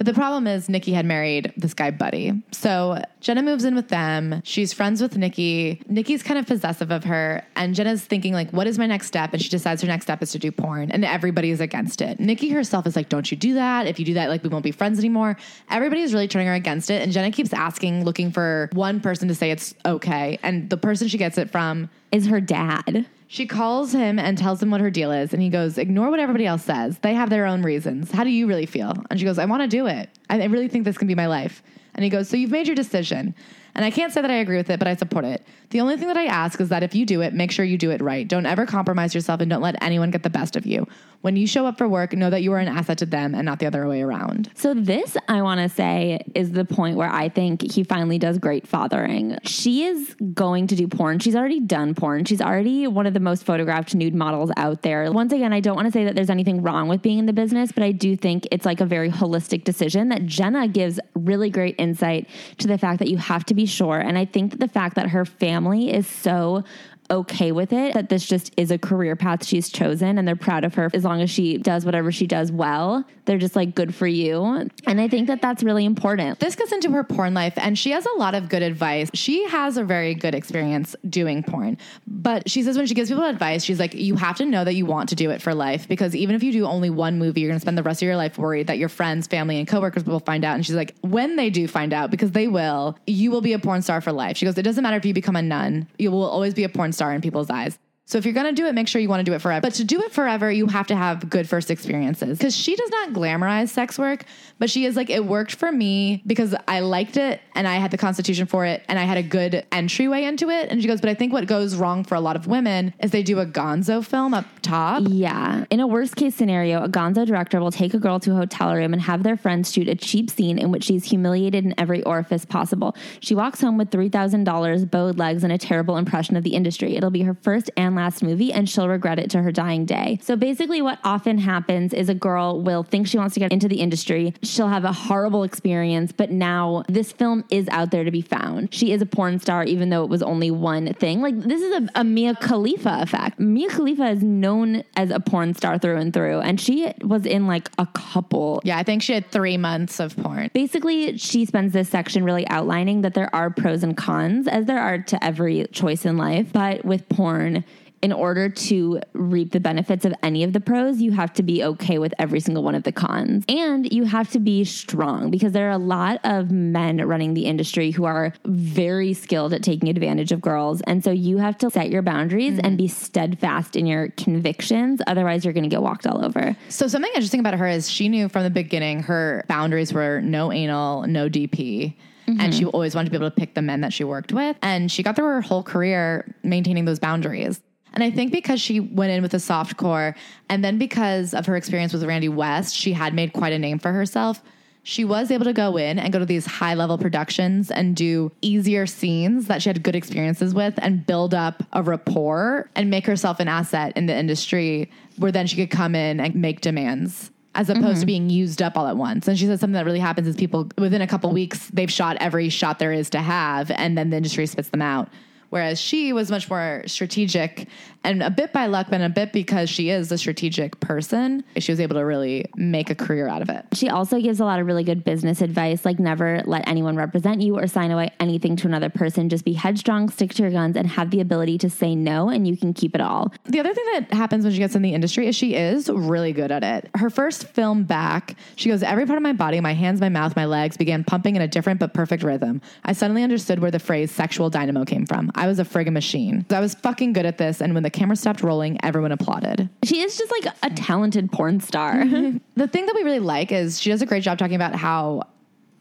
But 0.00 0.06
the 0.06 0.14
problem 0.14 0.46
is 0.46 0.70
Nikki 0.70 0.94
had 0.94 1.04
married 1.04 1.52
this 1.58 1.74
guy 1.74 1.90
Buddy. 1.90 2.32
So 2.52 3.04
Jenna 3.20 3.42
moves 3.42 3.64
in 3.64 3.74
with 3.74 3.88
them. 3.88 4.40
She's 4.46 4.72
friends 4.72 5.02
with 5.02 5.14
Nikki. 5.14 5.82
Nikki's 5.88 6.22
kind 6.22 6.38
of 6.38 6.46
possessive 6.46 6.90
of 6.90 7.04
her. 7.04 7.44
And 7.54 7.74
Jenna's 7.74 8.02
thinking, 8.02 8.32
like, 8.32 8.50
what 8.50 8.66
is 8.66 8.78
my 8.78 8.86
next 8.86 9.08
step? 9.08 9.34
And 9.34 9.42
she 9.42 9.50
decides 9.50 9.82
her 9.82 9.88
next 9.88 10.06
step 10.06 10.22
is 10.22 10.32
to 10.32 10.38
do 10.38 10.50
porn. 10.50 10.90
And 10.90 11.04
everybody 11.04 11.50
is 11.50 11.60
against 11.60 12.00
it. 12.00 12.18
Nikki 12.18 12.48
herself 12.48 12.86
is 12.86 12.96
like, 12.96 13.10
don't 13.10 13.30
you 13.30 13.36
do 13.36 13.52
that. 13.52 13.86
If 13.86 13.98
you 13.98 14.06
do 14.06 14.14
that, 14.14 14.30
like, 14.30 14.42
we 14.42 14.48
won't 14.48 14.64
be 14.64 14.72
friends 14.72 14.98
anymore. 14.98 15.36
Everybody 15.68 16.00
is 16.00 16.14
really 16.14 16.28
turning 16.28 16.46
her 16.46 16.54
against 16.54 16.90
it. 16.90 17.02
And 17.02 17.12
Jenna 17.12 17.30
keeps 17.30 17.52
asking, 17.52 18.06
looking 18.06 18.32
for 18.32 18.70
one 18.72 19.00
person 19.00 19.28
to 19.28 19.34
say 19.34 19.50
it's 19.50 19.74
okay. 19.84 20.38
And 20.42 20.70
the 20.70 20.78
person 20.78 21.08
she 21.08 21.18
gets 21.18 21.36
it 21.36 21.50
from 21.50 21.90
Is 22.10 22.26
her 22.28 22.40
dad. 22.40 23.04
She 23.32 23.46
calls 23.46 23.92
him 23.92 24.18
and 24.18 24.36
tells 24.36 24.60
him 24.60 24.72
what 24.72 24.80
her 24.80 24.90
deal 24.90 25.12
is, 25.12 25.32
and 25.32 25.40
he 25.40 25.48
goes, 25.48 25.78
"Ignore 25.78 26.10
what 26.10 26.18
everybody 26.18 26.46
else 26.46 26.64
says. 26.64 26.98
They 26.98 27.14
have 27.14 27.30
their 27.30 27.46
own 27.46 27.62
reasons. 27.62 28.10
How 28.10 28.24
do 28.24 28.30
you 28.30 28.48
really 28.48 28.66
feel?" 28.66 28.92
And 29.08 29.20
she 29.20 29.24
goes, 29.24 29.38
"I 29.38 29.44
want 29.44 29.62
to 29.62 29.68
do 29.68 29.86
it. 29.86 30.10
I 30.28 30.44
really 30.46 30.66
think 30.66 30.84
this 30.84 30.98
can 30.98 31.06
be 31.06 31.14
my 31.14 31.28
life." 31.28 31.62
And 31.94 32.02
he 32.02 32.10
goes, 32.10 32.28
"So 32.28 32.36
you've 32.36 32.50
made 32.50 32.66
your 32.66 32.74
decision." 32.74 33.36
And 33.76 33.84
I 33.84 33.92
can't 33.92 34.12
say 34.12 34.20
that 34.20 34.32
I 34.32 34.38
agree 34.38 34.56
with 34.56 34.68
it, 34.68 34.80
but 34.80 34.88
I 34.88 34.96
support 34.96 35.24
it. 35.24 35.46
The 35.70 35.80
only 35.80 35.96
thing 35.96 36.08
that 36.08 36.16
I 36.16 36.24
ask 36.24 36.60
is 36.60 36.70
that 36.70 36.82
if 36.82 36.92
you 36.96 37.06
do 37.06 37.20
it, 37.20 37.32
make 37.32 37.52
sure 37.52 37.64
you 37.64 37.78
do 37.78 37.92
it 37.92 38.00
right. 38.00 38.26
Don't 38.26 38.46
ever 38.46 38.66
compromise 38.66 39.14
yourself 39.14 39.40
and 39.40 39.48
don't 39.48 39.62
let 39.62 39.80
anyone 39.80 40.10
get 40.10 40.24
the 40.24 40.28
best 40.28 40.56
of 40.56 40.66
you. 40.66 40.88
When 41.22 41.36
you 41.36 41.46
show 41.46 41.66
up 41.66 41.76
for 41.76 41.86
work, 41.86 42.14
know 42.14 42.30
that 42.30 42.42
you 42.42 42.52
are 42.52 42.58
an 42.58 42.68
asset 42.68 42.98
to 42.98 43.06
them 43.06 43.34
and 43.34 43.44
not 43.44 43.58
the 43.58 43.66
other 43.66 43.86
way 43.86 44.00
around. 44.00 44.50
So 44.54 44.72
this, 44.72 45.18
I 45.28 45.42
want 45.42 45.60
to 45.60 45.68
say, 45.68 46.24
is 46.34 46.52
the 46.52 46.64
point 46.64 46.96
where 46.96 47.10
I 47.10 47.28
think 47.28 47.70
he 47.70 47.84
finally 47.84 48.18
does 48.18 48.38
great 48.38 48.66
fathering. 48.66 49.36
She 49.44 49.84
is 49.84 50.16
going 50.32 50.66
to 50.68 50.76
do 50.76 50.88
porn. 50.88 51.18
She's 51.18 51.36
already 51.36 51.60
done 51.60 51.94
porn. 51.94 52.24
She's 52.24 52.40
already 52.40 52.86
one 52.86 53.06
of 53.06 53.12
the 53.12 53.20
most 53.20 53.44
photographed 53.44 53.94
nude 53.94 54.14
models 54.14 54.50
out 54.56 54.80
there. 54.80 55.12
Once 55.12 55.32
again, 55.32 55.52
I 55.52 55.60
don't 55.60 55.76
want 55.76 55.86
to 55.86 55.92
say 55.92 56.04
that 56.04 56.14
there's 56.14 56.30
anything 56.30 56.62
wrong 56.62 56.88
with 56.88 57.02
being 57.02 57.18
in 57.18 57.26
the 57.26 57.34
business, 57.34 57.70
but 57.70 57.82
I 57.82 57.92
do 57.92 58.16
think 58.16 58.48
it's 58.50 58.64
like 58.64 58.80
a 58.80 58.86
very 58.86 59.10
holistic 59.10 59.64
decision 59.64 60.08
that 60.08 60.24
Jenna 60.24 60.68
gives 60.68 60.98
really 61.14 61.50
great 61.50 61.74
insight 61.78 62.28
to 62.58 62.66
the 62.66 62.78
fact 62.78 62.98
that 63.00 63.08
you 63.08 63.18
have 63.18 63.44
to 63.46 63.54
be 63.54 63.66
sure. 63.66 63.98
And 63.98 64.16
I 64.16 64.24
think 64.24 64.52
that 64.52 64.60
the 64.60 64.68
fact 64.68 64.94
that 64.94 65.10
her 65.10 65.26
family 65.26 65.92
is 65.92 66.06
so 66.06 66.64
okay 67.10 67.52
with 67.52 67.72
it 67.72 67.94
that 67.94 68.08
this 68.08 68.26
just 68.26 68.52
is 68.56 68.70
a 68.70 68.78
career 68.78 69.16
path 69.16 69.44
she's 69.44 69.68
chosen 69.68 70.18
and 70.18 70.26
they're 70.26 70.36
proud 70.36 70.64
of 70.64 70.74
her 70.74 70.90
as 70.94 71.04
long 71.04 71.20
as 71.20 71.30
she 71.30 71.58
does 71.58 71.84
whatever 71.84 72.12
she 72.12 72.26
does 72.26 72.52
well 72.52 73.04
they're 73.24 73.38
just 73.38 73.56
like 73.56 73.74
good 73.74 73.94
for 73.94 74.06
you 74.06 74.42
and 74.86 75.00
i 75.00 75.08
think 75.08 75.26
that 75.26 75.42
that's 75.42 75.62
really 75.62 75.84
important 75.84 76.38
This 76.38 76.56
gets 76.56 76.72
into 76.72 76.90
her 76.92 77.04
porn 77.04 77.34
life, 77.34 77.54
and 77.56 77.78
she 77.78 77.90
has 77.90 78.06
a 78.06 78.18
lot 78.18 78.34
of 78.34 78.48
good 78.48 78.62
advice. 78.62 79.10
She 79.14 79.46
has 79.48 79.76
a 79.76 79.84
very 79.84 80.14
good 80.14 80.34
experience 80.34 80.94
doing 81.08 81.42
porn, 81.42 81.78
but 82.06 82.48
she 82.48 82.62
says 82.62 82.76
when 82.76 82.86
she 82.86 82.94
gives 82.94 83.08
people 83.08 83.24
advice, 83.24 83.64
she's 83.64 83.78
like, 83.78 83.94
You 83.94 84.16
have 84.16 84.36
to 84.36 84.44
know 84.44 84.64
that 84.64 84.74
you 84.74 84.86
want 84.86 85.08
to 85.10 85.14
do 85.14 85.30
it 85.30 85.42
for 85.42 85.54
life 85.54 85.88
because 85.88 86.14
even 86.14 86.34
if 86.34 86.42
you 86.42 86.52
do 86.52 86.66
only 86.66 86.90
one 86.90 87.18
movie, 87.18 87.40
you're 87.40 87.50
gonna 87.50 87.60
spend 87.60 87.78
the 87.78 87.82
rest 87.82 88.02
of 88.02 88.06
your 88.06 88.16
life 88.16 88.38
worried 88.38 88.66
that 88.68 88.78
your 88.78 88.88
friends, 88.88 89.26
family, 89.26 89.58
and 89.58 89.66
coworkers 89.68 90.04
will 90.04 90.20
find 90.20 90.44
out. 90.44 90.54
And 90.54 90.64
she's 90.64 90.74
like, 90.74 90.94
When 91.02 91.36
they 91.36 91.50
do 91.50 91.66
find 91.66 91.92
out, 91.92 92.10
because 92.10 92.32
they 92.32 92.48
will, 92.48 92.98
you 93.06 93.30
will 93.30 93.40
be 93.40 93.52
a 93.52 93.58
porn 93.58 93.82
star 93.82 94.00
for 94.00 94.12
life. 94.12 94.36
She 94.36 94.46
goes, 94.46 94.56
It 94.58 94.62
doesn't 94.62 94.82
matter 94.82 94.96
if 94.96 95.04
you 95.04 95.14
become 95.14 95.36
a 95.36 95.42
nun, 95.42 95.88
you 95.98 96.10
will 96.10 96.24
always 96.24 96.54
be 96.54 96.64
a 96.64 96.68
porn 96.68 96.92
star 96.92 96.99
in 97.14 97.20
people's 97.20 97.50
eyes. 97.50 97.78
So 98.10 98.18
if 98.18 98.24
you're 98.24 98.34
gonna 98.34 98.50
do 98.50 98.66
it, 98.66 98.74
make 98.74 98.88
sure 98.88 99.00
you 99.00 99.08
want 99.08 99.20
to 99.20 99.24
do 99.24 99.34
it 99.34 99.40
forever. 99.40 99.60
But 99.60 99.74
to 99.74 99.84
do 99.84 100.02
it 100.02 100.10
forever, 100.10 100.50
you 100.50 100.66
have 100.66 100.88
to 100.88 100.96
have 100.96 101.30
good 101.30 101.48
first 101.48 101.70
experiences. 101.70 102.38
Because 102.38 102.56
she 102.56 102.74
does 102.74 102.90
not 102.90 103.10
glamorize 103.10 103.68
sex 103.68 104.00
work, 104.00 104.24
but 104.58 104.68
she 104.68 104.84
is 104.84 104.96
like, 104.96 105.10
it 105.10 105.24
worked 105.24 105.54
for 105.54 105.70
me 105.70 106.20
because 106.26 106.52
I 106.66 106.80
liked 106.80 107.16
it 107.16 107.40
and 107.54 107.68
I 107.68 107.76
had 107.76 107.92
the 107.92 107.98
constitution 107.98 108.46
for 108.46 108.66
it 108.66 108.82
and 108.88 108.98
I 108.98 109.04
had 109.04 109.16
a 109.16 109.22
good 109.22 109.64
entryway 109.70 110.24
into 110.24 110.50
it. 110.50 110.70
And 110.70 110.82
she 110.82 110.88
goes, 110.88 111.00
but 111.00 111.08
I 111.08 111.14
think 111.14 111.32
what 111.32 111.46
goes 111.46 111.76
wrong 111.76 112.02
for 112.02 112.16
a 112.16 112.20
lot 112.20 112.34
of 112.34 112.48
women 112.48 112.94
is 112.98 113.12
they 113.12 113.22
do 113.22 113.38
a 113.38 113.46
gonzo 113.46 114.04
film 114.04 114.34
up 114.34 114.44
top. 114.60 115.04
Yeah. 115.06 115.66
In 115.70 115.78
a 115.78 115.86
worst 115.86 116.16
case 116.16 116.34
scenario, 116.34 116.82
a 116.82 116.88
gonzo 116.88 117.24
director 117.24 117.60
will 117.60 117.70
take 117.70 117.94
a 117.94 117.98
girl 118.00 118.18
to 118.18 118.32
a 118.32 118.34
hotel 118.34 118.74
room 118.74 118.92
and 118.92 119.00
have 119.02 119.22
their 119.22 119.36
friends 119.36 119.72
shoot 119.72 119.86
a 119.86 119.94
cheap 119.94 120.30
scene 120.30 120.58
in 120.58 120.72
which 120.72 120.82
she's 120.82 121.04
humiliated 121.04 121.64
in 121.64 121.74
every 121.78 122.02
orifice 122.02 122.44
possible. 122.44 122.96
She 123.20 123.36
walks 123.36 123.60
home 123.60 123.78
with 123.78 123.90
$3,000, 123.90 124.90
bowed 124.90 125.16
legs, 125.16 125.44
and 125.44 125.52
a 125.52 125.58
terrible 125.58 125.96
impression 125.96 126.34
of 126.34 126.42
the 126.42 126.54
industry. 126.54 126.96
It'll 126.96 127.10
be 127.10 127.22
her 127.22 127.34
first 127.34 127.70
and 127.76 127.99
last 128.00 128.22
movie, 128.22 128.52
and 128.52 128.68
she'll 128.68 128.88
regret 128.88 129.18
it 129.18 129.30
to 129.30 129.42
her 129.42 129.52
dying 129.52 129.84
day. 129.84 130.18
So 130.22 130.36
basically, 130.36 130.80
what 130.82 130.98
often 131.04 131.38
happens 131.38 131.92
is 131.92 132.08
a 132.08 132.14
girl 132.14 132.60
will 132.60 132.82
think 132.82 133.06
she 133.06 133.18
wants 133.18 133.34
to 133.34 133.40
get 133.40 133.52
into 133.52 133.68
the 133.68 133.80
industry. 133.80 134.34
She'll 134.42 134.68
have 134.68 134.84
a 134.84 134.92
horrible 134.92 135.42
experience, 135.42 136.12
but 136.12 136.30
now 136.30 136.82
this 136.88 137.12
film 137.12 137.44
is 137.50 137.68
out 137.68 137.90
there 137.90 138.04
to 138.04 138.10
be 138.10 138.22
found. 138.22 138.72
She 138.72 138.92
is 138.92 139.02
a 139.02 139.06
porn 139.06 139.38
star, 139.38 139.64
even 139.64 139.90
though 139.90 140.02
it 140.02 140.10
was 140.10 140.22
only 140.22 140.50
one 140.50 140.92
thing. 140.94 141.20
Like, 141.20 141.38
this 141.38 141.62
is 141.62 141.72
a, 141.72 142.00
a 142.00 142.04
Mia 142.04 142.34
Khalifa 142.34 142.98
effect. 143.02 143.38
Mia 143.38 143.68
Khalifa 143.68 144.08
is 144.10 144.22
known 144.22 144.82
as 144.96 145.10
a 145.10 145.20
porn 145.20 145.54
star 145.54 145.78
through 145.78 145.96
and 145.96 146.12
through, 146.12 146.40
and 146.40 146.60
she 146.60 146.92
was 147.02 147.26
in 147.26 147.46
like 147.46 147.68
a 147.78 147.86
couple 147.94 148.60
Yeah, 148.64 148.78
I 148.78 148.82
think 148.82 149.02
she 149.02 149.12
had 149.12 149.30
three 149.30 149.56
months 149.56 150.00
of 150.00 150.16
porn. 150.16 150.50
Basically, 150.52 151.16
she 151.18 151.44
spends 151.44 151.72
this 151.72 151.88
section 151.88 152.24
really 152.24 152.46
outlining 152.48 153.02
that 153.02 153.14
there 153.14 153.34
are 153.34 153.50
pros 153.50 153.82
and 153.82 153.96
cons, 153.96 154.48
as 154.48 154.66
there 154.66 154.80
are 154.80 154.98
to 154.98 155.24
every 155.24 155.66
choice 155.72 156.04
in 156.04 156.16
life. 156.16 156.52
But 156.52 156.84
with 156.84 157.08
porn, 157.08 157.64
in 158.02 158.12
order 158.12 158.48
to 158.48 159.00
reap 159.12 159.52
the 159.52 159.60
benefits 159.60 160.04
of 160.04 160.14
any 160.22 160.42
of 160.42 160.52
the 160.52 160.60
pros, 160.60 161.00
you 161.00 161.12
have 161.12 161.32
to 161.34 161.42
be 161.42 161.62
okay 161.62 161.98
with 161.98 162.14
every 162.18 162.40
single 162.40 162.62
one 162.62 162.74
of 162.74 162.82
the 162.82 162.92
cons. 162.92 163.44
And 163.48 163.92
you 163.92 164.04
have 164.04 164.30
to 164.30 164.38
be 164.38 164.64
strong 164.64 165.30
because 165.30 165.52
there 165.52 165.68
are 165.68 165.72
a 165.72 165.78
lot 165.78 166.20
of 166.24 166.50
men 166.50 167.06
running 167.06 167.34
the 167.34 167.44
industry 167.44 167.90
who 167.90 168.04
are 168.04 168.32
very 168.46 169.12
skilled 169.12 169.52
at 169.52 169.62
taking 169.62 169.88
advantage 169.88 170.32
of 170.32 170.40
girls. 170.40 170.80
And 170.82 171.04
so 171.04 171.10
you 171.10 171.38
have 171.38 171.58
to 171.58 171.70
set 171.70 171.90
your 171.90 172.02
boundaries 172.02 172.58
and 172.58 172.78
be 172.78 172.88
steadfast 172.88 173.76
in 173.76 173.86
your 173.86 174.08
convictions. 174.10 175.00
Otherwise, 175.06 175.44
you're 175.44 175.54
going 175.54 175.64
to 175.64 175.70
get 175.70 175.82
walked 175.82 176.06
all 176.06 176.24
over. 176.24 176.56
So 176.70 176.88
something 176.88 177.10
interesting 177.14 177.40
about 177.40 177.54
her 177.54 177.68
is 177.68 177.90
she 177.90 178.08
knew 178.08 178.28
from 178.28 178.44
the 178.44 178.50
beginning 178.50 179.02
her 179.04 179.44
boundaries 179.46 179.92
were 179.92 180.20
no 180.22 180.52
anal, 180.52 181.06
no 181.06 181.28
DP. 181.28 181.94
And 182.38 182.54
she 182.54 182.60
mm-hmm. 182.60 182.76
always 182.76 182.94
wanted 182.94 183.06
to 183.06 183.10
be 183.10 183.16
able 183.16 183.28
to 183.28 183.34
pick 183.34 183.54
the 183.54 183.62
men 183.62 183.80
that 183.80 183.92
she 183.92 184.04
worked 184.04 184.32
with. 184.32 184.56
And 184.62 184.88
she 184.88 185.02
got 185.02 185.16
through 185.16 185.24
her 185.24 185.40
whole 185.40 185.64
career 185.64 186.32
maintaining 186.44 186.84
those 186.84 187.00
boundaries. 187.00 187.60
And 187.92 188.04
I 188.04 188.10
think 188.10 188.32
because 188.32 188.60
she 188.60 188.80
went 188.80 189.12
in 189.12 189.22
with 189.22 189.34
a 189.34 189.40
soft 189.40 189.76
core, 189.76 190.14
and 190.48 190.64
then 190.64 190.78
because 190.78 191.34
of 191.34 191.46
her 191.46 191.56
experience 191.56 191.92
with 191.92 192.04
Randy 192.04 192.28
West, 192.28 192.74
she 192.74 192.92
had 192.92 193.14
made 193.14 193.32
quite 193.32 193.52
a 193.52 193.58
name 193.58 193.78
for 193.78 193.92
herself. 193.92 194.42
she 194.82 195.04
was 195.04 195.30
able 195.30 195.44
to 195.44 195.52
go 195.52 195.76
in 195.76 195.98
and 195.98 196.12
go 196.12 196.18
to 196.18 196.24
these 196.24 196.46
high 196.46 196.74
level 196.74 196.96
productions 196.96 197.70
and 197.70 197.94
do 197.94 198.32
easier 198.40 198.86
scenes 198.86 199.46
that 199.46 199.60
she 199.60 199.68
had 199.68 199.82
good 199.82 199.94
experiences 199.94 200.54
with 200.54 200.74
and 200.78 201.06
build 201.06 201.34
up 201.34 201.62
a 201.72 201.82
rapport 201.82 202.70
and 202.74 202.88
make 202.88 203.06
herself 203.06 203.40
an 203.40 203.48
asset 203.48 203.92
in 203.96 204.06
the 204.06 204.16
industry 204.16 204.90
where 205.18 205.30
then 205.30 205.46
she 205.46 205.56
could 205.56 205.70
come 205.70 205.94
in 205.94 206.18
and 206.18 206.34
make 206.34 206.60
demands 206.60 207.30
as 207.54 207.68
opposed 207.68 207.84
to 207.84 207.92
mm-hmm. 207.92 208.06
being 208.06 208.30
used 208.30 208.62
up 208.62 208.76
all 208.76 208.86
at 208.86 208.96
once. 208.96 209.26
And 209.26 209.36
she 209.38 209.46
said 209.46 209.58
something 209.58 209.74
that 209.74 209.84
really 209.84 209.98
happens 209.98 210.28
is 210.28 210.36
people 210.36 210.70
within 210.78 211.02
a 211.02 211.06
couple 211.06 211.30
weeks 211.32 211.68
they've 211.70 211.90
shot 211.90 212.16
every 212.20 212.48
shot 212.48 212.78
there 212.78 212.92
is 212.92 213.10
to 213.10 213.18
have 213.18 213.70
and 213.72 213.98
then 213.98 214.10
the 214.10 214.16
industry 214.16 214.46
spits 214.46 214.68
them 214.70 214.82
out. 214.82 215.08
Whereas 215.50 215.80
she 215.80 216.12
was 216.12 216.30
much 216.30 216.48
more 216.48 216.84
strategic 216.86 217.68
and 218.04 218.22
a 218.22 218.30
bit 218.30 218.52
by 218.52 218.66
luck, 218.66 218.86
but 218.90 219.00
a 219.00 219.08
bit 219.08 219.32
because 219.32 219.68
she 219.68 219.90
is 219.90 220.10
a 220.10 220.18
strategic 220.18 220.80
person, 220.80 221.44
she 221.58 221.72
was 221.72 221.80
able 221.80 221.96
to 221.96 222.04
really 222.04 222.46
make 222.56 222.90
a 222.90 222.94
career 222.94 223.28
out 223.28 223.42
of 223.42 223.50
it. 223.50 223.64
She 223.74 223.88
also 223.88 224.20
gives 224.20 224.40
a 224.40 224.44
lot 224.44 224.60
of 224.60 224.66
really 224.66 224.84
good 224.84 225.04
business 225.04 225.40
advice, 225.40 225.84
like 225.84 225.98
never 225.98 226.42
let 226.46 226.66
anyone 226.68 226.96
represent 226.96 227.40
you 227.40 227.58
or 227.58 227.66
sign 227.66 227.90
away 227.90 228.10
anything 228.20 228.56
to 228.56 228.66
another 228.66 228.88
person. 228.88 229.28
Just 229.28 229.44
be 229.44 229.52
headstrong, 229.52 230.08
stick 230.08 230.32
to 230.34 230.42
your 230.42 230.50
guns, 230.50 230.76
and 230.76 230.86
have 230.86 231.10
the 231.10 231.20
ability 231.20 231.58
to 231.58 231.70
say 231.70 231.94
no, 231.94 232.28
and 232.28 232.46
you 232.46 232.56
can 232.56 232.72
keep 232.72 232.94
it 232.94 233.00
all. 233.00 233.32
The 233.44 233.60
other 233.60 233.74
thing 233.74 233.84
that 233.92 234.12
happens 234.12 234.44
when 234.44 234.52
she 234.52 234.58
gets 234.58 234.74
in 234.74 234.82
the 234.82 234.94
industry 234.94 235.26
is 235.26 235.36
she 235.36 235.54
is 235.54 235.88
really 235.88 236.32
good 236.32 236.50
at 236.50 236.62
it. 236.62 236.90
Her 236.96 237.10
first 237.10 237.44
film 237.48 237.84
back, 237.84 238.36
she 238.56 238.68
goes, 238.70 238.82
Every 238.82 239.06
part 239.06 239.16
of 239.16 239.22
my 239.22 239.32
body, 239.32 239.60
my 239.60 239.74
hands, 239.74 240.00
my 240.00 240.08
mouth, 240.08 240.34
my 240.36 240.46
legs 240.46 240.76
began 240.76 241.04
pumping 241.04 241.36
in 241.36 241.42
a 241.42 241.48
different 241.48 241.80
but 241.80 241.94
perfect 241.94 242.22
rhythm. 242.22 242.62
I 242.84 242.92
suddenly 242.92 243.22
understood 243.22 243.58
where 243.58 243.70
the 243.70 243.78
phrase 243.78 244.10
sexual 244.10 244.50
dynamo 244.50 244.84
came 244.84 245.06
from. 245.06 245.30
I 245.34 245.46
was 245.46 245.58
a 245.58 245.64
friggin' 245.64 245.92
machine. 245.92 246.46
I 246.50 246.60
was 246.60 246.74
fucking 246.74 247.12
good 247.12 247.26
at 247.26 247.38
this, 247.38 247.60
and 247.60 247.74
when 247.74 247.82
the 247.82 247.89
camera 247.90 248.16
stopped 248.16 248.42
rolling, 248.42 248.78
everyone 248.82 249.12
applauded. 249.12 249.68
She 249.84 250.00
is 250.00 250.16
just 250.16 250.30
like 250.30 250.54
a 250.62 250.70
talented 250.74 251.30
porn 251.32 251.60
star. 251.60 252.04
The 252.56 252.68
thing 252.68 252.84
that 252.84 252.94
we 252.94 253.04
really 253.04 253.20
like 253.20 253.52
is 253.52 253.80
she 253.80 253.88
does 253.88 254.02
a 254.02 254.06
great 254.06 254.22
job 254.22 254.36
talking 254.36 254.54
about 254.54 254.74
how 254.74 255.22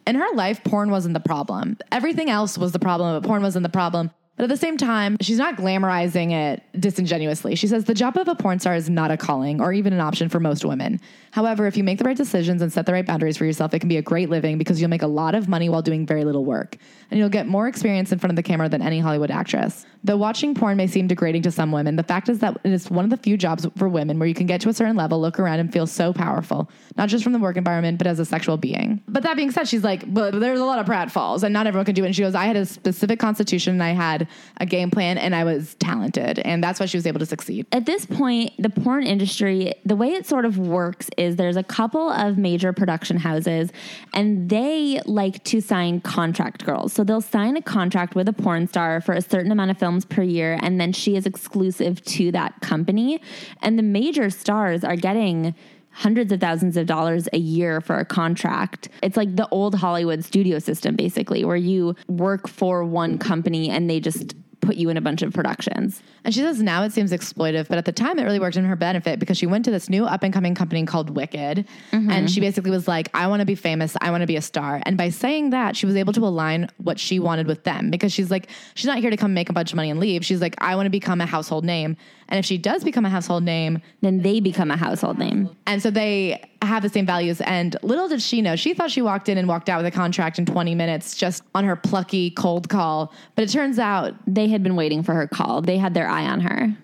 in 0.07 0.15
her 0.15 0.33
life, 0.33 0.63
porn 0.63 0.91
wasn't 0.91 1.13
the 1.13 1.19
problem. 1.19 1.77
Everything 1.91 2.29
else 2.29 2.57
was 2.57 2.71
the 2.71 2.79
problem, 2.79 3.19
but 3.19 3.27
porn 3.27 3.41
wasn't 3.41 3.63
the 3.63 3.69
problem. 3.69 4.11
But 4.39 4.43
at 4.43 4.49
the 4.49 4.57
same 4.57 4.77
time, 4.77 5.17
she's 5.19 5.37
not 5.37 5.57
glamorizing 5.57 6.31
it 6.31 6.63
disingenuously. 6.79 7.55
She 7.55 7.67
says 7.67 7.83
the 7.83 7.93
job 7.93 8.15
of 8.15 8.29
a 8.29 8.35
porn 8.35 8.59
star 8.59 8.73
is 8.73 8.89
not 8.89 9.11
a 9.11 9.17
calling 9.17 9.59
or 9.59 9.73
even 9.73 9.91
an 9.91 9.99
option 9.99 10.29
for 10.29 10.39
most 10.39 10.63
women. 10.63 11.01
However, 11.31 11.67
if 11.67 11.77
you 11.77 11.83
make 11.83 11.97
the 11.97 12.03
right 12.03 12.17
decisions 12.17 12.61
and 12.61 12.71
set 12.71 12.85
the 12.85 12.93
right 12.93 13.05
boundaries 13.05 13.37
for 13.37 13.45
yourself, 13.45 13.73
it 13.73 13.79
can 13.79 13.89
be 13.89 13.97
a 13.97 14.01
great 14.01 14.29
living 14.29 14.57
because 14.57 14.79
you'll 14.79 14.89
make 14.89 15.01
a 15.01 15.07
lot 15.07 15.35
of 15.35 15.47
money 15.47 15.69
while 15.69 15.81
doing 15.81 16.05
very 16.05 16.23
little 16.23 16.45
work. 16.45 16.77
And 17.11 17.19
you'll 17.19 17.29
get 17.29 17.47
more 17.47 17.67
experience 17.67 18.11
in 18.11 18.19
front 18.19 18.31
of 18.31 18.35
the 18.35 18.43
camera 18.43 18.69
than 18.69 18.81
any 18.81 18.99
Hollywood 18.99 19.31
actress. 19.31 19.85
Though 20.03 20.17
watching 20.17 20.55
porn 20.55 20.77
may 20.77 20.87
seem 20.87 21.07
degrading 21.07 21.41
to 21.43 21.51
some 21.51 21.71
women, 21.71 21.95
the 21.95 22.03
fact 22.03 22.29
is 22.29 22.39
that 22.39 22.57
it 22.63 22.71
is 22.71 22.89
one 22.89 23.03
of 23.03 23.11
the 23.11 23.17
few 23.17 23.35
jobs 23.35 23.67
for 23.75 23.89
women 23.89 24.17
where 24.17 24.27
you 24.27 24.33
can 24.33 24.47
get 24.47 24.61
to 24.61 24.69
a 24.69 24.73
certain 24.73 24.95
level, 24.95 25.19
look 25.19 25.39
around, 25.39 25.59
and 25.59 25.73
feel 25.73 25.87
so 25.87 26.13
powerful, 26.13 26.69
not 26.95 27.09
just 27.09 27.23
from 27.23 27.33
the 27.33 27.39
work 27.39 27.57
environment, 27.57 27.97
but 27.97 28.07
as 28.07 28.19
a 28.19 28.25
sexual 28.25 28.57
being. 28.57 29.01
But 29.07 29.23
that 29.23 29.35
being 29.35 29.51
said, 29.51 29.67
she's 29.67 29.83
like, 29.83 30.11
but 30.13 30.39
there's 30.39 30.59
a 30.59 30.65
lot 30.65 30.79
of 30.79 30.85
pratfalls, 30.85 31.43
and 31.43 31.51
not 31.51 31.67
everyone 31.67 31.85
can 31.85 31.95
do 31.95 32.03
it. 32.03 32.07
And 32.07 32.15
she 32.15 32.21
goes, 32.21 32.35
I 32.35 32.45
had 32.45 32.55
a 32.55 32.65
specific 32.65 33.19
constitution, 33.19 33.73
and 33.73 33.83
I 33.83 33.89
had 33.89 34.27
a 34.57 34.65
game 34.65 34.89
plan, 34.89 35.17
and 35.17 35.35
I 35.35 35.43
was 35.43 35.75
talented, 35.75 36.39
and 36.39 36.63
that's 36.63 36.79
why 36.79 36.85
she 36.85 36.97
was 36.97 37.05
able 37.05 37.19
to 37.19 37.25
succeed. 37.25 37.65
At 37.71 37.85
this 37.85 38.05
point, 38.05 38.53
the 38.57 38.69
porn 38.69 39.05
industry, 39.05 39.73
the 39.85 39.95
way 39.95 40.13
it 40.13 40.25
sort 40.25 40.45
of 40.45 40.57
works 40.57 41.09
is 41.19 41.35
there's 41.35 41.57
a 41.57 41.63
couple 41.63 42.09
of 42.09 42.37
major 42.37 42.73
production 42.73 43.17
houses, 43.17 43.71
and 44.13 44.49
they 44.49 45.01
like 45.05 45.43
to 45.45 45.61
sign 45.61 46.01
contract 46.01 46.65
girls. 46.65 46.93
So 46.93 47.03
they'll 47.03 47.21
sign 47.21 47.57
a 47.57 47.61
contract 47.61 48.15
with 48.15 48.27
a 48.27 48.33
porn 48.33 48.67
star 48.67 49.01
for 49.01 49.13
a 49.13 49.21
certain 49.21 49.51
amount 49.51 49.71
of 49.71 49.77
films 49.77 50.05
per 50.05 50.23
year, 50.23 50.57
and 50.61 50.79
then 50.79 50.93
she 50.93 51.15
is 51.15 51.25
exclusive 51.25 52.03
to 52.05 52.31
that 52.31 52.59
company. 52.61 53.21
And 53.61 53.77
the 53.77 53.83
major 53.83 54.29
stars 54.29 54.83
are 54.83 54.95
getting 54.95 55.53
hundreds 55.91 56.31
of 56.31 56.39
thousands 56.39 56.77
of 56.77 56.85
dollars 56.85 57.27
a 57.33 57.37
year 57.37 57.81
for 57.81 57.97
a 57.97 58.05
contract. 58.05 58.89
It's 59.03 59.17
like 59.17 59.35
the 59.35 59.47
old 59.49 59.75
Hollywood 59.75 60.23
studio 60.23 60.59
system, 60.59 60.95
basically, 60.95 61.43
where 61.43 61.57
you 61.57 61.95
work 62.07 62.47
for 62.47 62.83
one 62.83 63.17
company 63.17 63.69
and 63.69 63.89
they 63.89 63.99
just 63.99 64.33
put 64.61 64.75
you 64.75 64.89
in 64.89 64.97
a 64.97 65.01
bunch 65.01 65.21
of 65.21 65.33
productions. 65.33 66.01
And 66.23 66.33
she 66.33 66.41
says 66.41 66.61
now 66.61 66.83
it 66.83 66.91
seems 66.91 67.11
exploitive, 67.11 67.67
but 67.67 67.77
at 67.77 67.85
the 67.85 67.91
time 67.91 68.19
it 68.19 68.23
really 68.23 68.39
worked 68.39 68.57
in 68.57 68.65
her 68.65 68.75
benefit 68.75 69.19
because 69.19 69.37
she 69.37 69.45
went 69.45 69.65
to 69.65 69.71
this 69.71 69.89
new 69.89 70.05
up 70.05 70.23
and 70.23 70.33
coming 70.33 70.55
company 70.55 70.85
called 70.85 71.09
Wicked. 71.09 71.65
Mm-hmm. 71.91 72.11
And 72.11 72.29
she 72.29 72.39
basically 72.39 72.71
was 72.71 72.87
like, 72.87 73.09
I 73.13 73.27
want 73.27 73.39
to 73.39 73.45
be 73.45 73.55
famous. 73.55 73.95
I 74.01 74.11
want 74.11 74.21
to 74.21 74.27
be 74.27 74.35
a 74.35 74.41
star. 74.41 74.81
And 74.83 74.97
by 74.97 75.09
saying 75.09 75.51
that, 75.51 75.75
she 75.75 75.85
was 75.85 75.95
able 75.95 76.13
to 76.13 76.25
align 76.25 76.69
what 76.77 76.99
she 76.99 77.19
wanted 77.19 77.47
with 77.47 77.63
them 77.63 77.89
because 77.89 78.11
she's 78.11 78.29
like, 78.29 78.49
she's 78.75 78.87
not 78.87 78.99
here 78.99 79.09
to 79.09 79.17
come 79.17 79.33
make 79.33 79.49
a 79.49 79.53
bunch 79.53 79.71
of 79.71 79.75
money 79.75 79.89
and 79.89 79.99
leave. 79.99 80.25
She's 80.25 80.41
like, 80.41 80.55
I 80.59 80.75
want 80.75 80.85
to 80.87 80.91
become 80.91 81.21
a 81.21 81.25
household 81.25 81.63
name. 81.63 81.95
And 82.29 82.39
if 82.39 82.45
she 82.45 82.57
does 82.57 82.83
become 82.83 83.05
a 83.05 83.09
household 83.09 83.43
name, 83.43 83.81
Then 84.01 84.21
they 84.21 84.39
become 84.39 84.71
a 84.71 84.77
household 84.77 85.17
name. 85.17 85.49
and 85.67 85.81
so 85.81 85.89
they 85.91 86.49
have 86.61 86.83
the 86.83 86.89
same 86.89 87.05
values. 87.05 87.41
And 87.41 87.75
little 87.81 88.07
did 88.07 88.21
she 88.21 88.41
know, 88.41 88.55
she 88.55 88.73
thought 88.73 88.91
she 88.91 89.01
walked 89.01 89.29
in 89.29 89.37
and 89.37 89.47
walked 89.47 89.67
out 89.69 89.77
with 89.77 89.85
a 89.85 89.95
contract 89.95 90.37
in 90.39 90.45
20 90.45 90.75
minutes 90.75 91.15
just 91.15 91.43
on 91.55 91.63
her 91.65 91.75
plucky 91.75 92.29
cold 92.31 92.69
call. 92.69 93.11
But 93.35 93.43
it 93.43 93.49
turns 93.49 93.79
out 93.79 94.13
They 94.27 94.47
had 94.47 94.63
been 94.63 94.75
waiting 94.75 95.03
for 95.03 95.13
her 95.13 95.27
call, 95.27 95.61
they 95.61 95.77
had 95.77 95.93
their 95.93 96.07
eye 96.07 96.25
on 96.27 96.41
her. 96.41 96.75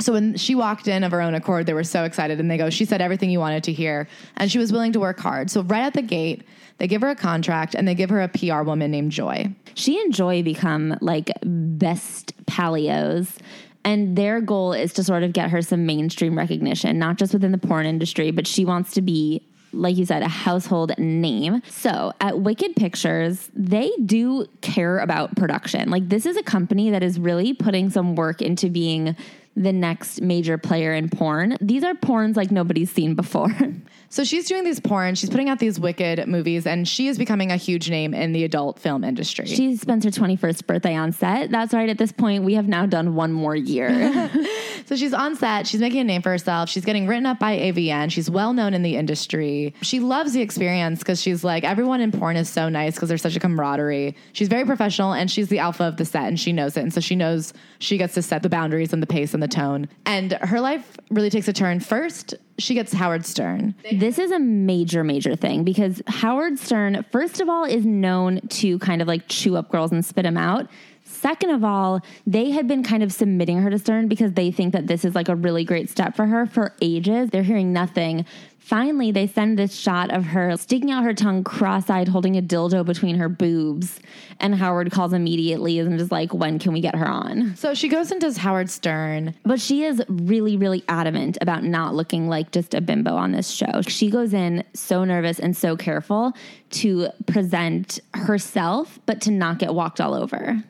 So 0.00 0.12
when 0.14 0.36
she 0.36 0.56
walked 0.56 0.88
in 0.88 1.04
of 1.04 1.12
her 1.12 1.20
own 1.20 1.34
accord, 1.34 1.66
they 1.66 1.74
were 1.74 1.84
so 1.84 2.02
excited 2.02 2.40
and 2.40 2.50
they 2.50 2.56
go, 2.58 2.70
she 2.70 2.84
said 2.84 3.00
everything 3.00 3.30
you 3.30 3.38
wanted 3.38 3.62
to 3.64 3.72
hear. 3.72 4.08
And 4.36 4.50
she 4.50 4.58
was 4.58 4.72
willing 4.72 4.92
to 4.94 5.00
work 5.00 5.20
hard. 5.20 5.48
So 5.48 5.62
right 5.62 5.84
at 5.84 5.94
the 5.94 6.02
gate, 6.02 6.42
they 6.78 6.88
give 6.88 7.02
her 7.02 7.10
a 7.10 7.14
contract 7.14 7.76
and 7.76 7.86
they 7.86 7.94
give 7.94 8.10
her 8.10 8.20
a 8.20 8.26
PR 8.28 8.62
woman 8.62 8.90
named 8.90 9.12
Joy. 9.12 9.54
She 9.74 10.00
and 10.00 10.12
Joy 10.12 10.42
become 10.42 10.98
like 11.00 11.30
best 11.44 12.34
palios. 12.46 13.36
And 13.84 14.16
their 14.16 14.40
goal 14.40 14.72
is 14.72 14.92
to 14.94 15.04
sort 15.04 15.22
of 15.22 15.32
get 15.32 15.50
her 15.50 15.62
some 15.62 15.86
mainstream 15.86 16.36
recognition, 16.38 16.98
not 16.98 17.16
just 17.16 17.32
within 17.32 17.52
the 17.52 17.58
porn 17.58 17.86
industry, 17.86 18.30
but 18.30 18.46
she 18.46 18.64
wants 18.64 18.92
to 18.94 19.02
be, 19.02 19.42
like 19.72 19.96
you 19.96 20.06
said, 20.06 20.22
a 20.22 20.28
household 20.28 20.96
name. 20.98 21.62
So 21.68 22.12
at 22.20 22.40
Wicked 22.40 22.76
Pictures, 22.76 23.50
they 23.54 23.90
do 24.04 24.46
care 24.60 24.98
about 24.98 25.34
production. 25.36 25.90
Like, 25.90 26.08
this 26.08 26.26
is 26.26 26.36
a 26.36 26.42
company 26.42 26.90
that 26.90 27.02
is 27.02 27.18
really 27.18 27.54
putting 27.54 27.90
some 27.90 28.14
work 28.14 28.40
into 28.40 28.70
being 28.70 29.16
the 29.56 29.72
next 29.72 30.22
major 30.22 30.56
player 30.56 30.94
in 30.94 31.08
porn. 31.08 31.56
These 31.60 31.84
are 31.84 31.94
porns 31.94 32.36
like 32.36 32.50
nobody's 32.50 32.90
seen 32.90 33.14
before. 33.14 33.54
So 34.12 34.24
she's 34.24 34.46
doing 34.46 34.62
these 34.62 34.78
porn, 34.78 35.14
she's 35.14 35.30
putting 35.30 35.48
out 35.48 35.58
these 35.58 35.80
wicked 35.80 36.28
movies, 36.28 36.66
and 36.66 36.86
she 36.86 37.08
is 37.08 37.16
becoming 37.16 37.50
a 37.50 37.56
huge 37.56 37.88
name 37.88 38.12
in 38.12 38.32
the 38.32 38.44
adult 38.44 38.78
film 38.78 39.04
industry. 39.04 39.46
She 39.46 39.74
spends 39.76 40.04
her 40.04 40.10
21st 40.10 40.66
birthday 40.66 40.94
on 40.94 41.12
set. 41.12 41.50
That's 41.50 41.72
right. 41.72 41.88
At 41.88 41.96
this 41.96 42.12
point, 42.12 42.44
we 42.44 42.52
have 42.52 42.68
now 42.68 42.84
done 42.84 43.14
one 43.14 43.32
more 43.32 43.56
year. 43.56 44.30
So 44.86 44.96
she's 44.96 45.14
on 45.14 45.36
set, 45.36 45.66
she's 45.66 45.80
making 45.80 46.00
a 46.00 46.04
name 46.04 46.22
for 46.22 46.30
herself, 46.30 46.68
she's 46.68 46.84
getting 46.84 47.06
written 47.06 47.24
up 47.26 47.38
by 47.38 47.56
AVN, 47.56 48.10
she's 48.10 48.28
well 48.28 48.52
known 48.52 48.74
in 48.74 48.82
the 48.82 48.96
industry. 48.96 49.74
She 49.82 50.00
loves 50.00 50.32
the 50.32 50.42
experience 50.42 50.98
because 50.98 51.20
she's 51.20 51.44
like, 51.44 51.64
everyone 51.64 52.00
in 52.00 52.12
porn 52.12 52.36
is 52.36 52.48
so 52.48 52.68
nice 52.68 52.94
because 52.94 53.08
there's 53.08 53.22
such 53.22 53.36
a 53.36 53.40
camaraderie. 53.40 54.16
She's 54.32 54.48
very 54.48 54.64
professional 54.64 55.12
and 55.12 55.30
she's 55.30 55.48
the 55.48 55.60
alpha 55.60 55.84
of 55.84 55.96
the 55.96 56.04
set 56.04 56.24
and 56.24 56.38
she 56.38 56.52
knows 56.52 56.76
it. 56.76 56.80
And 56.80 56.92
so 56.92 57.00
she 57.00 57.16
knows 57.16 57.54
she 57.78 57.96
gets 57.96 58.14
to 58.14 58.22
set 58.22 58.42
the 58.42 58.48
boundaries 58.48 58.92
and 58.92 59.02
the 59.02 59.06
pace 59.06 59.34
and 59.34 59.42
the 59.42 59.48
tone. 59.48 59.88
And 60.04 60.32
her 60.42 60.60
life 60.60 60.96
really 61.10 61.30
takes 61.30 61.48
a 61.48 61.52
turn. 61.52 61.80
First, 61.80 62.34
she 62.62 62.74
gets 62.74 62.92
Howard 62.92 63.26
Stern. 63.26 63.74
This 63.92 64.18
is 64.18 64.30
a 64.30 64.38
major, 64.38 65.04
major 65.04 65.36
thing 65.36 65.64
because 65.64 66.00
Howard 66.06 66.58
Stern, 66.58 67.04
first 67.10 67.40
of 67.40 67.48
all, 67.48 67.64
is 67.64 67.84
known 67.84 68.40
to 68.48 68.78
kind 68.78 69.02
of 69.02 69.08
like 69.08 69.28
chew 69.28 69.56
up 69.56 69.70
girls 69.70 69.92
and 69.92 70.04
spit 70.04 70.24
them 70.24 70.36
out. 70.36 70.68
Second 71.04 71.50
of 71.50 71.64
all, 71.64 72.00
they 72.26 72.50
had 72.50 72.66
been 72.68 72.82
kind 72.82 73.02
of 73.02 73.12
submitting 73.12 73.58
her 73.58 73.70
to 73.70 73.78
Stern 73.78 74.08
because 74.08 74.32
they 74.32 74.50
think 74.50 74.72
that 74.72 74.86
this 74.86 75.04
is 75.04 75.14
like 75.14 75.28
a 75.28 75.34
really 75.34 75.64
great 75.64 75.90
step 75.90 76.16
for 76.16 76.26
her 76.26 76.46
for 76.46 76.74
ages. 76.80 77.30
They're 77.30 77.42
hearing 77.42 77.72
nothing. 77.72 78.24
Finally, 78.72 79.12
they 79.12 79.26
send 79.26 79.58
this 79.58 79.74
shot 79.74 80.10
of 80.10 80.24
her 80.24 80.56
sticking 80.56 80.90
out 80.90 81.04
her 81.04 81.12
tongue 81.12 81.44
cross 81.44 81.90
eyed, 81.90 82.08
holding 82.08 82.38
a 82.38 82.40
dildo 82.40 82.82
between 82.82 83.16
her 83.16 83.28
boobs. 83.28 84.00
And 84.40 84.54
Howard 84.54 84.90
calls 84.90 85.12
immediately 85.12 85.78
and 85.78 86.00
is 86.00 86.10
like, 86.10 86.32
When 86.32 86.58
can 86.58 86.72
we 86.72 86.80
get 86.80 86.96
her 86.96 87.06
on? 87.06 87.54
So 87.54 87.74
she 87.74 87.86
goes 87.86 88.10
and 88.10 88.18
does 88.18 88.38
Howard 88.38 88.70
Stern. 88.70 89.34
But 89.44 89.60
she 89.60 89.84
is 89.84 90.02
really, 90.08 90.56
really 90.56 90.84
adamant 90.88 91.36
about 91.42 91.64
not 91.64 91.94
looking 91.94 92.30
like 92.30 92.50
just 92.50 92.72
a 92.72 92.80
bimbo 92.80 93.14
on 93.14 93.32
this 93.32 93.50
show. 93.50 93.82
She 93.82 94.08
goes 94.08 94.32
in 94.32 94.64
so 94.72 95.04
nervous 95.04 95.38
and 95.38 95.54
so 95.54 95.76
careful 95.76 96.32
to 96.70 97.08
present 97.26 98.00
herself, 98.14 98.98
but 99.04 99.20
to 99.20 99.30
not 99.30 99.58
get 99.58 99.74
walked 99.74 100.00
all 100.00 100.14
over. 100.14 100.64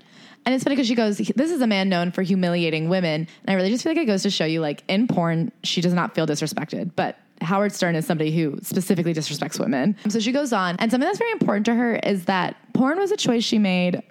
And 0.44 0.52
it's 0.52 0.64
funny 0.64 0.74
because 0.74 0.88
she 0.88 0.96
goes, 0.96 1.18
This 1.18 1.52
is 1.52 1.60
a 1.60 1.68
man 1.68 1.88
known 1.88 2.10
for 2.10 2.22
humiliating 2.22 2.88
women. 2.88 3.28
And 3.44 3.46
I 3.46 3.54
really 3.54 3.70
just 3.70 3.84
feel 3.84 3.92
like 3.92 4.02
it 4.02 4.06
goes 4.06 4.24
to 4.24 4.30
show 4.30 4.44
you, 4.44 4.60
like, 4.60 4.82
in 4.88 5.06
porn, 5.06 5.52
she 5.62 5.80
does 5.80 5.92
not 5.92 6.16
feel 6.16 6.26
disrespected. 6.26 6.90
But 6.96 7.16
Howard 7.42 7.72
Stern 7.72 7.96
is 7.96 8.06
somebody 8.06 8.30
who 8.30 8.58
specifically 8.62 9.14
disrespects 9.14 9.58
women. 9.58 9.96
So 10.08 10.20
she 10.20 10.32
goes 10.32 10.52
on. 10.52 10.76
And 10.78 10.90
something 10.90 11.06
that's 11.06 11.18
very 11.18 11.32
important 11.32 11.66
to 11.66 11.74
her 11.74 11.96
is 11.96 12.24
that 12.26 12.56
porn 12.72 12.98
was 12.98 13.10
a 13.10 13.16
choice 13.16 13.44
she 13.44 13.58
made. 13.58 14.02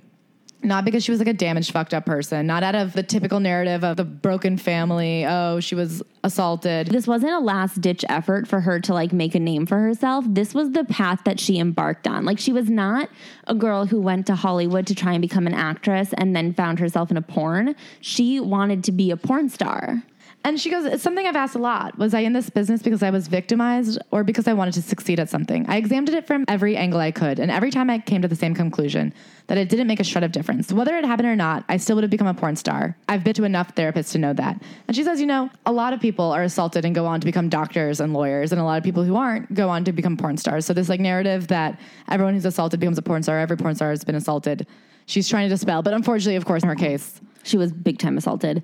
Not 0.63 0.86
because 0.86 1.03
she 1.03 1.11
was 1.11 1.19
like 1.19 1.27
a 1.27 1.34
damaged, 1.34 1.71
fucked 1.71 1.91
up 1.91 2.05
person, 2.05 2.45
not 2.45 2.61
out 2.61 2.75
of 2.75 2.93
the 2.93 3.01
typical 3.01 3.39
narrative 3.39 3.84
of 3.84 3.97
the 3.97 4.03
broken 4.03 4.57
family. 4.57 5.25
Oh, 5.25 5.59
she 5.59 5.73
was 5.73 6.03
assaulted. 6.23 6.86
This 6.86 7.07
wasn't 7.07 7.32
a 7.32 7.39
last 7.39 7.82
ditch 7.82 8.05
effort 8.07 8.47
for 8.47 8.59
her 8.61 8.79
to 8.82 8.93
like 8.93 9.11
make 9.11 9.34
a 9.34 9.39
name 9.39 9.65
for 9.65 9.79
herself. 9.79 10.23
This 10.27 10.53
was 10.53 10.71
the 10.71 10.84
path 10.86 11.21
that 11.25 11.39
she 11.39 11.57
embarked 11.57 12.07
on. 12.07 12.25
Like 12.25 12.38
she 12.38 12.53
was 12.53 12.69
not 12.69 13.09
a 13.47 13.55
girl 13.55 13.88
who 13.88 13.99
went 13.99 14.27
to 14.27 14.36
Hollywood 14.36 14.86
to 14.86 14.93
try 14.93 15.13
and 15.13 15.21
become 15.21 15.47
an 15.47 15.55
actress 15.55 16.13
and 16.13 16.36
then 16.36 16.53
found 16.53 16.77
herself 16.77 17.09
in 17.09 17.17
a 17.17 17.23
porn. 17.23 17.75
She 17.99 18.39
wanted 18.39 18.84
to 18.84 18.91
be 18.91 19.09
a 19.09 19.17
porn 19.17 19.49
star. 19.49 20.03
And 20.43 20.59
she 20.59 20.71
goes, 20.71 20.85
It's 20.85 21.03
something 21.03 21.27
I've 21.27 21.35
asked 21.35 21.55
a 21.55 21.59
lot. 21.59 21.97
Was 21.97 22.13
I 22.13 22.21
in 22.21 22.33
this 22.33 22.49
business 22.49 22.81
because 22.81 23.03
I 23.03 23.11
was 23.11 23.27
victimized 23.27 23.99
or 24.09 24.23
because 24.23 24.47
I 24.47 24.53
wanted 24.53 24.73
to 24.75 24.81
succeed 24.81 25.19
at 25.19 25.29
something? 25.29 25.65
I 25.69 25.77
examined 25.77 26.09
it 26.09 26.25
from 26.25 26.45
every 26.47 26.75
angle 26.75 26.99
I 26.99 27.11
could, 27.11 27.39
and 27.39 27.51
every 27.51 27.69
time 27.69 27.89
I 27.89 27.99
came 27.99 28.23
to 28.23 28.27
the 28.27 28.35
same 28.35 28.55
conclusion 28.55 29.13
that 29.47 29.57
it 29.57 29.69
didn't 29.69 29.85
make 29.87 29.99
a 29.99 30.03
shred 30.03 30.23
of 30.23 30.31
difference. 30.31 30.73
Whether 30.73 30.97
it 30.97 31.05
happened 31.05 31.27
or 31.27 31.35
not, 31.35 31.63
I 31.69 31.77
still 31.77 31.95
would 31.95 32.03
have 32.03 32.09
become 32.09 32.27
a 32.27 32.33
porn 32.33 32.55
star. 32.55 32.95
I've 33.07 33.23
been 33.23 33.33
to 33.35 33.43
enough 33.43 33.75
therapists 33.75 34.13
to 34.13 34.17
know 34.17 34.33
that. 34.33 34.61
And 34.87 34.95
she 34.95 35.03
says, 35.03 35.19
You 35.19 35.27
know, 35.27 35.51
a 35.67 35.71
lot 35.71 35.93
of 35.93 35.99
people 35.99 36.31
are 36.31 36.43
assaulted 36.43 36.85
and 36.85 36.95
go 36.95 37.05
on 37.05 37.19
to 37.19 37.25
become 37.25 37.47
doctors 37.47 37.99
and 37.99 38.11
lawyers, 38.11 38.51
and 38.51 38.59
a 38.59 38.63
lot 38.63 38.79
of 38.79 38.83
people 38.83 39.03
who 39.03 39.15
aren't 39.15 39.53
go 39.53 39.69
on 39.69 39.83
to 39.83 39.91
become 39.91 40.17
porn 40.17 40.37
stars. 40.37 40.65
So, 40.65 40.73
this 40.73 40.89
like 40.89 40.99
narrative 40.99 41.49
that 41.49 41.79
everyone 42.09 42.33
who's 42.33 42.45
assaulted 42.45 42.79
becomes 42.79 42.97
a 42.97 43.03
porn 43.03 43.21
star, 43.21 43.39
every 43.39 43.57
porn 43.57 43.75
star 43.75 43.91
has 43.91 44.03
been 44.03 44.15
assaulted, 44.15 44.65
she's 45.05 45.29
trying 45.29 45.47
to 45.47 45.53
dispel. 45.53 45.83
But 45.83 45.93
unfortunately, 45.93 46.37
of 46.37 46.45
course, 46.45 46.63
in 46.63 46.69
her 46.69 46.75
case, 46.75 47.21
She 47.43 47.57
was 47.57 47.71
big 47.71 47.97
time 47.97 48.17
assaulted. 48.17 48.63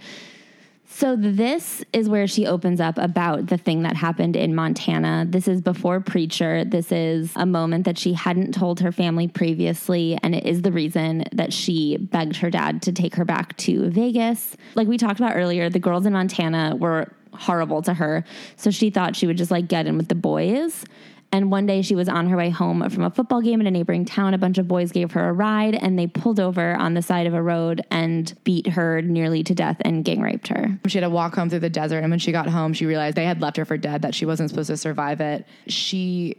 So 0.98 1.16
this 1.16 1.84
is 1.94 2.10
where 2.10 2.26
she 2.26 2.48
opens 2.48 2.82
up 2.82 2.98
about 2.98 3.46
the 3.46 3.58
thing 3.60 3.84
that 3.84 3.96
happened 3.96 4.36
in 4.36 4.56
Montana. 4.56 5.28
This 5.30 5.48
is 5.48 5.62
before 5.62 6.00
Preacher. 6.00 6.66
This 6.66 6.92
is 6.92 7.32
a 7.36 7.46
moment 7.46 7.86
that 7.86 8.00
she 8.00 8.14
hadn't 8.14 8.56
told 8.56 8.80
her 8.80 8.92
family 8.92 9.28
previously, 9.28 10.18
and 10.24 10.34
it 10.34 10.48
is 10.48 10.64
the 10.64 10.72
reason 10.72 11.26
that 11.34 11.54
she 11.54 11.98
begged 11.98 12.38
her 12.38 12.50
dad 12.50 12.82
to 12.82 12.92
take 12.92 13.14
her 13.14 13.26
back 13.26 13.56
to 13.58 13.92
Vegas. 13.92 14.58
Like 14.74 14.88
we 14.88 14.98
talked 14.98 15.20
about 15.20 15.36
earlier, 15.36 15.70
the 15.70 15.78
girls 15.78 16.08
in 16.08 16.14
Montana 16.14 16.76
were 16.76 17.14
horrible 17.32 17.84
to 17.84 17.94
her, 17.94 18.24
so 18.56 18.72
she 18.72 18.90
thought 18.90 19.16
she 19.16 19.28
would 19.28 19.38
just 19.38 19.52
like 19.52 19.68
get 19.68 19.86
in 19.86 19.98
with 19.98 20.08
the 20.08 20.16
boys. 20.16 20.84
And 21.32 21.52
one 21.52 21.66
day 21.66 21.82
she 21.82 21.96
was 21.96 22.08
on 22.08 22.28
her 22.28 22.38
way 22.38 22.50
home 22.50 22.90
from 22.90 23.04
a 23.04 23.10
football 23.10 23.42
game 23.42 23.60
in 23.60 23.68
a 23.68 23.72
neighboring 23.72 24.06
town. 24.06 24.34
A 24.34 24.38
bunch 24.38 24.58
of 24.58 24.68
boys 24.68 24.92
gave 24.92 25.12
her 25.12 25.28
a 25.30 25.34
ride 25.34 25.76
and 25.76 26.00
they 26.00 26.08
pulled 26.08 26.40
over 26.40 26.76
on 26.76 26.94
the 26.94 27.02
side 27.02 27.28
of 27.28 27.34
a 27.34 27.42
road 27.42 27.82
and 27.92 28.34
beat 28.44 28.68
her 28.68 29.02
nearly 29.02 29.44
to 29.44 29.54
death 29.54 29.78
and 29.82 30.06
gang 30.06 30.22
raped 30.22 30.48
her. 30.48 30.80
She 30.88 30.98
had 30.98 31.04
to 31.04 31.10
walk 31.10 31.36
home 31.36 31.50
through 31.50 31.60
the 31.60 31.70
desert. 31.70 32.00
And 32.00 32.10
when 32.10 32.20
she 32.20 32.32
got 32.32 32.48
home, 32.48 32.74
she 32.74 32.86
realized 32.86 33.18
they 33.18 33.26
had 33.26 33.42
left 33.42 33.58
her 33.58 33.66
for 33.66 33.78
dead, 33.78 34.02
that 34.04 34.16
she 34.16 34.26
wasn't 34.26 34.50
supposed 34.50 34.68
to 34.68 34.78
survive 34.78 35.22
it. 35.22 35.46
She 35.68 36.38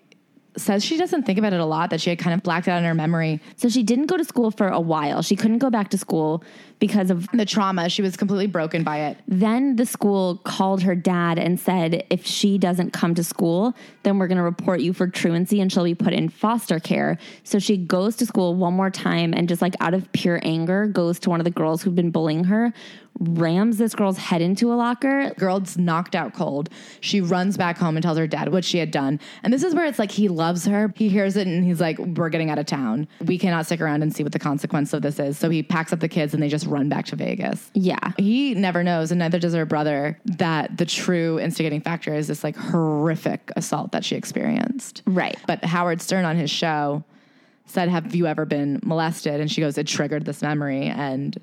says 0.57 0.85
she 0.85 0.97
doesn't 0.97 1.25
think 1.25 1.39
about 1.39 1.53
it 1.53 1.61
a 1.61 1.65
lot, 1.65 1.91
that 1.91 2.01
she 2.01 2.11
had 2.11 2.19
kind 2.19 2.35
of 2.35 2.43
blacked 2.43 2.67
out 2.69 2.79
in 2.79 2.85
her 2.85 2.95
memory. 2.95 3.41
So 3.57 3.69
she 3.69 3.83
didn't 3.83 4.07
go 4.07 4.17
to 4.17 4.25
school 4.25 4.51
for 4.51 4.69
a 4.69 4.81
while. 4.81 5.23
She 5.23 5.37
couldn't 5.37 5.59
go 5.59 5.71
back 5.71 5.91
to 5.91 5.99
school 5.99 6.43
because 6.79 7.11
of 7.11 7.29
The 7.33 7.45
trauma, 7.45 7.89
she 7.89 8.03
was 8.03 8.17
completely 8.17 8.47
broken 8.47 8.85
by 8.85 8.99
it. 9.01 9.19
then 9.27 9.77
the 9.77 9.87
school 9.87 10.37
called 10.45 10.83
her 10.83 10.95
dad 10.95 11.39
and 11.39 11.59
said 11.59 12.05
if 12.11 12.25
she 12.25 12.57
doesn't 12.59 12.93
come 12.93 13.15
to 13.15 13.25
school 13.25 13.75
then 14.05 14.19
we're 14.19 14.29
going 14.29 14.39
to 14.39 14.45
report 14.45 14.81
you 14.81 14.93
for 14.93 15.09
truancy 15.09 15.61
and 15.61 15.73
she'll 15.73 15.85
be 15.85 15.95
put 15.95 16.13
in 16.13 16.29
foster 16.29 16.79
care 16.79 17.19
so 17.43 17.59
she 17.59 17.77
goes 17.77 18.17
to 18.17 18.25
school 18.27 18.55
one 18.55 18.75
more 18.75 18.91
time 18.91 19.35
and 19.35 19.49
just 19.49 19.61
like 19.61 19.75
out 19.81 19.93
of 19.95 20.11
pure 20.13 20.41
anger 20.43 20.87
goes 20.87 21.19
to 21.19 21.31
one 21.31 21.41
of 21.41 21.45
the 21.45 21.51
girls 21.51 21.83
who've 21.83 21.97
been 21.97 22.11
bullying 22.11 22.45
her 22.45 22.73
rams 23.21 23.79
this 23.79 23.95
girl's 23.95 24.19
head 24.19 24.41
into 24.43 24.73
a 24.73 24.75
locker 24.75 25.33
Girl's 25.39 25.77
knocked 25.77 26.15
out 26.15 26.35
cold. 26.35 26.69
She 27.01 27.21
runs 27.21 27.57
back 27.57 27.79
home 27.79 27.97
and 27.97 28.03
tells 28.03 28.19
her 28.19 28.27
dad 28.27 28.53
what 28.53 28.65
she 28.65 28.79
had 28.79 28.91
done. 28.91 29.21
And 29.43 29.53
this 29.53 29.63
is 29.63 29.75
where 29.75 29.87
it's 29.87 29.99
like 29.99 30.11
he 30.11 30.29
loves 30.29 30.65
her. 30.67 30.93
He 30.97 31.09
hears 31.09 31.37
it 31.37 31.47
and 31.47 31.65
he's 31.65 31.81
like, 31.81 31.99
We're 31.99 32.29
getting 32.29 32.51
out 32.51 32.59
of 32.59 32.67
town. 32.67 33.09
We 33.25 33.39
cannot 33.39 33.67
stick 33.67 33.81
around 33.81 34.03
and 34.03 34.15
see 34.15 34.23
what 34.23 34.33
the 34.33 34.39
consequence 34.39 34.93
of 34.93 35.03
this 35.03 35.19
is. 35.19 35.39
So 35.39 35.51
he 35.51 35.63
packs 35.63 35.93
up 35.93 36.01
the 36.01 36.09
kids 36.09 36.35
and 36.35 36.43
they 36.43 36.49
just 36.49 36.67
run 36.67 36.89
back 36.89 37.07
to 37.07 37.17
Vegas. 37.17 37.71
yeah 37.75 38.13
He 38.19 38.55
never 38.55 38.83
knows, 38.83 39.11
and 39.11 39.19
neither 39.19 39.39
does 39.39 39.55
her 39.55 39.67
brother, 39.67 40.19
that 40.25 40.77
the 40.77 40.87
true 40.87 41.39
instigating 41.39 41.81
factor 41.81 42.15
is 42.15 42.29
this 42.29 42.45
like 42.45 42.57
horrific 42.57 43.51
assault 43.57 43.93
that 43.93 44.05
she 44.05 44.17
experienced. 44.17 45.03
right 45.07 45.37
But 45.47 45.65
Howard 45.65 46.01
Stern 46.01 46.25
on 46.25 46.37
his 46.37 46.51
show 46.51 47.05
said, 47.67 47.89
Have 47.89 48.15
you 48.15 48.27
ever 48.27 48.45
been 48.45 48.81
molested? 48.83 49.41
And 49.41 49.51
she 49.51 49.61
goes, 49.61 49.79
It 49.79 49.87
triggered 49.87 50.25
this 50.25 50.43
memory. 50.43 50.87
And 50.87 51.39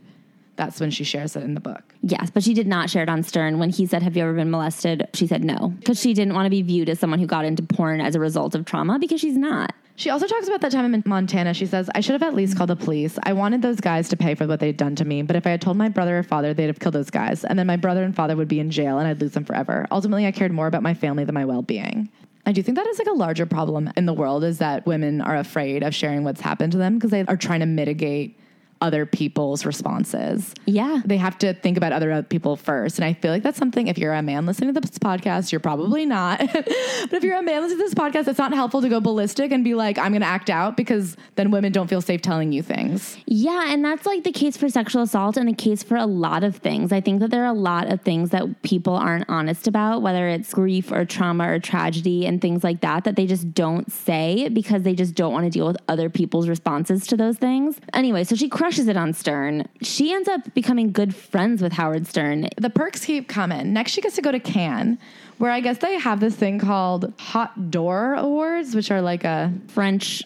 that's 0.56 0.80
when 0.80 0.92
she 0.92 1.04
shares 1.04 1.36
it 1.36 1.44
in 1.44 1.54
the 1.54 1.60
book. 1.60 1.82
Yes, 2.02 2.30
but 2.30 2.44
she 2.44 2.54
did 2.54 2.68
not 2.68 2.90
share 2.90 3.04
it 3.04 3.10
on 3.10 3.24
Stern. 3.24 3.60
When 3.60 3.70
he 3.70 3.86
said, 3.86 4.04
Have 4.04 4.16
you 4.16 4.24
ever 4.24 4.34
been 4.34 4.52
molested? 4.52 5.08
She 5.14 5.28
said 5.28 5.44
no, 5.44 5.74
because 5.80 6.00
she 6.00 6.14
didn't 6.14 6.34
want 6.34 6.46
to 6.46 6.50
be 6.50 6.62
viewed 6.62 6.90
as 6.90 7.00
someone 7.00 7.20
who 7.20 7.26
got 7.26 7.46
into 7.46 7.64
porn 7.64 8.02
as 8.02 8.16
a 8.16 8.20
result 8.20 8.56
of 8.56 8.66
trauma, 8.66 9.00
because 9.00 9.22
she's 9.22 9.38
not. 9.38 9.74
She 9.98 10.10
also 10.10 10.28
talks 10.28 10.48
about 10.48 10.60
that 10.62 10.74
time 10.74 10.94
in 10.94 11.04
Montana. 11.06 11.54
She 11.54 11.66
says, 11.66 11.90
I 11.96 12.02
should 12.02 12.14
have 12.14 12.24
at 12.24 12.34
least 12.34 12.58
called 12.58 12.70
the 12.70 12.76
police. 12.76 13.18
I 13.24 13.32
wanted 13.32 13.62
those 13.62 13.80
guys 13.80 14.10
to 14.10 14.18
pay 14.18 14.36
for 14.36 14.46
what 14.46 14.60
they'd 14.60 14.76
done 14.76 14.96
to 14.98 15.06
me, 15.06 15.22
but 15.22 15.38
if 15.38 15.48
I 15.48 15.52
had 15.52 15.62
told 15.62 15.78
my 15.78 15.88
brother 15.88 16.18
or 16.18 16.24
father, 16.24 16.54
they'd 16.54 16.68
have 16.68 16.80
killed 16.80 16.96
those 16.96 17.10
guys. 17.10 17.46
And 17.46 17.58
then 17.58 17.66
my 17.66 17.78
brother 17.78 18.04
and 18.04 18.14
father 18.14 18.36
would 18.36 18.50
be 18.50 18.60
in 18.60 18.72
jail 18.72 19.00
and 19.00 19.08
I'd 19.08 19.22
lose 19.22 19.32
them 19.32 19.46
forever. 19.46 19.88
Ultimately, 19.92 20.28
I 20.28 20.34
cared 20.34 20.52
more 20.52 20.68
about 20.68 20.84
my 20.84 20.94
family 20.94 21.24
than 21.24 21.34
my 21.34 21.46
well 21.46 21.62
being. 21.62 22.10
I 22.46 22.52
do 22.52 22.62
think 22.62 22.78
that 22.78 22.88
is 22.88 23.00
like 23.00 23.08
a 23.08 23.14
larger 23.14 23.46
problem 23.46 23.90
in 23.96 24.06
the 24.06 24.14
world 24.14 24.44
is 24.44 24.60
that 24.60 24.86
women 24.86 25.22
are 25.22 25.38
afraid 25.38 25.82
of 25.82 25.96
sharing 25.96 26.24
what's 26.24 26.42
happened 26.42 26.74
to 26.74 26.78
them 26.78 26.96
because 26.96 27.12
they 27.12 27.26
are 27.26 27.38
trying 27.38 27.62
to 27.62 27.66
mitigate 27.66 28.38
other 28.86 29.08
people's 29.08 29.66
responses. 29.66 30.54
Yeah. 30.68 31.02
They 31.04 31.18
have 31.18 31.40
to 31.40 31.56
think 31.56 31.76
about 31.76 31.92
other 31.92 32.22
people 32.22 32.56
first. 32.56 33.00
And 33.00 33.06
I 33.06 33.14
feel 33.14 33.32
like 33.32 33.42
that's 33.42 33.58
something, 33.58 33.88
if 33.88 33.98
you're 33.98 34.14
a 34.14 34.22
man 34.22 34.46
listening 34.46 34.76
to 34.76 34.80
this 34.80 35.00
podcast, 35.00 35.52
you're 35.52 35.60
probably 35.60 36.06
not. 36.06 36.38
but 36.54 37.14
if 37.14 37.24
you're 37.24 37.36
a 37.36 37.42
man 37.42 37.64
listening 37.64 37.80
to 37.80 37.84
this 37.86 37.96
podcast, 37.96 38.28
it's 38.28 38.38
not 38.38 38.54
helpful 38.54 38.84
to 38.84 38.90
go 38.90 39.00
ballistic 39.00 39.52
and 39.52 39.64
be 39.64 39.74
like, 39.74 39.98
I'm 39.98 40.12
going 40.12 40.22
to 40.22 40.28
act 40.28 40.52
out 40.52 40.78
because 40.78 41.18
then 41.34 41.50
women 41.50 41.72
don't 41.72 41.88
feel 41.88 42.00
safe 42.00 42.22
telling 42.22 42.52
you 42.52 42.62
things. 42.62 43.18
Yeah, 43.26 43.74
and 43.74 43.84
that's 43.84 44.06
like 44.06 44.24
the 44.24 44.32
case 44.32 44.56
for 44.56 44.70
sexual 44.70 45.02
assault 45.02 45.36
and 45.36 45.50
the 45.50 45.54
case 45.54 45.82
for 45.82 45.98
a 45.98 46.06
lot 46.06 46.44
of 46.44 46.58
things. 46.58 46.92
I 46.92 47.02
think 47.02 47.22
that 47.22 47.32
there 47.32 47.44
are 47.44 47.48
a 47.48 47.54
lot 47.54 47.92
of 47.92 48.02
things 48.02 48.30
that 48.30 48.62
people 48.62 48.94
aren't 48.94 49.26
honest 49.28 49.68
about, 49.68 50.04
whether 50.04 50.28
it's 50.28 50.54
grief 50.54 50.92
or 50.92 51.06
trauma 51.06 51.50
or 51.52 51.60
tragedy 51.60 52.28
and 52.28 52.40
things 52.40 52.64
like 52.64 52.82
that, 52.82 53.06
that 53.06 53.16
they 53.16 53.26
just 53.26 53.56
don't 53.56 53.92
say 53.92 54.48
because 54.50 54.84
they 54.84 54.94
just 54.94 55.16
don't 55.16 55.34
want 55.34 55.46
to 55.46 55.50
deal 55.50 55.66
with 55.66 55.78
other 55.88 56.08
people's 56.10 56.48
responses 56.48 57.08
to 57.08 57.18
those 57.18 57.38
things. 57.38 57.80
Anyway, 57.94 58.24
so 58.24 58.36
she 58.36 58.50
crushes 58.76 58.90
it 58.90 58.98
on 58.98 59.14
Stern. 59.14 59.66
She 59.82 60.12
ends 60.12 60.28
up 60.28 60.54
becoming 60.54 60.92
good 60.92 61.16
friends 61.16 61.62
with 61.62 61.72
Howard 61.72 62.08
Stern. 62.08 62.50
The 62.58 62.70
perks 62.70 63.06
keep 63.06 63.30
coming. 63.30 63.72
Next, 63.72 63.94
she 63.94 64.02
gets 64.02 64.16
to 64.16 64.22
go 64.22 64.34
to 64.34 64.40
Cannes, 64.40 64.98
where 65.38 65.50
I 65.50 65.62
guess 65.62 65.78
they 65.78 65.98
have 65.98 66.20
this 66.20 66.36
thing 66.36 66.60
called 66.60 67.14
Hot 67.18 67.72
d'Or 67.72 68.16
Awards, 68.16 68.76
which 68.76 68.92
are 68.92 69.02
like 69.02 69.24
a 69.24 69.54
French 69.70 70.24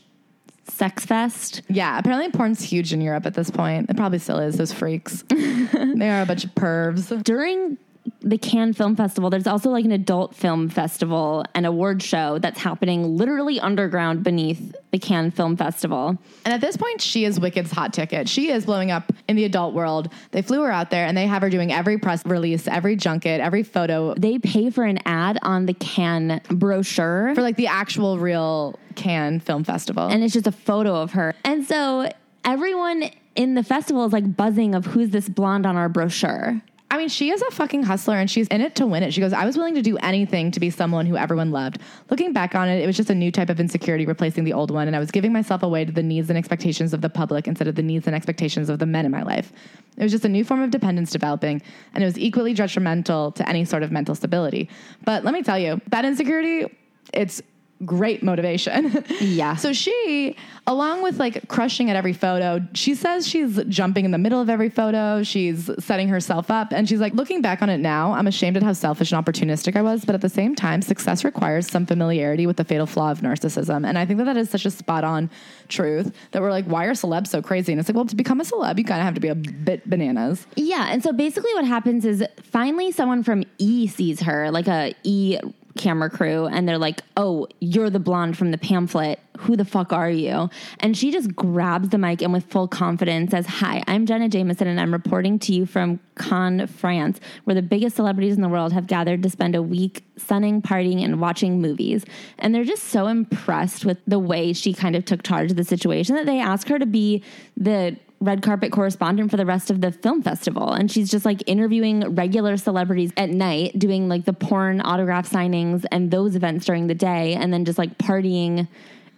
sex 0.67 1.05
fest. 1.05 1.61
Yeah, 1.69 1.99
apparently 1.99 2.31
porn's 2.31 2.63
huge 2.63 2.91
in 2.91 3.01
Europe 3.01 3.27
at 3.27 3.35
this 3.35 3.51
point. 3.51 3.87
It 3.87 3.95
probably 3.95 4.17
still 4.17 4.39
is, 4.39 4.57
those 4.57 4.73
freaks. 4.73 5.23
they 5.29 6.09
are 6.09 6.23
a 6.23 6.25
bunch 6.25 6.43
of 6.43 6.55
pervs. 6.55 7.23
During 7.23 7.77
the 8.21 8.37
Cannes 8.37 8.73
Film 8.73 8.95
Festival, 8.95 9.29
there's 9.29 9.47
also 9.47 9.69
like 9.69 9.85
an 9.85 9.91
adult 9.91 10.35
film 10.35 10.69
festival 10.69 11.45
and 11.55 11.65
award 11.65 12.03
show 12.03 12.37
that's 12.39 12.59
happening 12.59 13.17
literally 13.17 13.59
underground 13.59 14.23
beneath 14.23 14.75
the 14.91 14.99
Cannes 14.99 15.31
Film 15.31 15.55
Festival. 15.55 16.17
And 16.43 16.53
at 16.53 16.61
this 16.61 16.75
point, 16.75 17.01
she 17.01 17.23
is 17.25 17.39
Wicked's 17.39 17.71
hot 17.71 17.93
ticket. 17.93 18.27
She 18.27 18.51
is 18.51 18.65
blowing 18.65 18.91
up 18.91 19.13
in 19.27 19.35
the 19.35 19.45
adult 19.45 19.73
world. 19.73 20.11
They 20.31 20.41
flew 20.41 20.61
her 20.63 20.71
out 20.71 20.89
there 20.89 21.05
and 21.05 21.15
they 21.15 21.27
have 21.27 21.41
her 21.41 21.49
doing 21.49 21.71
every 21.71 21.97
press 21.97 22.25
release, 22.25 22.67
every 22.67 22.95
junket, 22.95 23.39
every 23.39 23.63
photo 23.63 24.13
They 24.15 24.37
pay 24.37 24.69
for 24.69 24.83
an 24.83 24.99
ad 25.05 25.39
on 25.41 25.65
the 25.65 25.73
Cannes 25.73 26.41
brochure, 26.49 27.33
for 27.35 27.41
like 27.41 27.55
the 27.55 27.67
actual 27.67 28.17
real 28.19 28.77
Cannes 28.95 29.39
Film 29.41 29.63
Festival. 29.63 30.07
and 30.09 30.23
it's 30.23 30.33
just 30.33 30.47
a 30.47 30.51
photo 30.51 30.95
of 30.95 31.13
her. 31.13 31.35
And 31.45 31.65
so 31.65 32.09
everyone 32.43 33.09
in 33.35 33.53
the 33.53 33.63
festival 33.63 34.05
is 34.05 34.11
like 34.11 34.35
buzzing 34.35 34.75
of 34.75 34.85
who's 34.87 35.11
this 35.11 35.29
blonde 35.29 35.65
on 35.65 35.77
our 35.77 35.87
brochure. 35.87 36.61
I 36.91 36.97
mean, 36.97 37.09
she 37.09 37.29
is 37.29 37.41
a 37.43 37.51
fucking 37.51 37.83
hustler 37.83 38.15
and 38.15 38.29
she's 38.29 38.47
in 38.47 38.61
it 38.61 38.73
to 38.75 38.87
win 38.87 39.03
it. 39.03 39.13
She 39.13 39.21
goes, 39.21 39.31
I 39.31 39.45
was 39.45 39.55
willing 39.55 39.75
to 39.75 39.81
do 39.81 39.97
anything 39.97 40.49
to 40.51 40.59
be 40.59 40.71
someone 40.71 41.05
who 41.05 41.17
everyone 41.17 41.51
loved. 41.51 41.79
Looking 42.09 42.33
back 42.33 42.55
on 42.55 42.67
it, 42.67 42.81
it 42.81 42.87
was 42.87 42.97
just 42.97 43.11
a 43.11 43.15
new 43.15 43.31
type 43.31 43.49
of 43.49 43.59
insecurity 43.59 44.07
replacing 44.07 44.43
the 44.43 44.53
old 44.53 44.71
one. 44.71 44.87
And 44.87 44.95
I 44.95 44.99
was 44.99 45.11
giving 45.11 45.31
myself 45.31 45.61
away 45.61 45.85
to 45.85 45.91
the 45.91 46.01
needs 46.01 46.29
and 46.29 46.37
expectations 46.37 46.91
of 46.91 47.01
the 47.01 47.09
public 47.09 47.47
instead 47.47 47.67
of 47.67 47.75
the 47.75 47.83
needs 47.83 48.07
and 48.07 48.15
expectations 48.15 48.69
of 48.69 48.79
the 48.79 48.87
men 48.87 49.05
in 49.05 49.11
my 49.11 49.21
life. 49.21 49.53
It 49.97 50.03
was 50.03 50.11
just 50.11 50.25
a 50.25 50.29
new 50.29 50.43
form 50.43 50.61
of 50.61 50.71
dependence 50.71 51.11
developing, 51.11 51.61
and 51.93 52.03
it 52.03 52.07
was 52.07 52.17
equally 52.17 52.53
detrimental 52.55 53.33
to 53.33 53.47
any 53.47 53.65
sort 53.65 53.83
of 53.83 53.91
mental 53.91 54.15
stability. 54.15 54.69
But 55.05 55.23
let 55.23 55.33
me 55.33 55.43
tell 55.43 55.59
you, 55.59 55.81
that 55.89 56.05
insecurity, 56.05 56.75
it's 57.13 57.41
great 57.85 58.23
motivation. 58.23 59.03
Yeah. 59.21 59.55
So 59.55 59.71
she, 59.73 60.35
along 60.67 61.01
with 61.01 61.17
like 61.17 61.47
crushing 61.47 61.89
at 61.89 61.95
every 61.95 62.13
photo, 62.13 62.65
she 62.73 62.93
says 62.93 63.27
she's 63.27 63.59
jumping 63.69 64.05
in 64.05 64.11
the 64.11 64.17
middle 64.17 64.41
of 64.41 64.49
every 64.49 64.69
photo. 64.69 65.23
She's 65.23 65.69
setting 65.79 66.09
herself 66.09 66.51
up. 66.51 66.73
And 66.73 66.89
she's 66.89 66.99
like, 66.99 67.13
looking 67.13 67.41
back 67.41 67.61
on 67.61 67.69
it 67.69 67.77
now, 67.77 68.13
I'm 68.13 68.27
ashamed 68.27 68.57
at 68.57 68.63
how 68.63 68.73
selfish 68.73 69.11
and 69.11 69.25
opportunistic 69.25 69.75
I 69.75 69.81
was. 69.81 70.03
But 70.03 70.15
at 70.15 70.21
the 70.21 70.29
same 70.29 70.55
time, 70.55 70.81
success 70.81 71.23
requires 71.23 71.67
some 71.67 71.85
familiarity 71.85 72.45
with 72.45 72.57
the 72.57 72.65
fatal 72.65 72.85
flaw 72.85 73.11
of 73.11 73.21
narcissism. 73.21 73.87
And 73.87 73.97
I 73.97 74.05
think 74.05 74.17
that 74.17 74.25
that 74.25 74.37
is 74.37 74.49
such 74.49 74.65
a 74.65 74.71
spot 74.71 75.03
on 75.03 75.29
truth 75.69 76.13
that 76.31 76.41
we're 76.41 76.51
like, 76.51 76.65
why 76.65 76.85
are 76.85 76.91
celebs 76.91 77.27
so 77.27 77.41
crazy? 77.41 77.71
And 77.71 77.79
it's 77.79 77.87
like, 77.87 77.95
well, 77.95 78.05
to 78.05 78.15
become 78.15 78.41
a 78.41 78.43
celeb, 78.43 78.77
you 78.77 78.83
kind 78.83 78.99
of 78.99 79.05
have 79.05 79.15
to 79.15 79.21
be 79.21 79.29
a 79.29 79.35
bit 79.35 79.89
bananas. 79.89 80.45
Yeah, 80.55 80.87
and 80.89 81.01
so 81.01 81.13
basically 81.13 81.53
what 81.53 81.65
happens 81.65 82.05
is 82.05 82.23
finally 82.43 82.91
someone 82.91 83.23
from 83.23 83.43
E 83.57 83.87
sees 83.87 84.19
her, 84.21 84.51
like 84.51 84.67
a 84.67 84.93
E 85.03 85.37
camera 85.79 86.09
crew, 86.09 86.45
and 86.45 86.67
they're 86.67 86.77
like, 86.77 87.01
"Oh, 87.17 87.47
you're 87.59 87.89
the 87.89 87.99
blonde 87.99 88.37
from 88.37 88.51
the 88.51 88.57
pamphlet. 88.57 89.19
Who 89.39 89.55
the 89.55 89.65
fuck 89.65 89.93
are 89.93 90.11
you?" 90.11 90.49
And 90.81 90.95
she 90.95 91.09
just 91.09 91.35
grabs 91.35 91.89
the 91.89 91.97
mic 91.97 92.21
and 92.21 92.33
with 92.33 92.45
full 92.45 92.67
confidence 92.67 93.31
says, 93.31 93.47
"Hi, 93.47 93.81
I'm 93.87 94.05
Jenna 94.05 94.29
Jameson, 94.29 94.67
and 94.67 94.79
I'm 94.79 94.91
reporting 94.91 95.39
to 95.39 95.53
you 95.53 95.65
from 95.65 95.99
Cannes, 96.15 96.67
France, 96.67 97.19
where 97.45 97.55
the 97.55 97.61
biggest 97.61 97.95
celebrities 97.95 98.35
in 98.35 98.41
the 98.41 98.49
world 98.49 98.73
have 98.73 98.85
gathered 98.85 99.23
to 99.23 99.29
spend 99.29 99.55
a 99.55 99.63
week 99.63 100.03
sunning, 100.17 100.61
partying, 100.61 101.03
and 101.03 101.21
watching 101.21 101.61
movies." 101.61 102.05
And 102.37 102.53
they're 102.53 102.65
just 102.65 102.83
so 102.83 103.07
impressed 103.07 103.85
with 103.85 103.97
the 104.05 104.19
way 104.19 104.53
she 104.53 104.73
kind 104.73 104.95
of 104.95 105.05
took 105.05 105.23
charge 105.23 105.51
of 105.51 105.57
the 105.57 105.63
situation 105.63 106.15
that 106.15 106.25
they 106.25 106.39
ask 106.39 106.67
her 106.67 106.77
to 106.77 106.85
be 106.85 107.23
the 107.55 107.95
red 108.21 108.41
carpet 108.41 108.71
correspondent 108.71 109.31
for 109.31 109.37
the 109.37 109.45
rest 109.45 109.71
of 109.71 109.81
the 109.81 109.91
film 109.91 110.21
festival. 110.21 110.73
And 110.73 110.91
she's 110.91 111.09
just 111.09 111.25
like 111.25 111.41
interviewing 111.47 112.15
regular 112.15 112.57
celebrities 112.57 113.11
at 113.15 113.29
night, 113.29 113.77
doing 113.79 114.09
like 114.09 114.25
the 114.25 114.33
porn 114.33 114.81
autograph 114.81 115.29
signings 115.29 115.85
and 115.91 116.11
those 116.11 116.35
events 116.35 116.65
during 116.65 116.87
the 116.87 116.95
day, 116.95 117.35
and 117.35 117.53
then 117.53 117.65
just 117.65 117.77
like 117.77 117.97
partying 117.97 118.67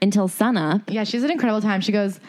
until 0.02 0.28
sunup. 0.28 0.82
Yeah, 0.88 1.04
she's 1.04 1.24
an 1.24 1.32
incredible 1.32 1.62
time. 1.62 1.82
She 1.82 1.92
goes, 1.92 2.20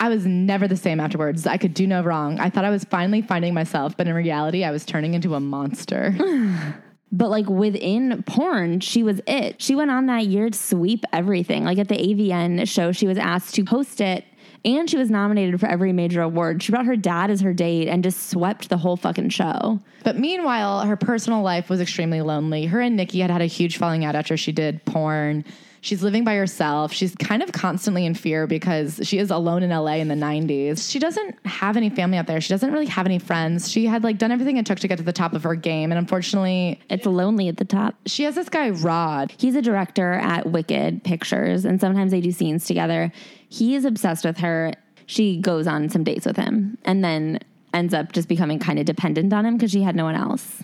I 0.00 0.08
was 0.08 0.26
never 0.26 0.66
the 0.66 0.76
same 0.76 0.98
afterwards. 0.98 1.46
I 1.46 1.56
could 1.58 1.74
do 1.74 1.86
no 1.86 2.02
wrong. 2.02 2.40
I 2.40 2.50
thought 2.50 2.64
I 2.64 2.70
was 2.70 2.84
finally 2.84 3.22
finding 3.22 3.54
myself, 3.54 3.96
but 3.96 4.08
in 4.08 4.14
reality, 4.14 4.64
I 4.64 4.70
was 4.70 4.84
turning 4.84 5.14
into 5.14 5.34
a 5.34 5.40
monster. 5.40 6.14
But 7.12 7.30
like 7.30 7.48
within 7.48 8.24
porn, 8.24 8.80
she 8.80 9.04
was 9.04 9.20
it. 9.28 9.62
She 9.62 9.76
went 9.76 9.92
on 9.92 10.06
that 10.06 10.26
year 10.26 10.50
to 10.50 10.58
sweep 10.58 11.04
everything. 11.12 11.64
Like 11.64 11.78
at 11.78 11.86
the 11.86 11.94
AVN 11.94 12.68
show, 12.68 12.90
she 12.90 13.06
was 13.06 13.16
asked 13.16 13.54
to 13.54 13.64
host 13.64 14.00
it 14.00 14.24
and 14.66 14.90
she 14.90 14.98
was 14.98 15.10
nominated 15.10 15.58
for 15.60 15.66
every 15.66 15.92
major 15.92 16.20
award. 16.20 16.62
She 16.62 16.72
brought 16.72 16.84
her 16.86 16.96
dad 16.96 17.30
as 17.30 17.40
her 17.40 17.54
date 17.54 17.88
and 17.88 18.02
just 18.04 18.28
swept 18.30 18.68
the 18.68 18.76
whole 18.76 18.96
fucking 18.96 19.30
show. 19.30 19.80
but 20.04 20.18
meanwhile, 20.18 20.80
her 20.84 20.96
personal 20.96 21.40
life 21.42 21.70
was 21.70 21.80
extremely 21.80 22.20
lonely. 22.20 22.66
Her 22.66 22.80
and 22.80 22.96
Nikki 22.96 23.20
had 23.20 23.30
had 23.30 23.40
a 23.40 23.46
huge 23.46 23.78
falling 23.78 24.04
out 24.04 24.14
after 24.14 24.36
she 24.36 24.52
did 24.52 24.84
porn. 24.84 25.44
She's 25.82 26.02
living 26.02 26.24
by 26.24 26.34
herself. 26.34 26.92
She's 26.92 27.14
kind 27.14 27.44
of 27.44 27.52
constantly 27.52 28.06
in 28.06 28.14
fear 28.14 28.48
because 28.48 28.98
she 29.04 29.18
is 29.18 29.30
alone 29.30 29.62
in 29.62 29.70
LA 29.70 29.96
in 29.96 30.08
the 30.08 30.16
90s. 30.16 30.90
She 30.90 30.98
doesn't 30.98 31.36
have 31.46 31.76
any 31.76 31.90
family 31.90 32.18
out 32.18 32.26
there. 32.26 32.40
She 32.40 32.48
doesn't 32.48 32.72
really 32.72 32.86
have 32.86 33.06
any 33.06 33.20
friends. 33.20 33.70
She 33.70 33.86
had 33.86 34.02
like 34.02 34.18
done 34.18 34.32
everything 34.32 34.56
it 34.56 34.66
took 34.66 34.80
to 34.80 34.88
get 34.88 34.98
to 34.98 35.04
the 35.04 35.12
top 35.12 35.32
of 35.32 35.44
her 35.44 35.54
game. 35.54 35.92
And 35.92 35.98
unfortunately, 35.98 36.80
It's 36.90 37.06
lonely 37.06 37.46
at 37.46 37.58
the 37.58 37.64
top. 37.64 37.94
she 38.04 38.24
has 38.24 38.34
this 38.34 38.48
guy, 38.48 38.70
Rod. 38.70 39.32
He's 39.38 39.54
a 39.54 39.62
director 39.62 40.14
at 40.14 40.46
Wicked 40.50 41.04
Pictures, 41.04 41.64
and 41.64 41.80
sometimes 41.80 42.10
they 42.10 42.20
do 42.20 42.32
scenes 42.32 42.64
together. 42.66 43.12
He 43.48 43.74
is 43.74 43.84
obsessed 43.84 44.24
with 44.24 44.38
her. 44.38 44.72
She 45.06 45.38
goes 45.40 45.66
on 45.66 45.88
some 45.88 46.04
dates 46.04 46.26
with 46.26 46.36
him 46.36 46.78
and 46.84 47.04
then 47.04 47.40
ends 47.72 47.94
up 47.94 48.12
just 48.12 48.28
becoming 48.28 48.58
kind 48.58 48.78
of 48.78 48.86
dependent 48.86 49.32
on 49.32 49.46
him 49.46 49.56
because 49.56 49.70
she 49.70 49.82
had 49.82 49.94
no 49.94 50.04
one 50.04 50.16
else. 50.16 50.62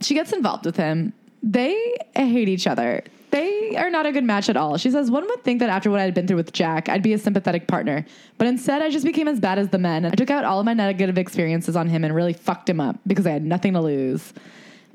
She 0.00 0.14
gets 0.14 0.32
involved 0.32 0.64
with 0.64 0.76
him. 0.76 1.12
They 1.42 1.96
hate 2.16 2.48
each 2.48 2.66
other. 2.66 3.04
They 3.30 3.76
are 3.76 3.90
not 3.90 4.06
a 4.06 4.12
good 4.12 4.24
match 4.24 4.48
at 4.48 4.56
all. 4.56 4.76
She 4.78 4.90
says, 4.90 5.10
One 5.10 5.26
would 5.26 5.42
think 5.42 5.58
that 5.58 5.68
after 5.68 5.90
what 5.90 6.00
I 6.00 6.04
had 6.04 6.14
been 6.14 6.26
through 6.26 6.36
with 6.36 6.52
Jack, 6.52 6.88
I'd 6.88 7.02
be 7.02 7.12
a 7.12 7.18
sympathetic 7.18 7.66
partner. 7.66 8.06
But 8.38 8.46
instead, 8.46 8.80
I 8.80 8.90
just 8.90 9.04
became 9.04 9.26
as 9.26 9.40
bad 9.40 9.58
as 9.58 9.70
the 9.70 9.78
men. 9.78 10.06
I 10.06 10.10
took 10.10 10.30
out 10.30 10.44
all 10.44 10.60
of 10.60 10.66
my 10.66 10.72
negative 10.72 11.18
experiences 11.18 11.74
on 11.76 11.88
him 11.88 12.04
and 12.04 12.14
really 12.14 12.32
fucked 12.32 12.70
him 12.70 12.80
up 12.80 12.96
because 13.06 13.26
I 13.26 13.32
had 13.32 13.44
nothing 13.44 13.72
to 13.72 13.80
lose. 13.80 14.32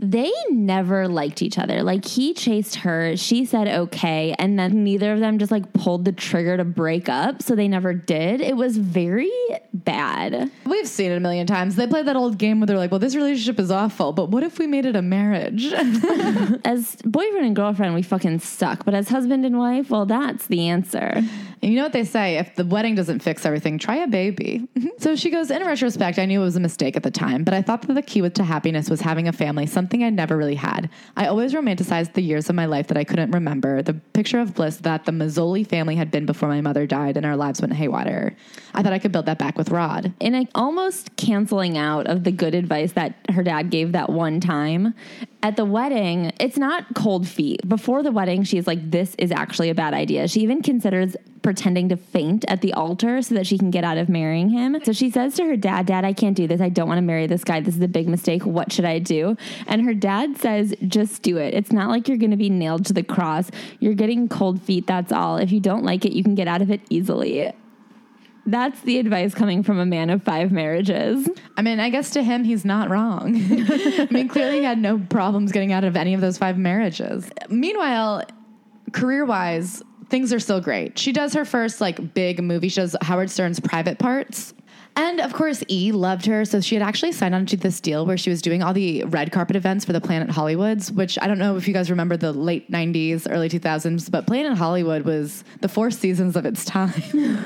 They 0.01 0.31
never 0.49 1.09
liked 1.09 1.41
each 1.41 1.59
other. 1.59 1.83
Like 1.83 2.05
he 2.05 2.33
chased 2.33 2.75
her, 2.77 3.17
she 3.17 3.43
said 3.43 3.67
okay, 3.67 4.33
and 4.39 4.57
then 4.57 4.85
neither 4.85 5.11
of 5.11 5.19
them 5.19 5.39
just 5.39 5.51
like 5.51 5.73
pulled 5.73 6.05
the 6.05 6.13
trigger 6.13 6.55
to 6.55 6.63
break 6.63 7.09
up, 7.09 7.43
so 7.43 7.53
they 7.53 7.67
never 7.67 7.93
did. 7.93 8.39
It 8.39 8.55
was 8.55 8.77
very 8.77 9.31
bad. 9.73 10.49
We've 10.65 10.87
seen 10.87 11.11
it 11.11 11.17
a 11.17 11.19
million 11.19 11.47
times. 11.47 11.75
They 11.75 11.85
play 11.85 12.01
that 12.03 12.15
old 12.15 12.37
game 12.37 12.61
where 12.61 12.67
they're 12.67 12.77
like, 12.77 12.91
Well, 12.91 12.99
this 13.01 13.13
relationship 13.13 13.59
is 13.59 13.71
awful, 13.71 14.13
but 14.13 14.29
what 14.29 14.41
if 14.43 14.57
we 14.57 14.67
made 14.67 14.85
it 14.85 14.95
a 14.95 15.01
marriage? 15.01 15.65
As 16.63 16.95
boyfriend 17.03 17.45
and 17.45 17.55
girlfriend, 17.55 17.93
we 17.93 18.01
fucking 18.01 18.39
suck, 18.39 18.85
but 18.85 18.93
as 18.93 19.09
husband 19.09 19.45
and 19.45 19.57
wife, 19.57 19.89
well, 19.89 20.05
that's 20.05 20.47
the 20.47 20.67
answer. 20.67 21.21
And 21.61 21.73
you 21.73 21.77
know 21.77 21.83
what 21.83 21.93
they 21.93 22.05
say? 22.05 22.37
If 22.37 22.55
the 22.55 22.63
wedding 22.63 22.95
doesn't 22.95 23.19
fix 23.19 23.45
everything, 23.45 23.79
try 23.79 23.97
a 23.97 24.07
baby. 24.07 24.67
so 24.97 25.15
she 25.15 25.29
goes, 25.29 25.51
In 25.51 25.65
retrospect, 25.65 26.17
I 26.17 26.25
knew 26.25 26.41
it 26.41 26.45
was 26.45 26.55
a 26.55 26.61
mistake 26.61 26.95
at 26.95 27.03
the 27.03 27.11
time, 27.11 27.43
but 27.43 27.53
I 27.53 27.61
thought 27.61 27.81
that 27.81 27.93
the 27.93 28.01
key 28.01 28.29
to 28.29 28.43
happiness 28.43 28.89
was 28.89 29.01
having 29.01 29.27
a 29.27 29.33
family, 29.33 29.65
something 29.65 29.88
I 29.93 30.09
never 30.09 30.37
really 30.37 30.55
had. 30.55 30.89
I 31.17 31.27
always 31.27 31.53
romanticized 31.53 32.13
the 32.13 32.21
years 32.21 32.49
of 32.49 32.55
my 32.55 32.65
life 32.65 32.87
that 32.87 32.97
I 32.97 33.03
couldn't 33.03 33.31
remember, 33.31 33.81
the 33.81 33.93
picture 33.93 34.39
of 34.39 34.55
bliss 34.55 34.77
that 34.77 35.05
the 35.05 35.11
Massoli 35.11 35.67
family 35.67 35.95
had 35.95 36.11
been 36.11 36.25
before 36.25 36.49
my 36.49 36.61
mother 36.61 36.85
died 36.85 37.17
and 37.17 37.25
our 37.25 37.35
lives 37.35 37.61
went 37.61 37.73
haywire. 37.73 38.35
I 38.73 38.83
thought 38.83 38.93
I 38.93 38.99
could 38.99 39.11
build 39.11 39.25
that 39.25 39.39
back 39.39 39.57
with 39.57 39.69
Rod. 39.69 40.13
in 40.19 40.35
a 40.35 40.47
almost 40.55 41.15
canceling 41.15 41.77
out 41.77 42.07
of 42.07 42.23
the 42.23 42.31
good 42.31 42.55
advice 42.55 42.93
that 42.93 43.15
her 43.29 43.43
dad 43.43 43.69
gave 43.69 43.91
that 43.93 44.09
one 44.09 44.39
time. 44.39 44.93
At 45.41 45.55
the 45.55 45.65
wedding 45.65 46.31
it's 46.39 46.57
not 46.57 46.85
cold 46.95 47.27
feet. 47.27 47.67
Before 47.67 48.03
the 48.03 48.11
wedding 48.11 48.43
she's 48.43 48.67
like 48.67 48.91
this 48.91 49.15
is 49.17 49.31
actually 49.31 49.69
a 49.69 49.75
bad 49.75 49.93
idea. 49.93 50.27
She 50.27 50.41
even 50.41 50.61
considers 50.61 51.15
pretending 51.41 51.89
to 51.89 51.97
faint 51.97 52.45
at 52.47 52.61
the 52.61 52.73
altar 52.73 53.21
so 53.21 53.35
that 53.35 53.47
she 53.47 53.57
can 53.57 53.71
get 53.71 53.83
out 53.83 53.97
of 53.97 54.09
marrying 54.09 54.49
him. 54.49 54.77
So 54.83 54.91
she 54.91 55.09
says 55.09 55.35
to 55.35 55.45
her 55.45 55.55
dad 55.55 55.85
dad 55.85 56.05
i 56.05 56.13
can't 56.13 56.35
do 56.35 56.47
this. 56.47 56.61
I 56.61 56.69
don't 56.69 56.87
want 56.87 56.97
to 56.97 57.03
marry 57.03 57.27
this 57.27 57.43
guy. 57.43 57.59
This 57.61 57.75
is 57.75 57.81
a 57.81 57.87
big 57.87 58.07
mistake. 58.07 58.45
What 58.45 58.71
should 58.71 58.85
i 58.85 58.99
do? 58.99 59.37
And 59.67 59.78
her 59.81 59.93
dad 59.93 60.37
says 60.37 60.73
just 60.87 61.21
do 61.21 61.37
it 61.37 61.53
it's 61.53 61.71
not 61.71 61.89
like 61.89 62.07
you're 62.07 62.17
going 62.17 62.31
to 62.31 62.37
be 62.37 62.49
nailed 62.49 62.85
to 62.85 62.93
the 62.93 63.03
cross 63.03 63.49
you're 63.79 63.93
getting 63.93 64.27
cold 64.27 64.61
feet 64.61 64.87
that's 64.87 65.11
all 65.11 65.37
if 65.37 65.51
you 65.51 65.59
don't 65.59 65.83
like 65.83 66.05
it 66.05 66.11
you 66.11 66.23
can 66.23 66.35
get 66.35 66.47
out 66.47 66.61
of 66.61 66.69
it 66.69 66.81
easily 66.89 67.51
that's 68.45 68.81
the 68.81 68.97
advice 68.97 69.33
coming 69.33 69.63
from 69.63 69.79
a 69.79 69.85
man 69.85 70.09
of 70.09 70.23
five 70.23 70.51
marriages. 70.51 71.29
I 71.55 71.61
mean, 71.61 71.79
I 71.79 71.89
guess 71.89 72.11
to 72.11 72.23
him, 72.23 72.43
he's 72.43 72.65
not 72.65 72.89
wrong. 72.89 73.35
I 73.35 74.07
mean, 74.09 74.27
clearly 74.27 74.59
he 74.59 74.63
had 74.63 74.79
no 74.79 74.97
problems 74.97 75.51
getting 75.51 75.71
out 75.71 75.83
of 75.83 75.95
any 75.95 76.13
of 76.15 76.21
those 76.21 76.37
five 76.37 76.57
marriages. 76.57 77.29
Meanwhile, 77.49 78.23
career 78.91 79.25
wise, 79.25 79.83
things 80.09 80.33
are 80.33 80.39
still 80.39 80.61
great. 80.61 80.97
She 80.97 81.11
does 81.11 81.33
her 81.33 81.45
first 81.45 81.79
like 81.79 82.13
big 82.13 82.41
movie. 82.41 82.69
She 82.69 82.81
does 82.81 82.95
Howard 83.01 83.29
Stern's 83.29 83.59
private 83.59 83.99
parts. 83.99 84.53
And 84.99 85.21
of 85.21 85.31
course, 85.31 85.63
E 85.69 85.93
loved 85.93 86.25
her. 86.25 86.43
So 86.43 86.59
she 86.59 86.75
had 86.75 86.81
actually 86.81 87.13
signed 87.13 87.33
on 87.33 87.45
to 87.45 87.55
this 87.55 87.79
deal 87.79 88.05
where 88.05 88.17
she 88.17 88.29
was 88.29 88.41
doing 88.41 88.61
all 88.61 88.73
the 88.73 89.05
red 89.05 89.31
carpet 89.31 89.55
events 89.55 89.85
for 89.85 89.93
the 89.93 90.01
Planet 90.01 90.27
Hollywoods, 90.27 90.91
which 90.91 91.17
I 91.21 91.27
don't 91.27 91.37
know 91.39 91.55
if 91.55 91.69
you 91.69 91.73
guys 91.73 91.89
remember 91.89 92.17
the 92.17 92.33
late 92.33 92.69
90s, 92.69 93.25
early 93.29 93.47
2000s, 93.47 94.11
but 94.11 94.27
Planet 94.27 94.57
Hollywood 94.57 95.03
was 95.03 95.45
the 95.61 95.69
four 95.69 95.89
seasons 95.89 96.35
of 96.35 96.45
its 96.45 96.65
time. 96.65 97.45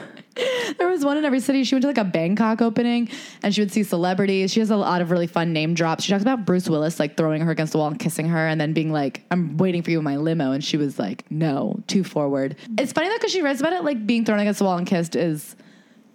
There 0.79 0.87
was 0.87 1.05
one 1.05 1.17
in 1.17 1.25
every 1.25 1.41
city. 1.41 1.63
She 1.63 1.75
went 1.75 1.83
to 1.83 1.89
like 1.89 1.99
a 1.99 2.03
Bangkok 2.03 2.59
opening 2.59 3.07
and 3.43 3.53
she 3.53 3.61
would 3.61 3.71
see 3.71 3.83
celebrities. 3.83 4.51
She 4.51 4.59
has 4.59 4.71
a 4.71 4.75
lot 4.75 5.03
of 5.03 5.11
really 5.11 5.27
fun 5.27 5.53
name 5.53 5.75
drops. 5.75 6.05
She 6.05 6.11
talks 6.11 6.23
about 6.23 6.45
Bruce 6.45 6.67
Willis 6.67 6.99
like 6.99 7.15
throwing 7.15 7.43
her 7.43 7.51
against 7.51 7.73
the 7.73 7.77
wall 7.77 7.87
and 7.87 7.99
kissing 7.99 8.29
her 8.29 8.47
and 8.47 8.59
then 8.59 8.73
being 8.73 8.91
like, 8.91 9.21
I'm 9.29 9.57
waiting 9.57 9.83
for 9.83 9.91
you 9.91 9.99
in 9.99 10.03
my 10.03 10.17
limo. 10.17 10.53
And 10.53 10.63
she 10.63 10.75
was 10.75 10.97
like, 10.97 11.29
no, 11.29 11.83
too 11.85 12.03
forward. 12.03 12.55
It's 12.79 12.93
funny 12.93 13.09
though, 13.09 13.17
because 13.17 13.31
she 13.31 13.43
writes 13.43 13.59
about 13.59 13.73
it 13.73 13.83
like 13.83 14.07
being 14.07 14.25
thrown 14.25 14.39
against 14.39 14.57
the 14.57 14.65
wall 14.65 14.79
and 14.79 14.87
kissed 14.87 15.15
is 15.15 15.55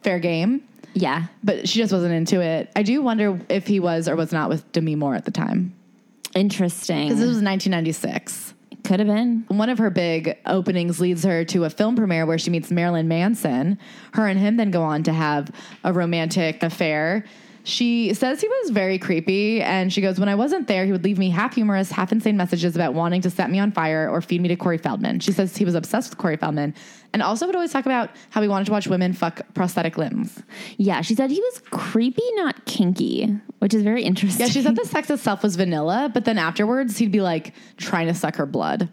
fair 0.03 0.19
game, 0.19 0.65
Yeah. 1.01 1.27
but 1.43 1.69
she 1.69 1.79
just 1.79 1.93
wasn't 1.93 2.15
into 2.15 2.41
it. 2.41 2.71
I 2.77 2.83
do 2.83 3.03
wonder 3.03 3.41
if 3.49 3.67
he 3.67 3.81
was 3.81 4.09
or 4.09 4.17
was 4.17 4.33
not 4.33 4.49
with 4.49 4.71
Demi 4.73 4.95
Moore 4.95 5.15
at 5.15 5.25
the 5.25 5.31
time. 5.31 5.75
Interesting. 6.35 7.09
Because 7.09 7.21
this 7.21 7.29
was 7.29 7.43
1996. 7.43 8.55
Could 8.85 9.01
have 9.01 9.09
been. 9.09 9.45
One 9.49 9.69
of 9.69 9.79
her 9.79 9.91
big 9.91 10.39
openings 10.47 11.01
leads 11.01 11.25
her 11.25 11.45
to 11.47 11.65
a 11.65 11.71
film 11.71 11.97
premiere 11.97 12.27
where 12.27 12.39
she 12.39 12.51
meets 12.51 12.71
Marilyn 12.71 13.09
Manson. 13.09 13.79
Her 14.15 14.27
and 14.27 14.39
him 14.39 14.57
then 14.57 14.71
go 14.71 14.83
on 14.83 15.03
to 15.05 15.13
have 15.13 15.51
a 15.85 15.93
romantic 15.93 16.63
affair. 16.63 17.25
She 17.69 18.15
says 18.15 18.41
he 18.41 18.49
was 18.49 18.71
very 18.71 18.99
creepy, 18.99 19.61
and 19.61 19.93
she 19.93 20.01
goes, 20.01 20.19
When 20.19 20.31
I 20.31 20.35
wasn't 20.35 20.69
there, 20.69 20.87
he 20.87 20.93
would 20.93 21.05
leave 21.05 21.19
me 21.19 21.29
half 21.29 21.55
humorous, 21.55 21.91
half 21.91 22.13
insane 22.13 22.35
messages 22.35 22.75
about 22.75 22.95
wanting 22.95 23.21
to 23.21 23.31
set 23.31 23.51
me 23.51 23.59
on 23.59 23.73
fire 23.73 24.09
or 24.09 24.23
feed 24.23 24.41
me 24.41 24.49
to 24.49 24.57
Corey 24.57 24.79
Feldman. 24.79 25.21
She 25.21 25.33
says 25.33 25.55
he 25.55 25.67
was 25.67 25.75
obsessed 25.75 26.09
with 26.09 26.19
Corey 26.19 26.39
Feldman 26.39 26.75
and 27.13 27.23
also 27.23 27.45
would 27.45 27.55
always 27.55 27.71
talk 27.71 27.85
about 27.85 28.09
how 28.31 28.41
he 28.41 28.49
wanted 28.49 28.65
to 28.65 28.73
watch 28.73 28.87
women 28.87 29.13
fuck 29.13 29.43
prosthetic 29.53 29.99
limbs. 29.99 30.43
Yeah, 30.79 31.03
she 31.03 31.15
said 31.15 31.31
he 31.31 31.41
was 31.41 31.63
creepy, 31.71 32.23
not 32.37 32.65
kinky, 32.65 33.39
which 33.59 33.75
is 33.75 33.83
very 33.83 34.03
interesting. 34.03 34.47
Yeah, 34.47 34.51
she 34.51 34.63
said 34.63 34.75
the 34.75 34.87
sex 34.87 35.11
itself 35.11 35.43
was 35.43 35.57
vanilla, 35.57 36.11
but 36.13 36.25
then 36.25 36.39
afterwards, 36.39 36.97
he'd 36.97 37.13
be 37.13 37.21
like 37.21 37.53
trying 37.77 38.07
to 38.07 38.15
suck 38.15 38.37
her 38.37 38.47
blood. 38.47 38.89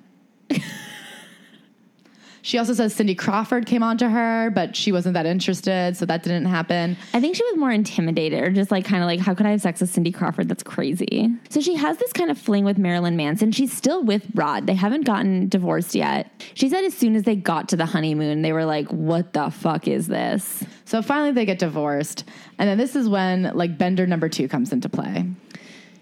She 2.45 2.59
also 2.59 2.75
says 2.75 2.93
Cindy 2.93 3.15
Crawford 3.15 3.65
came 3.65 3.81
on 3.81 3.97
to 3.97 4.07
her, 4.07 4.51
but 4.51 4.75
she 4.75 4.91
wasn't 4.91 5.15
that 5.15 5.25
interested, 5.25 5.97
so 5.97 6.05
that 6.05 6.21
didn't 6.21 6.45
happen. 6.45 6.95
I 7.11 7.19
think 7.19 7.35
she 7.35 7.43
was 7.43 7.57
more 7.57 7.71
intimidated 7.71 8.43
or 8.43 8.51
just 8.51 8.69
like 8.69 8.85
kind 8.85 9.01
of 9.01 9.07
like, 9.07 9.19
how 9.19 9.33
could 9.33 9.47
I 9.47 9.49
have 9.49 9.61
sex 9.61 9.81
with 9.81 9.89
Cindy 9.89 10.11
Crawford? 10.11 10.47
That's 10.47 10.61
crazy. 10.61 11.27
So 11.49 11.59
she 11.59 11.73
has 11.73 11.97
this 11.97 12.13
kind 12.13 12.29
of 12.29 12.37
fling 12.37 12.63
with 12.63 12.77
Marilyn 12.77 13.17
Manson. 13.17 13.51
She's 13.51 13.73
still 13.73 14.03
with 14.03 14.27
Rod. 14.35 14.67
They 14.67 14.75
haven't 14.75 15.05
gotten 15.05 15.49
divorced 15.49 15.95
yet. 15.95 16.29
She 16.53 16.69
said 16.69 16.83
as 16.83 16.93
soon 16.93 17.15
as 17.15 17.23
they 17.23 17.35
got 17.35 17.67
to 17.69 17.77
the 17.77 17.87
honeymoon, 17.87 18.43
they 18.43 18.53
were 18.53 18.65
like, 18.65 18.89
what 18.91 19.33
the 19.33 19.49
fuck 19.49 19.87
is 19.87 20.05
this? 20.05 20.63
So 20.85 21.01
finally, 21.01 21.31
they 21.31 21.45
get 21.45 21.57
divorced, 21.57 22.25
and 22.59 22.69
then 22.69 22.77
this 22.77 22.95
is 22.95 23.09
when 23.09 23.51
like 23.55 23.75
Bender 23.75 24.05
number 24.05 24.29
two 24.29 24.47
comes 24.47 24.71
into 24.71 24.87
play. 24.87 25.25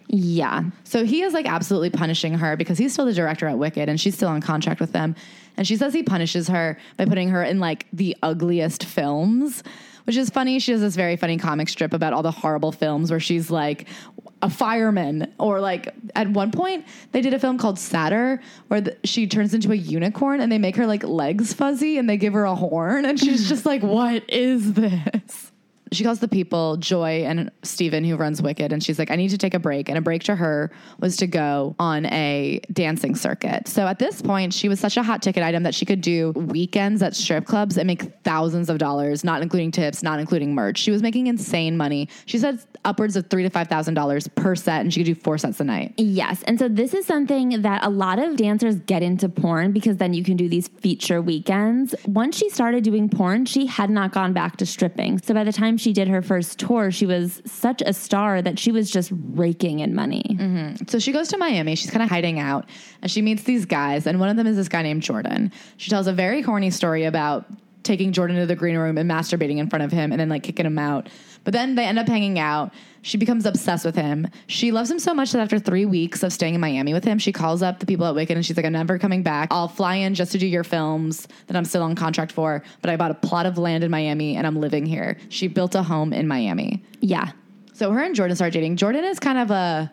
Yeah. 0.10 0.66
So 0.84 1.06
he 1.06 1.24
is 1.24 1.34
like 1.34 1.48
absolutely 1.48 1.90
punishing 1.90 2.36
her 2.36 2.56
because 2.56 2.78
he's 2.78 2.94
still 2.94 3.06
the 3.06 3.14
director 3.14 3.48
at 3.48 3.58
Wicked 3.58 3.90
and 3.90 4.00
she's 4.00 4.14
still 4.14 4.30
on 4.30 4.42
contract 4.42 4.80
with 4.80 4.92
them. 4.92 5.16
And 5.58 5.68
she 5.68 5.76
says 5.76 5.94
he 5.94 6.04
punishes 6.04 6.48
her 6.48 6.78
by 6.98 7.06
putting 7.06 7.30
her 7.30 7.44
in 7.44 7.60
like 7.60 7.88
the 7.94 8.18
ugliest 8.24 8.84
films, 8.84 9.64
which 10.06 10.18
is 10.18 10.30
funny. 10.30 10.60
She 10.60 10.72
has 10.72 10.82
this 10.82 10.96
very 10.96 11.16
funny 11.16 11.38
comic 11.38 11.70
strip 11.70 11.94
about 11.94 12.14
all 12.14 12.24
the 12.24 12.32
horrible 12.32 12.72
films 12.72 13.12
where 13.12 13.20
she's 13.20 13.52
like 13.52 13.88
a 14.42 14.50
fireman 14.50 15.34
or 15.40 15.62
like 15.62 15.94
at 16.16 16.28
one 16.28 16.52
point 16.52 16.86
they 17.14 17.22
did 17.22 17.34
a 17.34 17.40
film 17.40 17.58
called 17.58 17.80
Satyr 17.80 18.42
where 18.68 18.82
the, 18.82 18.98
she 19.06 19.26
turns 19.26 19.54
into 19.54 19.72
a 19.72 19.76
unicorn 19.76 20.42
and 20.42 20.52
they 20.52 20.58
make 20.58 20.76
her 20.76 20.86
like 20.86 21.02
legs 21.06 21.54
fuzzy 21.54 21.98
and 21.98 22.10
they 22.10 22.18
give 22.18 22.34
her 22.34 22.44
a 22.44 22.54
horn 22.54 23.06
and 23.06 23.18
she's 23.18 23.48
just 23.48 23.66
like 23.66 23.82
what 23.82 24.30
is 24.30 24.74
this? 24.74 25.53
She 25.94 26.04
calls 26.04 26.20
the 26.20 26.28
people, 26.28 26.78
Joy 26.78 27.24
and 27.26 27.52
Steven, 27.64 28.04
who 28.04 28.16
runs 28.16 28.42
Wicked, 28.42 28.72
and 28.72 28.84
she's 28.84 29.00
like, 29.00 29.12
I 29.12 29.16
need 29.16 29.30
to 29.30 29.38
take 29.38 29.54
a 29.54 29.60
break. 29.60 29.90
And 29.90 29.98
a 29.98 30.02
break 30.02 30.24
to 30.24 30.36
her 30.36 30.72
was 31.00 31.18
to 31.18 31.28
go 31.28 31.76
on 31.80 32.06
a 32.08 32.62
dancing 32.72 33.16
circuit. 33.16 33.68
So 33.68 33.88
at 33.88 34.00
this 34.00 34.22
point, 34.22 34.54
she 34.54 34.70
was 34.70 34.80
such 34.80 34.98
a 34.98 35.04
hot 35.04 35.22
ticket 35.22 35.44
item 35.44 35.64
that 35.64 35.76
she 35.76 35.86
could 35.86 36.02
do 36.02 36.32
weekends 36.32 37.02
at 37.02 37.16
strip 37.16 37.46
clubs 37.46 37.78
and 37.78 37.88
make 37.88 38.04
thousands 38.24 38.70
of 38.70 38.78
dollars, 38.78 39.24
not 39.24 39.42
including 39.42 39.72
tips, 39.72 40.04
not 40.04 40.20
including 40.20 40.54
merch. 40.54 40.78
She 40.78 40.92
was 40.92 41.02
making 41.02 41.28
insane 41.28 41.78
money. 41.78 42.10
She 42.26 42.38
said 42.38 42.60
upwards 42.86 43.16
of 43.16 43.30
three 43.30 43.44
to 43.44 43.50
five 43.50 43.68
thousand 43.68 43.94
dollars 43.94 44.28
per 44.28 44.56
set, 44.56 44.82
and 44.82 44.94
she 44.94 45.02
could 45.02 45.16
do 45.16 45.16
four 45.16 45.38
sets 45.38 45.60
a 45.60 45.64
night. 45.64 45.94
Yes. 45.98 46.44
And 46.44 46.60
so 46.60 46.68
this 46.68 46.94
is 46.94 47.06
something 47.06 47.62
that 47.62 47.84
a 47.84 47.90
lot 47.90 48.20
of 48.20 48.36
dancers 48.36 48.76
get 48.76 49.04
into 49.04 49.30
porn 49.30 49.72
because 49.72 49.98
then 49.98 50.14
you 50.14 50.24
can 50.24 50.38
do 50.38 50.50
these 50.50 50.68
feature 50.68 51.22
weekends. 51.22 51.96
Once 52.06 52.38
she 52.38 52.50
started 52.50 52.84
doing 52.84 53.10
porn, 53.10 53.46
she 53.46 53.66
had 53.66 53.90
not 53.90 54.12
gone 54.12 54.34
back 54.34 54.58
to 54.58 54.66
stripping. 54.66 55.20
So 55.20 55.34
by 55.34 55.44
the 55.44 55.54
time 55.54 55.78
she 55.84 55.94
did 55.94 56.08
her 56.08 56.22
first 56.22 56.58
tour, 56.58 56.90
she 56.90 57.06
was 57.06 57.42
such 57.46 57.84
a 57.86 57.94
star 57.94 58.42
that 58.42 58.58
she 58.58 58.72
was 58.72 58.90
just 58.90 59.12
raking 59.14 59.80
in 59.80 59.94
money. 59.94 60.24
Mm-hmm. 60.40 60.86
So 60.88 60.98
she 60.98 61.12
goes 61.12 61.28
to 61.30 61.38
Miami. 61.38 61.76
She's 61.76 61.92
kind 61.92 62.02
of 62.02 62.10
hiding 62.10 62.40
out, 62.40 62.68
and 63.02 63.12
she 63.12 63.22
meets 63.22 63.44
these 63.44 63.66
guys, 63.66 64.08
and 64.08 64.20
one 64.20 64.30
of 64.30 64.38
them 64.38 64.48
is 64.48 64.56
this 64.56 64.70
guy 64.70 64.82
named 64.82 65.04
Jordan. 65.04 65.52
She 65.78 65.90
tells 65.90 66.08
a 66.08 66.14
very 66.14 66.42
horny 66.42 66.72
story 66.72 67.04
about 67.04 67.46
taking 67.84 68.14
Jordan 68.14 68.38
to 68.38 68.46
the 68.46 68.56
green 68.56 68.78
room 68.78 68.98
and 68.98 69.12
masturbating 69.12 69.58
in 69.58 69.70
front 69.70 69.84
of 69.84 69.92
him, 69.92 70.12
and 70.12 70.20
then 70.20 70.30
like 70.30 70.44
kicking 70.44 70.66
him 70.66 70.80
out. 70.80 71.10
But 71.44 71.54
then 71.54 71.76
they 71.76 71.86
end 71.86 72.00
up 72.00 72.08
hanging 72.08 72.40
out. 72.40 72.74
She 73.02 73.18
becomes 73.18 73.46
obsessed 73.46 73.84
with 73.84 73.96
him. 73.96 74.28
She 74.48 74.72
loves 74.72 74.90
him 74.90 74.98
so 74.98 75.14
much 75.14 75.34
that 75.34 75.40
after 75.40 75.60
three 75.60 75.86
weeks 75.86 76.24
of 76.24 76.32
staying 76.32 76.56
in 76.56 76.62
Miami 76.62 76.94
with 76.94 77.04
him, 77.04 77.20
she 77.20 77.34
calls 77.34 77.62
up 77.62 77.80
the 77.80 77.86
people 77.86 78.06
at 78.06 78.16
Wicked 78.16 78.38
and 78.38 78.46
she's 78.46 78.56
like, 78.56 78.66
I'm 78.66 78.72
never 78.72 78.98
coming 78.98 79.24
back. 79.24 79.50
I'll 79.52 79.68
fly 79.68 79.96
in 79.96 80.16
just 80.16 80.32
to 80.32 80.38
do 80.38 80.48
your 80.48 80.64
films 80.64 81.28
that 81.48 81.58
I'm 81.58 81.66
still 81.66 81.84
on 81.84 81.96
contract 81.96 82.32
for, 82.32 82.64
but 82.82 82.90
I 82.90 82.96
bought 82.96 83.12
a 83.12 83.16
plot 83.16 83.46
of 83.46 83.58
land 83.58 83.84
in 83.84 83.92
Miami 83.92 84.38
and 84.38 84.48
I'm 84.48 84.56
living 84.56 84.86
here. 84.86 85.18
She 85.28 85.50
built 85.50 85.76
a 85.76 85.84
home 85.84 86.14
in 86.14 86.30
Miami. 86.30 86.82
Yeah. 87.02 87.32
So 87.74 87.92
her 87.92 88.02
and 88.02 88.16
Jordan 88.16 88.38
start 88.38 88.54
dating. 88.54 88.78
Jordan 88.78 89.04
is 89.04 89.20
kind 89.20 89.38
of 89.38 89.52
a 89.52 89.92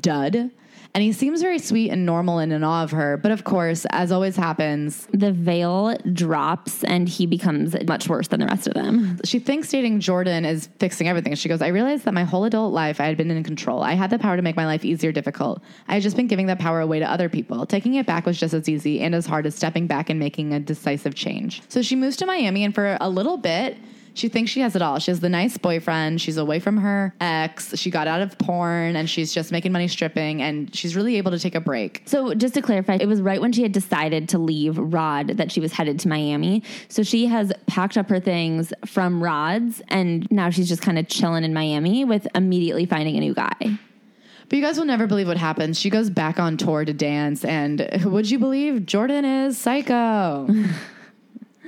dud, 0.00 0.50
and 0.94 1.02
he 1.04 1.12
seems 1.12 1.40
very 1.40 1.58
sweet 1.58 1.90
and 1.90 2.04
normal 2.04 2.38
and 2.38 2.52
in 2.52 2.64
awe 2.64 2.82
of 2.82 2.90
her. 2.90 3.16
But 3.16 3.30
of 3.32 3.44
course, 3.44 3.86
as 3.90 4.10
always 4.10 4.36
happens, 4.36 5.06
The 5.12 5.32
veil 5.32 5.96
drops 6.12 6.82
and 6.84 7.08
he 7.08 7.26
becomes 7.26 7.76
much 7.86 8.08
worse 8.08 8.28
than 8.28 8.40
the 8.40 8.46
rest 8.46 8.66
of 8.66 8.74
them. 8.74 9.20
she 9.24 9.38
thinks 9.38 9.68
dating 9.68 10.00
Jordan 10.00 10.44
is 10.44 10.68
fixing 10.78 11.08
everything. 11.08 11.34
She 11.34 11.48
goes, 11.48 11.62
I 11.62 11.68
realized 11.68 12.04
that 12.04 12.14
my 12.14 12.24
whole 12.24 12.44
adult 12.44 12.72
life 12.72 13.00
I 13.00 13.06
had 13.06 13.16
been 13.16 13.30
in 13.30 13.42
control. 13.44 13.82
I 13.82 13.94
had 13.94 14.10
the 14.10 14.18
power 14.18 14.36
to 14.36 14.42
make 14.42 14.56
my 14.56 14.66
life 14.66 14.84
easier, 14.84 15.12
difficult. 15.12 15.62
I 15.88 15.94
had 15.94 16.02
just 16.02 16.16
been 16.16 16.26
giving 16.26 16.46
that 16.46 16.58
power 16.58 16.80
away 16.80 16.98
to 16.98 17.10
other 17.10 17.28
people. 17.28 17.66
Taking 17.66 17.94
it 17.94 18.06
back 18.06 18.26
was 18.26 18.38
just 18.38 18.54
as 18.54 18.68
easy 18.68 19.00
and 19.00 19.14
as 19.14 19.26
hard 19.26 19.46
as 19.46 19.54
stepping 19.54 19.86
back 19.86 20.10
and 20.10 20.18
making 20.18 20.52
a 20.52 20.60
decisive 20.60 21.14
change. 21.14 21.62
So 21.68 21.82
she 21.82 21.94
moves 21.96 22.16
to 22.16 22.26
Miami, 22.26 22.64
and 22.64 22.74
for 22.74 22.96
a 23.00 23.08
little 23.08 23.36
bit, 23.36 23.76
she 24.14 24.28
thinks 24.28 24.50
she 24.50 24.60
has 24.60 24.76
it 24.76 24.82
all. 24.82 24.98
She 24.98 25.10
has 25.10 25.20
the 25.20 25.28
nice 25.28 25.56
boyfriend. 25.56 26.20
She's 26.20 26.36
away 26.36 26.60
from 26.60 26.78
her 26.78 27.14
ex. 27.20 27.76
She 27.78 27.90
got 27.90 28.06
out 28.06 28.20
of 28.20 28.38
porn 28.38 28.96
and 28.96 29.08
she's 29.08 29.32
just 29.32 29.52
making 29.52 29.72
money 29.72 29.88
stripping 29.88 30.42
and 30.42 30.74
she's 30.74 30.96
really 30.96 31.16
able 31.16 31.30
to 31.30 31.38
take 31.38 31.54
a 31.54 31.60
break. 31.60 32.02
So, 32.06 32.34
just 32.34 32.54
to 32.54 32.62
clarify, 32.62 32.98
it 33.00 33.06
was 33.06 33.20
right 33.20 33.40
when 33.40 33.52
she 33.52 33.62
had 33.62 33.72
decided 33.72 34.28
to 34.30 34.38
leave 34.38 34.78
Rod 34.78 35.28
that 35.28 35.52
she 35.52 35.60
was 35.60 35.72
headed 35.72 36.00
to 36.00 36.08
Miami. 36.08 36.62
So, 36.88 37.02
she 37.02 37.26
has 37.26 37.52
packed 37.66 37.96
up 37.96 38.08
her 38.08 38.20
things 38.20 38.72
from 38.86 39.22
Rod's 39.22 39.82
and 39.88 40.30
now 40.30 40.50
she's 40.50 40.68
just 40.68 40.82
kind 40.82 40.98
of 40.98 41.08
chilling 41.08 41.44
in 41.44 41.54
Miami 41.54 42.04
with 42.04 42.26
immediately 42.34 42.86
finding 42.86 43.16
a 43.16 43.20
new 43.20 43.34
guy. 43.34 43.78
But 44.50 44.56
you 44.56 44.64
guys 44.64 44.78
will 44.78 44.84
never 44.84 45.06
believe 45.06 45.28
what 45.28 45.36
happens. 45.36 45.78
She 45.78 45.90
goes 45.90 46.10
back 46.10 46.40
on 46.40 46.56
tour 46.56 46.84
to 46.84 46.92
dance, 46.92 47.44
and 47.44 47.88
would 48.04 48.28
you 48.28 48.40
believe 48.40 48.84
Jordan 48.84 49.24
is 49.24 49.56
psycho? 49.56 50.48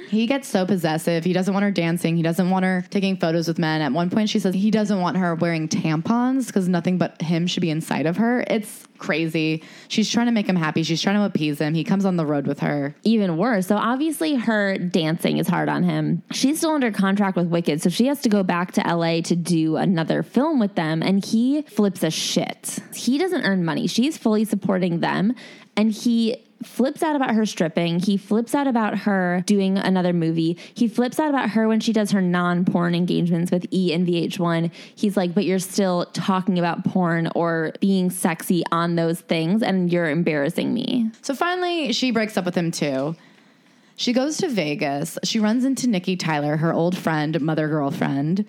he 0.08 0.26
gets 0.26 0.48
so 0.48 0.66
possessive. 0.66 1.24
He 1.24 1.32
doesn't 1.32 1.52
want 1.52 1.64
her 1.64 1.70
dancing. 1.70 2.16
He 2.16 2.22
doesn't 2.22 2.50
want 2.50 2.64
her 2.64 2.84
taking 2.90 3.16
photos 3.16 3.48
with 3.48 3.58
men. 3.58 3.80
At 3.80 3.92
one 3.92 4.10
point, 4.10 4.28
she 4.28 4.38
says 4.38 4.54
he 4.54 4.70
doesn't 4.70 5.00
want 5.00 5.16
her 5.16 5.34
wearing 5.34 5.68
tampons 5.68 6.46
because 6.46 6.68
nothing 6.68 6.98
but 6.98 7.20
him 7.20 7.46
should 7.46 7.60
be 7.60 7.70
inside 7.70 8.06
of 8.06 8.16
her. 8.16 8.44
It's 8.48 8.86
crazy. 8.98 9.62
She's 9.88 10.10
trying 10.10 10.26
to 10.26 10.32
make 10.32 10.48
him 10.48 10.56
happy. 10.56 10.82
She's 10.82 11.02
trying 11.02 11.16
to 11.16 11.24
appease 11.24 11.60
him. 11.60 11.74
He 11.74 11.84
comes 11.84 12.04
on 12.04 12.16
the 12.16 12.24
road 12.24 12.46
with 12.46 12.60
her. 12.60 12.94
Even 13.02 13.36
worse. 13.36 13.66
So, 13.66 13.76
obviously, 13.76 14.36
her 14.36 14.78
dancing 14.78 15.38
is 15.38 15.48
hard 15.48 15.68
on 15.68 15.82
him. 15.82 16.22
She's 16.30 16.58
still 16.58 16.70
under 16.70 16.90
contract 16.90 17.36
with 17.36 17.48
Wicked. 17.48 17.82
So, 17.82 17.90
she 17.90 18.06
has 18.06 18.20
to 18.22 18.28
go 18.28 18.42
back 18.42 18.72
to 18.72 18.80
LA 18.80 19.20
to 19.22 19.36
do 19.36 19.76
another 19.76 20.22
film 20.22 20.58
with 20.58 20.74
them. 20.76 21.02
And 21.02 21.24
he 21.24 21.62
flips 21.62 22.02
a 22.02 22.10
shit. 22.10 22.78
He 22.94 23.18
doesn't 23.18 23.44
earn 23.44 23.64
money. 23.64 23.86
She's 23.86 24.16
fully 24.16 24.44
supporting 24.44 25.00
them. 25.00 25.34
And 25.76 25.90
he 25.90 26.36
flips 26.62 27.02
out 27.02 27.16
about 27.16 27.34
her 27.34 27.46
stripping. 27.46 28.00
He 28.00 28.16
flips 28.16 28.54
out 28.54 28.66
about 28.66 28.98
her 29.00 29.42
doing 29.46 29.78
another 29.78 30.12
movie. 30.12 30.58
He 30.74 30.88
flips 30.88 31.18
out 31.18 31.28
about 31.28 31.50
her 31.50 31.68
when 31.68 31.80
she 31.80 31.92
does 31.92 32.10
her 32.12 32.20
non 32.20 32.64
porn 32.64 32.94
engagements 32.94 33.50
with 33.50 33.66
E 33.72 33.92
and 33.92 34.06
VH1. 34.06 34.72
He's 34.94 35.16
like, 35.16 35.34
but 35.34 35.44
you're 35.44 35.58
still 35.58 36.06
talking 36.12 36.58
about 36.58 36.84
porn 36.84 37.28
or 37.34 37.72
being 37.80 38.10
sexy 38.10 38.62
on 38.72 38.96
those 38.96 39.20
things, 39.20 39.62
and 39.62 39.92
you're 39.92 40.10
embarrassing 40.10 40.72
me. 40.72 41.10
So 41.22 41.34
finally, 41.34 41.92
she 41.92 42.10
breaks 42.10 42.36
up 42.36 42.44
with 42.44 42.54
him 42.54 42.70
too. 42.70 43.16
She 43.96 44.12
goes 44.12 44.38
to 44.38 44.48
Vegas. 44.48 45.18
She 45.22 45.38
runs 45.38 45.64
into 45.64 45.86
Nikki 45.86 46.16
Tyler, 46.16 46.56
her 46.56 46.72
old 46.72 46.96
friend, 46.96 47.40
mother 47.40 47.68
girlfriend. 47.68 48.46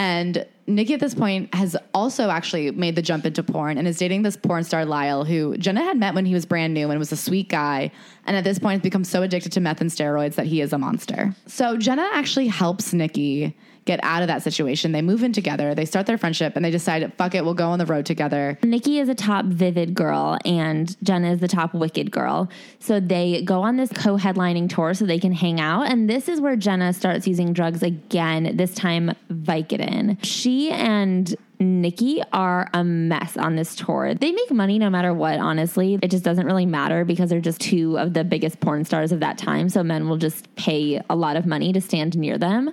And 0.00 0.46
Nikki 0.66 0.94
at 0.94 1.00
this 1.00 1.14
point 1.14 1.54
has 1.54 1.76
also 1.92 2.30
actually 2.30 2.70
made 2.70 2.96
the 2.96 3.02
jump 3.02 3.26
into 3.26 3.42
porn 3.42 3.76
and 3.76 3.86
is 3.86 3.98
dating 3.98 4.22
this 4.22 4.34
porn 4.34 4.64
star 4.64 4.86
Lyle, 4.86 5.24
who 5.26 5.58
Jenna 5.58 5.84
had 5.84 5.98
met 5.98 6.14
when 6.14 6.24
he 6.24 6.32
was 6.32 6.46
brand 6.46 6.72
new 6.72 6.88
and 6.88 6.98
was 6.98 7.12
a 7.12 7.18
sweet 7.18 7.50
guy. 7.50 7.92
And 8.24 8.34
at 8.34 8.42
this 8.42 8.58
point, 8.58 8.80
has 8.80 8.82
become 8.82 9.04
so 9.04 9.22
addicted 9.22 9.52
to 9.52 9.60
meth 9.60 9.82
and 9.82 9.90
steroids 9.90 10.36
that 10.36 10.46
he 10.46 10.62
is 10.62 10.72
a 10.72 10.78
monster. 10.78 11.34
So 11.44 11.76
Jenna 11.76 12.08
actually 12.14 12.46
helps 12.46 12.94
Nikki 12.94 13.54
get 13.84 14.00
out 14.02 14.22
of 14.22 14.28
that 14.28 14.42
situation. 14.42 14.92
They 14.92 15.02
move 15.02 15.22
in 15.22 15.32
together, 15.32 15.74
they 15.74 15.84
start 15.84 16.06
their 16.06 16.18
friendship, 16.18 16.56
and 16.56 16.64
they 16.64 16.70
decide, 16.70 17.12
fuck 17.16 17.34
it, 17.34 17.44
we'll 17.44 17.54
go 17.54 17.68
on 17.70 17.78
the 17.78 17.86
road 17.86 18.06
together. 18.06 18.58
Nikki 18.62 18.98
is 18.98 19.08
a 19.08 19.14
top 19.14 19.44
vivid 19.46 19.94
girl 19.94 20.38
and 20.44 20.96
Jenna 21.02 21.32
is 21.32 21.40
the 21.40 21.48
top 21.48 21.74
wicked 21.74 22.10
girl. 22.10 22.48
So 22.78 23.00
they 23.00 23.42
go 23.42 23.62
on 23.62 23.76
this 23.76 23.90
co 23.90 24.16
headlining 24.16 24.68
tour 24.68 24.94
so 24.94 25.06
they 25.06 25.18
can 25.18 25.32
hang 25.32 25.60
out. 25.60 25.90
And 25.90 26.08
this 26.08 26.28
is 26.28 26.40
where 26.40 26.56
Jenna 26.56 26.92
starts 26.92 27.26
using 27.26 27.52
drugs 27.52 27.82
again, 27.82 28.56
this 28.56 28.74
time 28.74 29.12
Vicodin. 29.30 30.18
She 30.22 30.70
and 30.70 31.34
Nikki 31.60 32.22
are 32.32 32.68
a 32.72 32.82
mess 32.82 33.36
on 33.36 33.54
this 33.54 33.76
tour. 33.76 34.14
They 34.14 34.32
make 34.32 34.50
money 34.50 34.78
no 34.78 34.88
matter 34.88 35.12
what, 35.12 35.38
honestly. 35.38 35.98
It 36.00 36.10
just 36.10 36.24
doesn't 36.24 36.46
really 36.46 36.64
matter 36.64 37.04
because 37.04 37.28
they're 37.28 37.40
just 37.40 37.60
two 37.60 37.98
of 37.98 38.14
the 38.14 38.24
biggest 38.24 38.60
porn 38.60 38.84
stars 38.84 39.12
of 39.12 39.20
that 39.20 39.36
time. 39.36 39.68
So 39.68 39.82
men 39.82 40.08
will 40.08 40.16
just 40.16 40.52
pay 40.56 41.00
a 41.10 41.14
lot 41.14 41.36
of 41.36 41.44
money 41.44 41.72
to 41.74 41.80
stand 41.80 42.16
near 42.16 42.38
them, 42.38 42.70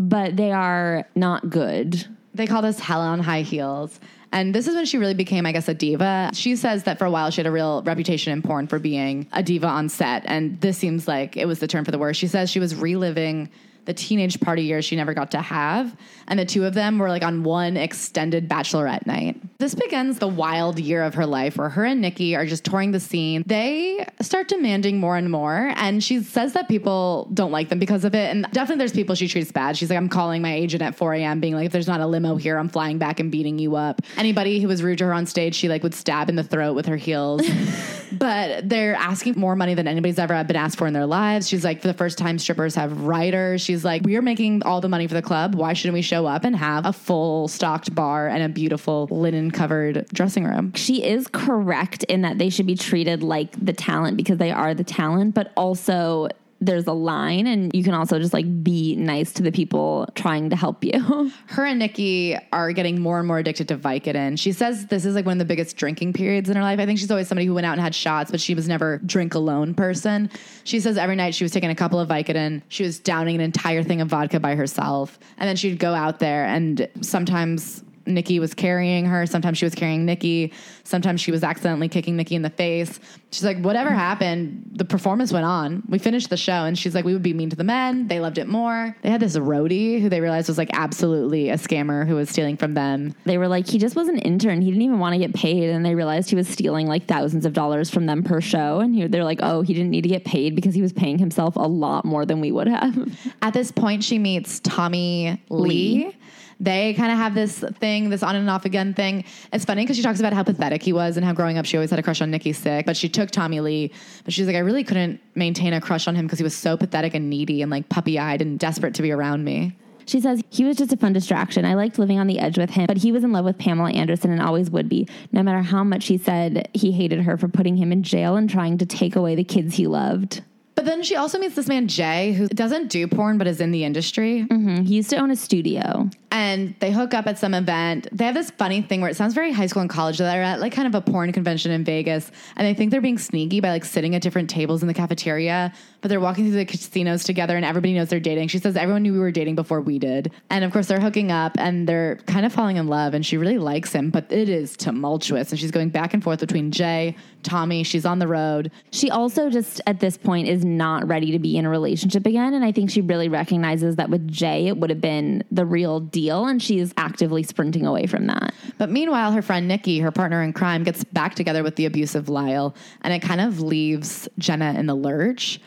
but 0.00 0.34
they 0.34 0.50
are 0.50 1.06
not 1.14 1.50
good. 1.50 2.06
They 2.32 2.46
call 2.46 2.62
this 2.62 2.80
Hell 2.80 3.02
on 3.02 3.20
High 3.20 3.42
Heels. 3.42 4.00
And 4.32 4.54
this 4.54 4.66
is 4.66 4.74
when 4.74 4.86
she 4.86 4.96
really 4.96 5.14
became, 5.14 5.44
I 5.44 5.52
guess, 5.52 5.68
a 5.68 5.74
diva. 5.74 6.30
She 6.32 6.56
says 6.56 6.84
that 6.84 6.98
for 6.98 7.04
a 7.04 7.10
while 7.10 7.30
she 7.30 7.40
had 7.40 7.46
a 7.46 7.50
real 7.50 7.82
reputation 7.82 8.32
in 8.32 8.40
porn 8.40 8.66
for 8.66 8.78
being 8.78 9.28
a 9.32 9.42
diva 9.42 9.66
on 9.66 9.90
set. 9.90 10.22
And 10.24 10.58
this 10.60 10.78
seems 10.78 11.06
like 11.06 11.36
it 11.36 11.44
was 11.44 11.58
the 11.58 11.66
term 11.66 11.84
for 11.84 11.90
the 11.90 11.98
worst. 11.98 12.18
She 12.18 12.28
says 12.28 12.48
she 12.48 12.60
was 12.60 12.74
reliving 12.74 13.50
the 13.84 13.94
teenage 13.94 14.40
party 14.40 14.62
years 14.62 14.84
she 14.84 14.96
never 14.96 15.14
got 15.14 15.30
to 15.32 15.40
have. 15.40 15.96
And 16.28 16.38
the 16.38 16.44
two 16.44 16.64
of 16.64 16.74
them 16.74 16.98
were 16.98 17.08
like 17.08 17.22
on 17.22 17.42
one 17.42 17.76
extended 17.76 18.48
bachelorette 18.48 19.06
night. 19.06 19.40
This 19.58 19.74
begins 19.74 20.18
the 20.18 20.28
wild 20.28 20.78
year 20.78 21.02
of 21.02 21.14
her 21.14 21.26
life 21.26 21.56
where 21.56 21.68
her 21.68 21.84
and 21.84 22.00
Nikki 22.00 22.36
are 22.36 22.46
just 22.46 22.64
touring 22.64 22.92
the 22.92 23.00
scene. 23.00 23.42
They 23.46 24.06
start 24.22 24.48
demanding 24.48 24.98
more 24.98 25.16
and 25.16 25.30
more. 25.30 25.72
And 25.76 26.02
she 26.02 26.22
says 26.22 26.52
that 26.52 26.68
people 26.68 27.28
don't 27.34 27.50
like 27.50 27.68
them 27.68 27.78
because 27.78 28.04
of 28.04 28.14
it. 28.14 28.30
And 28.30 28.46
definitely 28.52 28.78
there's 28.78 28.92
people 28.92 29.14
she 29.14 29.28
treats 29.28 29.52
bad. 29.52 29.76
She's 29.76 29.90
like, 29.90 29.96
I'm 29.96 30.08
calling 30.08 30.40
my 30.40 30.54
agent 30.54 30.82
at 30.82 30.94
4 30.94 31.14
a.m. 31.14 31.40
being 31.40 31.54
like, 31.54 31.66
if 31.66 31.72
there's 31.72 31.88
not 31.88 32.00
a 32.00 32.06
limo 32.06 32.36
here, 32.36 32.58
I'm 32.58 32.68
flying 32.68 32.98
back 32.98 33.20
and 33.20 33.30
beating 33.30 33.58
you 33.58 33.76
up. 33.76 34.00
Anybody 34.16 34.60
who 34.60 34.68
was 34.68 34.82
rude 34.82 34.98
to 34.98 35.04
her 35.06 35.12
on 35.12 35.26
stage, 35.26 35.54
she 35.54 35.68
like 35.68 35.82
would 35.82 35.94
stab 35.94 36.28
in 36.28 36.36
the 36.36 36.44
throat 36.44 36.74
with 36.74 36.86
her 36.86 36.96
heels. 36.96 37.42
but 38.12 38.68
they're 38.68 38.94
asking 38.94 39.34
more 39.36 39.56
money 39.56 39.74
than 39.74 39.86
anybody's 39.88 40.18
ever 40.18 40.42
been 40.44 40.56
asked 40.56 40.78
for 40.78 40.86
in 40.86 40.92
their 40.92 41.06
lives. 41.06 41.48
She's 41.48 41.64
like, 41.64 41.80
for 41.80 41.88
the 41.88 41.94
first 41.94 42.18
time, 42.18 42.38
strippers 42.38 42.74
have 42.74 43.02
writers. 43.02 43.62
She's 43.70 43.84
like, 43.84 44.02
we're 44.02 44.20
making 44.20 44.64
all 44.64 44.80
the 44.80 44.88
money 44.88 45.06
for 45.06 45.14
the 45.14 45.22
club. 45.22 45.54
Why 45.54 45.74
shouldn't 45.74 45.94
we 45.94 46.02
show 46.02 46.26
up 46.26 46.42
and 46.42 46.56
have 46.56 46.86
a 46.86 46.92
full 46.92 47.46
stocked 47.46 47.94
bar 47.94 48.26
and 48.26 48.42
a 48.42 48.48
beautiful 48.48 49.06
linen 49.12 49.52
covered 49.52 50.08
dressing 50.12 50.42
room? 50.44 50.72
she 50.74 51.04
is 51.04 51.28
correct 51.28 52.02
in 52.04 52.22
that 52.22 52.38
they 52.38 52.48
should 52.48 52.66
be 52.66 52.74
treated 52.74 53.22
like 53.22 53.52
the 53.64 53.72
talent 53.72 54.16
because 54.16 54.38
they 54.38 54.50
are 54.50 54.74
the 54.74 54.82
talent, 54.82 55.36
but 55.36 55.52
also 55.56 56.28
there's 56.60 56.86
a 56.86 56.92
line 56.92 57.46
and 57.46 57.74
you 57.74 57.82
can 57.82 57.94
also 57.94 58.18
just 58.18 58.34
like 58.34 58.62
be 58.62 58.94
nice 58.96 59.32
to 59.32 59.42
the 59.42 59.50
people 59.50 60.06
trying 60.14 60.50
to 60.50 60.56
help 60.56 60.84
you. 60.84 61.32
Her 61.46 61.64
and 61.64 61.78
Nikki 61.78 62.36
are 62.52 62.72
getting 62.72 63.00
more 63.00 63.18
and 63.18 63.26
more 63.26 63.38
addicted 63.38 63.68
to 63.68 63.78
Vicodin. 63.78 64.38
She 64.38 64.52
says 64.52 64.86
this 64.86 65.06
is 65.06 65.14
like 65.14 65.24
one 65.24 65.32
of 65.32 65.38
the 65.38 65.44
biggest 65.46 65.76
drinking 65.76 66.12
periods 66.12 66.50
in 66.50 66.56
her 66.56 66.62
life. 66.62 66.78
I 66.78 66.86
think 66.86 66.98
she's 66.98 67.10
always 67.10 67.28
somebody 67.28 67.46
who 67.46 67.54
went 67.54 67.66
out 67.66 67.72
and 67.72 67.80
had 67.80 67.94
shots, 67.94 68.30
but 68.30 68.40
she 68.40 68.54
was 68.54 68.68
never 68.68 68.98
drink 68.98 69.34
alone 69.34 69.74
person. 69.74 70.30
She 70.64 70.80
says 70.80 70.98
every 70.98 71.16
night 71.16 71.34
she 71.34 71.44
was 71.44 71.52
taking 71.52 71.70
a 71.70 71.74
couple 71.74 71.98
of 71.98 72.08
Vicodin. 72.08 72.62
She 72.68 72.82
was 72.82 72.98
downing 72.98 73.36
an 73.36 73.40
entire 73.40 73.82
thing 73.82 74.02
of 74.02 74.08
vodka 74.08 74.38
by 74.38 74.54
herself. 74.54 75.18
And 75.38 75.48
then 75.48 75.56
she'd 75.56 75.78
go 75.78 75.94
out 75.94 76.18
there 76.18 76.44
and 76.44 76.88
sometimes 77.00 77.82
Nikki 78.06 78.40
was 78.40 78.54
carrying 78.54 79.06
her. 79.06 79.26
Sometimes 79.26 79.58
she 79.58 79.64
was 79.64 79.74
carrying 79.74 80.04
Nikki. 80.04 80.52
Sometimes 80.84 81.20
she 81.20 81.30
was 81.30 81.44
accidentally 81.44 81.88
kicking 81.88 82.16
Nikki 82.16 82.34
in 82.34 82.42
the 82.42 82.50
face. 82.50 82.98
She's 83.30 83.44
like, 83.44 83.60
whatever 83.60 83.90
happened, 83.90 84.70
the 84.72 84.84
performance 84.84 85.32
went 85.32 85.44
on. 85.44 85.82
We 85.88 85.98
finished 85.98 86.30
the 86.30 86.36
show, 86.36 86.64
and 86.64 86.76
she's 86.76 86.94
like, 86.94 87.04
we 87.04 87.12
would 87.12 87.22
be 87.22 87.32
mean 87.32 87.50
to 87.50 87.56
the 87.56 87.64
men. 87.64 88.08
They 88.08 88.20
loved 88.20 88.38
it 88.38 88.48
more. 88.48 88.96
They 89.02 89.10
had 89.10 89.20
this 89.20 89.36
roadie 89.36 90.00
who 90.00 90.08
they 90.08 90.20
realized 90.20 90.48
was 90.48 90.58
like 90.58 90.70
absolutely 90.72 91.50
a 91.50 91.54
scammer 91.54 92.06
who 92.06 92.16
was 92.16 92.28
stealing 92.28 92.56
from 92.56 92.74
them. 92.74 93.14
They 93.24 93.38
were 93.38 93.48
like, 93.48 93.68
he 93.68 93.78
just 93.78 93.94
was 93.94 94.08
an 94.08 94.18
intern. 94.18 94.62
He 94.62 94.70
didn't 94.70 94.82
even 94.82 94.98
want 94.98 95.14
to 95.14 95.18
get 95.18 95.34
paid. 95.34 95.70
And 95.70 95.86
they 95.86 95.94
realized 95.94 96.30
he 96.30 96.36
was 96.36 96.48
stealing 96.48 96.86
like 96.86 97.06
thousands 97.06 97.46
of 97.46 97.52
dollars 97.52 97.90
from 97.90 98.06
them 98.06 98.24
per 98.24 98.40
show. 98.40 98.80
And 98.80 98.94
he, 98.94 99.06
they're 99.06 99.24
like, 99.24 99.40
oh, 99.42 99.62
he 99.62 99.74
didn't 99.74 99.90
need 99.90 100.02
to 100.02 100.08
get 100.08 100.24
paid 100.24 100.56
because 100.56 100.74
he 100.74 100.82
was 100.82 100.92
paying 100.92 101.18
himself 101.18 101.56
a 101.56 101.68
lot 101.68 102.04
more 102.04 102.26
than 102.26 102.40
we 102.40 102.50
would 102.50 102.66
have. 102.66 103.18
At 103.42 103.54
this 103.54 103.70
point, 103.70 104.02
she 104.02 104.18
meets 104.18 104.60
Tommy 104.60 105.40
Lee. 105.50 105.70
Lee. 105.70 106.16
They 106.60 106.92
kind 106.92 107.10
of 107.10 107.16
have 107.16 107.34
this 107.34 107.64
thing, 107.78 108.10
this 108.10 108.22
on 108.22 108.36
and 108.36 108.48
off 108.50 108.66
again 108.66 108.92
thing. 108.92 109.24
It's 109.50 109.64
funny 109.64 109.82
because 109.82 109.96
she 109.96 110.02
talks 110.02 110.20
about 110.20 110.34
how 110.34 110.42
pathetic 110.42 110.82
he 110.82 110.92
was 110.92 111.16
and 111.16 111.24
how 111.24 111.32
growing 111.32 111.56
up 111.56 111.64
she 111.64 111.78
always 111.78 111.88
had 111.88 111.98
a 111.98 112.02
crush 112.02 112.20
on 112.20 112.30
Nikki 112.30 112.52
Sixx. 112.52 112.84
But 112.84 112.98
she 112.98 113.08
took 113.08 113.30
Tommy 113.30 113.60
Lee, 113.60 113.90
but 114.24 114.34
she's 114.34 114.46
like, 114.46 114.56
I 114.56 114.60
really 114.60 114.84
couldn't 114.84 115.20
maintain 115.34 115.72
a 115.72 115.80
crush 115.80 116.06
on 116.06 116.14
him 116.14 116.26
because 116.26 116.38
he 116.38 116.42
was 116.42 116.54
so 116.54 116.76
pathetic 116.76 117.14
and 117.14 117.30
needy 117.30 117.62
and 117.62 117.70
like 117.70 117.88
puppy 117.88 118.18
eyed 118.18 118.42
and 118.42 118.58
desperate 118.58 118.94
to 118.96 119.02
be 119.02 119.10
around 119.10 119.42
me. 119.42 119.74
She 120.04 120.20
says, 120.20 120.42
he 120.50 120.64
was 120.64 120.76
just 120.76 120.92
a 120.92 120.96
fun 120.96 121.12
distraction. 121.12 121.64
I 121.64 121.74
liked 121.74 121.98
living 121.98 122.18
on 122.18 122.26
the 122.26 122.40
edge 122.40 122.58
with 122.58 122.70
him, 122.70 122.86
but 122.86 122.96
he 122.96 123.12
was 123.12 123.22
in 123.22 123.32
love 123.32 123.44
with 123.44 123.58
Pamela 123.58 123.92
Anderson 123.92 124.32
and 124.32 124.42
always 124.42 124.70
would 124.70 124.88
be, 124.88 125.08
no 125.32 125.42
matter 125.42 125.62
how 125.62 125.84
much 125.84 126.06
he 126.06 126.18
said 126.18 126.68
he 126.74 126.90
hated 126.90 127.22
her 127.22 127.38
for 127.38 127.48
putting 127.48 127.76
him 127.76 127.92
in 127.92 128.02
jail 128.02 128.36
and 128.36 128.50
trying 128.50 128.76
to 128.78 128.86
take 128.86 129.14
away 129.14 129.34
the 129.34 129.44
kids 129.44 129.76
he 129.76 129.86
loved. 129.86 130.42
But 130.80 130.86
then 130.86 131.02
she 131.02 131.14
also 131.14 131.38
meets 131.38 131.56
this 131.56 131.68
man, 131.68 131.88
Jay, 131.88 132.32
who 132.32 132.48
doesn't 132.48 132.88
do 132.88 133.06
porn 133.06 133.36
but 133.36 133.46
is 133.46 133.60
in 133.60 133.70
the 133.70 133.84
industry. 133.84 134.46
Mhm. 134.48 134.86
He 134.88 134.94
used 134.94 135.10
to 135.10 135.16
own 135.16 135.30
a 135.30 135.36
studio. 135.36 136.08
and 136.32 136.76
they 136.78 136.92
hook 136.92 137.12
up 137.12 137.26
at 137.26 137.40
some 137.40 137.54
event. 137.54 138.06
They 138.12 138.24
have 138.24 138.34
this 138.36 138.52
funny 138.52 138.82
thing 138.82 139.00
where 139.00 139.10
it 139.10 139.16
sounds 139.16 139.34
very 139.34 139.50
high 139.50 139.66
school 139.66 139.80
and 139.82 139.90
college. 139.90 140.18
They're 140.18 140.44
at 140.44 140.60
like 140.60 140.72
kind 140.72 140.86
of 140.86 140.94
a 140.94 141.00
porn 141.00 141.32
convention 141.32 141.72
in 141.72 141.82
Vegas, 141.82 142.30
and 142.56 142.64
they 142.64 142.72
think 142.72 142.92
they're 142.92 143.00
being 143.00 143.18
sneaky 143.18 143.58
by 143.60 143.70
like 143.70 143.84
sitting 143.84 144.14
at 144.14 144.22
different 144.22 144.48
tables 144.48 144.80
in 144.80 144.86
the 144.86 144.94
cafeteria. 144.94 145.72
But 146.00 146.08
they're 146.08 146.20
walking 146.20 146.44
through 146.44 146.54
the 146.56 146.64
casinos 146.66 147.24
together, 147.24 147.56
and 147.56 147.64
everybody 147.64 147.94
knows 147.94 148.10
they're 148.10 148.20
dating. 148.20 148.46
She 148.46 148.58
says 148.58 148.76
everyone 148.76 149.02
knew 149.02 149.12
we 149.12 149.18
were 149.18 149.32
dating 149.32 149.56
before 149.56 149.80
we 149.80 149.98
did, 149.98 150.30
and 150.50 150.62
of 150.64 150.70
course 150.72 150.86
they're 150.86 151.00
hooking 151.00 151.32
up 151.32 151.56
and 151.58 151.88
they're 151.88 152.20
kind 152.26 152.46
of 152.46 152.52
falling 152.52 152.76
in 152.76 152.86
love. 152.86 153.12
And 153.12 153.26
she 153.26 153.36
really 153.36 153.58
likes 153.58 153.92
him, 153.92 154.10
but 154.10 154.30
it 154.30 154.48
is 154.48 154.76
tumultuous, 154.76 155.50
and 155.50 155.58
she's 155.58 155.72
going 155.72 155.88
back 155.88 156.14
and 156.14 156.22
forth 156.22 156.38
between 156.38 156.70
Jay, 156.70 157.16
Tommy. 157.42 157.82
She's 157.82 158.04
on 158.04 158.18
the 158.18 158.26
road. 158.26 158.70
She 158.90 159.10
also 159.10 159.50
just 159.50 159.80
at 159.86 160.00
this 160.00 160.16
point 160.16 160.48
is 160.48 160.64
not 160.64 161.06
ready 161.06 161.30
to 161.32 161.38
be 161.38 161.56
in 161.56 161.64
a 161.64 161.70
relationship 161.70 162.26
again. 162.26 162.54
And 162.54 162.64
I 162.64 162.72
think 162.72 162.90
she 162.90 163.00
really 163.00 163.28
recognizes 163.28 163.96
that 163.96 164.10
with 164.10 164.28
Jay, 164.28 164.66
it 164.66 164.76
would 164.76 164.90
have 164.90 165.00
been 165.00 165.44
the 165.50 165.64
real 165.64 166.00
deal. 166.00 166.46
And 166.46 166.62
she 166.62 166.78
is 166.78 166.92
actively 166.96 167.42
sprinting 167.42 167.86
away 167.86 168.06
from 168.06 168.26
that. 168.26 168.54
But 168.78 168.90
meanwhile, 168.90 169.32
her 169.32 169.42
friend 169.42 169.68
Nikki, 169.68 170.00
her 170.00 170.10
partner 170.10 170.42
in 170.42 170.52
crime, 170.52 170.84
gets 170.84 171.04
back 171.04 171.34
together 171.34 171.62
with 171.62 171.76
the 171.76 171.86
abusive 171.86 172.28
Lyle, 172.28 172.74
and 173.02 173.12
it 173.12 173.20
kind 173.20 173.40
of 173.40 173.60
leaves 173.60 174.28
Jenna 174.38 174.74
in 174.78 174.86
the 174.86 174.94
lurch. 174.94 175.60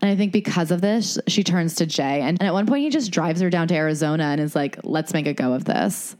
And 0.00 0.10
I 0.10 0.16
think 0.16 0.32
because 0.32 0.70
of 0.70 0.80
this, 0.80 1.18
she 1.26 1.42
turns 1.42 1.74
to 1.76 1.86
Jay. 1.86 2.20
And, 2.20 2.38
and 2.40 2.46
at 2.46 2.52
one 2.52 2.66
point, 2.66 2.82
he 2.84 2.90
just 2.90 3.10
drives 3.10 3.40
her 3.40 3.50
down 3.50 3.66
to 3.68 3.74
Arizona 3.74 4.24
and 4.24 4.40
is 4.40 4.54
like, 4.54 4.78
let's 4.84 5.12
make 5.12 5.26
a 5.26 5.34
go 5.34 5.52
of 5.52 5.64
this. 5.64 6.16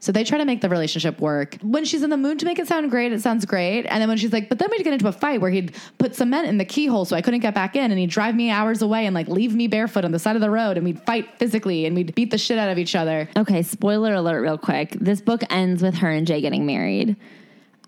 So 0.00 0.12
they 0.12 0.24
try 0.24 0.38
to 0.38 0.44
make 0.44 0.60
the 0.60 0.68
relationship 0.68 1.20
work. 1.20 1.56
When 1.60 1.84
she's 1.84 2.02
in 2.02 2.10
the 2.10 2.16
mood 2.16 2.38
to 2.38 2.46
make 2.46 2.58
it 2.58 2.68
sound 2.68 2.90
great, 2.90 3.12
it 3.12 3.20
sounds 3.20 3.44
great. 3.44 3.84
And 3.86 4.00
then 4.00 4.08
when 4.08 4.16
she's 4.16 4.32
like, 4.32 4.48
but 4.48 4.58
then 4.58 4.68
we'd 4.70 4.84
get 4.84 4.92
into 4.92 5.08
a 5.08 5.12
fight 5.12 5.40
where 5.40 5.50
he'd 5.50 5.74
put 5.98 6.14
cement 6.14 6.46
in 6.46 6.58
the 6.58 6.64
keyhole 6.64 7.04
so 7.04 7.16
I 7.16 7.22
couldn't 7.22 7.40
get 7.40 7.54
back 7.54 7.74
in 7.74 7.90
and 7.90 7.98
he'd 7.98 8.10
drive 8.10 8.34
me 8.34 8.50
hours 8.50 8.80
away 8.80 9.06
and 9.06 9.14
like 9.14 9.28
leave 9.28 9.54
me 9.54 9.66
barefoot 9.66 10.04
on 10.04 10.12
the 10.12 10.18
side 10.18 10.36
of 10.36 10.42
the 10.42 10.50
road 10.50 10.76
and 10.76 10.84
we'd 10.84 11.02
fight 11.02 11.38
physically 11.38 11.84
and 11.86 11.96
we'd 11.96 12.14
beat 12.14 12.30
the 12.30 12.38
shit 12.38 12.58
out 12.58 12.70
of 12.70 12.78
each 12.78 12.94
other. 12.94 13.28
Okay, 13.36 13.62
spoiler 13.62 14.14
alert, 14.14 14.40
real 14.40 14.58
quick. 14.58 14.96
This 15.00 15.20
book 15.20 15.42
ends 15.50 15.82
with 15.82 15.96
her 15.96 16.10
and 16.10 16.26
Jay 16.26 16.40
getting 16.40 16.64
married. 16.64 17.16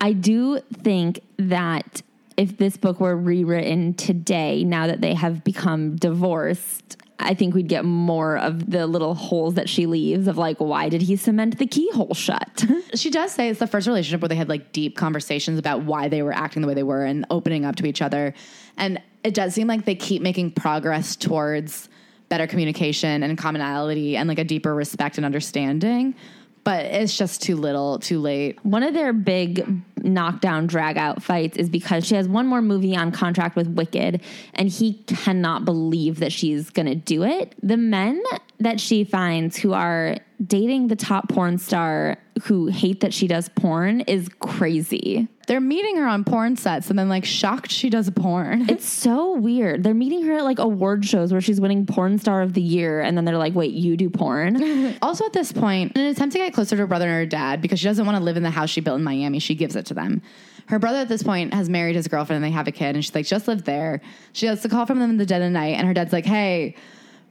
I 0.01 0.12
do 0.12 0.61
think 0.82 1.20
that 1.37 2.03
if 2.37 2.57
this 2.57 2.77
book 2.77 3.01
were 3.01 3.16
rewritten 3.16 3.95
today, 3.95 4.65
now 4.65 4.87
that 4.87 5.03
they 5.03 5.15
have 5.15 5.45
become 5.45 5.97
divorced, 5.97 6.97
I 7.20 7.34
think 7.34 7.55
we'd 7.55 7.68
get 7.68 7.84
more 7.84 8.38
of 8.38 8.70
the 8.70 8.86
little 8.86 9.14
holes 9.14 9.55
that 9.55 9.68
she 9.68 9.86
leaves 9.86 10.26
of 10.26 10.38
like, 10.38 10.59
why 10.59 10.88
did 10.88 11.02
he 11.02 11.16
cement 11.16 11.59
the 11.59 11.66
keyhole 11.66 12.14
shut? 12.14 12.64
She 12.94 13.09
does 13.09 13.30
say 13.30 13.48
it's 13.48 13.60
the 13.60 13.68
first 13.68 13.86
relationship 13.86 14.20
where 14.20 14.28
they 14.28 14.34
had 14.34 14.48
like 14.48 14.72
deep 14.72 14.97
conversations 14.97 15.60
about 15.60 15.84
why 15.84 16.09
they 16.09 16.22
were 16.22 16.32
acting 16.32 16.60
the 16.60 16.66
way 16.66 16.74
they 16.74 16.82
were 16.82 17.05
and 17.05 17.24
opening 17.30 17.64
up 17.64 17.76
to 17.76 17.86
each 17.86 18.02
other. 18.02 18.34
And 18.76 19.01
it 19.22 19.32
does 19.32 19.55
seem 19.55 19.68
like 19.68 19.84
they 19.84 19.94
keep 19.94 20.22
making 20.22 20.52
progress 20.52 21.14
towards 21.14 21.88
better 22.28 22.48
communication 22.48 23.22
and 23.22 23.38
commonality 23.38 24.16
and 24.16 24.28
like 24.28 24.40
a 24.40 24.44
deeper 24.44 24.74
respect 24.74 25.18
and 25.18 25.24
understanding. 25.24 26.16
But 26.62 26.85
it's 26.87 27.16
just 27.16 27.43
too 27.43 27.57
little, 27.57 27.99
too 27.99 28.20
late. 28.20 28.62
One 28.65 28.82
of 28.82 28.93
their 28.95 29.12
big 29.12 29.82
knockdown 29.97 30.66
drag 30.66 30.97
out 30.99 31.23
fights 31.23 31.57
is 31.57 31.69
because 31.69 32.07
she 32.07 32.15
has 32.15 32.28
one 32.28 32.47
more 32.47 32.62
movie 32.62 32.97
on 32.97 33.12
contract 33.12 33.57
with 33.57 33.69
Wicked 33.69 34.23
and 34.55 34.69
he 34.69 34.95
cannot 35.07 35.65
believe 35.65 36.20
that 36.20 36.32
she's 36.32 36.70
going 36.70 36.87
to 36.87 36.95
do 36.95 37.23
it. 37.24 37.55
The 37.62 37.77
men 37.77 38.23
that 38.59 38.81
she 38.81 39.05
finds 39.05 39.57
who 39.57 39.73
are 39.73 40.16
dating 40.44 40.88
the 40.88 40.96
top 40.96 41.28
porn 41.28 41.58
star 41.58 42.16
who 42.44 42.68
hate 42.68 43.00
that 43.00 43.12
she 43.12 43.26
does 43.26 43.48
porn 43.50 44.00
is 44.02 44.28
crazy. 44.38 45.28
They're 45.46 45.60
meeting 45.60 45.96
her 45.96 46.06
on 46.06 46.24
porn 46.24 46.56
sets 46.56 46.88
and 46.88 46.98
then 46.98 47.08
like 47.08 47.24
shocked 47.24 47.70
she 47.70 47.90
does 47.90 48.08
porn. 48.10 48.66
It's 48.70 48.86
so 48.86 49.36
weird. 49.36 49.82
They're 49.82 49.94
meeting 49.94 50.24
her 50.26 50.38
at 50.38 50.44
like 50.44 50.58
award 50.58 51.04
shows 51.04 51.32
where 51.32 51.40
she's 51.40 51.60
winning 51.60 51.84
porn 51.86 52.18
star 52.18 52.40
of 52.40 52.54
the 52.54 52.62
year 52.62 53.00
and 53.00 53.16
then 53.16 53.24
they're 53.24 53.36
like, 53.36 53.54
"Wait, 53.54 53.72
you 53.72 53.96
do 53.96 54.08
porn?" 54.08 54.96
Also, 55.02 55.26
at 55.26 55.32
this 55.32 55.52
point, 55.52 55.92
in 55.96 56.02
an 56.02 56.08
attempt 56.08 56.32
to 56.32 56.38
get 56.38 56.54
closer 56.54 56.76
to 56.76 56.82
her 56.82 56.86
brother 56.86 57.06
and 57.06 57.14
her 57.14 57.26
dad, 57.26 57.60
because 57.60 57.80
she 57.80 57.86
doesn't 57.86 58.06
want 58.06 58.16
to 58.16 58.22
live 58.22 58.36
in 58.36 58.42
the 58.42 58.50
house 58.50 58.70
she 58.70 58.80
built 58.80 58.98
in 58.98 59.04
Miami, 59.04 59.38
she 59.38 59.54
gives 59.54 59.76
it 59.76 59.86
to 59.86 59.94
them. 59.94 60.22
Her 60.66 60.78
brother 60.78 60.98
at 60.98 61.08
this 61.08 61.22
point 61.22 61.52
has 61.52 61.68
married 61.68 61.96
his 61.96 62.06
girlfriend 62.06 62.44
and 62.44 62.44
they 62.44 62.54
have 62.54 62.68
a 62.68 62.72
kid, 62.72 62.94
and 62.94 63.04
she's 63.04 63.14
like, 63.14 63.26
just 63.26 63.48
live 63.48 63.64
there. 63.64 64.00
She 64.32 64.46
gets 64.46 64.64
a 64.64 64.68
call 64.68 64.86
from 64.86 65.00
them 65.00 65.10
in 65.10 65.16
the 65.16 65.26
dead 65.26 65.42
of 65.42 65.50
night, 65.50 65.76
and 65.76 65.86
her 65.86 65.94
dad's 65.94 66.12
like, 66.12 66.26
hey, 66.26 66.76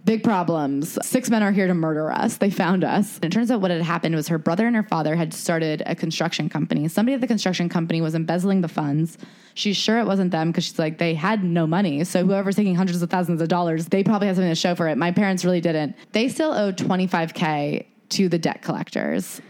big 0.06 0.24
problems. 0.24 0.98
Six 1.06 1.30
men 1.30 1.44
are 1.44 1.52
here 1.52 1.68
to 1.68 1.74
murder 1.74 2.12
us. 2.12 2.38
They 2.38 2.50
found 2.50 2.84
us. 2.84 3.18
And 3.18 3.26
it 3.26 3.32
turns 3.32 3.52
out 3.52 3.62
what 3.62 3.72
had 3.72 3.82
happened 3.82 4.16
was 4.16 4.28
her 4.30 4.38
brother 4.38 4.66
and 4.66 4.76
her 4.76 4.84
father 4.84 5.16
had 5.16 5.34
started 5.34 5.84
a 5.86 5.96
construction 5.96 6.50
company. 6.50 6.88
Somebody 6.88 7.16
at 7.16 7.22
the 7.22 7.28
construction 7.28 7.70
company 7.70 8.02
was 8.02 8.16
embezzling 8.16 8.62
the 8.62 8.68
funds. 8.68 9.18
She's 9.54 9.78
sure 9.78 10.00
it 10.00 10.06
wasn't 10.06 10.32
them 10.32 10.52
because 10.52 10.64
she's 10.64 10.80
like, 10.80 10.98
they 10.98 11.14
had 11.14 11.44
no 11.44 11.68
money. 11.68 12.04
So 12.04 12.26
whoever's 12.26 12.56
taking 12.56 12.76
hundreds 12.76 13.02
of 13.02 13.10
thousands 13.10 13.42
of 13.42 13.50
dollars, 13.50 13.88
they 13.88 14.04
probably 14.04 14.28
have 14.28 14.38
something 14.38 14.52
to 14.52 14.56
show 14.56 14.74
for 14.74 14.88
it. 14.88 14.98
My 14.98 15.12
parents 15.12 15.44
really 15.44 15.62
didn't. 15.62 15.96
They 16.14 16.30
still 16.30 16.54
owe 16.54 16.72
25K 16.72 17.86
to 18.10 18.30
the 18.30 18.40
debt 18.40 18.62
collectors. 18.62 19.42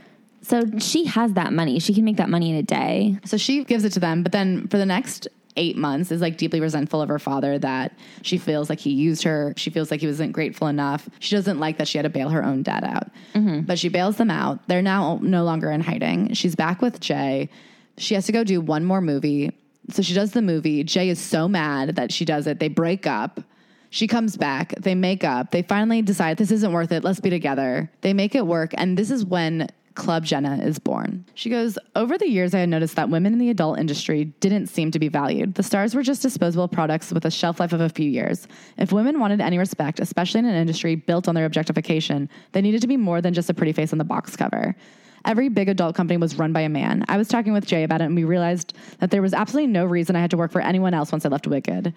so 0.42 0.64
she 0.80 1.06
has 1.06 1.34
that 1.34 1.54
money. 1.54 1.80
She 1.80 1.94
can 1.94 2.04
make 2.04 2.18
that 2.18 2.30
money 2.30 2.50
in 2.50 2.56
a 2.58 2.64
day. 2.64 3.18
So 3.24 3.38
she 3.38 3.64
gives 3.64 3.86
it 3.86 3.92
to 3.94 4.00
them, 4.00 4.24
but 4.24 4.32
then 4.32 4.68
for 4.68 4.78
the 4.78 4.86
next 4.86 5.28
eight 5.60 5.78
months 5.78 6.12
is 6.12 6.22
like 6.22 6.38
deeply 6.38 6.62
resentful 6.62 7.02
of 7.02 7.10
her 7.10 7.20
father 7.20 7.60
that 7.60 7.92
she 8.24 8.38
feels 8.38 8.70
like 8.70 8.80
he 8.80 8.92
used 8.92 9.24
her. 9.24 9.54
She 9.58 9.70
feels 9.70 9.92
like 9.92 10.00
he 10.00 10.08
wasn't 10.08 10.34
grateful 10.34 10.68
enough. 10.68 11.08
She 11.20 11.36
doesn't 11.36 11.60
like 11.60 11.78
that 11.78 11.88
she 11.88 11.98
had 11.98 12.04
to 12.04 12.10
bail 12.10 12.30
her 12.30 12.44
own 12.44 12.64
dad 12.64 12.84
out. 12.84 13.10
Mm-hmm. 13.36 13.62
But 13.62 13.78
she 13.78 13.90
bails 13.90 14.18
them 14.18 14.32
out. 14.32 14.68
They're 14.68 14.82
now 14.82 15.20
no 15.22 15.44
longer 15.44 15.70
in 15.70 15.82
hiding. 15.82 16.34
She's 16.34 16.56
back 16.56 16.82
with 16.82 17.00
Jay. 17.00 17.50
She 17.98 18.16
has 18.16 18.26
to 18.26 18.32
go 18.32 18.44
do 18.44 18.62
one 18.62 18.86
more 18.86 19.02
movie. 19.02 19.52
So 19.92 20.02
she 20.02 20.14
does 20.14 20.32
the 20.32 20.42
movie. 20.42 20.84
Jay 20.84 21.10
is 21.10 21.20
so 21.20 21.48
mad 21.48 21.96
that 21.98 22.12
she 22.14 22.24
does 22.24 22.48
it. 22.48 22.60
They 22.60 22.70
break 22.70 23.06
up. 23.06 23.42
She 23.92 24.08
comes 24.08 24.38
back. 24.38 24.74
They 24.80 24.96
make 24.96 25.24
up. 25.24 25.52
They 25.52 25.64
finally 25.64 26.02
decide 26.02 26.38
this 26.38 26.52
isn't 26.52 26.72
worth 26.72 26.92
it. 26.92 27.04
Let's 27.04 27.20
be 27.20 27.30
together. 27.30 27.92
They 28.02 28.14
make 28.14 28.36
it 28.36 28.46
work. 28.46 28.72
And 28.76 28.98
this 28.98 29.10
is 29.10 29.26
when 29.26 29.68
Club 29.96 30.26
Jenna 30.26 30.58
is 30.58 30.80
born. 30.80 31.26
She 31.34 31.50
goes, 31.50 31.78
Over 31.96 32.18
the 32.18 32.30
years, 32.30 32.54
I 32.54 32.60
had 32.60 32.70
noticed 32.70 32.96
that 32.96 33.10
women 33.10 33.34
in 33.34 33.40
the 33.40 33.50
adult 33.50 33.80
industry 33.80 34.26
didn't 34.40 34.68
seem 34.68 34.92
to 34.92 35.00
be 35.00 35.08
valued. 35.08 35.56
The 35.56 35.64
stars 35.64 35.96
were 35.96 36.04
just 36.04 36.22
disposable 36.22 36.68
products 36.68 37.12
with 37.12 37.26
a 37.26 37.32
shelf 37.32 37.60
life 37.60 37.74
of 37.74 37.82
a 37.82 37.90
few 37.90 38.10
years. 38.10 38.48
If 38.78 38.92
women 38.92 39.20
wanted 39.20 39.42
any 39.42 39.58
respect, 39.58 40.00
especially 40.00 40.40
in 40.40 40.46
an 40.46 40.56
industry 40.56 40.96
built 40.96 41.28
on 41.28 41.36
their 41.36 41.46
objectification, 41.46 42.30
they 42.52 42.62
needed 42.62 42.82
to 42.82 42.88
be 42.88 42.98
more 42.98 43.22
than 43.22 43.34
just 43.34 43.50
a 43.50 43.54
pretty 43.54 43.74
face 43.74 43.92
on 43.92 43.98
the 43.98 44.04
box 44.04 44.36
cover. 44.36 44.76
Every 45.26 45.50
big 45.50 45.68
adult 45.68 45.96
company 45.96 46.18
was 46.18 46.38
run 46.38 46.54
by 46.54 46.62
a 46.62 46.70
man. 46.70 47.04
I 47.10 47.18
was 47.18 47.28
talking 47.28 47.52
with 47.52 47.66
Jay 47.66 47.84
about 47.84 48.02
it, 48.02 48.06
and 48.06 48.16
we 48.16 48.24
realized 48.24 48.76
that 49.00 49.12
there 49.12 49.22
was 49.22 49.34
absolutely 49.34 49.72
no 49.72 49.86
reason 49.86 50.16
I 50.16 50.22
had 50.22 50.32
to 50.32 50.38
work 50.38 50.52
for 50.52 50.62
anyone 50.62 50.94
else 50.94 51.12
once 51.12 51.26
I 51.26 51.30
left 51.30 51.48
Wicked. 51.48 51.94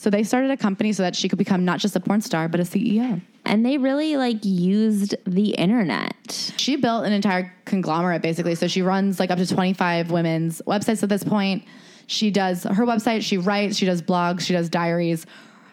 So 0.00 0.08
they 0.08 0.22
started 0.22 0.50
a 0.50 0.56
company 0.56 0.94
so 0.94 1.02
that 1.02 1.14
she 1.14 1.28
could 1.28 1.38
become 1.38 1.66
not 1.66 1.78
just 1.78 1.94
a 1.94 2.00
porn 2.00 2.22
star, 2.22 2.48
but 2.48 2.58
a 2.58 2.62
CEO. 2.62 3.20
And 3.44 3.66
they 3.66 3.76
really 3.76 4.16
like 4.16 4.42
used 4.46 5.14
the 5.26 5.50
internet. 5.50 6.54
She 6.56 6.76
built 6.76 7.04
an 7.04 7.12
entire 7.12 7.52
conglomerate 7.66 8.22
basically. 8.22 8.54
So 8.54 8.66
she 8.66 8.80
runs 8.80 9.20
like 9.20 9.30
up 9.30 9.36
to 9.36 9.46
25 9.46 10.10
women's 10.10 10.62
websites 10.66 11.02
at 11.02 11.10
this 11.10 11.22
point. 11.22 11.64
She 12.06 12.30
does 12.30 12.62
her 12.62 12.86
website, 12.86 13.20
she 13.20 13.36
writes, 13.36 13.76
she 13.76 13.84
does 13.84 14.00
blogs, 14.00 14.40
she 14.40 14.54
does 14.54 14.70
diaries. 14.70 15.26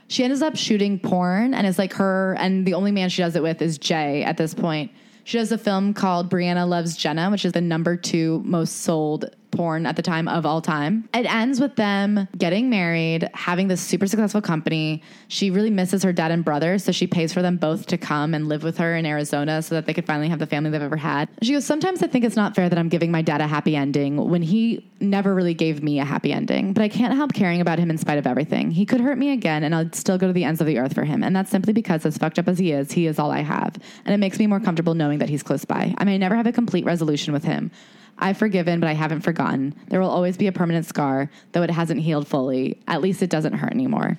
She 0.10 0.26
ends 0.26 0.42
up 0.42 0.58
shooting 0.58 1.00
porn 1.00 1.54
and 1.54 1.66
it's 1.66 1.78
like 1.78 1.94
her 1.94 2.36
and 2.38 2.68
the 2.68 2.74
only 2.74 2.92
man 2.92 3.08
she 3.08 3.22
does 3.22 3.38
it 3.38 3.42
with 3.42 3.62
is 3.62 3.78
Jay 3.78 4.26
at 4.26 4.36
this 4.36 4.54
point. 4.54 4.92
She 5.24 5.38
does 5.38 5.54
a 5.54 5.58
film 5.58 5.94
called 5.94 6.30
Briana 6.30 6.68
Loves 6.68 6.98
Jenna, 6.98 7.32
which 7.32 7.46
is 7.46 7.54
the 7.54 7.62
number 7.62 7.96
two 7.96 8.42
most 8.44 8.82
sold 8.82 9.34
porn 9.58 9.86
at 9.86 9.96
the 9.96 10.02
time 10.02 10.28
of 10.28 10.46
all 10.46 10.62
time. 10.62 11.10
It 11.14 11.26
ends 11.26 11.60
with 11.60 11.76
them 11.76 12.28
getting 12.38 12.70
married, 12.70 13.30
having 13.34 13.68
this 13.68 13.82
super 13.82 14.08
successful 14.08 14.42
company. 14.42 15.04
She 15.28 15.50
really 15.50 15.70
misses 15.70 16.04
her 16.04 16.14
dad 16.14 16.32
and 16.32 16.46
brother, 16.46 16.78
so 16.78 16.92
she 16.92 17.08
pays 17.08 17.34
for 17.34 17.42
them 17.42 17.58
both 17.58 17.88
to 17.88 17.98
come 17.98 18.34
and 18.34 18.48
live 18.48 18.64
with 18.64 18.78
her 18.78 18.96
in 18.96 19.06
Arizona 19.06 19.62
so 19.62 19.76
that 19.76 19.86
they 19.86 19.94
could 19.94 20.06
finally 20.06 20.30
have 20.30 20.40
the 20.40 20.48
family 20.48 20.70
they've 20.70 20.82
ever 20.82 20.98
had. 20.98 21.30
She 21.42 21.54
goes, 21.54 21.66
Sometimes 21.66 22.02
I 22.04 22.08
think 22.08 22.24
it's 22.24 22.36
not 22.36 22.56
fair 22.56 22.70
that 22.70 22.78
I'm 22.78 22.90
giving 22.90 23.12
my 23.12 23.22
dad 23.22 23.42
a 23.42 23.48
happy 23.48 23.76
ending 23.76 24.18
when 24.30 24.42
he 24.42 24.90
never 25.00 25.34
really 25.34 25.54
gave 25.54 25.84
me 25.84 26.00
a 26.00 26.06
happy 26.06 26.32
ending, 26.32 26.74
but 26.74 26.84
I 26.84 26.90
can't 26.90 27.16
help 27.16 27.34
caring 27.34 27.62
about 27.62 27.80
him 27.80 27.90
in 27.90 27.98
spite 27.98 28.18
of 28.18 28.28
everything. 28.28 28.72
He 28.72 28.86
could 28.86 29.02
hurt 29.02 29.18
me 29.18 29.32
again, 29.32 29.64
and 29.64 29.74
I'd 29.74 29.96
still 29.96 30.18
go 30.18 30.28
to 30.28 30.34
the 30.34 30.44
ends 30.44 30.62
of 30.62 30.68
the 30.68 30.78
earth 30.78 30.94
for 30.94 31.04
him. 31.04 31.24
And 31.24 31.36
that's 31.36 31.50
simply 31.50 31.74
because, 31.74 32.06
as 32.06 32.18
fucked 32.18 32.40
up 32.40 32.48
as 32.48 32.60
he 32.60 32.72
is, 32.72 32.92
he 32.92 33.08
is 33.08 33.20
all 33.20 33.32
I 33.32 33.42
have. 33.42 33.76
And 34.06 34.14
it 34.14 34.18
makes 34.18 34.40
me 34.40 34.48
more 34.48 34.60
comfortable 34.60 34.94
knowing 34.94 35.20
that 35.20 35.30
he's 35.30 35.44
close 35.44 35.66
by. 35.66 35.94
I 35.98 36.04
may 36.04 36.18
never 36.18 36.36
have 36.36 36.48
a 36.48 36.52
complete 36.52 36.86
resolution 36.86 37.34
with 37.34 37.44
him. 37.44 37.72
I've 38.20 38.38
forgiven, 38.38 38.80
but 38.80 38.88
I 38.88 38.94
haven't 38.94 39.22
forgotten. 39.22 39.76
There 39.90 40.00
will 40.00 40.10
always 40.10 40.38
be 40.38 40.48
a 40.48 40.52
permanent 40.52 40.86
scar, 40.86 41.30
though 41.52 41.64
it 41.64 41.70
hasn't 41.72 42.02
healed 42.02 42.28
fully. 42.28 42.80
At 42.88 43.02
least 43.02 43.22
it 43.22 43.30
doesn't 43.30 43.54
hurt 43.54 43.72
anymore. 43.72 44.18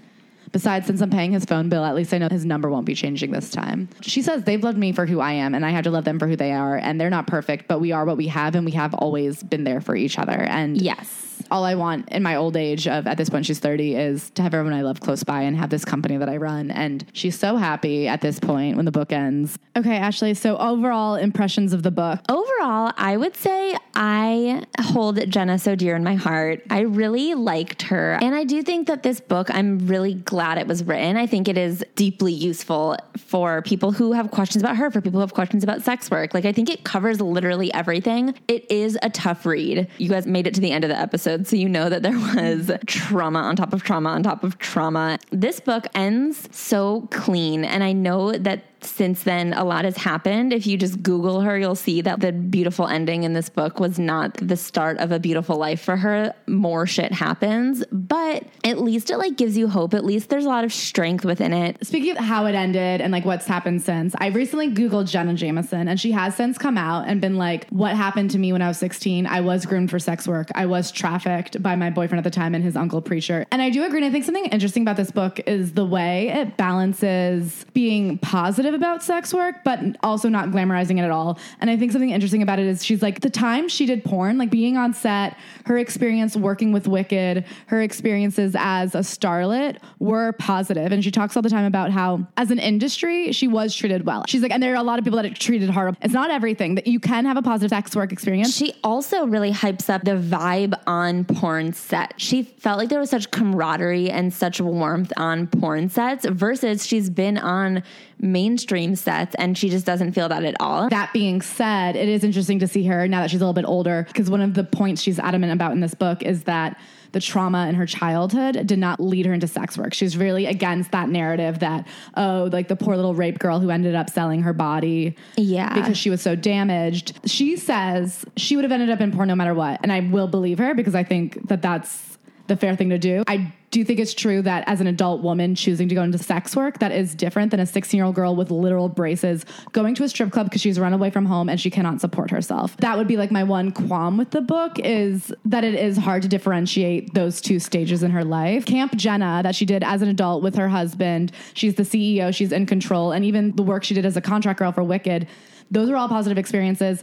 Besides, 0.50 0.86
since 0.86 1.02
I'm 1.02 1.10
paying 1.10 1.32
his 1.32 1.44
phone 1.44 1.68
bill, 1.68 1.84
at 1.84 1.94
least 1.94 2.14
I 2.14 2.18
know 2.18 2.28
his 2.30 2.46
number 2.46 2.70
won't 2.70 2.86
be 2.86 2.94
changing 2.94 3.32
this 3.32 3.50
time. 3.50 3.88
She 4.00 4.22
says 4.22 4.44
they've 4.44 4.62
loved 4.62 4.78
me 4.78 4.92
for 4.92 5.04
who 5.04 5.20
I 5.20 5.32
am, 5.32 5.54
and 5.54 5.64
I 5.64 5.70
have 5.70 5.84
to 5.84 5.90
love 5.90 6.04
them 6.04 6.18
for 6.18 6.26
who 6.26 6.36
they 6.36 6.52
are. 6.52 6.76
And 6.76 6.98
they're 6.98 7.10
not 7.10 7.26
perfect, 7.26 7.68
but 7.68 7.80
we 7.80 7.92
are 7.92 8.06
what 8.06 8.16
we 8.16 8.28
have, 8.28 8.54
and 8.54 8.64
we 8.64 8.72
have 8.72 8.94
always 8.94 9.42
been 9.42 9.64
there 9.64 9.80
for 9.82 9.94
each 9.94 10.18
other. 10.18 10.32
And 10.32 10.80
Yes. 10.80 11.42
all 11.50 11.64
I 11.64 11.74
want 11.74 12.08
in 12.10 12.22
my 12.22 12.36
old 12.36 12.56
age 12.56 12.88
of 12.88 13.06
at 13.06 13.16
this 13.16 13.28
point 13.30 13.46
she's 13.46 13.58
30 13.58 13.94
is 13.94 14.30
to 14.30 14.42
have 14.42 14.54
everyone 14.54 14.76
I 14.78 14.82
love 14.82 15.00
close 15.00 15.22
by 15.22 15.42
and 15.42 15.56
have 15.56 15.70
this 15.70 15.84
company 15.84 16.16
that 16.16 16.28
I 16.28 16.36
run 16.36 16.70
and 16.70 17.06
she's 17.12 17.38
so 17.38 17.56
happy 17.56 18.08
at 18.08 18.20
this 18.20 18.40
point 18.40 18.76
when 18.76 18.84
the 18.84 18.90
book 18.90 19.12
ends. 19.12 19.56
Okay, 19.76 19.96
Ashley, 19.96 20.34
so 20.34 20.58
overall 20.58 21.14
impressions 21.14 21.72
of 21.72 21.84
the 21.84 21.92
book. 21.92 22.18
Overall, 22.28 22.92
I 22.96 23.16
would 23.16 23.36
say 23.36 23.76
I 23.94 24.65
hold 24.81 25.28
Jenna 25.31 25.59
so 25.59 25.74
dear 25.74 25.97
in 25.97 26.05
my 26.05 26.15
heart. 26.15 26.62
I 26.70 26.81
really 26.81 27.35
liked 27.35 27.82
her. 27.82 28.19
And 28.20 28.35
I 28.35 28.44
do 28.44 28.62
think 28.62 28.86
that 28.86 29.02
this 29.02 29.20
book, 29.20 29.48
I'm 29.52 29.86
really 29.86 30.15
glad 30.15 30.59
it 30.59 30.66
was 30.66 30.85
written. 30.85 31.16
I 31.16 31.27
think 31.27 31.48
it 31.48 31.59
is 31.59 31.85
deeply 31.94 32.32
useful 32.32 32.97
for 33.16 33.62
people 33.62 33.93
who 33.93 34.12
have 34.12 34.31
questions 34.31 34.62
about 34.62 34.77
her, 34.77 34.90
for 34.90 35.01
people 35.01 35.19
who 35.19 35.23
have 35.23 35.35
questions 35.35 35.65
about 35.65 35.82
sex 35.82 36.10
work. 36.10 36.35
Like, 36.35 36.44
I 36.44 36.52
think 36.52 36.70
it 36.70 36.85
covers 36.85 37.20
literally 37.20 37.73
everything. 37.74 38.35
It 38.47 38.70
is 38.70 38.98
a 39.02 39.10
tough 39.10 39.44
read. 39.47 39.89
You 39.98 40.09
guys 40.09 40.27
made 40.27 40.47
it 40.47 40.55
to 40.55 40.60
the 40.60 40.70
end 40.70 40.85
of 40.85 40.90
the 40.90 40.98
episode, 40.98 41.47
so 41.47 41.56
you 41.56 41.69
know 41.69 41.89
that 41.89 42.02
there 42.02 42.12
was 42.12 42.70
trauma 42.86 43.40
on 43.40 43.56
top 43.56 43.73
of 43.73 43.82
trauma 43.82 44.10
on 44.10 44.23
top 44.23 44.44
of 44.44 44.59
trauma. 44.59 45.19
This 45.31 45.60
book 45.60 45.86
ends 45.94 46.48
so 46.52 47.09
clean. 47.10 47.65
And 47.65 47.82
I 47.82 47.93
know 47.93 48.32
that 48.32 48.65
since 48.84 49.22
then 49.24 49.52
a 49.55 49.64
lot 49.64 49.84
has 49.84 49.96
happened 49.96 50.52
if 50.52 50.66
you 50.66 50.76
just 50.76 51.02
google 51.02 51.40
her 51.40 51.59
you'll 51.59 51.74
see 51.74 52.00
that 52.00 52.20
the 52.20 52.32
beautiful 52.32 52.86
ending 52.86 53.24
in 53.24 53.32
this 53.32 53.48
book 53.48 53.80
was 53.80 53.98
not 53.98 54.34
the 54.34 54.56
start 54.56 54.98
of 54.98 55.12
a 55.12 55.18
beautiful 55.18 55.56
life 55.56 55.80
for 55.80 55.96
her 55.96 56.34
more 56.46 56.86
shit 56.86 57.12
happens 57.12 57.84
but 57.90 58.44
at 58.64 58.78
least 58.78 59.10
it 59.10 59.18
like 59.18 59.36
gives 59.36 59.56
you 59.56 59.68
hope 59.68 59.94
at 59.94 60.05
least 60.05 60.28
there's 60.28 60.44
a 60.44 60.48
lot 60.48 60.64
of 60.64 60.72
strength 60.72 61.24
within 61.24 61.52
it 61.52 61.76
Speaking 61.88 62.18
of 62.18 62.24
how 62.24 62.46
it 62.46 62.55
ended 62.55 63.00
and 63.00 63.12
like 63.12 63.24
what's 63.24 63.46
happened 63.46 63.80
since, 63.82 64.14
I 64.18 64.26
recently 64.26 64.70
Googled 64.70 65.09
Jenna 65.09 65.34
Jameson 65.34 65.88
and 65.88 65.98
she 65.98 66.12
has 66.12 66.34
since 66.34 66.59
come 66.59 66.76
out 66.76 67.09
and 67.09 67.20
been 67.20 67.36
like, 67.36 67.66
What 67.70 67.96
happened 67.96 68.30
to 68.32 68.38
me 68.38 68.52
when 68.52 68.62
I 68.62 68.68
was 68.68 68.78
16? 68.78 69.26
I 69.26 69.40
was 69.40 69.64
groomed 69.64 69.90
for 69.90 69.98
sex 69.98 70.28
work. 70.28 70.48
I 70.55 70.66
was 70.66 70.90
trafficked 70.90 71.62
by 71.62 71.76
my 71.76 71.90
boyfriend 71.90 72.18
at 72.18 72.24
the 72.24 72.34
time 72.34 72.55
and 72.55 72.62
his 72.62 72.76
uncle 72.76 73.00
preacher. 73.00 73.46
And 73.50 73.62
I 73.62 73.70
do 73.70 73.84
agree. 73.84 73.98
And 73.98 74.05
I 74.05 74.10
think 74.10 74.24
something 74.24 74.46
interesting 74.46 74.82
about 74.82 74.96
this 74.96 75.10
book 75.10 75.40
is 75.46 75.72
the 75.72 75.84
way 75.84 76.28
it 76.28 76.56
balances 76.56 77.64
being 77.72 78.18
positive 78.18 78.67
about 78.74 79.02
sex 79.02 79.32
work, 79.32 79.56
but 79.64 79.80
also 80.02 80.28
not 80.28 80.48
glamorizing 80.48 80.98
it 80.98 81.02
at 81.02 81.10
all. 81.10 81.38
And 81.60 81.70
I 81.70 81.76
think 81.76 81.92
something 81.92 82.10
interesting 82.10 82.42
about 82.42 82.58
it 82.58 82.66
is 82.66 82.84
she's 82.84 83.02
like, 83.02 83.20
the 83.20 83.30
time 83.30 83.68
she 83.68 83.86
did 83.86 84.04
porn, 84.04 84.38
like 84.38 84.50
being 84.50 84.76
on 84.76 84.94
set, 84.94 85.36
her 85.66 85.78
experience 85.78 86.36
working 86.36 86.72
with 86.72 86.88
Wicked, 86.88 87.44
her 87.66 87.82
experiences 87.82 88.54
as 88.58 88.94
a 88.94 89.00
starlet 89.00 89.78
were 89.98 90.32
positive. 90.32 90.92
And 90.92 91.02
she 91.02 91.10
talks 91.10 91.36
all 91.36 91.42
the 91.42 91.50
time 91.50 91.64
about 91.64 91.90
how, 91.90 92.26
as 92.36 92.50
an 92.50 92.58
industry, 92.58 93.32
she 93.32 93.48
was 93.48 93.74
treated 93.74 94.06
well. 94.06 94.24
She's 94.26 94.42
like, 94.42 94.52
and 94.52 94.62
there 94.62 94.72
are 94.72 94.76
a 94.76 94.82
lot 94.82 94.98
of 94.98 95.04
people 95.04 95.20
that 95.20 95.26
are 95.26 95.34
treated 95.34 95.70
horrible. 95.70 95.98
It's 96.02 96.14
not 96.14 96.30
everything 96.30 96.74
that 96.76 96.86
you 96.86 97.00
can 97.00 97.24
have 97.24 97.36
a 97.36 97.42
positive 97.42 97.70
sex 97.70 97.94
work 97.94 98.12
experience. 98.12 98.56
she 98.56 98.74
also 98.84 99.26
really 99.26 99.52
hypes 99.52 99.88
up 99.88 100.04
the 100.04 100.12
vibe 100.12 100.74
on 100.86 101.24
porn 101.24 101.72
set. 101.72 102.14
She 102.16 102.42
felt 102.42 102.78
like 102.78 102.88
there 102.88 103.00
was 103.00 103.10
such 103.10 103.30
camaraderie 103.30 104.10
and 104.10 104.32
such 104.32 104.60
warmth 104.60 105.12
on 105.16 105.46
porn 105.46 105.88
sets 105.88 106.26
versus 106.26 106.86
she's 106.86 107.10
been 107.10 107.38
on 107.38 107.82
mainstream 108.20 108.96
sets 108.96 109.34
and 109.36 109.56
she 109.56 109.68
just 109.68 109.86
doesn't 109.86 110.12
feel 110.12 110.28
that 110.28 110.44
at 110.44 110.54
all. 110.60 110.88
That 110.88 111.12
being 111.12 111.40
said, 111.40 111.96
it 111.96 112.08
is 112.08 112.24
interesting 112.24 112.58
to 112.60 112.68
see 112.68 112.84
her 112.86 113.06
now 113.08 113.20
that 113.22 113.30
she's 113.30 113.40
a 113.40 113.44
little 113.44 113.54
bit 113.54 113.64
older 113.66 114.04
because 114.08 114.28
one 114.30 114.40
of 114.40 114.54
the 114.54 114.64
points 114.64 115.02
she's 115.02 115.18
adamant 115.18 115.52
about 115.52 115.72
in 115.72 115.80
this 115.80 115.94
book 115.94 116.22
is 116.22 116.44
that 116.44 116.78
the 117.12 117.20
trauma 117.20 117.66
in 117.68 117.74
her 117.74 117.86
childhood 117.86 118.66
did 118.66 118.78
not 118.78 119.00
lead 119.00 119.24
her 119.24 119.32
into 119.32 119.48
sex 119.48 119.78
work. 119.78 119.94
She's 119.94 120.14
really 120.16 120.44
against 120.44 120.90
that 120.92 121.08
narrative 121.08 121.60
that, 121.60 121.86
oh, 122.16 122.50
like 122.52 122.68
the 122.68 122.76
poor 122.76 122.96
little 122.96 123.14
rape 123.14 123.38
girl 123.38 123.60
who 123.60 123.70
ended 123.70 123.94
up 123.94 124.10
selling 124.10 124.42
her 124.42 124.52
body 124.52 125.16
Yeah. 125.36 125.72
because 125.72 125.96
she 125.96 126.10
was 126.10 126.20
so 126.20 126.34
damaged. 126.34 127.18
She 127.24 127.56
says 127.56 128.26
she 128.36 128.56
would 128.56 128.64
have 128.64 128.72
ended 128.72 128.90
up 128.90 129.00
in 129.00 129.10
porn 129.12 129.28
no 129.28 129.34
matter 129.36 129.54
what. 129.54 129.80
And 129.82 129.90
I 129.90 130.00
will 130.00 130.28
believe 130.28 130.58
her 130.58 130.74
because 130.74 130.94
I 130.94 131.02
think 131.02 131.48
that 131.48 131.62
that's 131.62 132.18
the 132.46 132.56
fair 132.56 132.76
thing 132.76 132.90
to 132.90 132.98
do. 132.98 133.24
I 133.26 133.54
do 133.70 133.78
you 133.78 133.84
think 133.84 133.98
it's 133.98 134.14
true 134.14 134.40
that 134.42 134.64
as 134.66 134.80
an 134.80 134.86
adult 134.86 135.22
woman 135.22 135.54
choosing 135.54 135.88
to 135.88 135.94
go 135.94 136.02
into 136.02 136.18
sex 136.18 136.56
work, 136.56 136.78
that 136.78 136.92
is 136.92 137.14
different 137.14 137.50
than 137.50 137.60
a 137.60 137.66
16 137.66 137.98
year 137.98 138.04
old 138.04 138.14
girl 138.14 138.34
with 138.34 138.50
literal 138.50 138.88
braces 138.88 139.44
going 139.72 139.94
to 139.94 140.04
a 140.04 140.08
strip 140.08 140.30
club 140.30 140.46
because 140.46 140.60
she's 140.60 140.80
run 140.80 140.92
away 140.92 141.10
from 141.10 141.26
home 141.26 141.48
and 141.48 141.60
she 141.60 141.70
cannot 141.70 142.00
support 142.00 142.30
herself. 142.30 142.76
That 142.78 142.96
would 142.96 143.06
be 143.06 143.16
like 143.16 143.30
my 143.30 143.44
one 143.44 143.72
qualm 143.72 144.16
with 144.16 144.30
the 144.30 144.40
book 144.40 144.78
is 144.78 145.32
that 145.44 145.64
it 145.64 145.74
is 145.74 145.98
hard 145.98 146.22
to 146.22 146.28
differentiate 146.28 147.12
those 147.14 147.40
two 147.40 147.58
stages 147.58 148.02
in 148.02 148.10
her 148.10 148.24
life. 148.24 148.64
Camp 148.64 148.96
Jenna, 148.96 149.40
that 149.42 149.54
she 149.54 149.66
did 149.66 149.84
as 149.84 150.00
an 150.02 150.08
adult 150.08 150.42
with 150.42 150.54
her 150.54 150.68
husband, 150.68 151.32
she's 151.54 151.74
the 151.74 151.82
CEO, 151.82 152.34
she's 152.34 152.52
in 152.52 152.64
control, 152.66 153.12
and 153.12 153.24
even 153.24 153.54
the 153.56 153.62
work 153.62 153.84
she 153.84 153.94
did 153.94 154.06
as 154.06 154.16
a 154.16 154.20
contract 154.20 154.58
girl 154.58 154.72
for 154.72 154.82
Wicked, 154.82 155.28
those 155.70 155.90
are 155.90 155.96
all 155.96 156.08
positive 156.08 156.38
experiences. 156.38 157.02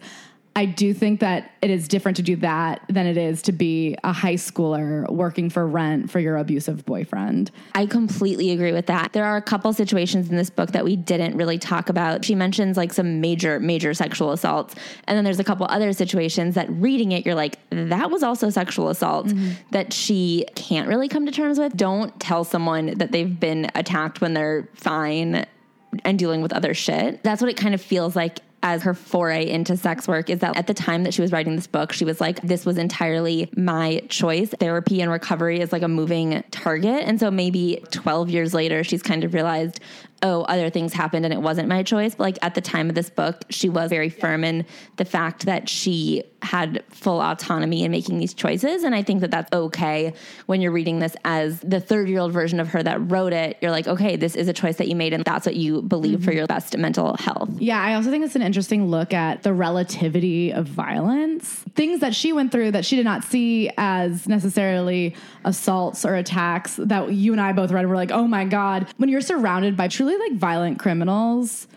I 0.57 0.65
do 0.65 0.93
think 0.93 1.19
that 1.19 1.51
it 1.61 1.69
is 1.69 1.89
different 1.89 2.15
to 2.15 2.23
do 2.23 2.37
that 2.37 2.81
than 2.87 3.05
it 3.07 3.17
is 3.17 3.41
to 3.43 3.51
be 3.51 3.97
a 4.05 4.13
high 4.13 4.35
schooler 4.35 5.09
working 5.09 5.49
for 5.49 5.67
rent 5.67 6.09
for 6.09 6.21
your 6.21 6.37
abusive 6.37 6.85
boyfriend. 6.85 7.51
I 7.73 7.85
completely 7.87 8.51
agree 8.51 8.71
with 8.71 8.85
that. 8.85 9.11
There 9.11 9.25
are 9.25 9.35
a 9.35 9.41
couple 9.41 9.73
situations 9.73 10.29
in 10.29 10.37
this 10.37 10.49
book 10.49 10.71
that 10.71 10.85
we 10.85 10.95
didn't 10.95 11.35
really 11.35 11.57
talk 11.57 11.89
about. 11.89 12.23
She 12.23 12.35
mentions 12.35 12.77
like 12.77 12.93
some 12.93 13.19
major, 13.19 13.59
major 13.59 13.93
sexual 13.93 14.31
assaults. 14.31 14.75
And 15.07 15.17
then 15.17 15.25
there's 15.25 15.41
a 15.41 15.43
couple 15.43 15.65
other 15.69 15.91
situations 15.91 16.55
that 16.55 16.69
reading 16.69 17.11
it, 17.11 17.25
you're 17.25 17.35
like, 17.35 17.59
that 17.71 18.09
was 18.09 18.23
also 18.23 18.49
sexual 18.49 18.87
assault 18.87 19.27
mm-hmm. 19.27 19.51
that 19.71 19.91
she 19.91 20.45
can't 20.55 20.87
really 20.87 21.09
come 21.09 21.25
to 21.25 21.33
terms 21.33 21.59
with. 21.59 21.75
Don't 21.75 22.17
tell 22.21 22.45
someone 22.45 22.97
that 22.97 23.11
they've 23.11 23.37
been 23.37 23.69
attacked 23.75 24.21
when 24.21 24.33
they're 24.33 24.69
fine 24.73 25.45
and 26.03 26.19
dealing 26.19 26.41
with 26.41 26.53
other 26.53 26.73
shit. 26.73 27.23
That's 27.23 27.41
what 27.41 27.49
it 27.49 27.57
kind 27.57 27.73
of 27.73 27.81
feels 27.81 28.15
like 28.15 28.39
as 28.65 28.81
her 28.81 28.95
foray 28.95 29.47
into 29.47 29.77
sex 29.77 30.07
work 30.07 30.27
is 30.27 30.39
that 30.39 30.57
at 30.57 30.65
the 30.65 30.73
time 30.73 31.03
that 31.03 31.13
she 31.13 31.21
was 31.21 31.31
writing 31.31 31.55
this 31.55 31.67
book, 31.67 31.93
she 31.93 32.03
was 32.03 32.19
like, 32.19 32.41
this 32.41 32.65
was 32.65 32.79
entirely 32.79 33.47
my 33.55 34.01
choice. 34.09 34.49
Therapy 34.59 35.01
and 35.01 35.11
recovery 35.11 35.59
is 35.59 35.71
like 35.71 35.83
a 35.83 35.87
moving 35.87 36.43
target. 36.49 37.03
And 37.03 37.19
so 37.19 37.29
maybe 37.29 37.83
12 37.91 38.31
years 38.31 38.55
later, 38.55 38.83
she's 38.83 39.03
kind 39.03 39.23
of 39.23 39.35
realized, 39.35 39.81
oh, 40.23 40.41
other 40.45 40.71
things 40.71 40.93
happened 40.93 41.25
and 41.25 41.33
it 41.33 41.43
wasn't 41.43 41.67
my 41.67 41.83
choice. 41.83 42.15
But 42.15 42.23
like 42.23 42.37
at 42.41 42.55
the 42.55 42.61
time 42.61 42.89
of 42.89 42.95
this 42.95 43.11
book, 43.11 43.43
she 43.51 43.69
was 43.69 43.91
very 43.91 44.09
firm 44.09 44.43
in 44.43 44.65
the 44.95 45.05
fact 45.05 45.45
that 45.45 45.69
she 45.69 46.23
had 46.45 46.83
full 46.89 47.21
autonomy 47.21 47.83
in 47.83 47.91
making 47.91 48.19
these 48.19 48.33
choices. 48.33 48.83
And 48.83 48.95
I 48.95 49.03
think 49.03 49.21
that 49.21 49.31
that's 49.31 49.51
okay 49.51 50.13
when 50.45 50.61
you're 50.61 50.71
reading 50.71 50.99
this 50.99 51.15
as 51.25 51.59
the 51.59 51.79
30 51.79 52.11
year 52.11 52.19
old 52.19 52.31
version 52.31 52.59
of 52.59 52.69
her 52.69 52.81
that 52.83 53.11
wrote 53.11 53.33
it. 53.33 53.57
You're 53.61 53.71
like, 53.71 53.87
okay, 53.87 54.15
this 54.15 54.35
is 54.35 54.47
a 54.47 54.53
choice 54.53 54.77
that 54.77 54.87
you 54.87 54.95
made 54.95 55.13
and 55.13 55.25
that's 55.25 55.45
what 55.45 55.55
you 55.55 55.81
believe 55.81 56.23
for 56.23 56.29
mm-hmm. 56.29 56.37
your 56.37 56.47
best 56.47 56.77
mental 56.77 57.17
health. 57.17 57.49
Yeah, 57.59 57.81
I 57.81 57.95
also 57.95 58.09
think 58.09 58.23
it's 58.23 58.35
an 58.35 58.41
interesting 58.41 58.87
look 58.87 59.13
at 59.13 59.43
the 59.43 59.53
relativity 59.53 60.51
of 60.51 60.67
violence. 60.67 61.63
Things 61.75 61.99
that 62.01 62.15
she 62.15 62.31
went 62.31 62.51
through 62.51 62.71
that 62.71 62.85
she 62.85 62.95
did 62.95 63.05
not 63.05 63.23
see 63.23 63.69
as 63.77 64.27
necessarily 64.27 65.15
assaults 65.43 66.05
or 66.05 66.15
attacks 66.15 66.75
that 66.75 67.11
you 67.11 67.31
and 67.31 67.41
I 67.41 67.51
both 67.53 67.71
read 67.71 67.87
were 67.87 67.95
like, 67.95 68.11
oh 68.11 68.27
my 68.27 68.45
God. 68.45 68.87
When 68.97 69.09
you're 69.09 69.21
surrounded 69.21 69.75
by 69.75 69.87
truly 69.87 70.17
like 70.17 70.33
violent 70.33 70.79
criminals, 70.79 71.67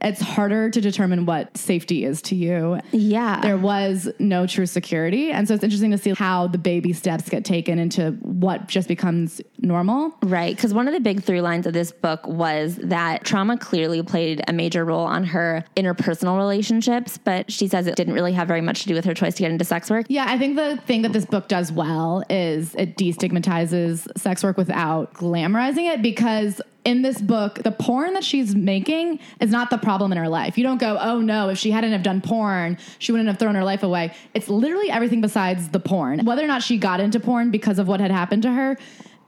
it's 0.00 0.20
harder 0.20 0.70
to 0.70 0.80
determine 0.80 1.26
what 1.26 1.56
safety 1.56 2.04
is 2.04 2.20
to 2.22 2.34
you. 2.34 2.80
Yeah. 2.92 3.40
There 3.40 3.56
was 3.56 4.08
no 4.18 4.46
true 4.46 4.66
security. 4.66 5.30
And 5.30 5.48
so 5.48 5.54
it's 5.54 5.64
interesting 5.64 5.90
to 5.92 5.98
see 5.98 6.10
how 6.10 6.48
the 6.48 6.58
baby 6.58 6.92
steps 6.92 7.28
get 7.28 7.44
taken 7.44 7.78
into 7.78 8.12
what 8.22 8.68
just 8.68 8.88
becomes 8.88 9.40
normal. 9.58 10.14
Right. 10.22 10.54
Because 10.54 10.74
one 10.74 10.86
of 10.86 10.94
the 10.94 11.00
big 11.00 11.22
through 11.22 11.40
lines 11.40 11.66
of 11.66 11.72
this 11.72 11.92
book 11.92 12.26
was 12.26 12.76
that 12.76 13.24
trauma 13.24 13.56
clearly 13.56 14.02
played 14.02 14.42
a 14.48 14.52
major 14.52 14.84
role 14.84 15.06
on 15.06 15.24
her 15.24 15.64
interpersonal 15.76 16.36
relationships, 16.36 17.18
but 17.18 17.50
she 17.50 17.66
says 17.66 17.86
it 17.86 17.96
didn't 17.96 18.14
really 18.14 18.32
have 18.32 18.48
very 18.48 18.60
much 18.60 18.82
to 18.82 18.88
do 18.88 18.94
with 18.94 19.04
her 19.04 19.14
choice 19.14 19.34
to 19.36 19.42
get 19.42 19.50
into 19.50 19.64
sex 19.64 19.90
work. 19.90 20.06
Yeah, 20.08 20.26
I 20.28 20.38
think 20.38 20.56
the 20.56 20.76
thing 20.86 21.02
that 21.02 21.12
this 21.12 21.24
book 21.24 21.48
does 21.48 21.72
well 21.72 22.22
is 22.28 22.74
it 22.74 22.96
destigmatizes 22.96 24.06
sex 24.18 24.44
work 24.44 24.56
without 24.56 25.14
glamorizing 25.14 25.92
it 25.92 26.02
because 26.02 26.60
in 26.86 27.02
this 27.02 27.20
book, 27.20 27.64
the 27.64 27.72
porn 27.72 28.14
that 28.14 28.22
she's 28.22 28.54
making 28.54 29.18
is 29.40 29.50
not 29.50 29.70
the 29.70 29.76
problem 29.76 30.12
in 30.12 30.18
her 30.18 30.28
life. 30.28 30.56
You 30.56 30.62
don't 30.62 30.78
go, 30.78 30.96
oh 31.00 31.20
no, 31.20 31.48
if 31.48 31.58
she 31.58 31.72
hadn't 31.72 31.90
have 31.90 32.04
done 32.04 32.20
porn, 32.20 32.78
she 33.00 33.10
wouldn't 33.10 33.28
have 33.28 33.40
thrown 33.40 33.56
her 33.56 33.64
life 33.64 33.82
away. 33.82 34.14
It's 34.34 34.48
literally 34.48 34.88
everything 34.88 35.20
besides 35.20 35.68
the 35.70 35.80
porn. 35.80 36.24
Whether 36.24 36.44
or 36.44 36.46
not 36.46 36.62
she 36.62 36.78
got 36.78 37.00
into 37.00 37.18
porn 37.18 37.50
because 37.50 37.80
of 37.80 37.88
what 37.88 37.98
had 37.98 38.12
happened 38.12 38.42
to 38.44 38.52
her, 38.52 38.78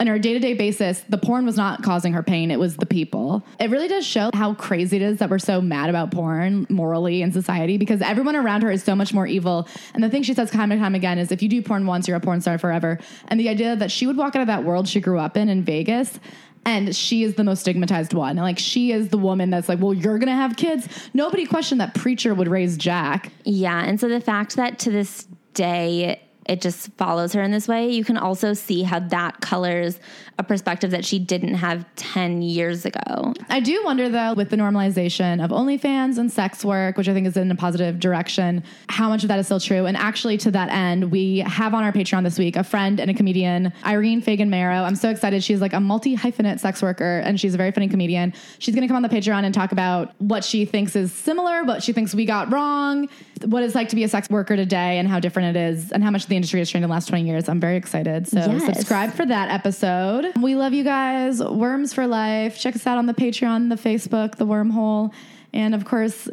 on 0.01 0.07
her 0.07 0.19
day 0.19 0.33
to 0.35 0.39
day 0.39 0.55
basis, 0.55 1.01
the 1.09 1.19
porn 1.19 1.45
was 1.45 1.57
not 1.57 1.83
causing 1.83 2.13
her 2.13 2.23
pain. 2.23 2.51
It 2.51 2.59
was 2.61 2.77
the 2.77 2.87
people. 2.87 3.45
It 3.59 3.71
really 3.71 3.89
does 3.89 4.07
show 4.07 4.31
how 4.33 4.55
crazy 4.55 4.97
it 4.97 5.03
is 5.03 5.19
that 5.19 5.29
we're 5.29 5.41
so 5.41 5.61
mad 5.61 5.91
about 5.91 6.13
porn 6.13 6.67
morally 6.69 7.23
in 7.23 7.33
society 7.33 7.79
because 7.79 8.01
everyone 8.01 8.37
around 8.37 8.63
her 8.63 8.71
is 8.71 8.85
so 8.85 8.95
much 8.95 9.13
more 9.13 9.27
evil. 9.27 9.67
And 9.95 10.05
the 10.05 10.09
thing 10.09 10.23
she 10.23 10.35
says 10.35 10.51
time 10.51 10.71
and 10.71 10.81
time 10.81 10.95
again 10.95 11.19
is 11.19 11.33
if 11.33 11.43
you 11.43 11.49
do 11.49 11.61
porn 11.63 11.87
once, 11.87 12.07
you're 12.07 12.17
a 12.17 12.21
porn 12.21 12.41
star 12.41 12.59
forever. 12.59 13.01
And 13.27 13.41
the 13.41 13.49
idea 13.49 13.75
that 13.75 13.91
she 13.91 14.07
would 14.07 14.17
walk 14.17 14.37
out 14.37 14.43
of 14.43 14.47
that 14.47 14.63
world 14.63 14.87
she 14.87 15.01
grew 15.01 15.19
up 15.19 15.37
in 15.37 15.49
in 15.49 15.65
Vegas. 15.65 16.21
And 16.69 16.95
she 16.95 17.23
is 17.23 17.37
the 17.37 17.45
most 17.45 17.61
stigmatized 17.61 18.13
one. 18.13 18.37
Like, 18.37 18.59
she 18.59 18.93
is 18.93 19.09
the 19.09 19.17
woman 19.17 19.49
that's 19.49 19.71
like, 19.71 19.81
well, 19.81 19.95
you're 19.95 20.19
to 20.29 20.35
have 20.35 20.57
kids. 20.57 20.87
Nobody 21.15 21.47
questioned 21.47 21.81
that 21.81 21.95
preacher 21.95 22.35
would 22.35 22.47
raise 22.47 22.77
Jack. 22.77 23.33
Yeah. 23.45 23.83
And 23.83 23.99
so 23.99 24.07
the 24.07 24.21
fact 24.21 24.57
that 24.57 24.79
to 24.81 24.91
this 24.91 25.27
day, 25.55 26.21
it 26.49 26.63
just 26.63 26.91
follows 26.93 27.33
her 27.35 27.43
in 27.43 27.51
this 27.51 27.69
way, 27.69 27.91
you 27.91 28.05
can 28.05 28.17
also 28.17 28.55
see 28.55 28.83
how 28.83 28.99
that 28.99 29.41
colors 29.41 30.01
a 30.39 30.43
perspective 30.43 30.91
that 30.93 31.05
she 31.05 31.19
didn't 31.19 31.55
have 31.55 31.85
10 31.97 32.43
years 32.43 32.87
ago. 32.87 33.35
I 33.51 33.61
do 33.61 33.83
wonder 33.85 34.09
though, 34.09 34.35
with 34.35 34.51
the 34.51 34.57
normalization 34.57 35.45
of 35.45 35.51
OnlyFans 35.51 36.17
and 36.17 36.31
sex 36.31 36.65
work, 36.65 36.97
which 36.97 37.09
I 37.09 37.13
think 37.13 37.27
is 37.27 37.37
in 37.37 37.51
a 37.51 37.57
positive 37.57 38.01
direction, 38.01 38.63
how 38.89 39.09
much 39.09 39.25
of 39.25 39.29
that 39.29 39.39
is 39.39 39.47
still 39.47 39.61
true. 39.61 39.87
And 39.87 39.97
actually, 39.97 40.39
to 40.39 40.51
that 40.53 40.71
end, 40.71 41.11
we 41.11 41.39
have 41.41 41.75
on 41.75 41.85
our 41.85 41.93
Patreon 41.93 42.23
this 42.23 42.39
week 42.39 42.57
a 42.57 42.65
friend 42.65 43.01
and 43.01 43.11
a 43.11 43.15
comedian, 43.15 43.73
Irene 43.85 44.23
Fagan 44.23 44.49
Marrow. 44.49 44.85
I'm 44.85 44.97
so 44.97 45.11
excited. 45.11 45.43
She's 45.43 45.61
like 45.61 45.73
a 45.73 45.81
multi 45.81 46.17
hyphenate 46.17 46.61
sex 46.61 46.81
worker 46.81 47.19
and 47.25 47.39
she's 47.39 47.55
a 47.55 47.59
very 47.59 47.73
funny 47.73 47.89
comedian. 47.89 48.33
She's 48.59 48.75
going 48.75 48.83
to 48.83 48.89
come 48.89 48.97
on 48.97 49.03
the 49.03 49.09
Patreon 49.09 49.45
and 49.45 49.53
talk 49.53 49.73
about 49.73 50.15
what 50.19 50.45
she 50.45 50.65
thinks 50.65 50.97
is 50.97 51.13
similar, 51.13 51.65
what 51.65 51.83
she 51.83 51.93
thinks 51.93 52.15
we 52.15 52.25
got 52.25 52.51
wrong, 52.53 53.09
what 53.47 53.63
it's 53.63 53.75
like 53.75 53.89
to 53.91 53.97
be 53.97 54.05
a 54.05 54.09
sex 54.09 54.29
worker 54.31 54.57
today, 54.57 54.99
and 54.99 55.09
how 55.09 55.21
different 55.21 55.57
it 55.57 55.61
is, 55.61 55.93
and 55.93 56.03
how 56.05 56.11
much 56.11 56.27
the 56.27 56.37
industry 56.37 56.61
has 56.61 56.69
changed 56.69 56.85
in 56.85 56.89
the 56.89 56.95
last 56.95 57.07
20 57.09 57.25
years. 57.27 57.49
I'm 57.49 57.61
very 57.61 57.77
excited. 57.77 58.27
So 58.29 58.39
Yes. 58.39 58.65
subscribe 58.65 59.13
for 59.13 59.27
that 59.27 59.51
episode. 59.51 60.33
We 60.41 60.55
love 60.55 60.73
you 60.73 60.85
guys. 60.85 61.43
Worms 61.43 61.93
for 61.93 62.07
life. 62.07 62.59
Check 62.59 62.77
us 62.77 62.87
out 62.87 62.99
on 62.99 63.07
the 63.07 63.15
Patreon, 63.15 63.69
the 63.69 63.77
Facebook, 63.77 64.37
the 64.37 64.47
wormhole. 64.47 65.13
And 65.53 65.75
of 65.75 65.85
course, 65.85 66.29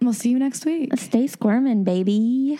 we'll 0.00 0.12
see 0.12 0.30
you 0.30 0.38
next 0.38 0.64
week. 0.64 0.96
Stay 0.96 1.26
squirming, 1.26 1.84
baby. 1.84 2.58